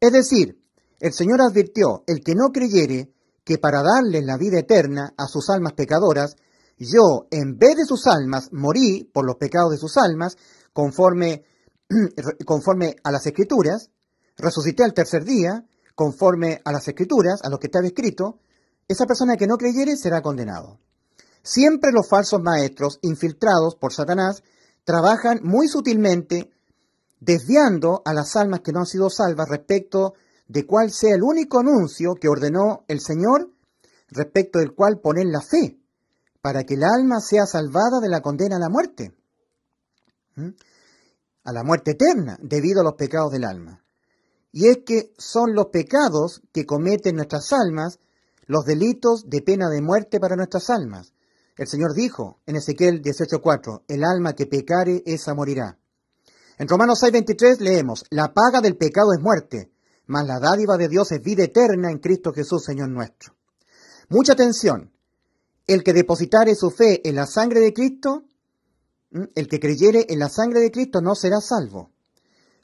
Es 0.00 0.12
decir, 0.12 0.58
el 1.00 1.12
Señor 1.12 1.42
advirtió, 1.42 2.02
el 2.06 2.22
que 2.24 2.34
no 2.34 2.50
creyere, 2.50 3.12
que 3.44 3.58
para 3.58 3.82
darles 3.82 4.24
la 4.24 4.38
vida 4.38 4.58
eterna 4.58 5.12
a 5.18 5.26
sus 5.26 5.50
almas 5.50 5.74
pecadoras, 5.74 6.36
yo, 6.78 7.26
en 7.30 7.58
vez 7.58 7.76
de 7.76 7.84
sus 7.84 8.06
almas, 8.06 8.52
morí 8.52 9.04
por 9.12 9.26
los 9.26 9.36
pecados 9.36 9.72
de 9.72 9.76
sus 9.76 9.98
almas, 9.98 10.38
conforme, 10.72 11.44
conforme 12.46 12.96
a 13.04 13.12
las 13.12 13.26
escrituras, 13.26 13.90
resucité 14.38 14.82
al 14.82 14.94
tercer 14.94 15.24
día, 15.24 15.66
conforme 16.00 16.62
a 16.64 16.72
las 16.72 16.88
escrituras, 16.88 17.42
a 17.42 17.50
lo 17.50 17.58
que 17.58 17.66
estaba 17.66 17.86
escrito, 17.86 18.38
esa 18.88 19.04
persona 19.04 19.36
que 19.36 19.46
no 19.46 19.58
creyere 19.58 19.98
será 19.98 20.22
condenado. 20.22 20.78
Siempre 21.42 21.92
los 21.92 22.08
falsos 22.08 22.40
maestros, 22.40 22.98
infiltrados 23.02 23.74
por 23.74 23.92
Satanás, 23.92 24.42
trabajan 24.82 25.40
muy 25.42 25.68
sutilmente 25.68 26.50
desviando 27.20 28.00
a 28.06 28.14
las 28.14 28.34
almas 28.34 28.60
que 28.60 28.72
no 28.72 28.78
han 28.78 28.86
sido 28.86 29.10
salvas 29.10 29.50
respecto 29.50 30.14
de 30.48 30.64
cuál 30.64 30.90
sea 30.90 31.16
el 31.16 31.22
único 31.22 31.60
anuncio 31.60 32.14
que 32.14 32.30
ordenó 32.30 32.86
el 32.88 33.00
Señor, 33.02 33.50
respecto 34.08 34.58
del 34.58 34.74
cual 34.74 35.00
poner 35.00 35.26
la 35.26 35.42
fe, 35.42 35.76
para 36.40 36.64
que 36.64 36.76
el 36.76 36.84
alma 36.84 37.20
sea 37.20 37.44
salvada 37.44 38.00
de 38.00 38.08
la 38.08 38.22
condena 38.22 38.56
a 38.56 38.60
la 38.60 38.70
muerte, 38.70 39.14
a 41.44 41.52
la 41.52 41.62
muerte 41.62 41.90
eterna, 41.90 42.38
debido 42.40 42.80
a 42.80 42.84
los 42.84 42.94
pecados 42.94 43.32
del 43.32 43.44
alma. 43.44 43.84
Y 44.52 44.68
es 44.68 44.78
que 44.84 45.12
son 45.18 45.54
los 45.54 45.66
pecados 45.66 46.42
que 46.52 46.66
cometen 46.66 47.16
nuestras 47.16 47.52
almas 47.52 47.98
los 48.46 48.64
delitos 48.64 49.30
de 49.30 49.42
pena 49.42 49.68
de 49.68 49.80
muerte 49.80 50.18
para 50.18 50.34
nuestras 50.34 50.70
almas. 50.70 51.12
El 51.56 51.68
Señor 51.68 51.94
dijo 51.94 52.40
en 52.46 52.56
Ezequiel 52.56 53.00
18:4, 53.00 53.84
el 53.86 54.02
alma 54.02 54.32
que 54.32 54.46
pecare, 54.46 55.02
esa 55.06 55.34
morirá. 55.34 55.78
En 56.58 56.66
Romanos 56.66 56.98
6:23 57.00 57.60
leemos, 57.60 58.04
la 58.10 58.32
paga 58.34 58.60
del 58.60 58.76
pecado 58.76 59.12
es 59.12 59.20
muerte, 59.20 59.70
mas 60.06 60.26
la 60.26 60.40
dádiva 60.40 60.76
de 60.76 60.88
Dios 60.88 61.12
es 61.12 61.22
vida 61.22 61.44
eterna 61.44 61.90
en 61.90 61.98
Cristo 61.98 62.32
Jesús, 62.32 62.64
Señor 62.64 62.88
nuestro. 62.88 63.34
Mucha 64.08 64.32
atención, 64.32 64.90
el 65.68 65.84
que 65.84 65.92
depositare 65.92 66.56
su 66.56 66.70
fe 66.70 67.08
en 67.08 67.14
la 67.14 67.26
sangre 67.26 67.60
de 67.60 67.72
Cristo, 67.72 68.24
el 69.12 69.46
que 69.46 69.60
creyere 69.60 70.06
en 70.08 70.18
la 70.18 70.28
sangre 70.28 70.58
de 70.58 70.72
Cristo 70.72 71.00
no 71.00 71.14
será 71.14 71.40
salvo, 71.40 71.89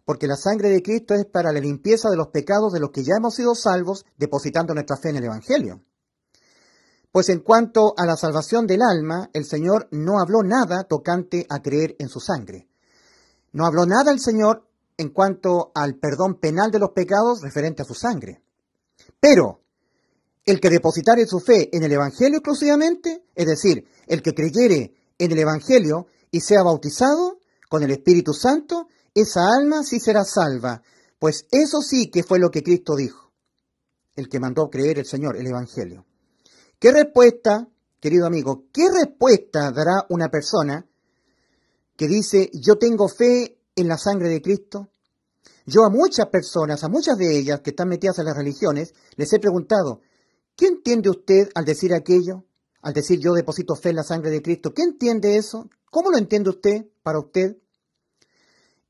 porque 0.06 0.28
la 0.28 0.36
sangre 0.36 0.70
de 0.70 0.82
Cristo 0.82 1.14
es 1.14 1.26
para 1.26 1.52
la 1.52 1.58
limpieza 1.58 2.08
de 2.08 2.16
los 2.16 2.28
pecados 2.28 2.72
de 2.72 2.78
los 2.78 2.90
que 2.90 3.02
ya 3.02 3.16
hemos 3.18 3.34
sido 3.34 3.56
salvos 3.56 4.06
depositando 4.16 4.72
nuestra 4.72 4.96
fe 4.96 5.10
en 5.10 5.16
el 5.16 5.24
Evangelio. 5.24 5.82
Pues 7.10 7.28
en 7.28 7.40
cuanto 7.40 7.92
a 7.96 8.06
la 8.06 8.16
salvación 8.16 8.68
del 8.68 8.82
alma, 8.82 9.30
el 9.32 9.44
Señor 9.44 9.88
no 9.90 10.20
habló 10.20 10.44
nada 10.44 10.84
tocante 10.84 11.44
a 11.50 11.60
creer 11.60 11.96
en 11.98 12.08
su 12.08 12.20
sangre. 12.20 12.68
No 13.52 13.66
habló 13.66 13.84
nada 13.84 14.12
el 14.12 14.20
Señor 14.20 14.68
en 14.96 15.10
cuanto 15.10 15.72
al 15.74 15.96
perdón 15.96 16.38
penal 16.38 16.70
de 16.70 16.78
los 16.78 16.90
pecados 16.90 17.42
referente 17.42 17.82
a 17.82 17.86
su 17.86 17.94
sangre. 17.94 18.42
Pero 19.18 19.60
el 20.44 20.60
que 20.60 20.70
depositare 20.70 21.26
su 21.26 21.40
fe 21.40 21.68
en 21.76 21.82
el 21.82 21.90
Evangelio 21.90 22.38
exclusivamente, 22.38 23.24
es 23.34 23.46
decir, 23.46 23.88
el 24.06 24.22
que 24.22 24.34
creyere 24.34 24.94
en 25.18 25.32
el 25.32 25.38
Evangelio 25.40 26.06
y 26.30 26.42
sea 26.42 26.62
bautizado 26.62 27.40
con 27.68 27.82
el 27.82 27.90
Espíritu 27.90 28.32
Santo, 28.32 28.86
esa 29.20 29.48
alma 29.48 29.82
sí 29.82 29.98
será 30.00 30.24
salva, 30.24 30.82
pues 31.18 31.46
eso 31.50 31.82
sí 31.82 32.10
que 32.10 32.22
fue 32.22 32.38
lo 32.38 32.50
que 32.50 32.62
Cristo 32.62 32.94
dijo, 32.94 33.32
el 34.14 34.28
que 34.28 34.40
mandó 34.40 34.70
creer 34.70 34.98
el 34.98 35.06
Señor, 35.06 35.36
el 35.36 35.46
Evangelio. 35.46 36.06
¿Qué 36.78 36.92
respuesta, 36.92 37.68
querido 38.00 38.26
amigo, 38.26 38.66
qué 38.72 38.88
respuesta 38.90 39.72
dará 39.72 40.06
una 40.10 40.28
persona 40.28 40.86
que 41.96 42.06
dice, 42.06 42.50
yo 42.52 42.76
tengo 42.76 43.08
fe 43.08 43.58
en 43.74 43.88
la 43.88 43.98
sangre 43.98 44.28
de 44.28 44.42
Cristo? 44.42 44.88
Yo 45.64 45.84
a 45.84 45.90
muchas 45.90 46.26
personas, 46.28 46.84
a 46.84 46.88
muchas 46.88 47.18
de 47.18 47.36
ellas 47.36 47.60
que 47.60 47.70
están 47.70 47.88
metidas 47.88 48.18
en 48.18 48.26
las 48.26 48.36
religiones, 48.36 48.94
les 49.16 49.32
he 49.32 49.40
preguntado, 49.40 50.00
¿Qué 50.56 50.66
entiende 50.66 51.10
usted 51.10 51.50
al 51.54 51.66
decir 51.66 51.92
aquello? 51.92 52.44
Al 52.80 52.94
decir 52.94 53.20
yo 53.20 53.34
deposito 53.34 53.76
fe 53.76 53.90
en 53.90 53.96
la 53.96 54.02
sangre 54.02 54.30
de 54.30 54.40
Cristo. 54.40 54.72
¿Qué 54.72 54.82
entiende 54.82 55.36
eso? 55.36 55.68
¿Cómo 55.90 56.10
lo 56.10 56.16
entiende 56.16 56.48
usted 56.48 56.86
para 57.02 57.18
usted? 57.18 57.58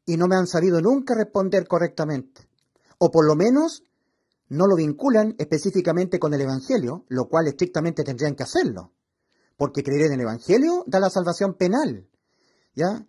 Y 0.07 0.17
no 0.17 0.29
me 0.29 0.37
han 0.37 0.47
sabido 0.47 0.81
nunca 0.81 1.15
responder 1.15 1.67
correctamente. 1.67 2.49
O 2.99 3.11
por 3.11 3.27
lo 3.27 3.35
menos 3.35 3.83
no 4.49 4.67
lo 4.67 4.77
vinculan 4.77 5.35
específicamente 5.39 6.19
con 6.19 6.33
el 6.33 6.41
Evangelio, 6.41 7.05
lo 7.09 7.29
cual 7.29 7.49
estrictamente 7.49 8.05
tendrían 8.05 8.37
que 8.37 8.45
hacerlo. 8.45 8.93
Porque 9.57 9.83
creer 9.83 10.07
en 10.07 10.13
el 10.15 10.21
Evangelio 10.21 10.85
da 10.87 11.01
la 11.01 11.11
salvación 11.11 11.55
penal. 11.55 12.09
¿Ya? 12.75 13.07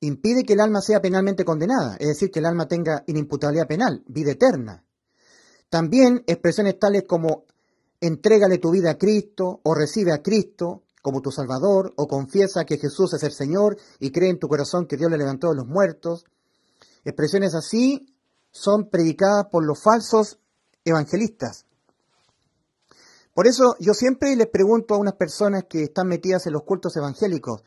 Impide 0.00 0.44
que 0.44 0.54
el 0.54 0.60
alma 0.60 0.80
sea 0.80 1.00
penalmente 1.00 1.44
condenada, 1.44 1.96
es 1.98 2.08
decir, 2.08 2.30
que 2.30 2.38
el 2.38 2.46
alma 2.46 2.68
tenga 2.68 3.04
inimputabilidad 3.06 3.66
penal, 3.66 4.04
vida 4.06 4.32
eterna. 4.32 4.84
También 5.68 6.24
expresiones 6.26 6.78
tales 6.78 7.04
como 7.06 7.44
entrégale 8.00 8.58
tu 8.58 8.70
vida 8.70 8.92
a 8.92 8.98
Cristo 8.98 9.60
o 9.62 9.74
recibe 9.74 10.12
a 10.12 10.22
Cristo 10.22 10.84
como 11.02 11.20
tu 11.20 11.30
Salvador 11.30 11.92
o 11.96 12.06
confiesa 12.06 12.64
que 12.64 12.78
Jesús 12.78 13.14
es 13.14 13.22
el 13.22 13.32
Señor 13.32 13.76
y 13.98 14.10
cree 14.10 14.30
en 14.30 14.38
tu 14.38 14.48
corazón 14.48 14.86
que 14.86 14.96
Dios 14.96 15.10
le 15.10 15.18
levantó 15.18 15.50
de 15.50 15.56
los 15.56 15.66
muertos. 15.66 16.24
Expresiones 17.04 17.54
así 17.54 18.14
son 18.50 18.88
predicadas 18.90 19.46
por 19.50 19.64
los 19.64 19.82
falsos 19.82 20.38
evangelistas. 20.84 21.66
Por 23.34 23.46
eso 23.46 23.76
yo 23.78 23.94
siempre 23.94 24.34
les 24.34 24.48
pregunto 24.48 24.94
a 24.94 24.98
unas 24.98 25.14
personas 25.14 25.64
que 25.68 25.84
están 25.84 26.08
metidas 26.08 26.46
en 26.46 26.54
los 26.54 26.64
cultos 26.64 26.96
evangélicos, 26.96 27.62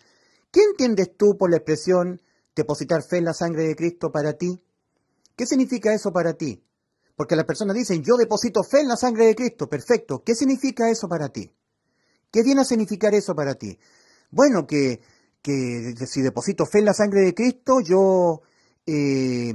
¿qué 0.51 0.61
entiendes 0.63 1.15
tú 1.15 1.37
por 1.37 1.49
la 1.49 1.57
expresión 1.57 2.21
depositar 2.55 3.03
fe 3.03 3.17
en 3.17 3.25
la 3.25 3.33
sangre 3.33 3.63
de 3.63 3.75
Cristo 3.75 4.11
para 4.11 4.33
ti? 4.33 4.61
¿Qué 5.37 5.45
significa 5.45 5.93
eso 5.93 6.11
para 6.11 6.33
ti? 6.33 6.61
Porque 7.15 7.35
las 7.35 7.45
personas 7.45 7.75
dicen, 7.75 8.03
yo 8.03 8.17
deposito 8.17 8.63
fe 8.63 8.81
en 8.81 8.89
la 8.89 8.97
sangre 8.97 9.27
de 9.27 9.35
Cristo. 9.35 9.69
Perfecto. 9.69 10.23
¿Qué 10.25 10.35
significa 10.35 10.89
eso 10.89 11.07
para 11.07 11.29
ti? 11.29 11.53
¿Qué 12.31 12.43
viene 12.43 12.61
a 12.61 12.65
significar 12.65 13.13
eso 13.13 13.35
para 13.35 13.55
ti? 13.55 13.77
Bueno, 14.31 14.65
que, 14.65 15.01
si 15.43 16.21
deposito 16.21 16.65
fe 16.65 16.79
en 16.79 16.85
la 16.85 16.93
sangre 16.93 17.21
de 17.21 17.33
Cristo, 17.33 17.81
yo, 17.81 18.41
eh, 18.85 19.53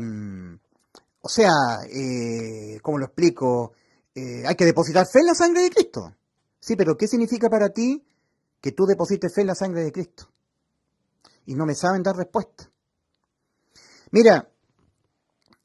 o 1.20 1.28
sea, 1.28 1.52
eh, 1.90 2.78
¿cómo 2.82 2.98
lo 2.98 3.06
explico? 3.06 3.72
Eh, 4.14 4.42
hay 4.46 4.54
que 4.54 4.66
depositar 4.66 5.06
fe 5.06 5.20
en 5.20 5.26
la 5.26 5.34
sangre 5.34 5.62
de 5.62 5.70
Cristo. 5.70 6.14
Sí, 6.60 6.76
pero 6.76 6.96
¿qué 6.96 7.08
significa 7.08 7.48
para 7.48 7.70
ti 7.70 8.04
que 8.60 8.72
tú 8.72 8.84
deposites 8.84 9.34
fe 9.34 9.40
en 9.40 9.46
la 9.46 9.54
sangre 9.54 9.82
de 9.82 9.92
Cristo? 9.92 10.28
Y 11.46 11.54
no 11.54 11.64
me 11.64 11.74
saben 11.74 12.02
dar 12.02 12.16
respuesta. 12.16 12.70
Mira, 14.10 14.50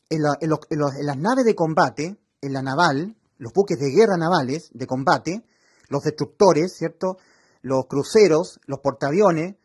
en, 0.10 0.22
las 0.22 1.18
naves 1.18 1.46
de 1.46 1.56
combate, 1.56 2.18
en 2.42 2.54
la 2.54 2.62
naval, 2.62 3.16
los 3.38 3.54
buques 3.54 3.80
de 3.80 3.90
guerra 3.90 4.18
navales 4.18 4.70
de 4.74 4.88
combate, 4.88 5.44
los 5.92 6.04
destructores, 6.04 6.74
¿cierto? 6.74 7.18
Los 7.62 7.86
cruceros, 7.86 8.60
los 8.66 8.80
portaaviones, 8.80 9.56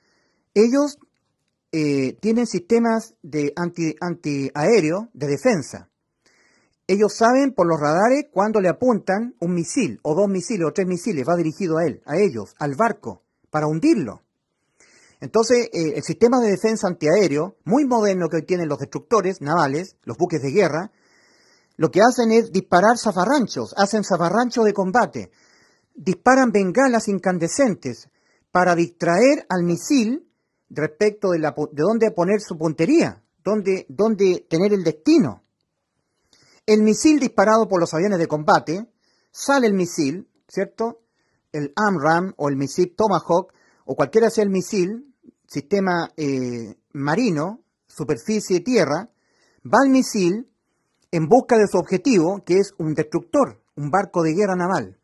ellos 0.55 0.99
eh, 1.73 2.19
tienen 2.21 2.47
sistemas 2.47 3.15
de 3.23 3.53
anti, 3.57 3.95
antiaéreo 4.01 5.09
de 5.15 5.27
defensa. 5.27 5.89
Ellos 6.89 7.15
saben 7.15 7.53
por 7.53 7.67
los 7.67 7.81
radares 7.81 8.27
cuando 8.31 8.61
le 8.61 8.69
apuntan 8.69 9.35
un 9.41 9.55
misil, 9.55 9.99
o 10.03 10.15
dos 10.15 10.29
misiles, 10.29 10.67
o 10.69 10.73
tres 10.73 10.87
misiles, 10.87 11.27
va 11.29 11.37
dirigido 11.37 11.79
a 11.79 11.85
él, 11.85 12.03
a 12.07 12.17
ellos, 12.17 12.55
al 12.59 12.75
barco, 12.75 13.23
para 13.51 13.67
hundirlo. 13.67 14.23
Entonces, 15.21 15.69
eh, 15.73 15.95
el 15.97 16.03
sistema 16.03 16.41
de 16.41 16.51
defensa 16.51 16.87
antiaéreo, 16.87 17.57
muy 17.65 17.85
moderno 17.85 18.29
que 18.29 18.37
hoy 18.37 18.47
tienen 18.47 18.69
los 18.69 18.79
destructores 18.79 19.41
navales, 19.41 19.97
los 20.05 20.17
buques 20.17 20.43
de 20.43 20.51
guerra, 20.51 20.93
lo 21.77 21.91
que 21.91 22.01
hacen 22.01 22.33
es 22.33 22.53
disparar 22.53 22.99
zafarranchos, 22.99 23.75
hacen 23.77 24.05
zafarranchos 24.05 24.65
de 24.65 24.73
combate, 24.73 25.31
disparan 25.97 26.53
bengalas 26.53 27.09
incandescentes 27.09 28.09
para 28.51 28.75
distraer 28.75 29.47
al 29.49 29.65
misil 29.65 30.29
respecto 30.71 31.31
de, 31.31 31.39
de 31.41 31.83
dónde 31.83 32.11
poner 32.11 32.41
su 32.41 32.57
puntería, 32.57 33.23
dónde, 33.43 33.87
dónde 33.89 34.47
tener 34.49 34.73
el 34.73 34.85
destino. 34.85 35.43
El 36.67 36.83
misil 36.83 37.21
disparado 37.21 37.69
por 37.69 37.81
los 37.81 37.95
aviones 37.95 38.19
de 38.19 38.27
combate, 38.27 38.87
sale 39.31 39.67
el 39.67 39.75
misil, 39.75 40.29
¿cierto? 40.49 41.01
El 41.53 41.73
AMRAM 41.77 42.35
o 42.37 42.49
el 42.49 42.57
misil 42.57 42.95
Tomahawk 42.97 43.53
o 43.85 43.95
cualquiera 43.95 44.31
sea 44.31 44.45
el 44.45 44.51
misil, 44.51 45.15
sistema 45.47 46.11
eh, 46.17 46.75
marino, 46.93 47.61
superficie, 47.87 48.61
tierra, 48.61 49.11
va 49.65 49.79
el 49.85 49.91
misil 49.91 50.51
en 51.13 51.29
busca 51.29 51.57
de 51.57 51.69
su 51.69 51.79
objetivo, 51.79 52.43
que 52.45 52.59
es 52.59 52.75
un 52.79 52.95
destructor, 52.95 53.63
un 53.77 53.91
barco 53.91 54.23
de 54.23 54.35
guerra 54.35 54.57
naval. 54.57 54.99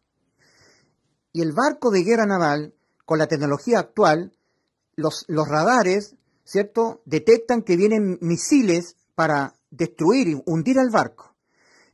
Y 1.32 1.40
el 1.42 1.52
barco 1.52 1.90
de 1.90 2.02
guerra 2.02 2.26
naval, 2.26 2.74
con 3.04 3.18
la 3.18 3.26
tecnología 3.26 3.78
actual, 3.78 4.32
los, 4.96 5.24
los 5.28 5.48
radares, 5.48 6.16
¿cierto?, 6.44 7.00
detectan 7.06 7.62
que 7.62 7.76
vienen 7.76 8.18
misiles 8.20 8.96
para 9.14 9.54
destruir 9.70 10.28
y 10.28 10.42
hundir 10.44 10.78
al 10.78 10.90
barco. 10.90 11.34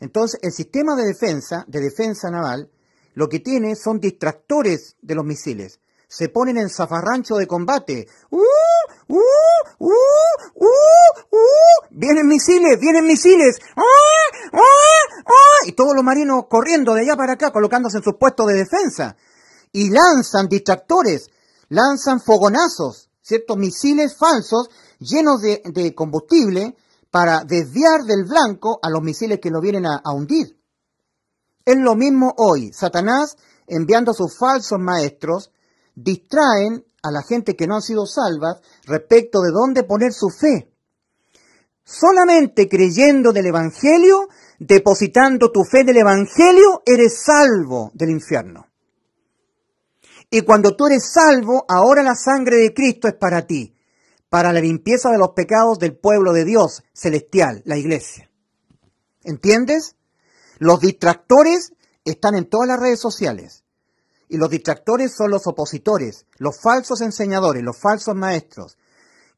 Entonces, 0.00 0.40
el 0.42 0.52
sistema 0.52 0.96
de 0.96 1.06
defensa, 1.06 1.64
de 1.68 1.80
defensa 1.80 2.30
naval, 2.30 2.70
lo 3.14 3.28
que 3.28 3.40
tiene 3.40 3.74
son 3.76 4.00
distractores 4.00 4.96
de 5.02 5.14
los 5.14 5.24
misiles. 5.24 5.80
Se 6.08 6.28
ponen 6.28 6.56
en 6.56 6.70
zafarrancho 6.70 7.36
de 7.36 7.46
combate. 7.46 8.06
¡Uh! 8.30 8.38
¡Uh! 9.08 9.20
¡Uh! 9.78 9.92
¡Uh! 10.54 10.66
¡Uh! 11.30 11.86
¡Vienen 11.90 12.26
misiles! 12.26 12.78
¡Vienen 12.80 13.06
misiles! 13.06 13.58
¡Ah! 13.76 13.82
¡Ah! 14.52 15.22
¡Ah! 15.26 15.66
Y 15.66 15.72
todos 15.72 15.94
los 15.94 16.04
marinos 16.04 16.46
corriendo 16.48 16.94
de 16.94 17.02
allá 17.02 17.16
para 17.16 17.34
acá, 17.34 17.50
colocándose 17.50 17.98
en 17.98 18.04
sus 18.04 18.16
puestos 18.16 18.46
de 18.46 18.54
defensa. 18.54 19.16
Y 19.72 19.90
lanzan 19.90 20.48
distractores, 20.48 21.30
lanzan 21.68 22.20
fogonazos, 22.20 23.10
¿cierto? 23.22 23.56
Misiles 23.56 24.16
falsos 24.16 24.70
llenos 24.98 25.40
de, 25.42 25.94
combustible 25.94 26.76
para 27.10 27.44
desviar 27.44 28.04
del 28.04 28.24
blanco 28.24 28.78
a 28.82 28.90
los 28.90 29.02
misiles 29.02 29.40
que 29.40 29.50
lo 29.50 29.60
vienen 29.60 29.86
a, 29.86 30.02
hundir. 30.12 30.58
Es 31.64 31.76
lo 31.76 31.94
mismo 31.94 32.34
hoy. 32.38 32.72
Satanás, 32.72 33.36
enviando 33.66 34.12
a 34.12 34.14
sus 34.14 34.36
falsos 34.36 34.78
maestros, 34.78 35.50
distraen 35.94 36.84
a 37.02 37.10
la 37.10 37.22
gente 37.22 37.56
que 37.56 37.66
no 37.66 37.76
han 37.76 37.82
sido 37.82 38.06
salvas 38.06 38.60
respecto 38.84 39.40
de 39.42 39.50
dónde 39.50 39.84
poner 39.84 40.12
su 40.12 40.30
fe. 40.30 40.72
Solamente 41.84 42.68
creyendo 42.68 43.32
del 43.32 43.46
Evangelio, 43.46 44.28
depositando 44.58 45.50
tu 45.50 45.64
fe 45.64 45.80
en 45.80 45.90
el 45.90 45.98
Evangelio, 45.98 46.82
eres 46.84 47.22
salvo 47.24 47.90
del 47.94 48.10
infierno. 48.10 48.67
Y 50.30 50.42
cuando 50.42 50.76
tú 50.76 50.86
eres 50.86 51.10
salvo, 51.12 51.64
ahora 51.68 52.02
la 52.02 52.14
sangre 52.14 52.56
de 52.56 52.74
Cristo 52.74 53.08
es 53.08 53.14
para 53.14 53.46
ti 53.46 53.74
para 54.28 54.52
la 54.52 54.60
limpieza 54.60 55.10
de 55.10 55.18
los 55.18 55.30
pecados 55.30 55.78
del 55.78 55.96
pueblo 55.96 56.32
de 56.32 56.44
Dios 56.44 56.82
celestial, 56.92 57.62
la 57.64 57.76
iglesia. 57.76 58.30
¿Entiendes? 59.22 59.96
Los 60.58 60.80
distractores 60.80 61.72
están 62.04 62.34
en 62.34 62.48
todas 62.48 62.68
las 62.68 62.80
redes 62.80 63.00
sociales. 63.00 63.64
Y 64.28 64.36
los 64.36 64.50
distractores 64.50 65.14
son 65.14 65.30
los 65.30 65.46
opositores, 65.46 66.26
los 66.36 66.60
falsos 66.60 67.00
enseñadores, 67.00 67.62
los 67.62 67.78
falsos 67.78 68.14
maestros, 68.14 68.76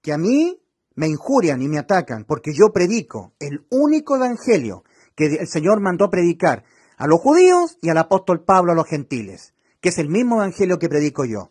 que 0.03 0.13
a 0.13 0.19
mí 0.19 0.61
me 0.97 1.07
injurian 1.07 1.63
y 1.63 1.69
me 1.69 1.79
atacan 1.79 2.25
porque 2.25 2.53
yo 2.53 2.73
predico 2.73 3.33
el 3.39 3.65
único 3.71 4.17
evangelio 4.17 4.83
que 5.15 5.27
el 5.27 5.47
Señor 5.47 5.81
mandó 5.81 6.11
predicar 6.11 6.65
a 6.97 7.07
los 7.07 7.21
judíos 7.21 7.79
y 7.81 7.91
al 7.91 7.99
apóstol 7.99 8.43
Pablo 8.45 8.73
a 8.73 8.75
los 8.75 8.89
gentiles, 8.89 9.55
que 9.81 9.91
es 9.91 9.99
el 9.99 10.09
mismo 10.09 10.37
evangelio 10.37 10.79
que 10.79 10.89
predico 10.89 11.25
yo. 11.25 11.51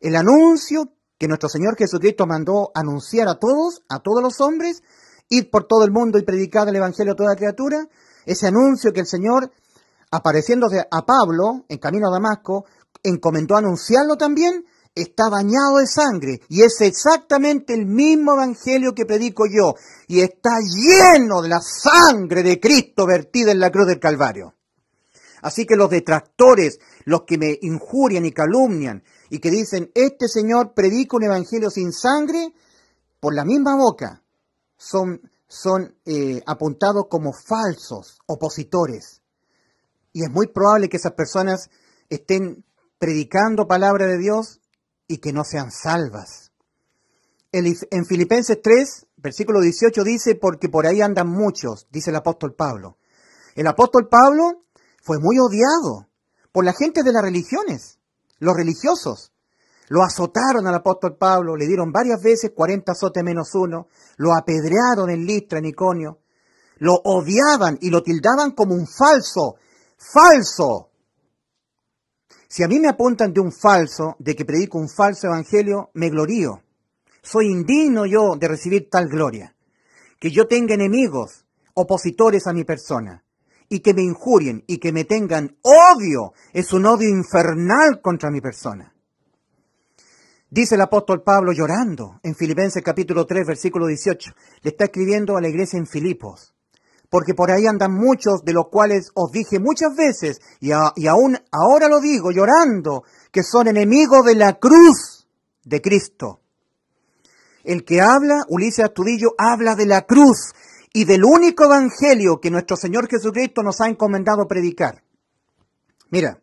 El 0.00 0.16
anuncio 0.16 0.92
que 1.18 1.28
nuestro 1.28 1.48
Señor 1.48 1.76
Jesucristo 1.76 2.26
mandó 2.26 2.70
anunciar 2.74 3.28
a 3.28 3.38
todos, 3.38 3.82
a 3.88 3.98
todos 3.98 4.22
los 4.22 4.40
hombres, 4.40 4.82
ir 5.28 5.50
por 5.50 5.64
todo 5.64 5.84
el 5.84 5.92
mundo 5.92 6.18
y 6.18 6.22
predicar 6.22 6.68
el 6.68 6.76
Evangelio 6.76 7.12
a 7.12 7.16
toda 7.16 7.36
criatura, 7.36 7.86
ese 8.26 8.48
anuncio 8.48 8.92
que 8.92 9.00
el 9.00 9.06
Señor, 9.06 9.50
apareciéndose 10.10 10.80
a 10.90 11.06
Pablo 11.06 11.64
en 11.68 11.78
camino 11.78 12.08
a 12.08 12.12
Damasco, 12.12 12.64
encomendó 13.02 13.56
anunciarlo 13.56 14.16
también, 14.16 14.64
está 14.94 15.28
bañado 15.28 15.76
de 15.78 15.86
sangre 15.86 16.40
y 16.48 16.62
es 16.62 16.80
exactamente 16.80 17.74
el 17.74 17.86
mismo 17.86 18.32
evangelio 18.32 18.92
que 18.94 19.06
predico 19.06 19.44
yo 19.46 19.74
y 20.08 20.20
está 20.20 20.58
lleno 20.60 21.42
de 21.42 21.48
la 21.48 21.60
sangre 21.60 22.42
de 22.42 22.58
Cristo 22.58 23.06
vertida 23.06 23.52
en 23.52 23.60
la 23.60 23.70
cruz 23.70 23.86
del 23.86 24.00
Calvario. 24.00 24.54
Así 25.42 25.66
que 25.66 25.76
los 25.76 25.90
detractores, 25.90 26.78
los 27.04 27.22
que 27.22 27.38
me 27.38 27.58
injurian 27.62 28.24
y 28.24 28.32
calumnian 28.32 29.02
y 29.30 29.38
que 29.38 29.50
dicen, 29.50 29.90
este 29.94 30.28
Señor 30.28 30.74
predica 30.74 31.16
un 31.16 31.24
evangelio 31.24 31.70
sin 31.70 31.92
sangre, 31.92 32.52
por 33.20 33.34
la 33.34 33.44
misma 33.44 33.76
boca, 33.76 34.22
son, 34.76 35.20
son 35.46 35.94
eh, 36.06 36.42
apuntados 36.46 37.06
como 37.08 37.32
falsos 37.32 38.18
opositores. 38.26 39.22
Y 40.12 40.24
es 40.24 40.30
muy 40.30 40.48
probable 40.48 40.88
que 40.88 40.96
esas 40.96 41.12
personas 41.12 41.70
estén 42.08 42.64
predicando 42.98 43.68
palabra 43.68 44.06
de 44.06 44.18
Dios 44.18 44.60
y 45.06 45.18
que 45.18 45.32
no 45.32 45.44
sean 45.44 45.70
salvas. 45.70 46.50
En 47.52 48.06
Filipenses 48.06 48.60
3, 48.62 49.06
versículo 49.16 49.60
18 49.60 50.04
dice, 50.04 50.36
porque 50.36 50.68
por 50.68 50.86
ahí 50.86 51.00
andan 51.00 51.28
muchos, 51.28 51.88
dice 51.90 52.10
el 52.10 52.16
apóstol 52.16 52.54
Pablo. 52.54 52.98
El 53.56 53.66
apóstol 53.66 54.08
Pablo 54.08 54.64
fue 55.00 55.18
muy 55.18 55.38
odiado 55.38 56.08
por 56.52 56.64
la 56.64 56.72
gente 56.72 57.02
de 57.02 57.12
las 57.12 57.22
religiones, 57.22 57.98
los 58.38 58.54
religiosos. 58.54 59.32
Lo 59.88 60.02
azotaron 60.02 60.66
al 60.66 60.74
apóstol 60.74 61.16
Pablo, 61.16 61.56
le 61.56 61.66
dieron 61.66 61.90
varias 61.90 62.22
veces 62.22 62.52
40 62.54 62.92
azotes 62.92 63.24
menos 63.24 63.54
uno, 63.54 63.88
lo 64.18 64.34
apedrearon 64.34 65.10
en 65.10 65.26
Listra, 65.26 65.58
en 65.58 65.64
Iconio, 65.64 66.18
lo 66.78 66.94
odiaban 66.94 67.76
y 67.80 67.90
lo 67.90 68.02
tildaban 68.02 68.52
como 68.52 68.74
un 68.74 68.86
falso, 68.86 69.56
falso. 69.96 70.90
Si 72.48 72.62
a 72.62 72.68
mí 72.68 72.78
me 72.78 72.88
apuntan 72.88 73.32
de 73.32 73.40
un 73.40 73.52
falso, 73.52 74.16
de 74.18 74.36
que 74.36 74.44
predico 74.44 74.78
un 74.78 74.88
falso 74.88 75.26
evangelio, 75.26 75.90
me 75.94 76.08
glorío. 76.08 76.62
Soy 77.22 77.46
indigno 77.46 78.06
yo 78.06 78.36
de 78.36 78.48
recibir 78.48 78.88
tal 78.90 79.08
gloria. 79.08 79.54
Que 80.18 80.30
yo 80.30 80.46
tenga 80.46 80.74
enemigos, 80.74 81.44
opositores 81.74 82.46
a 82.46 82.52
mi 82.52 82.64
persona 82.64 83.24
y 83.70 83.80
que 83.80 83.94
me 83.94 84.02
injurien 84.02 84.64
y 84.66 84.78
que 84.78 84.92
me 84.92 85.04
tengan 85.04 85.56
odio, 85.62 86.34
es 86.52 86.72
un 86.72 86.84
odio 86.84 87.08
infernal 87.08 88.00
contra 88.02 88.30
mi 88.30 88.40
persona. 88.40 88.92
Dice 90.50 90.74
el 90.74 90.80
apóstol 90.80 91.22
Pablo 91.22 91.52
llorando 91.52 92.18
en 92.24 92.34
Filipenses 92.34 92.82
capítulo 92.82 93.24
3 93.24 93.46
versículo 93.46 93.86
18. 93.86 94.32
Le 94.62 94.70
está 94.70 94.84
escribiendo 94.86 95.36
a 95.36 95.40
la 95.40 95.48
iglesia 95.48 95.78
en 95.78 95.86
Filipos. 95.86 96.52
Porque 97.08 97.34
por 97.34 97.52
ahí 97.52 97.66
andan 97.66 97.92
muchos 97.92 98.44
de 98.44 98.52
los 98.52 98.68
cuales 98.68 99.12
os 99.14 99.30
dije 99.30 99.60
muchas 99.60 99.94
veces 99.94 100.40
y, 100.60 100.70
y 100.96 101.06
aún 101.06 101.38
ahora 101.52 101.88
lo 101.88 102.00
digo 102.00 102.32
llorando 102.32 103.04
que 103.30 103.44
son 103.44 103.68
enemigos 103.68 104.24
de 104.26 104.34
la 104.34 104.58
cruz 104.58 105.28
de 105.64 105.80
Cristo. 105.80 106.40
El 107.62 107.84
que 107.84 108.00
habla, 108.00 108.44
Ulises 108.48 108.84
Astudillo, 108.84 109.34
habla 109.38 109.76
de 109.76 109.86
la 109.86 110.02
cruz, 110.02 110.52
y 110.92 111.04
del 111.04 111.24
único 111.24 111.64
evangelio 111.64 112.40
que 112.40 112.50
nuestro 112.50 112.76
Señor 112.76 113.08
Jesucristo 113.08 113.62
nos 113.62 113.80
ha 113.80 113.88
encomendado 113.88 114.46
predicar. 114.48 115.02
Mira, 116.10 116.42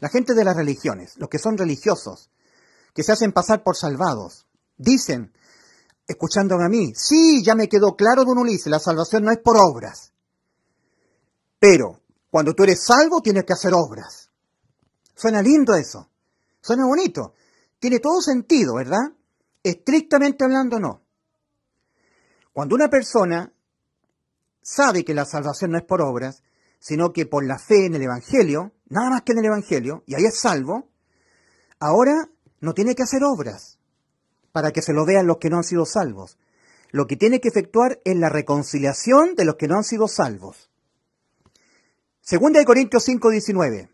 la 0.00 0.08
gente 0.08 0.34
de 0.34 0.44
las 0.44 0.56
religiones, 0.56 1.16
los 1.16 1.28
que 1.28 1.38
son 1.38 1.56
religiosos, 1.56 2.30
que 2.92 3.02
se 3.02 3.12
hacen 3.12 3.32
pasar 3.32 3.62
por 3.62 3.76
salvados, 3.76 4.46
dicen, 4.76 5.32
escuchándome 6.06 6.64
a 6.64 6.68
mí, 6.68 6.92
sí, 6.94 7.42
ya 7.44 7.54
me 7.54 7.68
quedó 7.68 7.94
claro, 7.94 8.24
don 8.24 8.38
Ulises, 8.38 8.66
la 8.66 8.80
salvación 8.80 9.24
no 9.24 9.30
es 9.30 9.38
por 9.38 9.56
obras. 9.56 10.12
Pero 11.58 12.00
cuando 12.30 12.54
tú 12.54 12.64
eres 12.64 12.84
salvo 12.84 13.20
tienes 13.20 13.44
que 13.44 13.52
hacer 13.52 13.72
obras. 13.72 14.30
Suena 15.14 15.40
lindo 15.40 15.74
eso, 15.74 16.10
suena 16.60 16.84
bonito, 16.84 17.34
tiene 17.78 18.00
todo 18.00 18.20
sentido, 18.20 18.74
¿verdad? 18.74 19.12
Estrictamente 19.62 20.44
hablando, 20.44 20.78
no. 20.78 21.02
Cuando 22.52 22.74
una 22.74 22.88
persona 22.88 23.52
sabe 24.66 25.04
que 25.04 25.14
la 25.14 25.24
salvación 25.24 25.70
no 25.70 25.78
es 25.78 25.84
por 25.84 26.02
obras, 26.02 26.42
sino 26.80 27.12
que 27.12 27.24
por 27.24 27.46
la 27.46 27.58
fe 27.58 27.86
en 27.86 27.94
el 27.94 28.02
Evangelio, 28.02 28.72
nada 28.88 29.10
más 29.10 29.22
que 29.22 29.32
en 29.32 29.38
el 29.38 29.44
Evangelio, 29.44 30.02
y 30.06 30.16
ahí 30.16 30.24
es 30.24 30.40
salvo, 30.40 30.88
ahora 31.78 32.28
no 32.60 32.74
tiene 32.74 32.96
que 32.96 33.04
hacer 33.04 33.22
obras 33.22 33.78
para 34.50 34.72
que 34.72 34.82
se 34.82 34.92
lo 34.92 35.06
vean 35.06 35.28
los 35.28 35.38
que 35.38 35.50
no 35.50 35.58
han 35.58 35.64
sido 35.64 35.86
salvos. 35.86 36.36
Lo 36.90 37.06
que 37.06 37.16
tiene 37.16 37.40
que 37.40 37.48
efectuar 37.48 38.00
es 38.04 38.16
la 38.16 38.28
reconciliación 38.28 39.36
de 39.36 39.44
los 39.44 39.54
que 39.54 39.68
no 39.68 39.76
han 39.76 39.84
sido 39.84 40.08
salvos. 40.08 40.68
Segunda 42.20 42.58
de 42.58 42.66
Corintios 42.66 43.04
5, 43.04 43.30
19. 43.30 43.88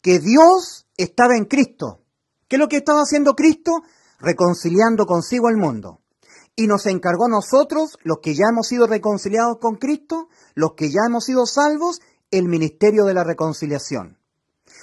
Que 0.00 0.20
Dios 0.20 0.86
estaba 0.96 1.36
en 1.36 1.46
Cristo. 1.46 2.04
¿Qué 2.46 2.56
es 2.56 2.60
lo 2.60 2.68
que 2.68 2.76
estaba 2.76 3.00
haciendo 3.00 3.34
Cristo? 3.34 3.82
Reconciliando 4.20 5.06
consigo 5.06 5.48
al 5.48 5.56
mundo 5.56 6.03
y 6.56 6.66
nos 6.66 6.86
encargó 6.86 7.26
a 7.26 7.30
nosotros, 7.30 7.98
los 8.02 8.18
que 8.18 8.34
ya 8.34 8.46
hemos 8.50 8.68
sido 8.68 8.86
reconciliados 8.86 9.58
con 9.58 9.76
Cristo, 9.76 10.28
los 10.54 10.74
que 10.74 10.90
ya 10.90 11.00
hemos 11.06 11.24
sido 11.24 11.46
salvos, 11.46 12.00
el 12.30 12.48
ministerio 12.48 13.04
de 13.04 13.14
la 13.14 13.24
reconciliación. 13.24 14.18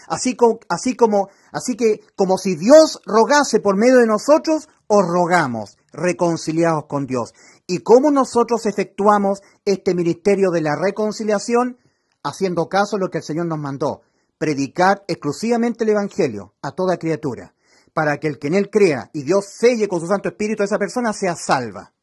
Así 0.08 0.36
como, 0.36 0.60
así 0.68 0.96
como, 0.96 1.30
así 1.52 1.76
que, 1.76 2.02
como 2.16 2.38
si 2.38 2.56
Dios 2.56 3.02
rogase 3.06 3.60
por 3.60 3.78
medio 3.78 3.98
de 3.98 4.08
nosotros, 4.08 4.68
os 4.88 5.08
rogamos, 5.08 5.78
reconciliados 5.94 6.86
con 6.88 7.06
Dios. 7.06 7.34
¿Y 7.68 7.80
cómo 7.80 8.12
nosotros 8.12 8.66
efectuamos 8.66 9.42
este 9.64 9.96
ministerio 9.96 10.52
de 10.52 10.62
la 10.62 10.76
reconciliación? 10.76 11.78
Haciendo 12.24 12.68
caso 12.68 12.98
a 12.98 13.00
lo 13.00 13.10
que 13.10 13.20
el 13.20 13.24
Señor 13.24 13.46
nos 13.46 13.60
mandó, 13.60 14.02
predicar 14.38 15.04
exclusivamente 15.08 15.84
el 15.86 15.92
Evangelio 15.92 16.54
a 16.62 16.72
toda 16.72 16.98
criatura 16.98 17.54
para 17.94 18.18
que 18.18 18.28
el 18.28 18.40
que 18.40 18.48
en 18.48 18.56
él 18.56 18.70
crea 18.70 19.10
y 19.14 19.24
Dios 19.24 19.46
selle 19.46 19.88
con 19.88 20.00
su 20.00 20.08
Santo 20.08 20.30
Espíritu 20.30 20.64
a 20.64 20.66
esa 20.66 20.78
persona 20.78 21.14
sea 21.14 21.36
salva. 21.36 21.94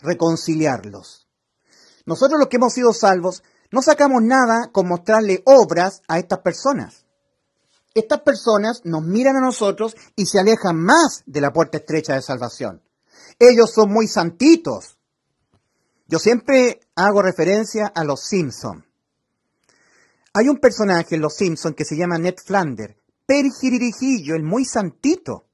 Reconciliarlos. 0.00 1.28
Nosotros 2.06 2.38
los 2.38 2.48
que 2.48 2.56
hemos 2.56 2.72
sido 2.72 2.92
salvos 2.92 3.42
no 3.70 3.82
sacamos 3.82 4.22
nada 4.22 4.70
con 4.72 4.88
mostrarle 4.88 5.42
obras 5.44 6.02
a 6.08 6.18
estas 6.18 6.38
personas. 6.38 7.04
Estas 7.94 8.20
personas 8.20 8.82
nos 8.84 9.02
miran 9.02 9.36
a 9.36 9.40
nosotros 9.40 9.96
y 10.14 10.26
se 10.26 10.38
alejan 10.38 10.76
más 10.76 11.22
de 11.26 11.40
la 11.40 11.52
puerta 11.52 11.78
estrecha 11.78 12.14
de 12.14 12.22
salvación. 12.22 12.82
Ellos 13.38 13.72
son 13.72 13.90
muy 13.90 14.08
santitos. 14.08 14.98
Yo 16.06 16.18
siempre 16.18 16.80
hago 16.94 17.22
referencia 17.22 17.86
a 17.86 18.04
los 18.04 18.20
Simpson. 18.20 18.86
Hay 20.32 20.48
un 20.48 20.58
personaje 20.58 21.16
en 21.16 21.22
los 21.22 21.34
Simpson 21.34 21.74
que 21.74 21.84
se 21.84 21.96
llama 21.96 22.18
Ned 22.18 22.36
Flanders, 22.42 22.94
perijirijillo, 23.28 24.34
el 24.34 24.42
muy 24.42 24.64
santito. 24.64 25.44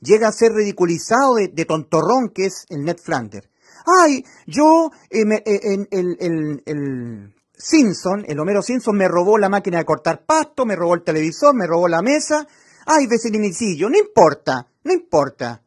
Llega 0.00 0.28
a 0.28 0.32
ser 0.32 0.52
ridiculizado 0.52 1.34
de, 1.34 1.64
tontorrón 1.66 2.30
que 2.30 2.46
es 2.46 2.64
el 2.70 2.84
Ned 2.84 2.96
Flanders. 2.96 3.48
Ay, 3.84 4.24
yo, 4.46 4.90
eh, 5.10 5.22
eh, 5.44 5.60
en 5.62 5.88
el, 5.90 6.62
el 6.64 7.34
Simpson, 7.52 8.24
el 8.26 8.40
Homero 8.40 8.62
Simpson, 8.62 8.96
me 8.96 9.08
robó 9.08 9.36
la 9.36 9.50
máquina 9.50 9.78
de 9.78 9.84
cortar 9.84 10.24
pasto, 10.24 10.64
me 10.64 10.74
robó 10.74 10.94
el 10.94 11.04
televisor, 11.04 11.54
me 11.54 11.66
robó 11.66 11.86
la 11.86 12.00
mesa. 12.00 12.46
Ay, 12.86 13.06
vecinicillo, 13.06 13.90
no 13.90 13.98
importa, 13.98 14.66
no 14.84 14.92
importa. 14.92 15.62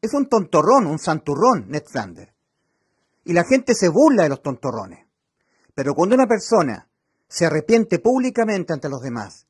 Es 0.00 0.14
un 0.14 0.28
tontorrón, 0.28 0.86
un 0.86 1.00
santurrón, 1.00 1.66
Ned 1.68 1.84
Flanders. 1.84 2.32
Y 3.24 3.32
la 3.32 3.44
gente 3.44 3.74
se 3.74 3.88
burla 3.88 4.22
de 4.22 4.28
los 4.28 4.42
tontorrones. 4.42 5.04
Pero 5.74 5.94
cuando 5.94 6.14
una 6.14 6.28
persona 6.28 6.88
se 7.26 7.46
arrepiente 7.46 7.98
públicamente 7.98 8.72
ante 8.72 8.88
los 8.88 9.00
demás 9.00 9.46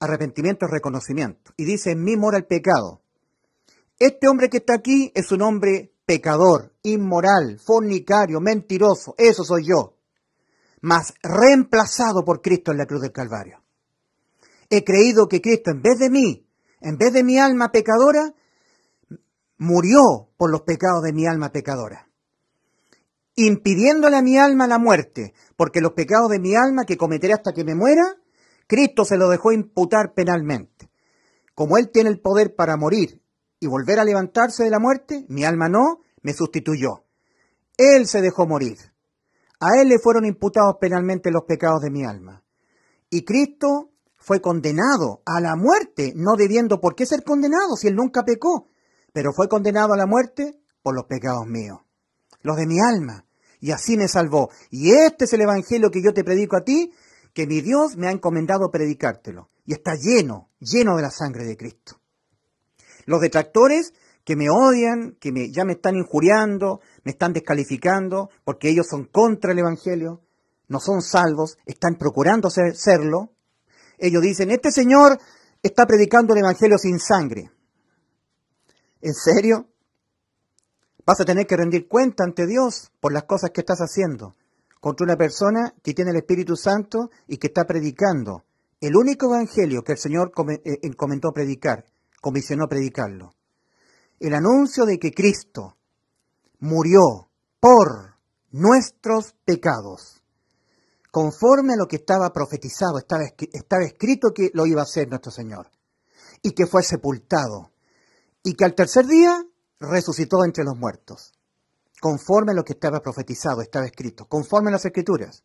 Arrepentimiento 0.00 0.66
es 0.66 0.72
reconocimiento. 0.72 1.52
Y 1.56 1.64
dice, 1.64 1.92
en 1.92 2.02
mí 2.02 2.16
mora 2.16 2.38
el 2.38 2.46
pecado. 2.46 3.02
Este 3.98 4.28
hombre 4.28 4.48
que 4.48 4.56
está 4.56 4.74
aquí 4.74 5.12
es 5.14 5.30
un 5.30 5.42
hombre 5.42 5.92
pecador, 6.06 6.72
inmoral, 6.82 7.60
fornicario, 7.64 8.40
mentiroso. 8.40 9.14
Eso 9.18 9.44
soy 9.44 9.68
yo. 9.68 9.98
Mas 10.80 11.12
reemplazado 11.22 12.24
por 12.24 12.40
Cristo 12.40 12.72
en 12.72 12.78
la 12.78 12.86
cruz 12.86 13.02
del 13.02 13.12
Calvario. 13.12 13.62
He 14.70 14.84
creído 14.84 15.28
que 15.28 15.42
Cristo, 15.42 15.70
en 15.70 15.82
vez 15.82 15.98
de 15.98 16.08
mí, 16.08 16.46
en 16.80 16.96
vez 16.96 17.12
de 17.12 17.22
mi 17.22 17.38
alma 17.38 17.70
pecadora, 17.70 18.34
murió 19.58 20.30
por 20.38 20.50
los 20.50 20.62
pecados 20.62 21.02
de 21.02 21.12
mi 21.12 21.26
alma 21.26 21.52
pecadora. 21.52 22.08
Impidiéndole 23.34 24.16
a 24.16 24.22
mi 24.22 24.38
alma 24.38 24.66
la 24.66 24.78
muerte, 24.78 25.34
porque 25.56 25.82
los 25.82 25.92
pecados 25.92 26.30
de 26.30 26.38
mi 26.38 26.56
alma 26.56 26.84
que 26.86 26.96
cometeré 26.96 27.34
hasta 27.34 27.52
que 27.52 27.64
me 27.64 27.74
muera, 27.74 28.16
Cristo 28.70 29.04
se 29.04 29.16
lo 29.16 29.28
dejó 29.28 29.50
imputar 29.50 30.14
penalmente. 30.14 30.92
Como 31.56 31.76
Él 31.76 31.90
tiene 31.90 32.08
el 32.08 32.20
poder 32.20 32.54
para 32.54 32.76
morir 32.76 33.20
y 33.58 33.66
volver 33.66 33.98
a 33.98 34.04
levantarse 34.04 34.62
de 34.62 34.70
la 34.70 34.78
muerte, 34.78 35.26
mi 35.28 35.44
alma 35.44 35.68
no, 35.68 36.02
me 36.22 36.34
sustituyó. 36.34 37.02
Él 37.76 38.06
se 38.06 38.22
dejó 38.22 38.46
morir. 38.46 38.78
A 39.58 39.80
Él 39.80 39.88
le 39.88 39.98
fueron 39.98 40.24
imputados 40.24 40.76
penalmente 40.80 41.32
los 41.32 41.46
pecados 41.48 41.82
de 41.82 41.90
mi 41.90 42.04
alma. 42.04 42.44
Y 43.10 43.24
Cristo 43.24 43.90
fue 44.14 44.40
condenado 44.40 45.20
a 45.26 45.40
la 45.40 45.56
muerte, 45.56 46.12
no 46.14 46.36
debiendo 46.36 46.80
por 46.80 46.94
qué 46.94 47.06
ser 47.06 47.24
condenado 47.24 47.74
si 47.74 47.88
Él 47.88 47.96
nunca 47.96 48.22
pecó, 48.22 48.68
pero 49.12 49.32
fue 49.32 49.48
condenado 49.48 49.94
a 49.94 49.96
la 49.96 50.06
muerte 50.06 50.60
por 50.80 50.94
los 50.94 51.06
pecados 51.06 51.44
míos, 51.44 51.80
los 52.42 52.56
de 52.56 52.68
mi 52.68 52.78
alma. 52.78 53.26
Y 53.58 53.72
así 53.72 53.96
me 53.96 54.06
salvó. 54.06 54.48
Y 54.70 54.92
este 54.92 55.24
es 55.24 55.32
el 55.32 55.40
Evangelio 55.40 55.90
que 55.90 56.04
yo 56.04 56.14
te 56.14 56.22
predico 56.22 56.56
a 56.56 56.62
ti, 56.62 56.92
que 57.32 57.46
mi 57.46 57.60
Dios 57.60 57.96
me 57.96 58.08
ha 58.08 58.12
encomendado 58.12 58.70
predicártelo. 58.70 59.50
Y 59.64 59.72
está 59.72 59.94
lleno, 59.94 60.50
lleno 60.58 60.96
de 60.96 61.02
la 61.02 61.10
sangre 61.10 61.44
de 61.44 61.56
Cristo. 61.56 62.00
Los 63.06 63.20
detractores 63.20 63.92
que 64.24 64.36
me 64.36 64.50
odian, 64.50 65.16
que 65.20 65.32
me, 65.32 65.50
ya 65.50 65.64
me 65.64 65.74
están 65.74 65.96
injuriando, 65.96 66.80
me 67.04 67.12
están 67.12 67.32
descalificando, 67.32 68.30
porque 68.44 68.68
ellos 68.68 68.86
son 68.88 69.06
contra 69.06 69.52
el 69.52 69.58
Evangelio, 69.58 70.22
no 70.68 70.80
son 70.80 71.02
salvos, 71.02 71.56
están 71.66 71.96
procurando 71.96 72.50
serlo. 72.50 73.32
Ellos 73.98 74.22
dicen, 74.22 74.50
este 74.50 74.70
señor 74.70 75.18
está 75.62 75.86
predicando 75.86 76.34
el 76.34 76.40
Evangelio 76.40 76.78
sin 76.78 76.98
sangre. 76.98 77.50
¿En 79.00 79.14
serio? 79.14 79.68
Vas 81.06 81.20
a 81.20 81.24
tener 81.24 81.46
que 81.46 81.56
rendir 81.56 81.88
cuenta 81.88 82.24
ante 82.24 82.46
Dios 82.46 82.92
por 83.00 83.12
las 83.12 83.24
cosas 83.24 83.50
que 83.50 83.62
estás 83.62 83.78
haciendo 83.80 84.36
contra 84.80 85.04
una 85.04 85.16
persona 85.16 85.74
que 85.82 85.94
tiene 85.94 86.10
el 86.10 86.16
Espíritu 86.16 86.56
Santo 86.56 87.10
y 87.28 87.36
que 87.36 87.48
está 87.48 87.66
predicando 87.66 88.44
el 88.80 88.96
único 88.96 89.26
evangelio 89.26 89.82
que 89.82 89.92
el 89.92 89.98
Señor 89.98 90.32
eh, 90.48 90.78
encomendó 90.82 91.32
predicar, 91.32 91.84
comisionó 92.20 92.66
predicarlo. 92.66 93.34
El 94.18 94.34
anuncio 94.34 94.86
de 94.86 94.98
que 94.98 95.12
Cristo 95.12 95.76
murió 96.60 97.28
por 97.60 98.14
nuestros 98.50 99.34
pecados, 99.44 100.22
conforme 101.10 101.74
a 101.74 101.76
lo 101.76 101.86
que 101.86 101.96
estaba 101.96 102.32
profetizado, 102.32 102.98
estaba 102.98 103.84
escrito 103.84 104.32
que 104.34 104.50
lo 104.54 104.66
iba 104.66 104.80
a 104.80 104.84
hacer 104.84 105.08
nuestro 105.08 105.30
Señor, 105.30 105.70
y 106.42 106.52
que 106.52 106.66
fue 106.66 106.82
sepultado, 106.82 107.70
y 108.42 108.54
que 108.54 108.64
al 108.64 108.74
tercer 108.74 109.06
día 109.06 109.44
resucitó 109.78 110.44
entre 110.44 110.64
los 110.64 110.76
muertos 110.76 111.32
conforme 112.00 112.52
a 112.52 112.54
lo 112.54 112.64
que 112.64 112.72
estaba 112.72 113.00
profetizado, 113.00 113.60
estaba 113.60 113.86
escrito, 113.86 114.26
conforme 114.26 114.70
a 114.70 114.72
las 114.72 114.84
escrituras. 114.84 115.44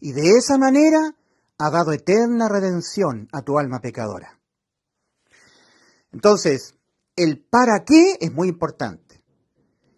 Y 0.00 0.12
de 0.12 0.30
esa 0.30 0.58
manera 0.58 1.16
ha 1.58 1.70
dado 1.70 1.92
eterna 1.92 2.48
redención 2.48 3.28
a 3.32 3.42
tu 3.42 3.58
alma 3.58 3.80
pecadora. 3.80 4.38
Entonces, 6.12 6.74
el 7.16 7.42
para 7.44 7.84
qué 7.84 8.18
es 8.20 8.32
muy 8.32 8.48
importante. 8.48 9.22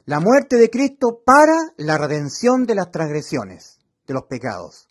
La 0.04 0.20
muerte 0.20 0.56
de 0.56 0.70
Cristo 0.70 1.22
para 1.24 1.56
la 1.76 1.98
redención 1.98 2.66
de 2.66 2.74
las 2.74 2.90
transgresiones, 2.90 3.78
de 4.06 4.14
los 4.14 4.24
pecados. 4.24 4.88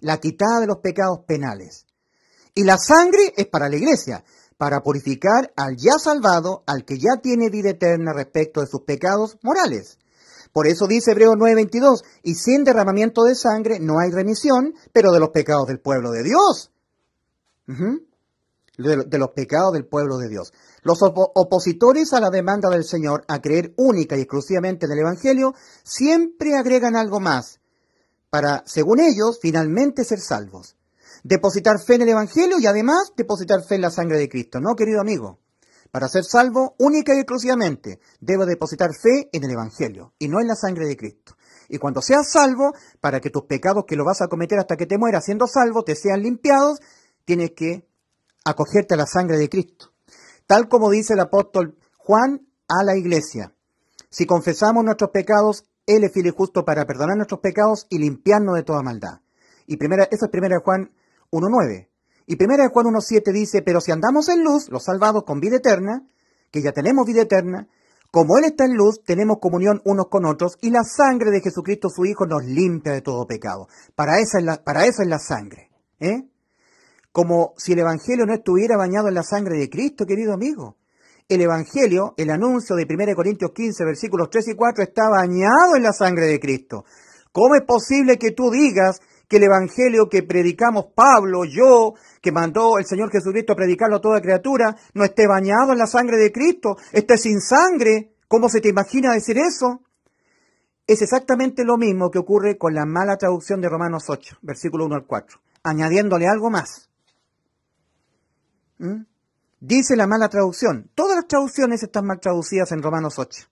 La 0.00 0.18
quitada 0.18 0.60
de 0.60 0.66
los 0.66 0.78
pecados 0.78 1.20
penales. 1.26 1.86
Y 2.54 2.64
la 2.64 2.78
sangre 2.78 3.34
es 3.36 3.46
para 3.46 3.68
la 3.68 3.76
iglesia, 3.76 4.24
para 4.56 4.82
purificar 4.82 5.52
al 5.56 5.76
ya 5.76 5.98
salvado, 5.98 6.64
al 6.66 6.84
que 6.84 6.98
ya 6.98 7.20
tiene 7.22 7.50
vida 7.50 7.70
eterna 7.70 8.14
respecto 8.14 8.60
de 8.60 8.66
sus 8.66 8.82
pecados 8.82 9.38
morales. 9.42 9.98
Por 10.56 10.66
eso 10.66 10.86
dice 10.86 11.10
Hebreos 11.10 11.34
9:22, 11.36 12.02
y 12.22 12.34
sin 12.34 12.64
derramamiento 12.64 13.24
de 13.24 13.34
sangre 13.34 13.78
no 13.78 13.98
hay 13.98 14.10
remisión, 14.10 14.72
pero 14.90 15.12
de 15.12 15.20
los 15.20 15.28
pecados 15.28 15.66
del 15.66 15.80
pueblo 15.80 16.12
de 16.12 16.22
Dios. 16.22 16.72
de, 18.78 19.18
los 19.18 19.30
pecados 19.32 19.74
del 19.74 19.84
pueblo 19.84 20.16
de 20.16 20.30
Dios. 20.30 20.54
Los 20.80 21.00
opositores 21.02 22.14
a 22.14 22.20
la 22.20 22.30
demanda 22.30 22.70
del 22.70 22.84
Señor 22.84 23.26
a 23.28 23.42
creer 23.42 23.74
única 23.76 24.16
y 24.16 24.22
exclusivamente 24.22 24.86
en 24.86 24.92
el 24.92 25.00
Evangelio 25.00 25.52
siempre 25.84 26.56
agregan 26.56 26.96
algo 26.96 27.20
más 27.20 27.60
para, 28.30 28.62
según 28.64 29.00
ellos, 29.00 29.38
finalmente 29.42 30.04
ser 30.04 30.20
salvos. 30.20 30.78
Depositar 31.22 31.78
fe 31.86 31.96
en 31.96 32.02
el 32.02 32.08
Evangelio 32.08 32.58
y 32.58 32.66
además 32.66 33.12
depositar 33.14 33.62
fe 33.62 33.74
en 33.74 33.82
la 33.82 33.90
sangre 33.90 34.16
de 34.16 34.30
Cristo. 34.30 34.58
No, 34.58 34.74
querido 34.74 35.02
amigo. 35.02 35.38
Para 35.90 36.08
ser 36.08 36.24
salvo, 36.24 36.74
única 36.78 37.14
y 37.14 37.18
exclusivamente, 37.18 38.00
debo 38.20 38.46
depositar 38.46 38.90
fe 38.94 39.28
en 39.32 39.44
el 39.44 39.52
Evangelio 39.52 40.14
y 40.18 40.28
no 40.28 40.40
en 40.40 40.48
la 40.48 40.54
sangre 40.54 40.86
de 40.86 40.96
Cristo. 40.96 41.36
Y 41.68 41.78
cuando 41.78 42.02
seas 42.02 42.30
salvo, 42.30 42.72
para 43.00 43.20
que 43.20 43.30
tus 43.30 43.44
pecados 43.44 43.84
que 43.86 43.96
lo 43.96 44.04
vas 44.04 44.22
a 44.22 44.28
cometer 44.28 44.58
hasta 44.58 44.76
que 44.76 44.86
te 44.86 44.98
mueras 44.98 45.24
siendo 45.24 45.46
salvo 45.46 45.82
te 45.82 45.96
sean 45.96 46.22
limpiados, 46.22 46.80
tienes 47.24 47.52
que 47.52 47.88
acogerte 48.44 48.94
a 48.94 48.98
la 48.98 49.06
sangre 49.06 49.38
de 49.38 49.48
Cristo. 49.48 49.92
Tal 50.46 50.68
como 50.68 50.90
dice 50.90 51.14
el 51.14 51.20
apóstol 51.20 51.76
Juan 51.96 52.46
a 52.68 52.84
la 52.84 52.96
iglesia. 52.96 53.52
Si 54.10 54.26
confesamos 54.26 54.84
nuestros 54.84 55.10
pecados, 55.10 55.64
Él 55.86 56.04
es 56.04 56.12
fiel 56.12 56.26
y 56.26 56.30
justo 56.30 56.64
para 56.64 56.86
perdonar 56.86 57.16
nuestros 57.16 57.40
pecados 57.40 57.86
y 57.90 57.98
limpiarnos 57.98 58.54
de 58.54 58.62
toda 58.62 58.82
maldad. 58.82 59.20
Y 59.66 59.76
primera, 59.76 60.04
eso 60.04 60.26
es 60.26 60.30
primera 60.30 60.56
de 60.56 60.62
Juan 60.62 60.92
1.9. 61.32 61.88
Y 62.26 62.36
primera 62.36 62.64
de 62.64 62.70
Juan 62.70 62.86
1.7 62.86 63.32
dice, 63.32 63.62
pero 63.62 63.80
si 63.80 63.92
andamos 63.92 64.28
en 64.28 64.42
luz, 64.42 64.68
los 64.68 64.84
salvados 64.84 65.22
con 65.24 65.40
vida 65.40 65.56
eterna, 65.56 66.04
que 66.50 66.60
ya 66.60 66.72
tenemos 66.72 67.06
vida 67.06 67.22
eterna, 67.22 67.68
como 68.10 68.38
Él 68.38 68.44
está 68.46 68.64
en 68.64 68.74
luz, 68.74 69.02
tenemos 69.04 69.38
comunión 69.40 69.80
unos 69.84 70.08
con 70.08 70.24
otros 70.24 70.56
y 70.60 70.70
la 70.70 70.82
sangre 70.84 71.30
de 71.30 71.40
Jesucristo 71.40 71.88
su 71.88 72.04
Hijo 72.04 72.26
nos 72.26 72.44
limpia 72.44 72.92
de 72.92 73.02
todo 73.02 73.26
pecado. 73.26 73.68
Para 73.94 74.18
eso 74.18 74.38
es 74.38 74.44
la, 74.44 74.64
para 74.64 74.86
eso 74.86 75.02
es 75.02 75.08
la 75.08 75.18
sangre. 75.18 75.70
¿eh? 76.00 76.24
Como 77.12 77.54
si 77.56 77.72
el 77.72 77.80
Evangelio 77.80 78.26
no 78.26 78.34
estuviera 78.34 78.76
bañado 78.76 79.08
en 79.08 79.14
la 79.14 79.22
sangre 79.22 79.58
de 79.58 79.68
Cristo, 79.68 80.06
querido 80.06 80.32
amigo. 80.32 80.76
El 81.28 81.42
Evangelio, 81.42 82.14
el 82.16 82.30
anuncio 82.30 82.76
de 82.76 82.86
1 82.88 83.14
Corintios 83.14 83.50
15, 83.52 83.84
versículos 83.84 84.30
3 84.30 84.48
y 84.48 84.54
4, 84.54 84.84
está 84.84 85.08
bañado 85.10 85.76
en 85.76 85.82
la 85.82 85.92
sangre 85.92 86.26
de 86.26 86.40
Cristo. 86.40 86.84
¿Cómo 87.32 87.54
es 87.54 87.62
posible 87.66 88.16
que 88.16 88.30
tú 88.30 88.50
digas 88.50 89.00
que 89.28 89.38
el 89.38 89.44
Evangelio 89.44 90.08
que 90.08 90.22
predicamos 90.22 90.86
Pablo, 90.94 91.44
yo, 91.44 91.94
que 92.20 92.32
mandó 92.32 92.78
el 92.78 92.86
Señor 92.86 93.10
Jesucristo 93.10 93.52
a 93.52 93.56
predicarlo 93.56 93.96
a 93.96 94.00
toda 94.00 94.20
criatura, 94.20 94.76
no 94.94 95.04
esté 95.04 95.26
bañado 95.26 95.72
en 95.72 95.78
la 95.78 95.86
sangre 95.86 96.16
de 96.16 96.32
Cristo, 96.32 96.76
esté 96.92 97.18
sin 97.18 97.40
sangre. 97.40 98.14
¿Cómo 98.28 98.48
se 98.48 98.60
te 98.60 98.68
imagina 98.68 99.12
decir 99.12 99.36
eso? 99.38 99.82
Es 100.86 101.02
exactamente 101.02 101.64
lo 101.64 101.76
mismo 101.76 102.10
que 102.10 102.20
ocurre 102.20 102.56
con 102.56 102.74
la 102.74 102.86
mala 102.86 103.16
traducción 103.16 103.60
de 103.60 103.68
Romanos 103.68 104.04
8, 104.08 104.38
versículo 104.42 104.84
1 104.86 104.94
al 104.94 105.06
4, 105.06 105.40
añadiéndole 105.64 106.28
algo 106.28 106.48
más. 106.48 106.88
¿Mm? 108.78 109.02
Dice 109.58 109.96
la 109.96 110.06
mala 110.06 110.28
traducción. 110.28 110.90
Todas 110.94 111.16
las 111.16 111.26
traducciones 111.26 111.82
están 111.82 112.06
mal 112.06 112.20
traducidas 112.20 112.70
en 112.70 112.82
Romanos 112.82 113.18
8. 113.18 113.48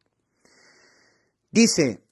Dice, 1.51 2.04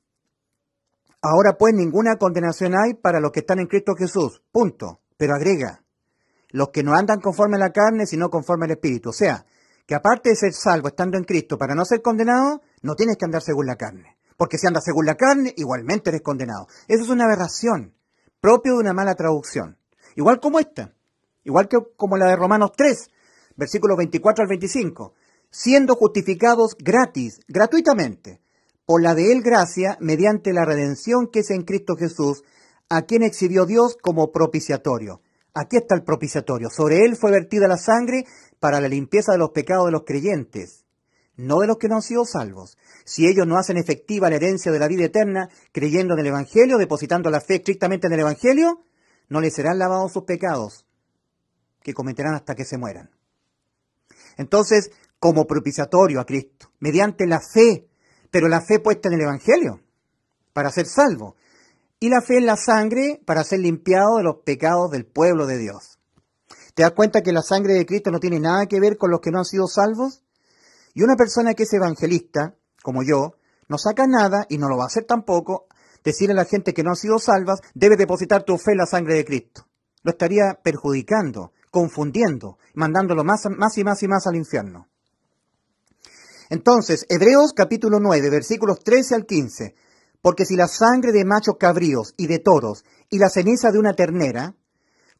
ahora 1.23 1.57
pues 1.57 1.73
ninguna 1.75 2.17
condenación 2.17 2.75
hay 2.75 2.95
para 2.95 3.21
los 3.21 3.33
que 3.33 3.41
están 3.41 3.61
en 3.61 3.69
Cristo 3.69 3.95
Jesús. 3.97 4.43
Punto. 4.53 5.01
Pero 5.17 5.35
agrega, 5.35 5.85
los 6.51 6.71
que 6.71 6.83
no 6.83 6.95
andan 6.95 7.21
conforme 7.21 7.57
a 7.57 7.61
la 7.61 7.71
carne, 7.71 8.07
sino 8.07 8.29
conforme 8.29 8.65
al 8.65 8.73
Espíritu. 8.73 9.11
O 9.11 9.13
sea, 9.13 9.47
que 9.87 9.95
aparte 9.95 10.31
de 10.31 10.37
ser 10.37 10.53
salvo 10.53 10.89
estando 10.89 11.17
en 11.17 11.25
Cristo 11.25 11.57
para 11.57 11.75
no 11.75 11.85
ser 11.85 12.03
condenado, 12.03 12.61
no 12.83 12.95
tienes 12.97 13.17
que 13.17 13.25
andar 13.25 13.43
según 13.43 13.67
la 13.67 13.77
carne. 13.77 14.17
Porque 14.37 14.59
si 14.59 14.67
andas 14.67 14.85
según 14.85 15.07
la 15.07 15.15
carne, 15.15 15.55
igualmente 15.57 16.11
eres 16.11 16.23
condenado. 16.23 16.67
Eso 16.89 17.05
es 17.05 17.09
una 17.09 17.25
aberración, 17.25 17.95
propio 18.41 18.75
de 18.75 18.81
una 18.81 18.93
mala 18.93 19.15
traducción. 19.15 19.79
Igual 20.17 20.41
como 20.41 20.59
esta, 20.59 20.93
igual 21.45 21.69
que 21.69 21.79
como 21.97 22.17
la 22.17 22.27
de 22.27 22.37
Romanos 22.37 22.73
3, 22.77 23.11
versículos 23.57 23.97
24 23.97 24.43
al 24.43 24.49
25, 24.49 25.15
siendo 25.51 25.95
justificados 25.95 26.75
gratis, 26.77 27.41
gratuitamente, 27.47 28.42
por 28.93 29.03
la 29.03 29.15
de 29.15 29.33
él 29.33 29.41
gracia, 29.41 29.97
mediante 30.01 30.53
la 30.53 30.67
redención 30.67 31.27
que 31.27 31.39
es 31.39 31.51
en 31.51 31.63
Cristo 31.63 31.97
Jesús, 31.97 32.45
a 32.91 33.07
quien 33.07 33.23
exhibió 33.23 33.65
Dios 33.65 33.97
como 33.97 34.33
propiciatorio. 34.33 35.23
Aquí 35.55 35.79
está 35.79 35.95
el 35.95 36.03
propiciatorio. 36.03 36.69
Sobre 36.69 36.99
él 36.99 37.17
fue 37.17 37.31
vertida 37.31 37.67
la 37.67 37.79
sangre 37.79 38.27
para 38.61 38.83
la 38.83 38.89
limpieza 38.89 39.33
de 39.33 39.39
los 39.39 39.49
pecados 39.53 39.87
de 39.87 39.93
los 39.93 40.03
creyentes, 40.05 40.85
no 41.37 41.61
de 41.61 41.69
los 41.69 41.79
que 41.79 41.89
no 41.89 41.95
han 41.95 42.03
sido 42.03 42.27
salvos. 42.27 42.77
Si 43.07 43.27
ellos 43.27 43.47
no 43.47 43.57
hacen 43.57 43.79
efectiva 43.79 44.29
la 44.29 44.37
herencia 44.37 44.71
de 44.71 44.79
la 44.79 44.89
vida 44.89 45.07
eterna, 45.07 45.49
creyendo 45.73 46.13
en 46.13 46.21
el 46.21 46.27
Evangelio, 46.27 46.77
depositando 46.77 47.31
la 47.31 47.41
fe 47.41 47.55
estrictamente 47.55 48.09
en 48.09 48.13
el 48.13 48.21
Evangelio, 48.21 48.85
no 49.31 49.41
les 49.41 49.55
serán 49.55 49.79
lavados 49.79 50.13
sus 50.13 50.25
pecados, 50.25 50.85
que 51.83 51.95
cometerán 51.95 52.35
hasta 52.35 52.55
que 52.55 52.67
se 52.67 52.77
mueran. 52.77 53.09
Entonces, 54.37 54.91
como 55.19 55.47
propiciatorio 55.47 56.21
a 56.21 56.27
Cristo, 56.27 56.73
mediante 56.79 57.27
la 57.27 57.41
fe, 57.41 57.89
pero 58.33 58.49
la 58.49 58.63
fe 58.63 58.81
puesta 58.81 59.09
en 59.09 59.15
el 59.15 59.21
Evangelio, 59.21 59.81
para 60.53 60.71
ser 60.71 60.87
salvo, 60.87 61.37
y 62.01 62.09
la 62.09 62.23
fe 62.23 62.39
en 62.39 62.47
la 62.47 62.57
sangre 62.57 63.21
para 63.25 63.45
ser 63.45 63.61
limpiado 63.61 64.17
de 64.17 64.25
los 64.25 64.39
pecados 64.45 64.91
del 64.91 65.07
pueblo 65.07 65.47
de 65.47 65.59
Dios. 65.59 66.01
¿Te 66.75 66.83
das 66.83 66.93
cuenta 66.93 67.21
que 67.21 67.31
la 67.31 67.43
sangre 67.43 67.75
de 67.75 67.85
Cristo 67.85 68.11
no 68.11 68.19
tiene 68.19 68.41
nada 68.41 68.67
que 68.67 68.81
ver 68.81 68.97
con 68.97 69.11
los 69.11 69.21
que 69.21 69.31
no 69.31 69.39
han 69.39 69.45
sido 69.45 69.67
salvos? 69.67 70.25
Y 70.95 71.03
una 71.03 71.15
persona 71.15 71.53
que 71.53 71.65
es 71.65 71.73
evangelista, 71.75 72.57
como 72.83 73.03
yo, 73.03 73.35
no 73.69 73.77
saca 73.77 74.07
nada 74.07 74.47
y 74.49 74.57
no 74.57 74.69
lo 74.69 74.79
va 74.79 74.85
a 74.85 74.87
hacer 74.87 75.05
tampoco, 75.05 75.67
decirle 76.03 76.33
a 76.33 76.37
la 76.37 76.47
gente 76.47 76.73
que 76.73 76.83
no 76.83 76.91
han 76.91 76.97
sido 76.97 77.19
salvas, 77.19 77.61
debe 77.75 77.97
depositar 77.97 78.45
tu 78.45 78.57
fe 78.57 78.73
en 78.73 78.79
la 78.79 78.87
sangre 78.87 79.15
de 79.15 79.27
Cristo. 79.27 79.67
Lo 80.03 80.13
estaría 80.13 80.59
perjudicando, 80.65 81.53
confundiendo, 81.71 82.59
mandándolo 82.75 83.25
más, 83.25 83.43
más 83.57 83.77
y 83.77 83.85
más 83.85 84.03
y 84.03 84.09
más 84.09 84.27
al 84.27 84.37
infierno. 84.37 84.89
Entonces, 86.53 87.07
Hebreos 87.09 87.55
capítulo 87.55 87.99
9, 87.99 88.29
versículos 88.29 88.85
13 88.85 89.15
al 89.15 89.25
15. 89.25 89.75
Porque 90.21 90.45
si 90.45 90.55
la 90.55 90.69
sangre 90.69 91.11
de 91.11 91.25
machos 91.25 91.57
cabríos 91.59 92.13
y 92.19 92.27
de 92.27 92.41
toros 92.41 92.85
y 93.09 93.17
la 93.17 93.31
ceniza 93.31 93.73
de 93.73 93.79
una 93.79 93.95
ternera, 93.95 94.55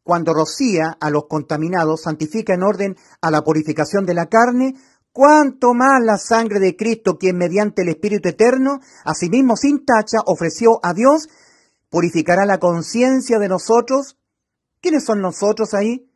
cuando 0.03 0.35
rocía 0.35 0.95
a 0.99 1.09
los 1.09 1.25
contaminados, 1.25 2.03
santifica 2.03 2.53
en 2.53 2.61
orden 2.61 2.97
a 3.19 3.31
la 3.31 3.41
purificación 3.41 4.05
de 4.05 4.13
la 4.13 4.27
carne, 4.27 4.75
cuánto 5.11 5.73
más 5.73 6.03
la 6.03 6.19
sangre 6.19 6.59
de 6.59 6.75
Cristo, 6.75 7.17
quien 7.17 7.35
mediante 7.37 7.81
el 7.81 7.89
Espíritu 7.89 8.29
Eterno, 8.29 8.79
asimismo 9.03 9.57
sin 9.57 9.83
tacha, 9.85 10.19
ofreció 10.27 10.79
a 10.83 10.93
Dios, 10.93 11.29
purificará 11.89 12.45
la 12.45 12.59
conciencia 12.59 13.39
de 13.39 13.49
nosotros. 13.49 14.19
¿Quiénes 14.81 15.03
son 15.03 15.19
nosotros 15.19 15.73
ahí? 15.73 16.07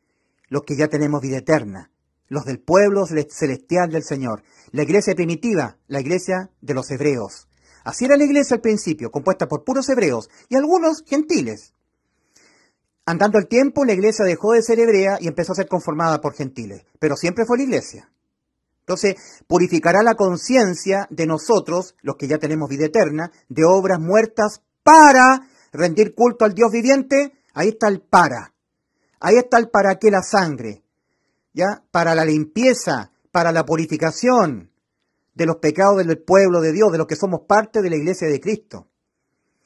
los 0.49 0.63
que 0.63 0.75
ya 0.75 0.87
tenemos 0.87 1.21
vida 1.21 1.37
eterna, 1.37 1.91
los 2.29 2.45
del 2.45 2.59
pueblo 2.59 3.05
celestial 3.05 3.89
del 3.89 4.03
Señor, 4.03 4.43
la 4.71 4.83
iglesia 4.83 5.15
primitiva, 5.15 5.77
la 5.87 5.99
iglesia 5.99 6.49
de 6.61 6.73
los 6.73 6.89
hebreos. 6.91 7.47
Así 7.83 8.05
era 8.05 8.17
la 8.17 8.25
iglesia 8.25 8.55
al 8.55 8.61
principio, 8.61 9.11
compuesta 9.11 9.47
por 9.47 9.63
puros 9.63 9.87
hebreos 9.89 10.29
y 10.49 10.55
algunos 10.55 11.03
gentiles. 11.05 11.73
Andando 13.05 13.39
el 13.39 13.47
tiempo, 13.47 13.85
la 13.85 13.93
iglesia 13.93 14.25
dejó 14.25 14.51
de 14.51 14.61
ser 14.61 14.79
hebrea 14.79 15.17
y 15.21 15.27
empezó 15.27 15.53
a 15.53 15.55
ser 15.55 15.69
conformada 15.69 16.19
por 16.19 16.33
gentiles, 16.33 16.83
pero 16.99 17.15
siempre 17.15 17.45
fue 17.45 17.57
la 17.57 17.63
iglesia. 17.63 18.11
Entonces, 18.81 19.15
purificará 19.47 20.03
la 20.03 20.15
conciencia 20.15 21.07
de 21.09 21.25
nosotros, 21.25 21.95
los 22.01 22.17
que 22.17 22.27
ya 22.27 22.37
tenemos 22.37 22.69
vida 22.69 22.85
eterna, 22.85 23.31
de 23.49 23.63
obras 23.65 23.99
muertas 23.99 24.61
para 24.83 25.47
rendir 25.71 26.13
culto 26.15 26.45
al 26.45 26.53
Dios 26.53 26.71
viviente. 26.71 27.33
Ahí 27.53 27.69
está 27.69 27.87
el 27.89 28.01
para. 28.01 28.53
Ahí 29.19 29.35
está 29.35 29.57
el 29.57 29.69
para 29.69 29.95
qué 29.95 30.11
la 30.11 30.21
sangre, 30.21 30.83
¿ya? 31.57 31.83
Para 31.91 32.13
la 32.13 32.23
limpieza, 32.23 33.11
para 33.31 33.51
la 33.51 33.65
purificación 33.65 34.71
de 35.33 35.45
los 35.45 35.57
pecados 35.57 35.97
del 35.97 36.19
pueblo 36.19 36.61
de 36.61 36.71
Dios, 36.71 36.91
de 36.91 36.99
los 36.99 37.07
que 37.07 37.15
somos 37.15 37.41
parte 37.47 37.81
de 37.81 37.89
la 37.89 37.97
iglesia 37.97 38.27
de 38.27 38.39
Cristo. 38.39 38.87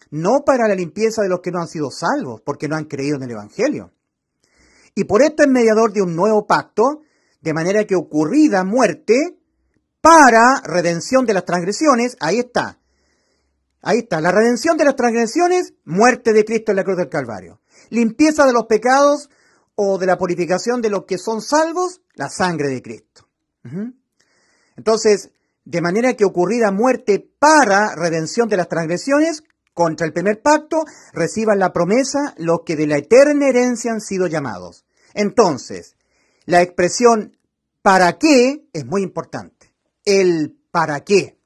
No 0.09 0.43
para 0.45 0.67
la 0.67 0.75
limpieza 0.75 1.21
de 1.21 1.29
los 1.29 1.41
que 1.41 1.51
no 1.51 1.59
han 1.59 1.67
sido 1.67 1.89
salvos, 1.91 2.41
porque 2.41 2.67
no 2.67 2.75
han 2.75 2.85
creído 2.85 3.17
en 3.17 3.23
el 3.23 3.31
Evangelio. 3.31 3.91
Y 4.95 5.03
por 5.03 5.21
esto 5.21 5.43
es 5.43 5.49
mediador 5.49 5.91
de 5.93 6.01
un 6.01 6.15
nuevo 6.15 6.47
pacto, 6.47 7.01
de 7.41 7.53
manera 7.53 7.85
que 7.85 7.95
ocurrida 7.95 8.63
muerte, 8.63 9.37
para 10.01 10.61
redención 10.63 11.25
de 11.25 11.33
las 11.33 11.45
transgresiones, 11.45 12.17
ahí 12.19 12.39
está. 12.39 12.79
Ahí 13.81 13.99
está, 13.99 14.21
la 14.21 14.31
redención 14.31 14.77
de 14.77 14.85
las 14.85 14.95
transgresiones, 14.95 15.73
muerte 15.85 16.33
de 16.33 16.45
Cristo 16.45 16.71
en 16.71 16.77
la 16.77 16.83
cruz 16.83 16.97
del 16.97 17.09
Calvario. 17.09 17.61
Limpieza 17.89 18.45
de 18.45 18.53
los 18.53 18.65
pecados, 18.65 19.29
o 19.75 19.97
de 19.97 20.05
la 20.05 20.17
purificación 20.17 20.81
de 20.81 20.89
los 20.89 21.05
que 21.05 21.17
son 21.17 21.41
salvos, 21.41 22.01
la 22.15 22.29
sangre 22.29 22.69
de 22.69 22.81
Cristo. 22.81 23.27
Entonces, 24.75 25.31
de 25.65 25.81
manera 25.81 26.15
que 26.15 26.25
ocurrida 26.25 26.71
muerte 26.71 27.31
para 27.39 27.95
redención 27.95 28.49
de 28.49 28.57
las 28.57 28.67
transgresiones, 28.67 29.43
contra 29.73 30.05
el 30.05 30.13
primer 30.13 30.41
pacto, 30.41 30.83
reciban 31.13 31.59
la 31.59 31.71
promesa 31.71 32.33
los 32.37 32.61
que 32.65 32.75
de 32.75 32.87
la 32.87 32.97
eterna 32.97 33.47
herencia 33.47 33.91
han 33.91 34.01
sido 34.01 34.27
llamados. 34.27 34.85
Entonces, 35.13 35.95
la 36.45 36.61
expresión 36.61 37.37
para 37.81 38.17
qué 38.17 38.67
es 38.73 38.85
muy 38.85 39.01
importante. 39.01 39.73
El 40.05 40.57
para 40.71 41.01
qué. 41.01 41.39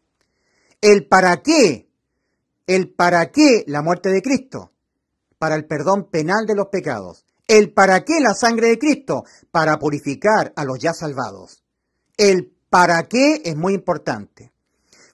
El 0.81 1.07
para 1.07 1.41
qué. 1.41 1.89
El 2.67 2.93
para 2.93 3.31
qué 3.31 3.63
la 3.67 3.81
muerte 3.81 4.09
de 4.09 4.21
Cristo. 4.21 4.71
Para 5.37 5.55
el 5.55 5.65
perdón 5.65 6.09
penal 6.09 6.45
de 6.45 6.55
los 6.55 6.67
pecados. 6.67 7.24
El 7.47 7.73
para 7.73 8.03
qué 8.03 8.19
la 8.19 8.33
sangre 8.33 8.69
de 8.69 8.79
Cristo, 8.79 9.23
para 9.51 9.77
purificar 9.77 10.51
a 10.55 10.65
los 10.65 10.79
ya 10.79 10.93
salvados. 10.93 11.63
El 12.17 12.55
para 12.69 13.03
qué 13.03 13.41
es 13.45 13.55
muy 13.55 13.73
importante. 13.73 14.51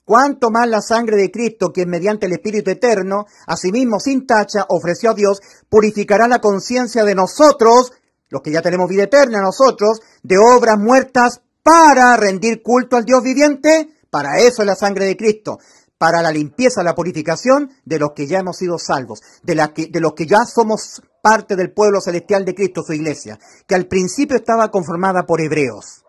Cuanto 0.06 0.49
más 0.49 0.68
la 0.68 0.82
sangre 0.82 1.18
de 1.18 1.30
Cristo, 1.30 1.72
quien 1.72 1.90
mediante 1.90 2.26
el 2.26 2.34
Espíritu 2.34 2.72
Eterno, 2.72 3.26
asimismo 3.48 3.99
sin 3.99 4.26
tacha, 4.26 4.66
ofreció 4.70 5.12
a 5.12 5.14
Dios, 5.14 5.41
purificará 5.70 6.28
la 6.28 6.40
conciencia 6.40 7.03
de 7.03 7.16
nosotros, 7.16 7.91
los 8.30 8.41
que 8.41 8.52
ya 8.52 8.62
tenemos 8.62 8.90
vida 8.90 9.03
eterna 9.03 9.41
nosotros, 9.41 9.99
de 10.24 10.38
obras 10.38 10.78
muertas 10.80 11.41
para 11.64 12.16
rendir 12.18 12.62
culto 12.64 12.95
al 12.95 13.06
Dios 13.06 13.22
viviente. 13.22 13.90
Para 14.10 14.40
eso 14.40 14.62
es 14.62 14.66
la 14.66 14.76
sangre 14.76 15.06
de 15.06 15.18
Cristo 15.18 15.60
para 16.02 16.24
la 16.24 16.32
limpieza, 16.32 16.82
la 16.82 16.95
purificación 16.95 17.70
de 17.86 17.99
los 17.99 18.14
que 18.14 18.26
ya 18.26 18.40
hemos 18.40 18.58
sido 18.58 18.80
salvos, 18.80 19.22
de, 19.44 19.53
de 19.91 19.99
los 19.99 20.14
que 20.14 20.26
ya 20.26 20.45
somos 20.45 21.03
parte 21.22 21.56
del 21.56 21.72
pueblo 21.72 22.02
celestial 22.02 22.45
de 22.45 22.56
Cristo, 22.56 22.84
su 22.84 22.93
iglesia, 22.93 23.39
que 23.68 23.76
al 23.76 23.88
principio 23.88 24.35
estaba 24.35 24.69
conformada 24.69 25.23
por 25.23 25.41
hebreos. 25.41 26.03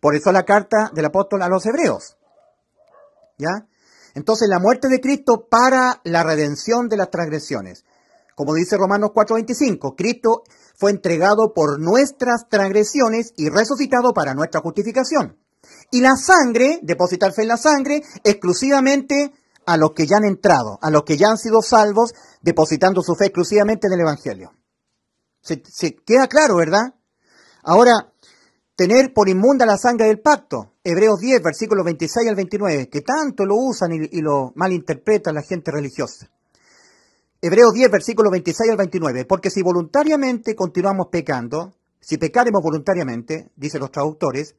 Por 0.00 0.14
eso 0.16 0.32
la 0.32 0.44
carta 0.44 0.90
del 0.92 1.06
apóstol 1.06 1.42
a 1.42 1.48
los 1.48 1.64
hebreos. 1.66 2.16
¿Ya? 3.38 3.66
Entonces 4.14 4.48
la 4.48 4.58
muerte 4.58 4.88
de 4.88 5.00
Cristo 5.00 5.46
para 5.48 6.00
la 6.04 6.22
redención 6.22 6.88
de 6.88 6.96
las 6.96 7.10
transgresiones. 7.10 7.84
Como 8.34 8.54
dice 8.54 8.76
Romanos 8.76 9.10
4:25, 9.14 9.94
Cristo 9.96 10.42
fue 10.76 10.90
entregado 10.90 11.52
por 11.54 11.78
nuestras 11.80 12.48
transgresiones 12.48 13.32
y 13.36 13.48
resucitado 13.48 14.12
para 14.12 14.34
nuestra 14.34 14.60
justificación. 14.60 15.38
Y 15.90 16.00
la 16.00 16.16
sangre, 16.16 16.80
depositar 16.82 17.32
fe 17.32 17.42
en 17.42 17.48
la 17.48 17.56
sangre, 17.56 18.02
exclusivamente 18.24 19.32
a 19.66 19.76
los 19.76 19.92
que 19.92 20.06
ya 20.06 20.16
han 20.16 20.24
entrado, 20.24 20.78
a 20.82 20.90
los 20.90 21.04
que 21.04 21.16
ya 21.16 21.28
han 21.28 21.38
sido 21.38 21.62
salvos, 21.62 22.14
depositando 22.40 23.02
su 23.02 23.14
fe 23.14 23.26
exclusivamente 23.26 23.86
en 23.86 23.94
el 23.94 24.00
Evangelio. 24.00 24.52
Se, 25.40 25.62
queda 25.96 26.28
claro, 26.28 26.56
¿verdad? 26.56 26.94
Ahora, 27.62 28.12
tener 28.76 29.12
por 29.12 29.28
inmunda 29.28 29.66
la 29.66 29.76
sangre 29.76 30.06
del 30.06 30.20
pacto, 30.20 30.74
Hebreos 30.84 31.20
10, 31.20 31.42
versículos 31.42 31.84
26 31.84 32.28
al 32.28 32.36
29, 32.36 32.88
que 32.88 33.00
tanto 33.00 33.44
lo 33.44 33.56
usan 33.56 33.92
y, 33.92 34.18
y 34.18 34.20
lo 34.20 34.52
malinterpretan 34.54 35.34
la 35.34 35.42
gente 35.42 35.70
religiosa. 35.70 36.30
Hebreos 37.40 37.72
10, 37.72 37.90
versículos 37.90 38.30
26 38.30 38.70
al 38.70 38.76
29, 38.76 39.24
porque 39.24 39.50
si 39.50 39.62
voluntariamente 39.62 40.54
continuamos 40.54 41.08
pecando, 41.10 41.74
si 42.00 42.16
pecaremos 42.16 42.62
voluntariamente, 42.62 43.50
dicen 43.56 43.80
los 43.80 43.90
traductores, 43.90 44.56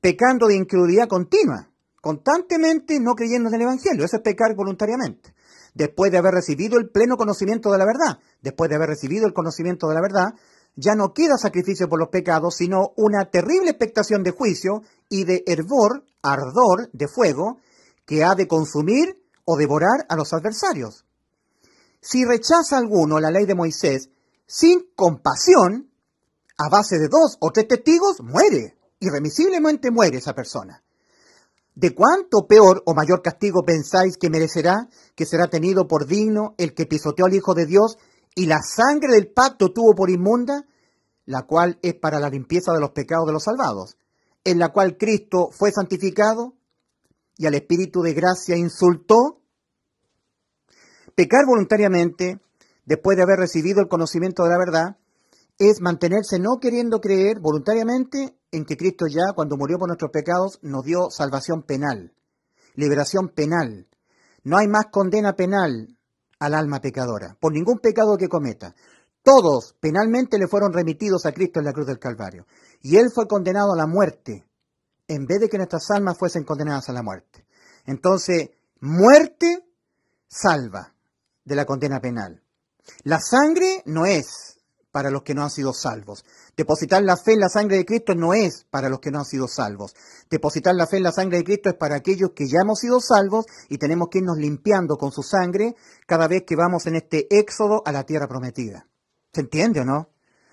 pecando 0.00 0.46
de 0.46 0.56
incredulidad 0.56 1.08
continua, 1.08 1.70
constantemente 2.00 3.00
no 3.00 3.14
creyendo 3.14 3.48
en 3.48 3.54
el 3.56 3.62
Evangelio. 3.62 4.04
Eso 4.04 4.16
es 4.16 4.22
pecar 4.22 4.54
voluntariamente. 4.54 5.34
Después 5.74 6.10
de 6.10 6.18
haber 6.18 6.34
recibido 6.34 6.78
el 6.78 6.90
pleno 6.90 7.16
conocimiento 7.16 7.70
de 7.70 7.78
la 7.78 7.84
verdad, 7.84 8.18
después 8.42 8.68
de 8.68 8.76
haber 8.76 8.88
recibido 8.88 9.26
el 9.26 9.32
conocimiento 9.32 9.88
de 9.88 9.94
la 9.94 10.00
verdad, 10.00 10.34
ya 10.74 10.94
no 10.94 11.12
queda 11.12 11.36
sacrificio 11.38 11.88
por 11.88 11.98
los 11.98 12.08
pecados, 12.08 12.56
sino 12.56 12.92
una 12.96 13.30
terrible 13.30 13.70
expectación 13.70 14.22
de 14.22 14.30
juicio 14.30 14.82
y 15.08 15.24
de 15.24 15.42
hervor, 15.46 16.04
ardor 16.22 16.88
de 16.92 17.08
fuego, 17.08 17.58
que 18.06 18.24
ha 18.24 18.34
de 18.34 18.48
consumir 18.48 19.22
o 19.44 19.56
devorar 19.56 20.06
a 20.08 20.16
los 20.16 20.32
adversarios. 20.32 21.04
Si 22.00 22.24
rechaza 22.24 22.78
alguno 22.78 23.18
la 23.18 23.30
ley 23.30 23.44
de 23.44 23.54
Moisés 23.54 24.10
sin 24.46 24.88
compasión, 24.94 25.90
a 26.56 26.68
base 26.68 26.98
de 26.98 27.08
dos 27.08 27.36
o 27.40 27.50
tres 27.50 27.68
testigos, 27.68 28.20
muere. 28.20 28.76
Irremisiblemente 29.00 29.90
muere 29.90 30.18
esa 30.18 30.34
persona. 30.34 30.82
¿De 31.78 31.94
cuánto 31.94 32.48
peor 32.48 32.82
o 32.86 32.92
mayor 32.92 33.22
castigo 33.22 33.62
pensáis 33.64 34.16
que 34.16 34.30
merecerá 34.30 34.88
que 35.14 35.24
será 35.24 35.46
tenido 35.46 35.86
por 35.86 36.06
digno 36.08 36.56
el 36.58 36.74
que 36.74 36.86
pisoteó 36.86 37.26
al 37.26 37.34
Hijo 37.34 37.54
de 37.54 37.66
Dios 37.66 37.98
y 38.34 38.46
la 38.46 38.58
sangre 38.62 39.12
del 39.12 39.30
pacto 39.30 39.72
tuvo 39.72 39.94
por 39.94 40.10
inmunda, 40.10 40.66
la 41.24 41.42
cual 41.42 41.78
es 41.82 41.94
para 41.94 42.18
la 42.18 42.30
limpieza 42.30 42.72
de 42.72 42.80
los 42.80 42.90
pecados 42.90 43.28
de 43.28 43.32
los 43.32 43.44
salvados, 43.44 43.96
en 44.42 44.58
la 44.58 44.72
cual 44.72 44.96
Cristo 44.98 45.50
fue 45.52 45.70
santificado 45.70 46.56
y 47.36 47.46
al 47.46 47.54
Espíritu 47.54 48.02
de 48.02 48.12
gracia 48.12 48.56
insultó? 48.56 49.40
Pecar 51.14 51.46
voluntariamente, 51.46 52.40
después 52.86 53.16
de 53.16 53.22
haber 53.22 53.38
recibido 53.38 53.80
el 53.80 53.88
conocimiento 53.88 54.42
de 54.42 54.48
la 54.48 54.58
verdad, 54.58 54.96
es 55.58 55.80
mantenerse 55.80 56.40
no 56.40 56.58
queriendo 56.60 57.00
creer 57.00 57.38
voluntariamente 57.38 58.36
en 58.50 58.64
que 58.64 58.76
Cristo 58.76 59.06
ya, 59.08 59.32
cuando 59.34 59.56
murió 59.56 59.78
por 59.78 59.88
nuestros 59.88 60.10
pecados, 60.10 60.58
nos 60.62 60.84
dio 60.84 61.10
salvación 61.10 61.62
penal, 61.62 62.14
liberación 62.74 63.28
penal. 63.28 63.88
No 64.44 64.56
hay 64.56 64.68
más 64.68 64.86
condena 64.90 65.34
penal 65.34 65.96
al 66.38 66.54
alma 66.54 66.80
pecadora, 66.80 67.36
por 67.40 67.52
ningún 67.52 67.78
pecado 67.78 68.16
que 68.16 68.28
cometa. 68.28 68.74
Todos 69.22 69.74
penalmente 69.80 70.38
le 70.38 70.48
fueron 70.48 70.72
remitidos 70.72 71.26
a 71.26 71.32
Cristo 71.32 71.58
en 71.58 71.66
la 71.66 71.72
cruz 71.72 71.86
del 71.86 71.98
Calvario. 71.98 72.46
Y 72.80 72.96
Él 72.96 73.10
fue 73.14 73.26
condenado 73.26 73.72
a 73.72 73.76
la 73.76 73.86
muerte, 73.86 74.46
en 75.06 75.26
vez 75.26 75.40
de 75.40 75.48
que 75.48 75.58
nuestras 75.58 75.90
almas 75.90 76.16
fuesen 76.18 76.44
condenadas 76.44 76.88
a 76.88 76.92
la 76.92 77.02
muerte. 77.02 77.46
Entonces, 77.84 78.50
muerte 78.80 79.66
salva 80.28 80.94
de 81.44 81.56
la 81.56 81.64
condena 81.64 82.00
penal. 82.00 82.42
La 83.04 83.18
sangre 83.20 83.82
no 83.86 84.06
es 84.06 84.57
para 84.90 85.10
los 85.10 85.22
que 85.22 85.34
no 85.34 85.42
han 85.42 85.50
sido 85.50 85.72
salvos. 85.72 86.24
Depositar 86.56 87.02
la 87.02 87.16
fe 87.16 87.32
en 87.32 87.40
la 87.40 87.48
sangre 87.48 87.76
de 87.76 87.84
Cristo 87.84 88.14
no 88.14 88.34
es 88.34 88.66
para 88.70 88.88
los 88.88 89.00
que 89.00 89.10
no 89.10 89.18
han 89.18 89.24
sido 89.24 89.48
salvos. 89.48 89.94
Depositar 90.30 90.74
la 90.74 90.86
fe 90.86 90.96
en 90.96 91.02
la 91.02 91.12
sangre 91.12 91.38
de 91.38 91.44
Cristo 91.44 91.68
es 91.68 91.76
para 91.76 91.96
aquellos 91.96 92.30
que 92.34 92.48
ya 92.48 92.60
hemos 92.60 92.80
sido 92.80 93.00
salvos 93.00 93.46
y 93.68 93.78
tenemos 93.78 94.08
que 94.10 94.18
irnos 94.18 94.38
limpiando 94.38 94.96
con 94.96 95.12
su 95.12 95.22
sangre 95.22 95.74
cada 96.06 96.28
vez 96.28 96.44
que 96.46 96.56
vamos 96.56 96.86
en 96.86 96.96
este 96.96 97.26
éxodo 97.30 97.82
a 97.84 97.92
la 97.92 98.04
tierra 98.04 98.28
prometida. 98.28 98.86
¿Se 99.32 99.40
entiende 99.40 99.80
o 99.80 99.84
no? 99.84 100.08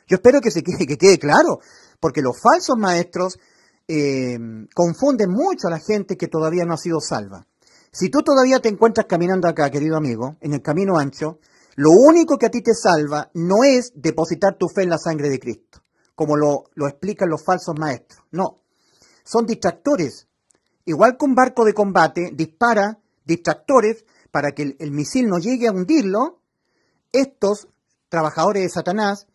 Yo 0.07 0.15
espero 0.15 0.41
que, 0.41 0.51
se 0.51 0.63
quede, 0.63 0.85
que 0.85 0.97
quede 0.97 1.17
claro, 1.17 1.59
porque 1.99 2.21
los 2.21 2.39
falsos 2.39 2.77
maestros 2.77 3.39
eh, 3.87 4.37
confunden 4.73 5.31
mucho 5.31 5.67
a 5.67 5.71
la 5.71 5.79
gente 5.79 6.17
que 6.17 6.27
todavía 6.27 6.65
no 6.65 6.73
ha 6.73 6.77
sido 6.77 6.99
salva. 6.99 7.47
Si 7.91 8.09
tú 8.09 8.21
todavía 8.21 8.59
te 8.59 8.67
encuentras 8.67 9.07
caminando 9.07 9.47
acá, 9.47 9.69
querido 9.71 9.95
amigo, 9.95 10.35
en 10.41 10.53
el 10.53 10.61
camino 10.61 10.97
ancho, 10.97 11.39
lo 11.75 11.91
único 11.91 12.37
que 12.37 12.47
a 12.47 12.51
ti 12.51 12.61
te 12.61 12.73
salva 12.73 13.29
no 13.33 13.63
es 13.63 13.91
depositar 13.95 14.57
tu 14.57 14.67
fe 14.67 14.83
en 14.83 14.89
la 14.89 14.97
sangre 14.97 15.29
de 15.29 15.39
Cristo 15.39 15.85
como 16.15 16.37
lo, 16.37 16.63
explican 16.87 17.29
los 17.29 17.43
falsos 17.43 17.75
maestros. 17.77 18.23
No, 18.31 18.61
son 19.23 19.45
distractores. 19.45 20.27
Igual 20.85 21.17
que 21.17 21.25
un 21.25 21.35
barco 21.35 21.65
de 21.65 21.73
combate 21.73 22.31
dispara 22.33 22.99
distractores 23.25 24.05
para 24.31 24.51
que 24.51 24.75
el, 24.79 24.91
misil 24.91 25.27
no 25.27 25.37
llegue 25.37 25.67
a 25.67 25.71
hundirlo, 25.71 26.39
estos 27.11 27.67
trabajadores 28.09 28.63
de 28.63 28.69
Satanás 28.69 29.27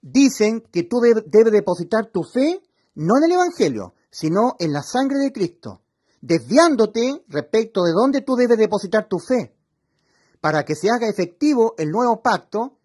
dicen 0.00 0.62
que 0.72 0.82
tú 0.84 1.00
debes 1.00 1.52
depositar 1.52 2.10
tu 2.12 2.22
fe 2.22 2.60
no 2.94 3.16
en 3.18 3.24
el 3.24 3.32
Evangelio, 3.32 3.94
sino 4.10 4.56
en 4.58 4.72
la 4.72 4.82
sangre 4.82 5.18
de 5.18 5.32
Cristo, 5.32 5.82
desviándote 6.20 7.24
respecto 7.28 7.82
de 7.82 7.92
dónde 7.92 8.20
tú 8.20 8.36
debes 8.36 8.58
depositar 8.58 9.08
tu 9.08 9.18
fe. 9.18 9.53
Para 10.44 10.62
que 10.66 10.74
se 10.74 10.90
haga 10.90 11.08
efectivo 11.08 11.74
el 11.78 11.88
nuevo 11.88 12.20
pacto, 12.20 12.76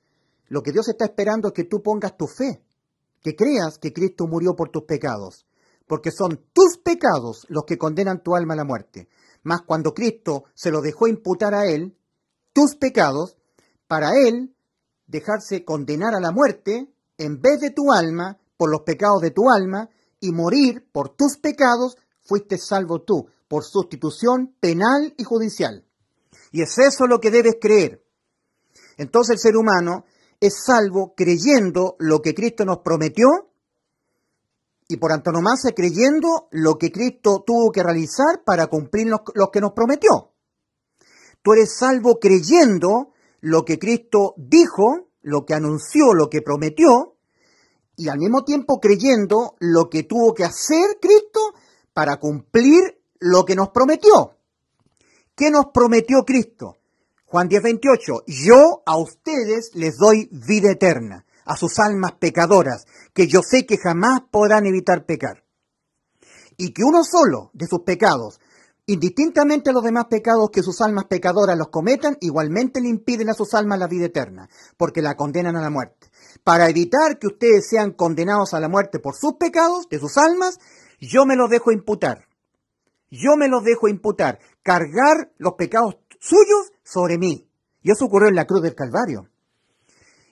lo 0.48 0.64
que 0.64 0.72
Dios 0.72 0.88
está 0.88 1.03
esperando 1.03 1.49
es 1.49 1.53
que 1.53 1.65
tú 1.65 1.84
pongas 1.84 2.15
tu 2.15 2.26
fe 2.26 2.64
que 3.22 3.36
creas 3.36 3.77
que 3.77 3.91
Cristo 3.91 4.27
murió 4.27 4.56
por 4.56 4.69
tus 4.69 4.84
pecados, 4.84 5.45
porque 5.86 6.10
son 6.10 6.40
tus 6.53 6.77
pecados 6.77 7.45
los 7.49 7.65
que 7.65 7.77
condenan 7.77 8.23
tu 8.23 8.34
alma 8.34 8.53
a 8.53 8.56
la 8.56 8.64
muerte. 8.64 9.10
Mas 9.44 9.64
cuando 9.64 9.94
Cristo 9.94 10.45
se 10.53 10.72
lo 10.72 10.80
dejó 10.80 11.10
imputar 11.10 11.53
a 11.53 11.65
él, 11.65 11.98
tus 12.53 12.77
pecados, 12.77 13.36
para 13.90 14.11
él 14.15 14.56
dejarse 15.07 15.65
condenar 15.65 16.15
a 16.15 16.22
la 16.22 16.31
muerte, 16.31 16.88
en 17.18 17.41
vez 17.41 17.60
de 17.60 17.72
tu 17.72 17.91
alma, 17.91 18.38
por 18.56 18.72
los 18.72 18.84
pecados 18.84 19.22
de 19.22 19.31
tu 19.31 19.49
alma, 19.49 19.90
y 20.22 20.31
morir 20.31 20.88
por 20.94 21.10
tus 21.10 21.36
pecados, 21.36 21.98
fuiste 22.22 22.57
salvo 22.57 23.02
tú, 23.02 23.27
por 23.49 23.65
sustitución 23.65 24.56
penal 24.61 25.14
y 25.18 25.26
judicial. 25.26 25.84
Y 26.51 26.61
es 26.61 26.77
eso 26.77 27.07
lo 27.07 27.19
que 27.19 27.31
debes 27.31 27.57
creer. 27.59 28.03
Entonces 28.97 29.34
el 29.34 29.39
ser 29.39 29.57
humano 29.57 30.05
es 30.39 30.63
salvo 30.65 31.13
creyendo 31.15 31.95
lo 31.99 32.21
que 32.21 32.34
Cristo 32.34 32.65
nos 32.65 32.80
prometió 32.80 33.49
y 34.88 34.97
por 34.97 35.11
antonomasia 35.11 35.71
creyendo 35.76 36.47
lo 36.51 36.77
que 36.77 36.91
Cristo 36.91 37.43
tuvo 37.45 37.71
que 37.71 37.84
realizar 37.84 38.43
para 38.43 38.67
cumplir 38.67 39.07
lo, 39.07 39.51
que 39.51 39.61
nos 39.61 39.73
prometió. 39.73 40.34
Tú 41.43 41.53
eres 41.53 41.77
salvo 41.77 42.19
creyendo 42.19 43.13
lo 43.41 43.63
que 43.63 43.77
Cristo 43.77 44.34
dijo, 44.35 45.11
lo 45.21 45.45
que 45.45 45.53
anunció, 45.53 46.13
lo 46.13 46.27
que 46.30 46.41
prometió, 46.41 47.15
y 47.95 48.09
al 48.09 48.17
mismo 48.17 48.43
tiempo 48.43 48.80
creyendo 48.80 49.55
lo 49.59 49.89
que 49.89 50.03
tuvo 50.03 50.34
que 50.34 50.43
hacer 50.43 50.97
Cristo 50.99 51.39
para 51.93 52.17
cumplir 52.17 52.99
lo 53.19 53.45
que 53.45 53.55
nos 53.55 53.69
prometió. 53.69 54.39
¿Qué 55.40 55.52
nos 55.52 55.68
prometió 55.68 56.26
Cristo? 56.26 56.76
Juan 57.24 57.48
10, 57.48 57.64
28, 57.64 58.24
yo 58.28 58.84
a 58.86 58.98
ustedes 58.98 59.72
les 59.74 59.95
doy 59.95 60.28
vida 60.34 60.70
eterna, 60.70 61.26
a 61.45 61.56
sus 61.56 61.80
almas 61.80 62.11
pecadoras, 62.20 62.86
que 63.14 63.26
yo 63.26 63.40
sé 63.41 63.66
que 63.66 63.78
jamás 63.78 64.20
podrán 64.30 64.66
evitar 64.66 65.06
pecar. 65.06 65.45
Y 66.57 66.74
que 66.74 66.84
uno 66.84 67.06
solo 67.06 67.52
de 67.53 67.68
sus 67.68 67.84
pecados, 67.84 68.41
indistintamente 68.86 69.70
a 69.70 69.74
los 69.74 69.82
demás 69.86 70.07
pecados 70.10 70.49
que 70.52 70.61
sus 70.61 70.82
almas 70.82 71.06
pecadoras 71.06 71.57
los 71.57 71.70
cometan, 71.70 72.18
igualmente 72.20 72.82
le 72.82 72.90
impiden 72.90 73.30
a 73.30 73.34
sus 73.34 73.53
almas 73.53 73.80
la 73.80 73.88
vida 73.88 74.07
eterna, 74.07 74.49
porque 74.76 75.02
la 75.02 75.16
condenan 75.16 75.56
a 75.56 75.61
la 75.61 75.70
muerte. 75.70 76.10
Para 76.44 76.68
evitar 76.68 77.18
que 77.18 77.28
ustedes 77.28 77.66
sean 77.66 77.94
condenados 77.94 78.53
a 78.53 78.60
la 78.60 78.68
muerte 78.68 78.99
por 78.99 79.16
sus 79.16 79.36
pecados, 79.36 79.88
de 79.88 79.99
sus 79.99 80.18
almas, 80.18 80.60
yo 80.99 81.26
me 81.26 81.38
los 81.38 81.49
dejo 81.49 81.72
imputar. 81.72 82.28
Yo 83.11 83.38
me 83.38 83.48
los 83.48 83.64
dejo 83.64 83.88
imputar, 83.88 84.40
cargar 84.64 85.31
los 85.38 85.53
pecados 85.53 85.98
suyos 86.19 86.72
sobre 86.84 87.18
mí. 87.18 87.49
Y 87.81 87.91
eso 87.91 88.06
ocurrió 88.06 88.30
en 88.30 88.36
la 88.36 88.45
cruz 88.45 88.61
del 88.61 88.76
Calvario. 88.76 89.30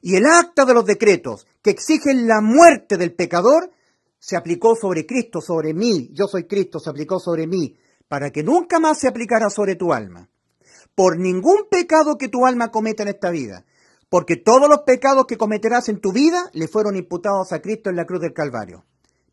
Y 0.02 0.16
el 0.16 0.26
acta 0.26 0.66
de 0.66 0.74
los 0.74 0.86
decretos 0.86 1.48
que 1.62 1.72
exigen 1.72 2.28
la 2.28 2.42
muerte 2.42 2.98
del 2.98 3.14
pecador 3.14 3.72
se 4.20 4.36
aplicó 4.36 4.76
sobre 4.76 5.06
Cristo, 5.06 5.42
sobre 5.42 5.74
mí. 5.74 6.10
Yo 6.14 6.28
soy 6.28 6.46
Cristo, 6.46 6.80
se 6.80 6.90
aplicó 6.90 7.20
sobre 7.20 7.48
mí, 7.48 7.78
para 8.08 8.32
que 8.32 8.44
nunca 8.44 8.80
más 8.80 9.00
se 9.00 9.08
aplicara 9.08 9.50
sobre 9.50 9.76
tu 9.76 9.94
alma. 9.94 10.30
Por 10.96 11.18
ningún 11.20 11.68
pecado 11.70 12.18
que 12.18 12.28
tu 12.28 12.46
alma 12.46 12.72
cometa 12.72 13.04
en 13.04 13.10
esta 13.10 13.30
vida. 13.30 13.66
Porque 14.10 14.38
todos 14.38 14.70
los 14.70 14.80
pecados 14.80 15.26
que 15.28 15.38
cometerás 15.38 15.90
en 15.90 16.00
tu 16.00 16.12
vida 16.12 16.50
le 16.54 16.68
fueron 16.68 16.96
imputados 16.96 17.52
a 17.52 17.62
Cristo 17.62 17.90
en 17.90 17.98
la 17.98 18.06
cruz 18.06 18.22
del 18.22 18.34
Calvario. 18.34 18.86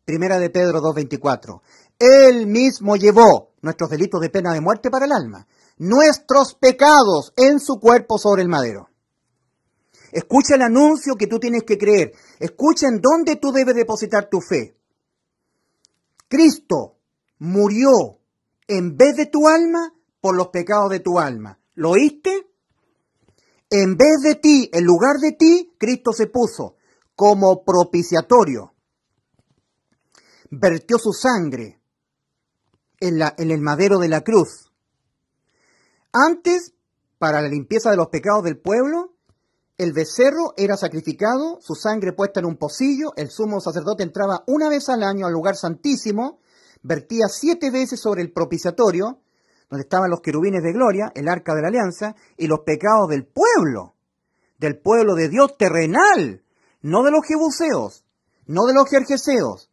Primera 0.05 0.39
de 0.39 0.49
Pedro 0.49 0.79
2.24. 0.79 1.61
Él 1.99 2.47
mismo 2.47 2.95
llevó 2.95 3.53
nuestros 3.61 3.89
delitos 3.89 4.21
de 4.21 4.29
pena 4.29 4.53
de 4.53 4.61
muerte 4.61 4.89
para 4.89 5.05
el 5.05 5.11
alma 5.11 5.47
nuestros 5.77 6.55
pecados 6.55 7.33
en 7.35 7.59
su 7.59 7.79
cuerpo 7.79 8.17
sobre 8.17 8.41
el 8.41 8.49
madero. 8.49 8.89
Escucha 10.11 10.55
el 10.55 10.61
anuncio 10.61 11.15
que 11.15 11.27
tú 11.27 11.39
tienes 11.39 11.63
que 11.63 11.77
creer. 11.77 12.13
Escucha 12.39 12.87
en 12.87 13.01
dónde 13.01 13.35
tú 13.35 13.51
debes 13.51 13.75
depositar 13.75 14.29
tu 14.29 14.39
fe. 14.39 14.77
Cristo 16.27 16.95
murió 17.39 18.19
en 18.67 18.95
vez 18.95 19.17
de 19.17 19.25
tu 19.25 19.47
alma 19.47 19.93
por 20.21 20.35
los 20.35 20.47
pecados 20.47 20.89
de 20.89 21.01
tu 21.01 21.19
alma. 21.19 21.59
¿Lo 21.73 21.91
oíste? 21.91 22.47
En 23.69 23.97
vez 23.97 24.21
de 24.23 24.35
ti, 24.35 24.69
en 24.71 24.85
lugar 24.85 25.17
de 25.17 25.33
ti, 25.33 25.73
Cristo 25.77 26.13
se 26.13 26.27
puso 26.27 26.75
como 27.15 27.63
propiciatorio. 27.63 28.73
Vertió 30.57 30.97
su 30.97 31.11
sangre 31.11 31.81
en, 33.01 33.19
la, 33.19 33.35
en 33.37 33.51
el 33.51 33.59
madero 33.59 33.99
de 33.99 34.07
la 34.07 34.21
cruz. 34.21 34.71
Antes, 36.13 36.73
para 37.17 37.41
la 37.41 37.49
limpieza 37.49 37.91
de 37.91 37.97
los 37.97 38.07
pecados 38.07 38.45
del 38.45 38.57
pueblo, 38.57 39.15
el 39.77 39.91
becerro 39.91 40.53
era 40.55 40.77
sacrificado, 40.77 41.59
su 41.59 41.75
sangre 41.75 42.13
puesta 42.13 42.39
en 42.39 42.45
un 42.45 42.55
pocillo, 42.55 43.11
el 43.17 43.29
sumo 43.29 43.59
sacerdote 43.59 44.03
entraba 44.03 44.45
una 44.47 44.69
vez 44.69 44.87
al 44.87 45.03
año 45.03 45.25
al 45.25 45.33
lugar 45.33 45.57
santísimo, 45.57 46.39
vertía 46.83 47.27
siete 47.27 47.69
veces 47.69 47.99
sobre 47.99 48.21
el 48.21 48.31
propiciatorio, 48.31 49.19
donde 49.69 49.83
estaban 49.83 50.09
los 50.09 50.21
querubines 50.21 50.63
de 50.63 50.71
gloria, 50.71 51.11
el 51.15 51.27
arca 51.27 51.53
de 51.53 51.63
la 51.63 51.67
alianza, 51.67 52.15
y 52.37 52.47
los 52.47 52.59
pecados 52.61 53.09
del 53.09 53.25
pueblo, 53.25 53.95
del 54.57 54.79
pueblo 54.79 55.15
de 55.15 55.27
Dios 55.27 55.57
terrenal, 55.57 56.45
no 56.81 57.03
de 57.03 57.11
los 57.11 57.27
jebuseos, 57.27 58.05
no 58.45 58.65
de 58.67 58.73
los 58.73 58.89
jerjeseos, 58.89 59.69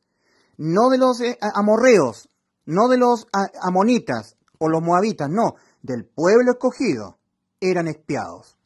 no 0.62 0.90
de 0.90 0.98
los 0.98 1.20
eh, 1.20 1.36
amorreos, 1.40 2.28
no 2.66 2.88
de 2.88 2.96
los 2.96 3.26
amonitas 3.60 4.36
o 4.58 4.68
los 4.68 4.80
moabitas, 4.80 5.28
no, 5.28 5.56
del 5.82 6.04
pueblo 6.04 6.52
escogido, 6.52 7.18
eran 7.60 7.88
expiados. 7.88 8.56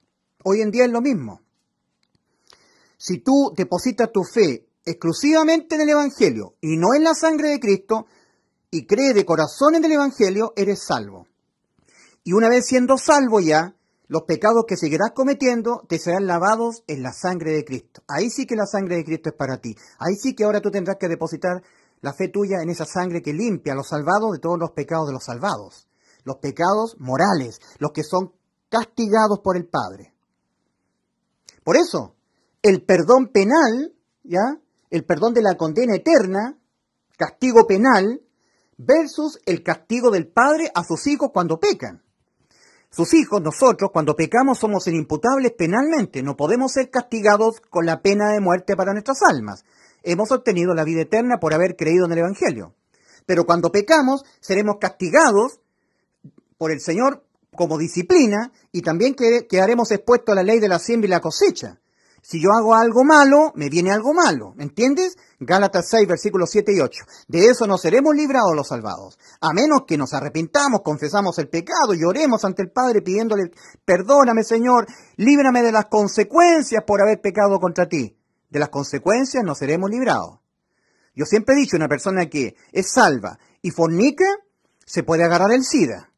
Hoy 0.44 0.60
en 0.60 0.70
día 0.70 0.84
es 0.84 0.90
lo 0.90 1.00
mismo. 1.00 1.40
Si 2.98 3.18
tú 3.18 3.52
depositas 3.56 4.12
tu 4.12 4.24
fe 4.24 4.68
exclusivamente 4.84 5.76
en 5.76 5.80
el 5.80 5.88
Evangelio 5.88 6.56
y 6.60 6.76
no 6.76 6.94
en 6.94 7.02
la 7.02 7.14
sangre 7.14 7.48
de 7.48 7.60
Cristo, 7.60 8.06
y 8.70 8.86
crees 8.86 9.14
de 9.14 9.24
corazón 9.24 9.74
en 9.74 9.84
el 9.86 9.92
Evangelio, 9.92 10.52
eres 10.54 10.84
salvo. 10.84 11.26
Y 12.24 12.34
una 12.34 12.50
vez 12.50 12.66
siendo 12.66 12.98
salvo 12.98 13.40
ya, 13.40 13.74
los 14.08 14.22
pecados 14.22 14.64
que 14.68 14.76
seguirás 14.76 15.12
cometiendo 15.14 15.84
te 15.88 15.98
serán 15.98 16.26
lavados 16.26 16.84
en 16.86 17.02
la 17.02 17.12
sangre 17.12 17.52
de 17.52 17.64
Cristo. 17.64 18.02
Ahí 18.06 18.28
sí 18.28 18.46
que 18.46 18.54
la 18.54 18.66
sangre 18.66 18.96
de 18.96 19.04
Cristo 19.04 19.30
es 19.30 19.34
para 19.34 19.58
ti. 19.58 19.74
Ahí 19.98 20.14
sí 20.14 20.34
que 20.34 20.44
ahora 20.44 20.60
tú 20.60 20.70
tendrás 20.70 20.96
que 20.96 21.08
depositar 21.08 21.62
la 22.00 22.12
fe 22.12 22.28
tuya 22.28 22.62
en 22.62 22.70
esa 22.70 22.84
sangre 22.84 23.22
que 23.22 23.32
limpia 23.32 23.72
a 23.72 23.76
los 23.76 23.88
salvados 23.88 24.32
de 24.32 24.38
todos 24.38 24.58
los 24.58 24.72
pecados 24.72 25.06
de 25.06 25.12
los 25.12 25.24
salvados. 25.24 25.88
Los 26.24 26.36
pecados 26.36 26.96
morales, 26.98 27.60
los 27.78 27.92
que 27.92 28.02
son 28.02 28.32
castigados 28.68 29.40
por 29.42 29.56
el 29.56 29.66
Padre. 29.66 30.12
Por 31.62 31.76
eso, 31.76 32.14
el 32.62 32.84
perdón 32.84 33.28
penal, 33.32 33.94
¿ya? 34.22 34.60
El 34.90 35.04
perdón 35.04 35.34
de 35.34 35.42
la 35.42 35.56
condena 35.56 35.94
eterna, 35.96 36.58
castigo 37.16 37.66
penal, 37.66 38.22
versus 38.76 39.40
el 39.46 39.62
castigo 39.62 40.10
del 40.10 40.28
Padre 40.28 40.70
a 40.74 40.84
sus 40.84 41.06
hijos 41.06 41.30
cuando 41.32 41.58
pecan. 41.58 42.02
Sus 42.90 43.14
hijos, 43.14 43.42
nosotros, 43.42 43.90
cuando 43.92 44.14
pecamos, 44.14 44.58
somos 44.58 44.86
inimputables 44.86 45.52
penalmente. 45.52 46.22
No 46.22 46.36
podemos 46.36 46.72
ser 46.72 46.90
castigados 46.90 47.60
con 47.68 47.84
la 47.84 48.00
pena 48.00 48.32
de 48.32 48.40
muerte 48.40 48.76
para 48.76 48.92
nuestras 48.92 49.18
almas. 49.22 49.64
Hemos 50.08 50.30
obtenido 50.30 50.72
la 50.72 50.84
vida 50.84 51.02
eterna 51.02 51.38
por 51.40 51.52
haber 51.52 51.74
creído 51.74 52.06
en 52.06 52.12
el 52.12 52.18
Evangelio. 52.18 52.74
Pero 53.26 53.44
cuando 53.44 53.72
pecamos, 53.72 54.22
seremos 54.40 54.76
castigados 54.80 55.58
por 56.58 56.70
el 56.70 56.80
Señor 56.80 57.24
como 57.56 57.76
disciplina 57.76 58.52
y 58.70 58.82
también 58.82 59.16
quedaremos 59.16 59.90
expuestos 59.90 60.32
a 60.32 60.36
la 60.36 60.44
ley 60.44 60.60
de 60.60 60.68
la 60.68 60.78
siembra 60.78 61.08
y 61.08 61.10
la 61.10 61.20
cosecha. 61.20 61.80
Si 62.22 62.40
yo 62.40 62.50
hago 62.52 62.76
algo 62.76 63.02
malo, 63.02 63.52
me 63.56 63.68
viene 63.68 63.90
algo 63.90 64.14
malo. 64.14 64.52
¿Me 64.54 64.62
entiendes? 64.62 65.16
Gálatas 65.40 65.88
6, 65.90 66.06
versículos 66.06 66.50
7 66.50 66.72
y 66.72 66.80
8. 66.80 67.04
De 67.26 67.46
eso 67.46 67.66
no 67.66 67.76
seremos 67.76 68.14
librados 68.14 68.54
los 68.54 68.68
salvados. 68.68 69.18
A 69.40 69.52
menos 69.52 69.86
que 69.88 69.98
nos 69.98 70.14
arrepintamos, 70.14 70.82
confesamos 70.84 71.36
el 71.40 71.48
pecado 71.48 71.94
y 71.94 72.00
ante 72.44 72.62
el 72.62 72.70
Padre 72.70 73.02
pidiéndole, 73.02 73.50
perdóname 73.84 74.44
Señor, 74.44 74.86
líbrame 75.16 75.62
de 75.62 75.72
las 75.72 75.86
consecuencias 75.86 76.84
por 76.86 77.02
haber 77.02 77.20
pecado 77.20 77.58
contra 77.58 77.88
ti. 77.88 78.16
De 78.50 78.58
las 78.58 78.68
consecuencias 78.68 79.44
no 79.44 79.54
seremos 79.54 79.90
librados. 79.90 80.40
Yo 81.14 81.24
siempre 81.24 81.54
he 81.54 81.58
dicho, 81.58 81.76
una 81.76 81.88
persona 81.88 82.26
que 82.26 82.56
es 82.72 82.92
salva 82.92 83.38
y 83.62 83.70
fornica, 83.70 84.26
se 84.84 85.02
puede 85.02 85.24
agarrar 85.24 85.50
el 85.52 85.64
SIDA. 85.64 86.10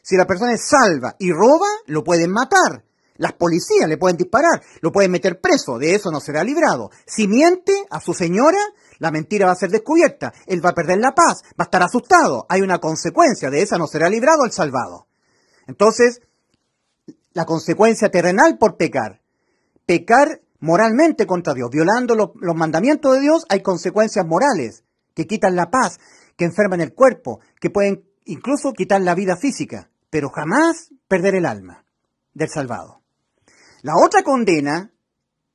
Si 0.00 0.16
la 0.16 0.26
persona 0.26 0.52
es 0.52 0.66
salva 0.66 1.16
y 1.18 1.30
roba, 1.32 1.68
lo 1.86 2.04
pueden 2.04 2.30
matar. 2.30 2.84
Las 3.16 3.34
policías 3.34 3.88
le 3.88 3.96
pueden 3.96 4.16
disparar, 4.16 4.62
lo 4.80 4.90
pueden 4.90 5.12
meter 5.12 5.40
preso, 5.40 5.78
de 5.78 5.94
eso 5.94 6.10
no 6.10 6.20
será 6.20 6.42
librado. 6.42 6.90
Si 7.06 7.28
miente 7.28 7.72
a 7.90 8.00
su 8.00 8.12
señora, 8.12 8.58
la 8.98 9.12
mentira 9.12 9.46
va 9.46 9.52
a 9.52 9.56
ser 9.56 9.70
descubierta, 9.70 10.32
él 10.46 10.64
va 10.64 10.70
a 10.70 10.74
perder 10.74 10.98
la 10.98 11.14
paz, 11.14 11.42
va 11.50 11.62
a 11.62 11.64
estar 11.64 11.82
asustado, 11.82 12.44
hay 12.48 12.62
una 12.62 12.78
consecuencia, 12.78 13.50
de 13.50 13.62
esa 13.62 13.78
no 13.78 13.86
será 13.86 14.08
librado 14.08 14.44
el 14.44 14.52
salvado. 14.52 15.06
Entonces, 15.68 16.22
la 17.32 17.44
consecuencia 17.44 18.10
terrenal 18.10 18.58
por 18.58 18.76
pecar, 18.76 19.20
pecar 19.86 20.40
moralmente 20.60 21.26
contra 21.26 21.54
Dios, 21.54 21.70
violando 21.70 22.14
los, 22.14 22.56
mandamientos 22.56 23.14
de 23.14 23.20
Dios, 23.20 23.44
hay 23.48 23.62
consecuencias 23.62 24.26
morales 24.26 24.84
que 25.14 25.26
quitan 25.26 25.56
la 25.56 25.70
paz, 25.70 25.98
que 26.36 26.44
enferman 26.44 26.80
el 26.80 26.94
cuerpo, 26.94 27.40
que 27.60 27.70
pueden 27.70 28.04
incluso 28.24 28.72
quitar 28.72 29.00
la 29.00 29.14
vida 29.14 29.36
física, 29.36 29.90
pero 30.10 30.30
jamás 30.30 30.90
perder 31.08 31.34
el 31.36 31.46
alma 31.46 31.84
del 32.32 32.48
salvado. 32.48 33.02
La 33.82 33.94
otra 33.96 34.22
condena, 34.22 34.92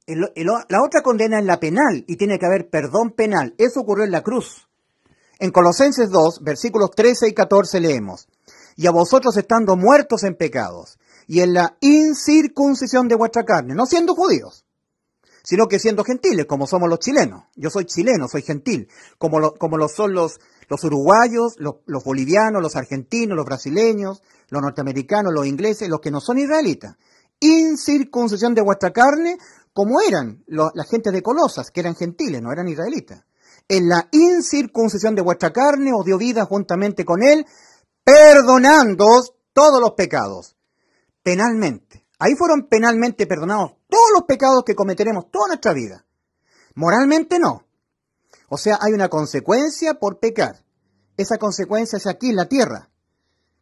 la 0.05 0.83
otra 0.83 1.01
condena 1.01 1.39
es 1.39 1.45
la 1.45 1.59
penal 1.59 2.03
y 2.07 2.15
tiene 2.15 2.37
que 2.37 2.45
haber 2.45 2.69
perdón 2.69 3.11
penal. 3.11 3.55
Eso 3.57 3.81
ocurrió 3.81 4.05
en 4.05 4.11
la 4.11 4.21
cruz. 4.21 4.67
En 5.39 5.51
Colosenses 5.51 6.09
2, 6.09 6.43
versículos 6.43 6.91
13 6.91 7.29
y 7.29 7.33
14 7.33 7.79
leemos, 7.79 8.27
y 8.75 8.87
a 8.87 8.91
vosotros 8.91 9.35
estando 9.37 9.75
muertos 9.75 10.23
en 10.23 10.35
pecados 10.35 10.99
y 11.27 11.41
en 11.41 11.53
la 11.53 11.77
incircuncisión 11.79 13.07
de 13.07 13.15
vuestra 13.15 13.43
carne, 13.43 13.73
no 13.73 13.85
siendo 13.85 14.15
judíos, 14.15 14.65
sino 15.49 15.67
que 15.67 15.79
siendo 15.79 16.03
gentiles, 16.03 16.45
como 16.45 16.67
somos 16.67 16.87
los 16.87 16.99
chilenos. 16.99 17.45
Yo 17.55 17.71
soy 17.71 17.85
chileno, 17.85 18.27
soy 18.27 18.43
gentil, 18.43 18.87
como 19.17 19.39
lo, 19.39 19.55
como 19.55 19.87
son 19.87 20.13
los, 20.13 20.39
los 20.67 20.83
uruguayos, 20.83 21.55
los, 21.57 21.77
los, 21.87 22.03
bolivianos, 22.03 22.61
los 22.61 22.75
argentinos, 22.75 23.35
los 23.35 23.47
brasileños, 23.47 24.21
los 24.49 24.61
norteamericanos, 24.61 25.33
los 25.33 25.47
ingleses, 25.47 25.89
los 25.89 26.01
que 26.01 26.11
no 26.11 26.21
son 26.21 26.37
israelitas 26.37 26.97
incircuncisión 27.41 28.53
de 28.53 28.61
vuestra 28.61 28.91
carne, 28.91 29.37
como 29.73 30.01
eran 30.01 30.43
la 30.47 30.83
gente 30.83 31.09
de 31.09 31.23
Colosas, 31.23 31.71
que 31.71 31.79
eran 31.79 31.95
gentiles, 31.95 32.41
no 32.41 32.51
eran 32.51 32.67
israelitas. 32.67 33.23
En 33.67 33.87
la 33.87 34.07
incircuncisión 34.11 35.15
de 35.15 35.21
vuestra 35.21 35.53
carne 35.53 35.93
os 35.93 36.05
dio 36.05 36.17
vida 36.17 36.43
juntamente 36.43 37.05
con 37.05 37.23
él, 37.23 37.45
perdonándoos 38.03 39.33
todos 39.53 39.79
los 39.79 39.91
pecados, 39.91 40.57
penalmente. 41.23 42.05
Ahí 42.19 42.35
fueron 42.35 42.67
penalmente 42.67 43.25
perdonados 43.25 43.77
todos 43.87 44.09
los 44.13 44.23
pecados 44.23 44.63
que 44.65 44.75
cometeremos 44.75 45.31
toda 45.31 45.47
nuestra 45.47 45.73
vida. 45.73 46.05
Moralmente 46.75 47.39
no. 47.39 47.65
O 48.49 48.57
sea, 48.57 48.77
hay 48.81 48.93
una 48.93 49.09
consecuencia 49.09 49.95
por 49.95 50.19
pecar. 50.19 50.63
Esa 51.17 51.37
consecuencia 51.37 51.97
es 51.97 52.07
aquí 52.07 52.29
en 52.29 52.35
la 52.35 52.47
tierra, 52.47 52.89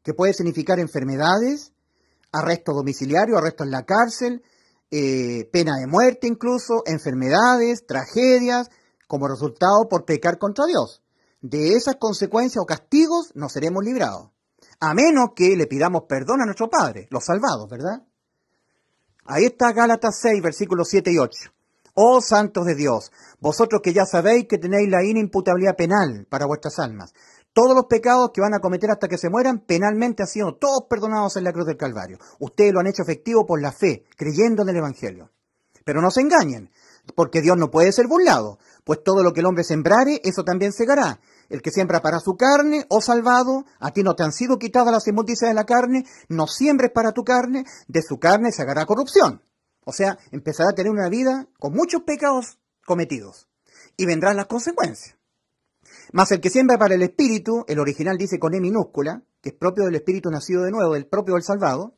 que 0.03 0.13
puede 0.13 0.33
significar 0.33 0.79
enfermedades, 0.79 1.73
arresto 2.31 2.73
domiciliario, 2.73 3.37
arresto 3.37 3.63
en 3.63 3.71
la 3.71 3.85
cárcel, 3.85 4.43
eh, 4.89 5.49
pena 5.51 5.77
de 5.77 5.87
muerte 5.87 6.27
incluso, 6.27 6.83
enfermedades, 6.85 7.85
tragedias, 7.85 8.69
como 9.07 9.27
resultado 9.27 9.87
por 9.89 10.05
pecar 10.05 10.37
contra 10.37 10.65
Dios. 10.65 11.03
De 11.41 11.73
esas 11.73 11.97
consecuencias 11.97 12.61
o 12.61 12.65
castigos 12.65 13.31
no 13.35 13.49
seremos 13.49 13.83
librados. 13.83 14.31
A 14.79 14.93
menos 14.93 15.29
que 15.35 15.55
le 15.55 15.67
pidamos 15.67 16.03
perdón 16.07 16.41
a 16.41 16.45
nuestro 16.45 16.69
Padre, 16.69 17.07
los 17.11 17.25
salvados, 17.25 17.69
¿verdad? 17.69 18.06
Ahí 19.29 19.43
está 19.43 19.73
Gálatas 19.73 20.19
6, 20.21 20.41
versículos 20.41 20.87
7 20.87 21.11
y 21.11 21.17
8. 21.17 21.51
Oh 21.95 22.21
santos 22.21 22.65
de 22.65 22.75
Dios, 22.75 23.11
vosotros 23.41 23.81
que 23.83 23.91
ya 23.91 24.05
sabéis 24.05 24.45
que 24.47 24.57
tenéis 24.57 24.89
la 24.89 25.03
inimputabilidad 25.03 25.75
penal 25.75 26.25
para 26.29 26.45
vuestras 26.45 26.79
almas, 26.79 27.13
todos 27.51 27.75
los 27.75 27.87
pecados 27.87 28.29
que 28.33 28.39
van 28.39 28.53
a 28.53 28.59
cometer 28.59 28.89
hasta 28.89 29.09
que 29.09 29.17
se 29.17 29.29
mueran, 29.29 29.59
penalmente 29.59 30.23
han 30.23 30.29
sido 30.29 30.55
todos 30.55 30.85
perdonados 30.89 31.35
en 31.35 31.43
la 31.43 31.51
cruz 31.51 31.65
del 31.65 31.75
Calvario. 31.75 32.19
Ustedes 32.39 32.71
lo 32.71 32.79
han 32.79 32.87
hecho 32.87 33.01
efectivo 33.01 33.45
por 33.45 33.61
la 33.61 33.73
fe, 33.73 34.05
creyendo 34.15 34.61
en 34.61 34.69
el 34.69 34.77
Evangelio. 34.77 35.31
Pero 35.83 36.01
no 36.01 36.09
se 36.09 36.21
engañen, 36.21 36.69
porque 37.13 37.41
Dios 37.41 37.57
no 37.57 37.69
puede 37.69 37.91
ser 37.91 38.07
burlado, 38.07 38.59
pues 38.85 39.03
todo 39.03 39.23
lo 39.23 39.33
que 39.33 39.41
el 39.41 39.45
hombre 39.47 39.65
sembrare, 39.65 40.21
eso 40.23 40.43
también 40.45 40.71
segará. 40.71 41.19
El 41.49 41.61
que 41.61 41.71
siembra 41.71 42.01
para 42.01 42.19
su 42.19 42.35
carne, 42.35 42.85
oh 42.89 43.01
salvado, 43.01 43.65
a 43.79 43.91
ti 43.91 44.03
no 44.03 44.15
te 44.15 44.23
han 44.23 44.33
sido 44.33 44.59
quitadas 44.59 44.91
las 44.91 45.07
inmundicias 45.07 45.49
de 45.49 45.55
la 45.55 45.65
carne, 45.65 46.05
no 46.27 46.47
siembres 46.47 46.91
para 46.91 47.13
tu 47.13 47.23
carne, 47.23 47.65
de 47.87 48.01
su 48.01 48.19
carne 48.19 48.51
se 48.51 48.63
hará 48.63 48.85
corrupción. 48.85 49.41
O 49.85 49.93
sea, 49.93 50.17
empezará 50.31 50.71
a 50.71 50.75
tener 50.75 50.91
una 50.91 51.07
vida 51.09 51.47
con 51.59 51.73
muchos 51.73 52.01
pecados 52.03 52.59
cometidos. 52.85 53.47
Y 53.95 54.05
vendrán 54.05 54.35
las 54.35 54.47
consecuencias. 54.47 55.15
Más 56.11 56.31
el 56.31 56.41
que 56.41 56.49
siembra 56.49 56.77
para 56.77 56.95
el 56.95 57.01
espíritu, 57.01 57.63
el 57.67 57.79
original 57.79 58.17
dice 58.17 58.39
con 58.39 58.53
E 58.53 58.59
minúscula, 58.59 59.23
que 59.41 59.49
es 59.49 59.55
propio 59.55 59.85
del 59.85 59.95
espíritu 59.95 60.29
nacido 60.29 60.63
de 60.63 60.71
nuevo, 60.71 60.93
del 60.93 61.07
propio 61.07 61.35
del 61.35 61.43
salvado, 61.43 61.95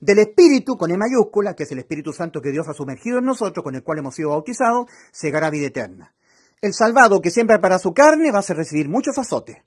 del 0.00 0.18
espíritu 0.20 0.76
con 0.76 0.90
E 0.90 0.96
mayúscula, 0.96 1.54
que 1.54 1.64
es 1.64 1.72
el 1.72 1.80
Espíritu 1.80 2.12
Santo 2.12 2.40
que 2.40 2.50
Dios 2.50 2.68
ha 2.68 2.72
sumergido 2.72 3.18
en 3.18 3.24
nosotros, 3.24 3.64
con 3.64 3.74
el 3.74 3.82
cual 3.82 3.98
hemos 3.98 4.14
sido 4.14 4.30
bautizados, 4.30 4.86
segará 5.12 5.50
vida 5.50 5.66
eterna. 5.66 6.14
El 6.60 6.74
salvado 6.74 7.20
que 7.20 7.30
siembra 7.30 7.60
para 7.60 7.78
su 7.78 7.94
carne 7.94 8.32
va 8.32 8.40
a 8.40 8.54
recibir 8.54 8.88
muchos 8.88 9.16
azotes. 9.16 9.58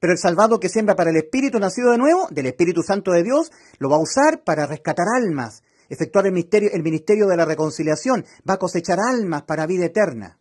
Pero 0.00 0.14
el 0.14 0.18
salvado 0.18 0.58
que 0.58 0.70
siembra 0.70 0.96
para 0.96 1.10
el 1.10 1.16
Espíritu 1.16 1.58
nacido 1.58 1.92
de 1.92 1.98
nuevo, 1.98 2.26
del 2.30 2.46
Espíritu 2.46 2.82
Santo 2.82 3.12
de 3.12 3.22
Dios, 3.22 3.52
lo 3.78 3.90
va 3.90 3.96
a 3.96 4.02
usar 4.02 4.42
para 4.42 4.66
rescatar 4.66 5.06
almas, 5.14 5.62
efectuar 5.90 6.26
el 6.26 6.32
ministerio, 6.32 6.70
ministerio 6.82 7.26
de 7.26 7.36
la 7.36 7.44
reconciliación, 7.44 8.24
va 8.48 8.54
a 8.54 8.58
cosechar 8.58 8.98
almas 8.98 9.42
para 9.42 9.66
vida 9.66 9.84
eterna. 9.84 10.38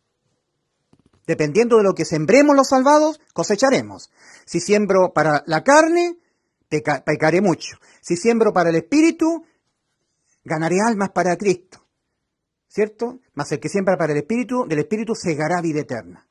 Dependiendo 1.27 1.77
de 1.77 1.83
lo 1.83 1.93
que 1.93 2.05
sembremos 2.05 2.55
los 2.55 2.69
salvados, 2.69 3.19
cosecharemos. 3.33 4.09
Si 4.45 4.59
siembro 4.61 5.11
para 5.13 5.43
la 5.45 5.63
carne, 5.63 6.17
pecaré 6.69 7.41
mucho. 7.41 7.77
Si 8.01 8.15
siembro 8.15 8.53
para 8.53 8.69
el 8.69 8.77
espíritu, 8.77 9.45
ganaré 10.43 10.77
almas 10.81 11.09
para 11.09 11.35
Cristo. 11.35 11.80
¿Cierto? 12.73 13.19
Mas 13.33 13.51
el 13.51 13.59
que 13.59 13.67
siembra 13.67 13.97
para 13.97 14.13
el 14.13 14.19
espíritu, 14.19 14.65
del 14.65 14.79
espíritu 14.79 15.13
segará 15.13 15.59
vida 15.59 15.81
eterna. 15.81 16.25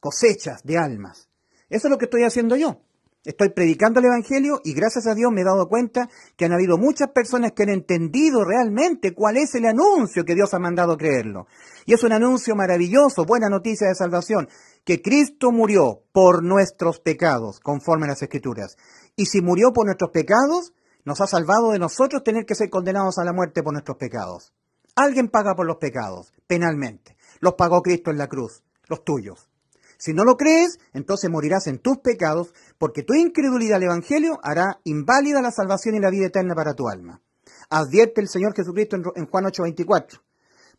Cosechas 0.00 0.62
de 0.64 0.78
almas. 0.78 1.28
Eso 1.68 1.88
es 1.88 1.90
lo 1.90 1.98
que 1.98 2.06
estoy 2.06 2.22
haciendo 2.22 2.56
yo. 2.56 2.80
Estoy 3.22 3.50
predicando 3.50 4.00
el 4.00 4.06
Evangelio 4.06 4.62
y 4.64 4.72
gracias 4.72 5.06
a 5.06 5.14
Dios 5.14 5.30
me 5.30 5.42
he 5.42 5.44
dado 5.44 5.68
cuenta 5.68 6.08
que 6.38 6.46
han 6.46 6.54
habido 6.54 6.78
muchas 6.78 7.10
personas 7.10 7.52
que 7.52 7.64
han 7.64 7.68
entendido 7.68 8.46
realmente 8.46 9.12
cuál 9.12 9.36
es 9.36 9.54
el 9.56 9.66
anuncio 9.66 10.24
que 10.24 10.34
Dios 10.34 10.54
ha 10.54 10.58
mandado 10.58 10.96
creerlo. 10.96 11.46
Y 11.84 11.92
es 11.92 12.02
un 12.02 12.12
anuncio 12.12 12.56
maravilloso, 12.56 13.26
buena 13.26 13.50
noticia 13.50 13.88
de 13.88 13.94
salvación, 13.94 14.48
que 14.84 15.02
Cristo 15.02 15.52
murió 15.52 16.02
por 16.12 16.42
nuestros 16.42 17.00
pecados, 17.00 17.60
conforme 17.60 18.06
a 18.06 18.10
las 18.10 18.22
Escrituras. 18.22 18.78
Y 19.16 19.26
si 19.26 19.42
murió 19.42 19.74
por 19.74 19.84
nuestros 19.84 20.12
pecados, 20.12 20.72
nos 21.04 21.20
ha 21.20 21.26
salvado 21.26 21.72
de 21.72 21.78
nosotros 21.78 22.24
tener 22.24 22.46
que 22.46 22.54
ser 22.54 22.70
condenados 22.70 23.18
a 23.18 23.24
la 23.24 23.34
muerte 23.34 23.62
por 23.62 23.74
nuestros 23.74 23.98
pecados. 23.98 24.54
Alguien 24.98 25.28
paga 25.28 25.54
por 25.54 25.64
los 25.64 25.76
pecados, 25.76 26.32
penalmente. 26.48 27.16
Los 27.38 27.54
pagó 27.54 27.82
Cristo 27.82 28.10
en 28.10 28.18
la 28.18 28.26
cruz, 28.26 28.64
los 28.88 29.04
tuyos. 29.04 29.48
Si 29.96 30.12
no 30.12 30.24
lo 30.24 30.36
crees, 30.36 30.80
entonces 30.92 31.30
morirás 31.30 31.68
en 31.68 31.78
tus 31.78 31.98
pecados, 31.98 32.52
porque 32.78 33.04
tu 33.04 33.14
incredulidad 33.14 33.76
al 33.76 33.84
Evangelio 33.84 34.40
hará 34.42 34.80
inválida 34.82 35.40
la 35.40 35.52
salvación 35.52 35.94
y 35.94 36.00
la 36.00 36.10
vida 36.10 36.26
eterna 36.26 36.56
para 36.56 36.74
tu 36.74 36.88
alma. 36.88 37.22
Advierte 37.70 38.20
el 38.20 38.28
Señor 38.28 38.56
Jesucristo 38.56 38.96
en 39.14 39.26
Juan 39.26 39.44
8:24. 39.44 40.20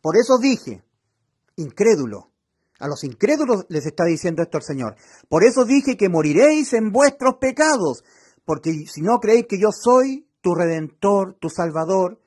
Por 0.02 0.18
eso 0.18 0.36
dije, 0.36 0.84
incrédulo, 1.56 2.30
a 2.78 2.88
los 2.88 3.04
incrédulos 3.04 3.64
les 3.70 3.86
está 3.86 4.04
diciendo 4.04 4.42
esto 4.42 4.58
el 4.58 4.64
Señor. 4.64 4.96
Por 5.30 5.44
eso 5.44 5.64
dije 5.64 5.96
que 5.96 6.10
moriréis 6.10 6.74
en 6.74 6.92
vuestros 6.92 7.36
pecados, 7.40 8.04
porque 8.44 8.84
si 8.86 9.00
no 9.00 9.18
creéis 9.18 9.46
que 9.48 9.58
yo 9.58 9.70
soy 9.72 10.28
tu 10.42 10.54
redentor, 10.54 11.38
tu 11.40 11.48
salvador, 11.48 12.20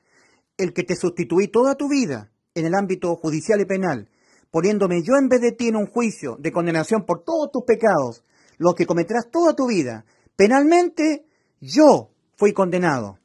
el 0.56 0.72
que 0.72 0.84
te 0.84 0.96
sustituí 0.96 1.48
toda 1.48 1.74
tu 1.74 1.88
vida 1.88 2.30
en 2.54 2.66
el 2.66 2.74
ámbito 2.74 3.16
judicial 3.16 3.60
y 3.60 3.64
penal, 3.64 4.08
poniéndome 4.50 5.02
yo 5.02 5.16
en 5.16 5.28
vez 5.28 5.40
de 5.40 5.52
ti 5.52 5.68
en 5.68 5.76
un 5.76 5.86
juicio 5.86 6.36
de 6.38 6.52
condenación 6.52 7.04
por 7.04 7.24
todos 7.24 7.50
tus 7.52 7.64
pecados, 7.64 8.24
los 8.58 8.74
que 8.74 8.86
cometerás 8.86 9.30
toda 9.30 9.54
tu 9.54 9.66
vida. 9.66 10.04
Penalmente 10.36 11.26
yo 11.60 12.10
fui 12.36 12.52
condenado. 12.52 13.18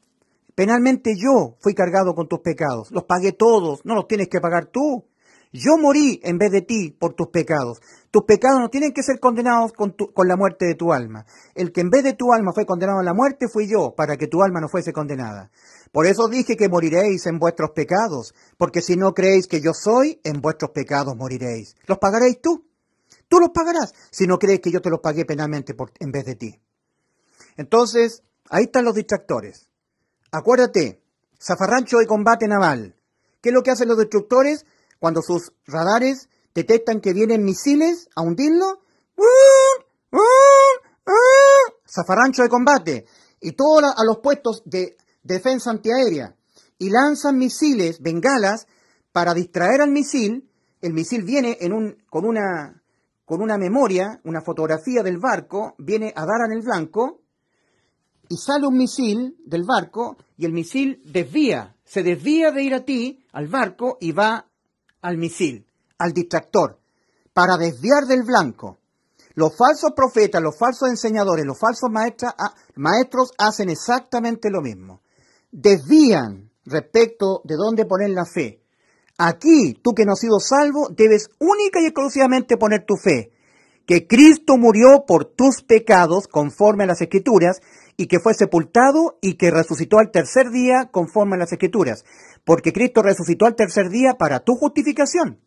Penalmente 0.56 1.14
yo 1.16 1.56
fui 1.60 1.74
cargado 1.74 2.14
con 2.16 2.28
tus 2.28 2.40
pecados. 2.40 2.92
Los 2.92 3.04
pagué 3.04 3.32
todos, 3.32 3.86
no 3.86 3.96
los 3.96 4.08
tienes 4.08 4.28
que 4.28 4.42
pagar 4.42 4.66
tú. 4.66 5.06
Yo 5.52 5.78
morí 5.80 6.20
en 6.24 6.38
vez 6.38 6.52
de 6.52 6.62
ti 6.62 6.92
por 6.92 7.16
tus 7.16 7.30
pecados. 7.30 7.82
Tus 8.12 8.24
pecados 8.24 8.60
no 8.60 8.70
tienen 8.70 8.94
que 8.94 9.02
ser 9.02 9.20
condenados 9.20 9.74
con, 9.74 9.96
la 10.28 10.36
muerte 10.36 10.66
de 10.66 10.76
tu 10.76 10.94
alma. 10.94 11.26
El 11.56 11.72
que 11.72 11.82
en 11.82 11.90
vez 11.90 12.04
de 12.04 12.14
tu 12.14 12.32
alma 12.34 12.52
fue 12.54 12.68
condenado 12.68 13.00
a 13.00 13.04
la 13.04 13.16
muerte 13.16 13.48
fui 13.48 13.68
yo, 13.68 13.96
para 13.96 14.16
que 14.16 14.28
tu 14.28 14.44
alma 14.44 14.62
no 14.62 14.70
fuese 14.70 14.94
condenada. 14.94 15.50
Por 15.92 16.06
eso 16.06 16.28
dije 16.28 16.56
que 16.56 16.70
moriréis 16.70 17.26
en 17.26 17.40
vuestros 17.40 17.72
pecados, 17.72 18.36
porque 18.58 18.82
si 18.82 18.96
no 18.96 19.14
creéis 19.14 19.48
que 19.48 19.60
yo 19.60 19.74
soy, 19.74 20.20
en 20.24 20.40
vuestros 20.40 20.70
pecados 20.72 21.16
moriréis. 21.16 21.76
¿Los 21.88 21.98
pagaréis 21.98 22.42
tú? 22.42 22.68
Tú 23.28 23.40
los 23.40 23.50
pagarás 23.50 23.94
si 24.12 24.28
no 24.28 24.38
crees 24.38 24.60
que 24.60 24.72
yo 24.72 24.82
te 24.82 24.90
los 24.90 25.00
pagué 25.00 25.26
penalmente 25.26 25.74
por, 25.74 25.92
en 26.00 26.12
vez 26.12 26.26
de 26.26 26.36
ti. 26.36 26.60
Entonces, 27.58 28.24
ahí 28.50 28.66
están 28.66 28.86
los 28.86 28.94
distractores. 28.94 29.68
Acuérdate, 30.32 31.02
zafarrancho 31.42 31.98
de 31.98 32.06
combate 32.06 32.48
naval. 32.48 32.96
¿Qué 33.42 33.50
es 33.50 33.56
lo 33.56 33.64
que 33.64 33.72
hacen 33.72 33.88
los 33.88 33.98
destructores 33.98 34.66
cuando 35.00 35.22
sus 35.22 35.52
radares 35.66 36.30
detectan 36.54 37.02
que 37.02 37.14
vienen 37.14 37.44
misiles 37.44 38.10
a 38.16 38.22
hundirlo? 38.22 38.82
Zafarrancho 41.88 42.44
de 42.44 42.50
combate. 42.50 43.06
Y 43.42 43.54
todos 43.54 43.84
a 43.84 44.04
los 44.04 44.20
puestos 44.20 44.62
de 44.66 44.98
defensa 45.24 45.72
antiaérea 45.72 46.36
y 46.78 46.90
lanzan 46.90 47.38
misiles, 47.38 48.02
bengalas, 48.02 48.68
para 49.12 49.34
distraer 49.34 49.82
al 49.82 49.92
misil. 49.92 50.50
El 50.82 50.94
misil 50.94 51.24
viene 51.24 51.58
con, 52.10 52.26
una, 52.26 52.82
con 53.26 53.42
una 53.42 53.58
memoria, 53.58 54.22
una 54.24 54.42
fotografía 54.42 55.04
del 55.04 55.18
barco, 55.18 55.76
viene 55.78 56.14
a 56.16 56.22
dar 56.22 56.46
en 56.46 56.58
el 56.58 56.62
blanco 56.62 57.22
y 58.30 58.38
sale 58.38 58.68
un 58.68 58.78
misil 58.78 59.36
del 59.46 59.64
barco 59.64 60.18
y 60.38 60.46
el 60.46 60.54
misil 60.54 61.02
desvía, 61.04 61.76
se 61.84 62.04
desvía 62.04 62.52
de 62.52 62.64
ir 62.64 62.76
a 62.76 62.86
ti, 62.86 63.26
al 63.34 63.48
barco, 63.48 63.98
y 64.00 64.12
va 64.12 64.49
al 65.02 65.18
misil, 65.18 65.66
al 65.98 66.14
distractor, 66.14 66.80
para 67.34 67.58
desviar 67.58 68.06
del 68.06 68.24
blanco. 68.24 68.80
Los 69.36 69.56
falsos 69.56 69.92
profetas, 69.96 70.42
los 70.42 70.58
falsos 70.58 70.90
enseñadores, 70.90 71.46
los 71.46 71.60
falsos 71.60 71.90
maestros 72.76 73.32
hacen 73.38 73.70
exactamente 73.70 74.50
lo 74.50 74.62
mismo 74.62 75.02
desvían 75.52 76.52
respecto 76.66 77.42
de 77.44 77.56
dónde 77.56 77.86
poner 77.86 78.12
la 78.12 78.26
fe. 78.26 78.62
Aquí, 79.18 79.80
tú 79.82 79.94
que 79.94 80.06
no 80.06 80.14
has 80.14 80.20
sido 80.20 80.40
salvo, 80.40 80.90
debes 80.90 81.30
única 81.40 81.82
y 81.82 81.86
exclusivamente 81.86 82.58
poner 82.58 82.86
tu 82.86 82.96
fe, 82.96 83.32
que 83.86 84.08
Cristo 84.08 84.58
murió 84.58 85.06
por 85.06 85.26
tus 85.26 85.64
pecados 85.64 86.28
conforme 86.28 86.84
a 86.84 86.88
las 86.88 87.02
Escrituras, 87.02 87.60
y 87.98 88.08
que 88.08 88.20
fue 88.20 88.34
sepultado 88.34 89.18
y 89.20 89.36
que 89.36 89.52
resucitó 89.52 89.98
al 89.98 90.12
tercer 90.12 90.52
día 90.52 90.88
conforme 90.90 91.36
a 91.36 91.40
las 91.40 91.52
Escrituras, 91.52 92.06
porque 92.50 92.74
Cristo 92.74 93.04
resucitó 93.04 93.46
al 93.46 93.54
tercer 93.54 93.90
día 93.92 94.16
para 94.18 94.40
tu 94.40 94.56
justificación. 94.56 95.40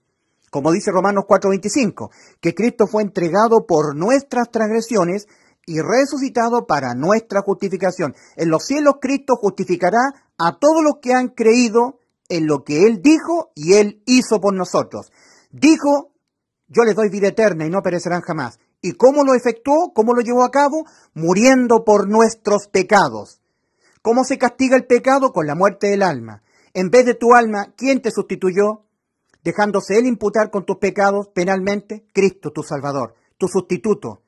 Como 0.52 0.70
dice 0.70 0.92
Romanos 0.92 1.24
4:25, 1.26 2.10
que 2.40 2.54
Cristo 2.54 2.86
fue 2.86 3.02
entregado 3.02 3.66
por 3.66 3.96
nuestras 3.96 4.52
transgresiones 4.52 5.26
y 5.66 5.80
resucitado 5.80 6.64
para 6.64 6.94
nuestra 6.94 7.40
justificación. 7.42 8.14
En 8.36 8.50
los 8.50 8.66
cielos 8.66 8.98
Cristo 9.00 9.34
justificará 9.34 9.98
a 10.38 10.60
todos 10.60 10.84
los 10.84 11.00
que 11.02 11.12
han 11.12 11.30
creído 11.30 11.98
en 12.28 12.46
lo 12.46 12.62
que 12.62 12.86
Él 12.86 13.02
dijo 13.02 13.50
y 13.56 13.72
Él 13.72 14.00
hizo 14.06 14.40
por 14.40 14.54
nosotros. 14.54 15.10
Dijo, 15.50 16.12
yo 16.68 16.84
les 16.84 16.94
doy 16.94 17.08
vida 17.08 17.26
eterna 17.26 17.66
y 17.66 17.70
no 17.70 17.82
perecerán 17.82 18.20
jamás. 18.20 18.60
¿Y 18.80 18.92
cómo 18.92 19.24
lo 19.24 19.34
efectuó? 19.34 19.92
¿Cómo 19.92 20.14
lo 20.14 20.20
llevó 20.20 20.44
a 20.44 20.52
cabo? 20.52 20.86
Muriendo 21.14 21.82
por 21.84 22.08
nuestros 22.08 22.68
pecados. 22.68 23.40
¿Cómo 24.02 24.22
se 24.22 24.38
castiga 24.38 24.76
el 24.76 24.86
pecado? 24.86 25.32
Con 25.32 25.48
la 25.48 25.56
muerte 25.56 25.88
del 25.88 26.04
alma. 26.04 26.44
En 26.74 26.90
vez 26.90 27.04
de 27.04 27.14
tu 27.14 27.34
alma, 27.34 27.74
¿quién 27.76 28.00
te 28.00 28.10
sustituyó? 28.10 28.86
Dejándose 29.44 29.98
Él 29.98 30.06
imputar 30.06 30.50
con 30.50 30.64
tus 30.64 30.78
pecados 30.78 31.28
penalmente, 31.34 32.06
Cristo, 32.14 32.50
tu 32.50 32.62
Salvador, 32.62 33.14
tu 33.36 33.48
sustituto. 33.48 34.22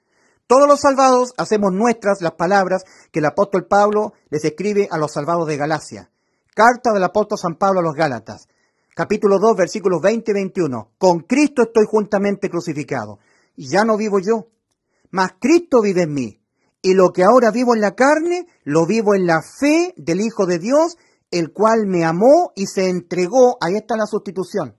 Todos 0.47 0.69
los 0.69 0.81
salvados 0.81 1.33
hacemos 1.39 1.73
nuestras 1.73 2.21
las 2.21 2.33
palabras 2.33 2.85
que 3.11 3.21
el 3.21 3.25
apóstol 3.25 3.67
Pablo 3.67 4.13
les 4.29 4.45
escribe 4.45 4.89
a 4.91 4.99
los 4.99 5.13
salvados 5.13 5.47
de 5.47 5.57
Galacia. 5.57 6.11
Carta 6.55 6.93
del 6.93 7.05
apóstol 7.05 7.39
San 7.39 7.57
Pablo 7.57 7.81
a 7.81 7.83
los 7.83 7.95
Gálatas. 7.95 8.49
Capítulo 8.95 9.39
2, 9.39 9.57
versículos 9.57 10.03
20 10.03 10.31
y 10.31 10.35
21. 10.35 10.93
Con 10.99 11.21
Cristo 11.21 11.63
estoy 11.63 11.87
juntamente 11.87 12.51
crucificado. 12.51 13.19
Y 13.57 13.69
ya 13.69 13.85
no 13.85 13.97
vivo 13.97 14.19
yo, 14.21 14.49
mas 15.11 15.33
Cristo 15.41 15.81
vive 15.81 16.03
en 16.03 16.13
mí. 16.13 16.41
Y 16.83 16.93
lo 16.93 17.13
que 17.13 17.25
ahora 17.25 17.51
vivo 17.51 17.75
en 17.75 17.81
la 17.81 17.95
carne, 17.95 18.47
lo 18.65 18.85
vivo 18.85 19.15
en 19.15 19.27
la 19.27 19.41
fe 19.41 19.95
del 19.97 20.21
Hijo 20.21 20.45
de 20.45 20.59
Dios, 20.59 20.99
el 21.39 21.53
cual 21.53 21.87
me 21.87 22.05
amó 22.05 22.53
y 22.55 22.67
se 22.67 22.89
entregó. 22.89 23.59
Ahí 23.61 23.75
está 23.77 23.97
la 23.97 24.07
sustitución. 24.07 24.77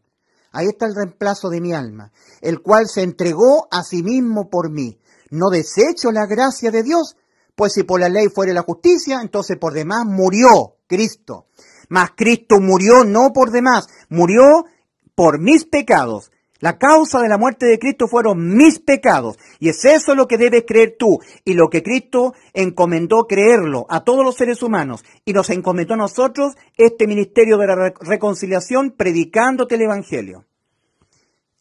Ahí 0.51 0.67
está 0.67 0.85
el 0.85 0.95
reemplazo 0.95 1.49
de 1.49 1.61
mi 1.61 1.73
alma. 1.73 2.11
El 2.41 2.61
cual 2.61 2.87
se 2.87 3.03
entregó 3.03 3.67
a 3.71 3.83
sí 3.83 4.03
mismo 4.03 4.49
por 4.49 4.71
mí 4.71 4.99
no 5.35 5.49
desecho 5.49 6.11
la 6.11 6.25
gracia 6.25 6.71
de 6.71 6.83
Dios, 6.83 7.15
pues 7.55 7.73
si 7.73 7.83
por 7.83 7.99
la 7.99 8.09
ley 8.09 8.27
fuere 8.27 8.53
la 8.53 8.61
justicia, 8.61 9.19
entonces 9.21 9.57
por 9.57 9.73
demás 9.73 10.05
murió 10.05 10.77
Cristo. 10.87 11.47
Mas 11.89 12.11
Cristo 12.15 12.59
murió 12.59 13.03
no 13.03 13.31
por 13.33 13.51
demás, 13.51 13.87
murió 14.09 14.65
por 15.13 15.39
mis 15.39 15.65
pecados. 15.65 16.31
La 16.65 16.79
causa 16.79 17.21
de 17.21 17.29
la 17.29 17.37
muerte 17.37 17.67
de 17.67 17.77
Cristo 17.77 18.07
fueron 18.07 18.57
mis 18.57 18.79
pecados. 18.79 19.37
Y 19.59 19.69
es 19.69 19.85
eso 19.85 20.15
lo 20.15 20.27
que 20.27 20.39
debes 20.39 20.63
creer 20.67 20.95
tú. 20.97 21.19
Y 21.43 21.53
lo 21.53 21.69
que 21.69 21.83
Cristo 21.83 22.33
encomendó 22.53 23.27
creerlo 23.27 23.85
a 23.87 24.03
todos 24.03 24.25
los 24.25 24.35
seres 24.35 24.63
humanos. 24.63 25.03
Y 25.25 25.33
nos 25.33 25.51
encomendó 25.51 25.93
a 25.93 25.97
nosotros 25.97 26.55
este 26.75 27.05
ministerio 27.05 27.59
de 27.59 27.67
la 27.67 27.93
reconciliación 27.99 28.95
predicándote 28.97 29.75
el 29.75 29.83
Evangelio. 29.83 30.45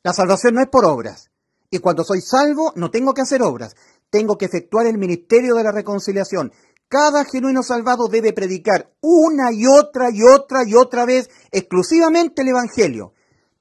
La 0.02 0.14
salvación 0.14 0.54
no 0.54 0.62
es 0.62 0.68
por 0.68 0.86
obras. 0.86 1.30
Y 1.68 1.80
cuando 1.80 2.02
soy 2.02 2.22
salvo, 2.22 2.72
no 2.74 2.90
tengo 2.90 3.12
que 3.12 3.20
hacer 3.20 3.42
obras, 3.42 3.76
tengo 4.08 4.38
que 4.38 4.46
efectuar 4.46 4.86
el 4.86 4.96
ministerio 4.96 5.54
de 5.54 5.64
la 5.64 5.72
reconciliación. 5.72 6.50
Cada 6.88 7.26
genuino 7.26 7.62
salvado 7.62 8.08
debe 8.08 8.32
predicar 8.32 8.90
una 9.02 9.52
y 9.52 9.66
otra 9.66 10.08
y 10.10 10.22
otra 10.22 10.66
y 10.66 10.74
otra 10.74 11.04
vez 11.04 11.28
exclusivamente 11.52 12.40
el 12.40 12.48
Evangelio, 12.48 13.12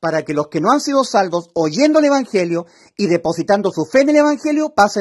para 0.03 0.23
que 0.23 0.33
los 0.33 0.49
que 0.49 0.59
no 0.59 0.69
han 0.69 0.81
sido 0.81 1.05
salvos, 1.05 1.49
oyendo 1.53 1.99
el 1.99 2.05
Evangelio 2.05 2.65
y 2.97 3.07
depositando 3.07 3.71
su 3.71 3.85
fe 3.85 4.01
en 4.01 4.09
el 4.09 4.17
Evangelio, 4.17 4.73
pasen 4.75 4.91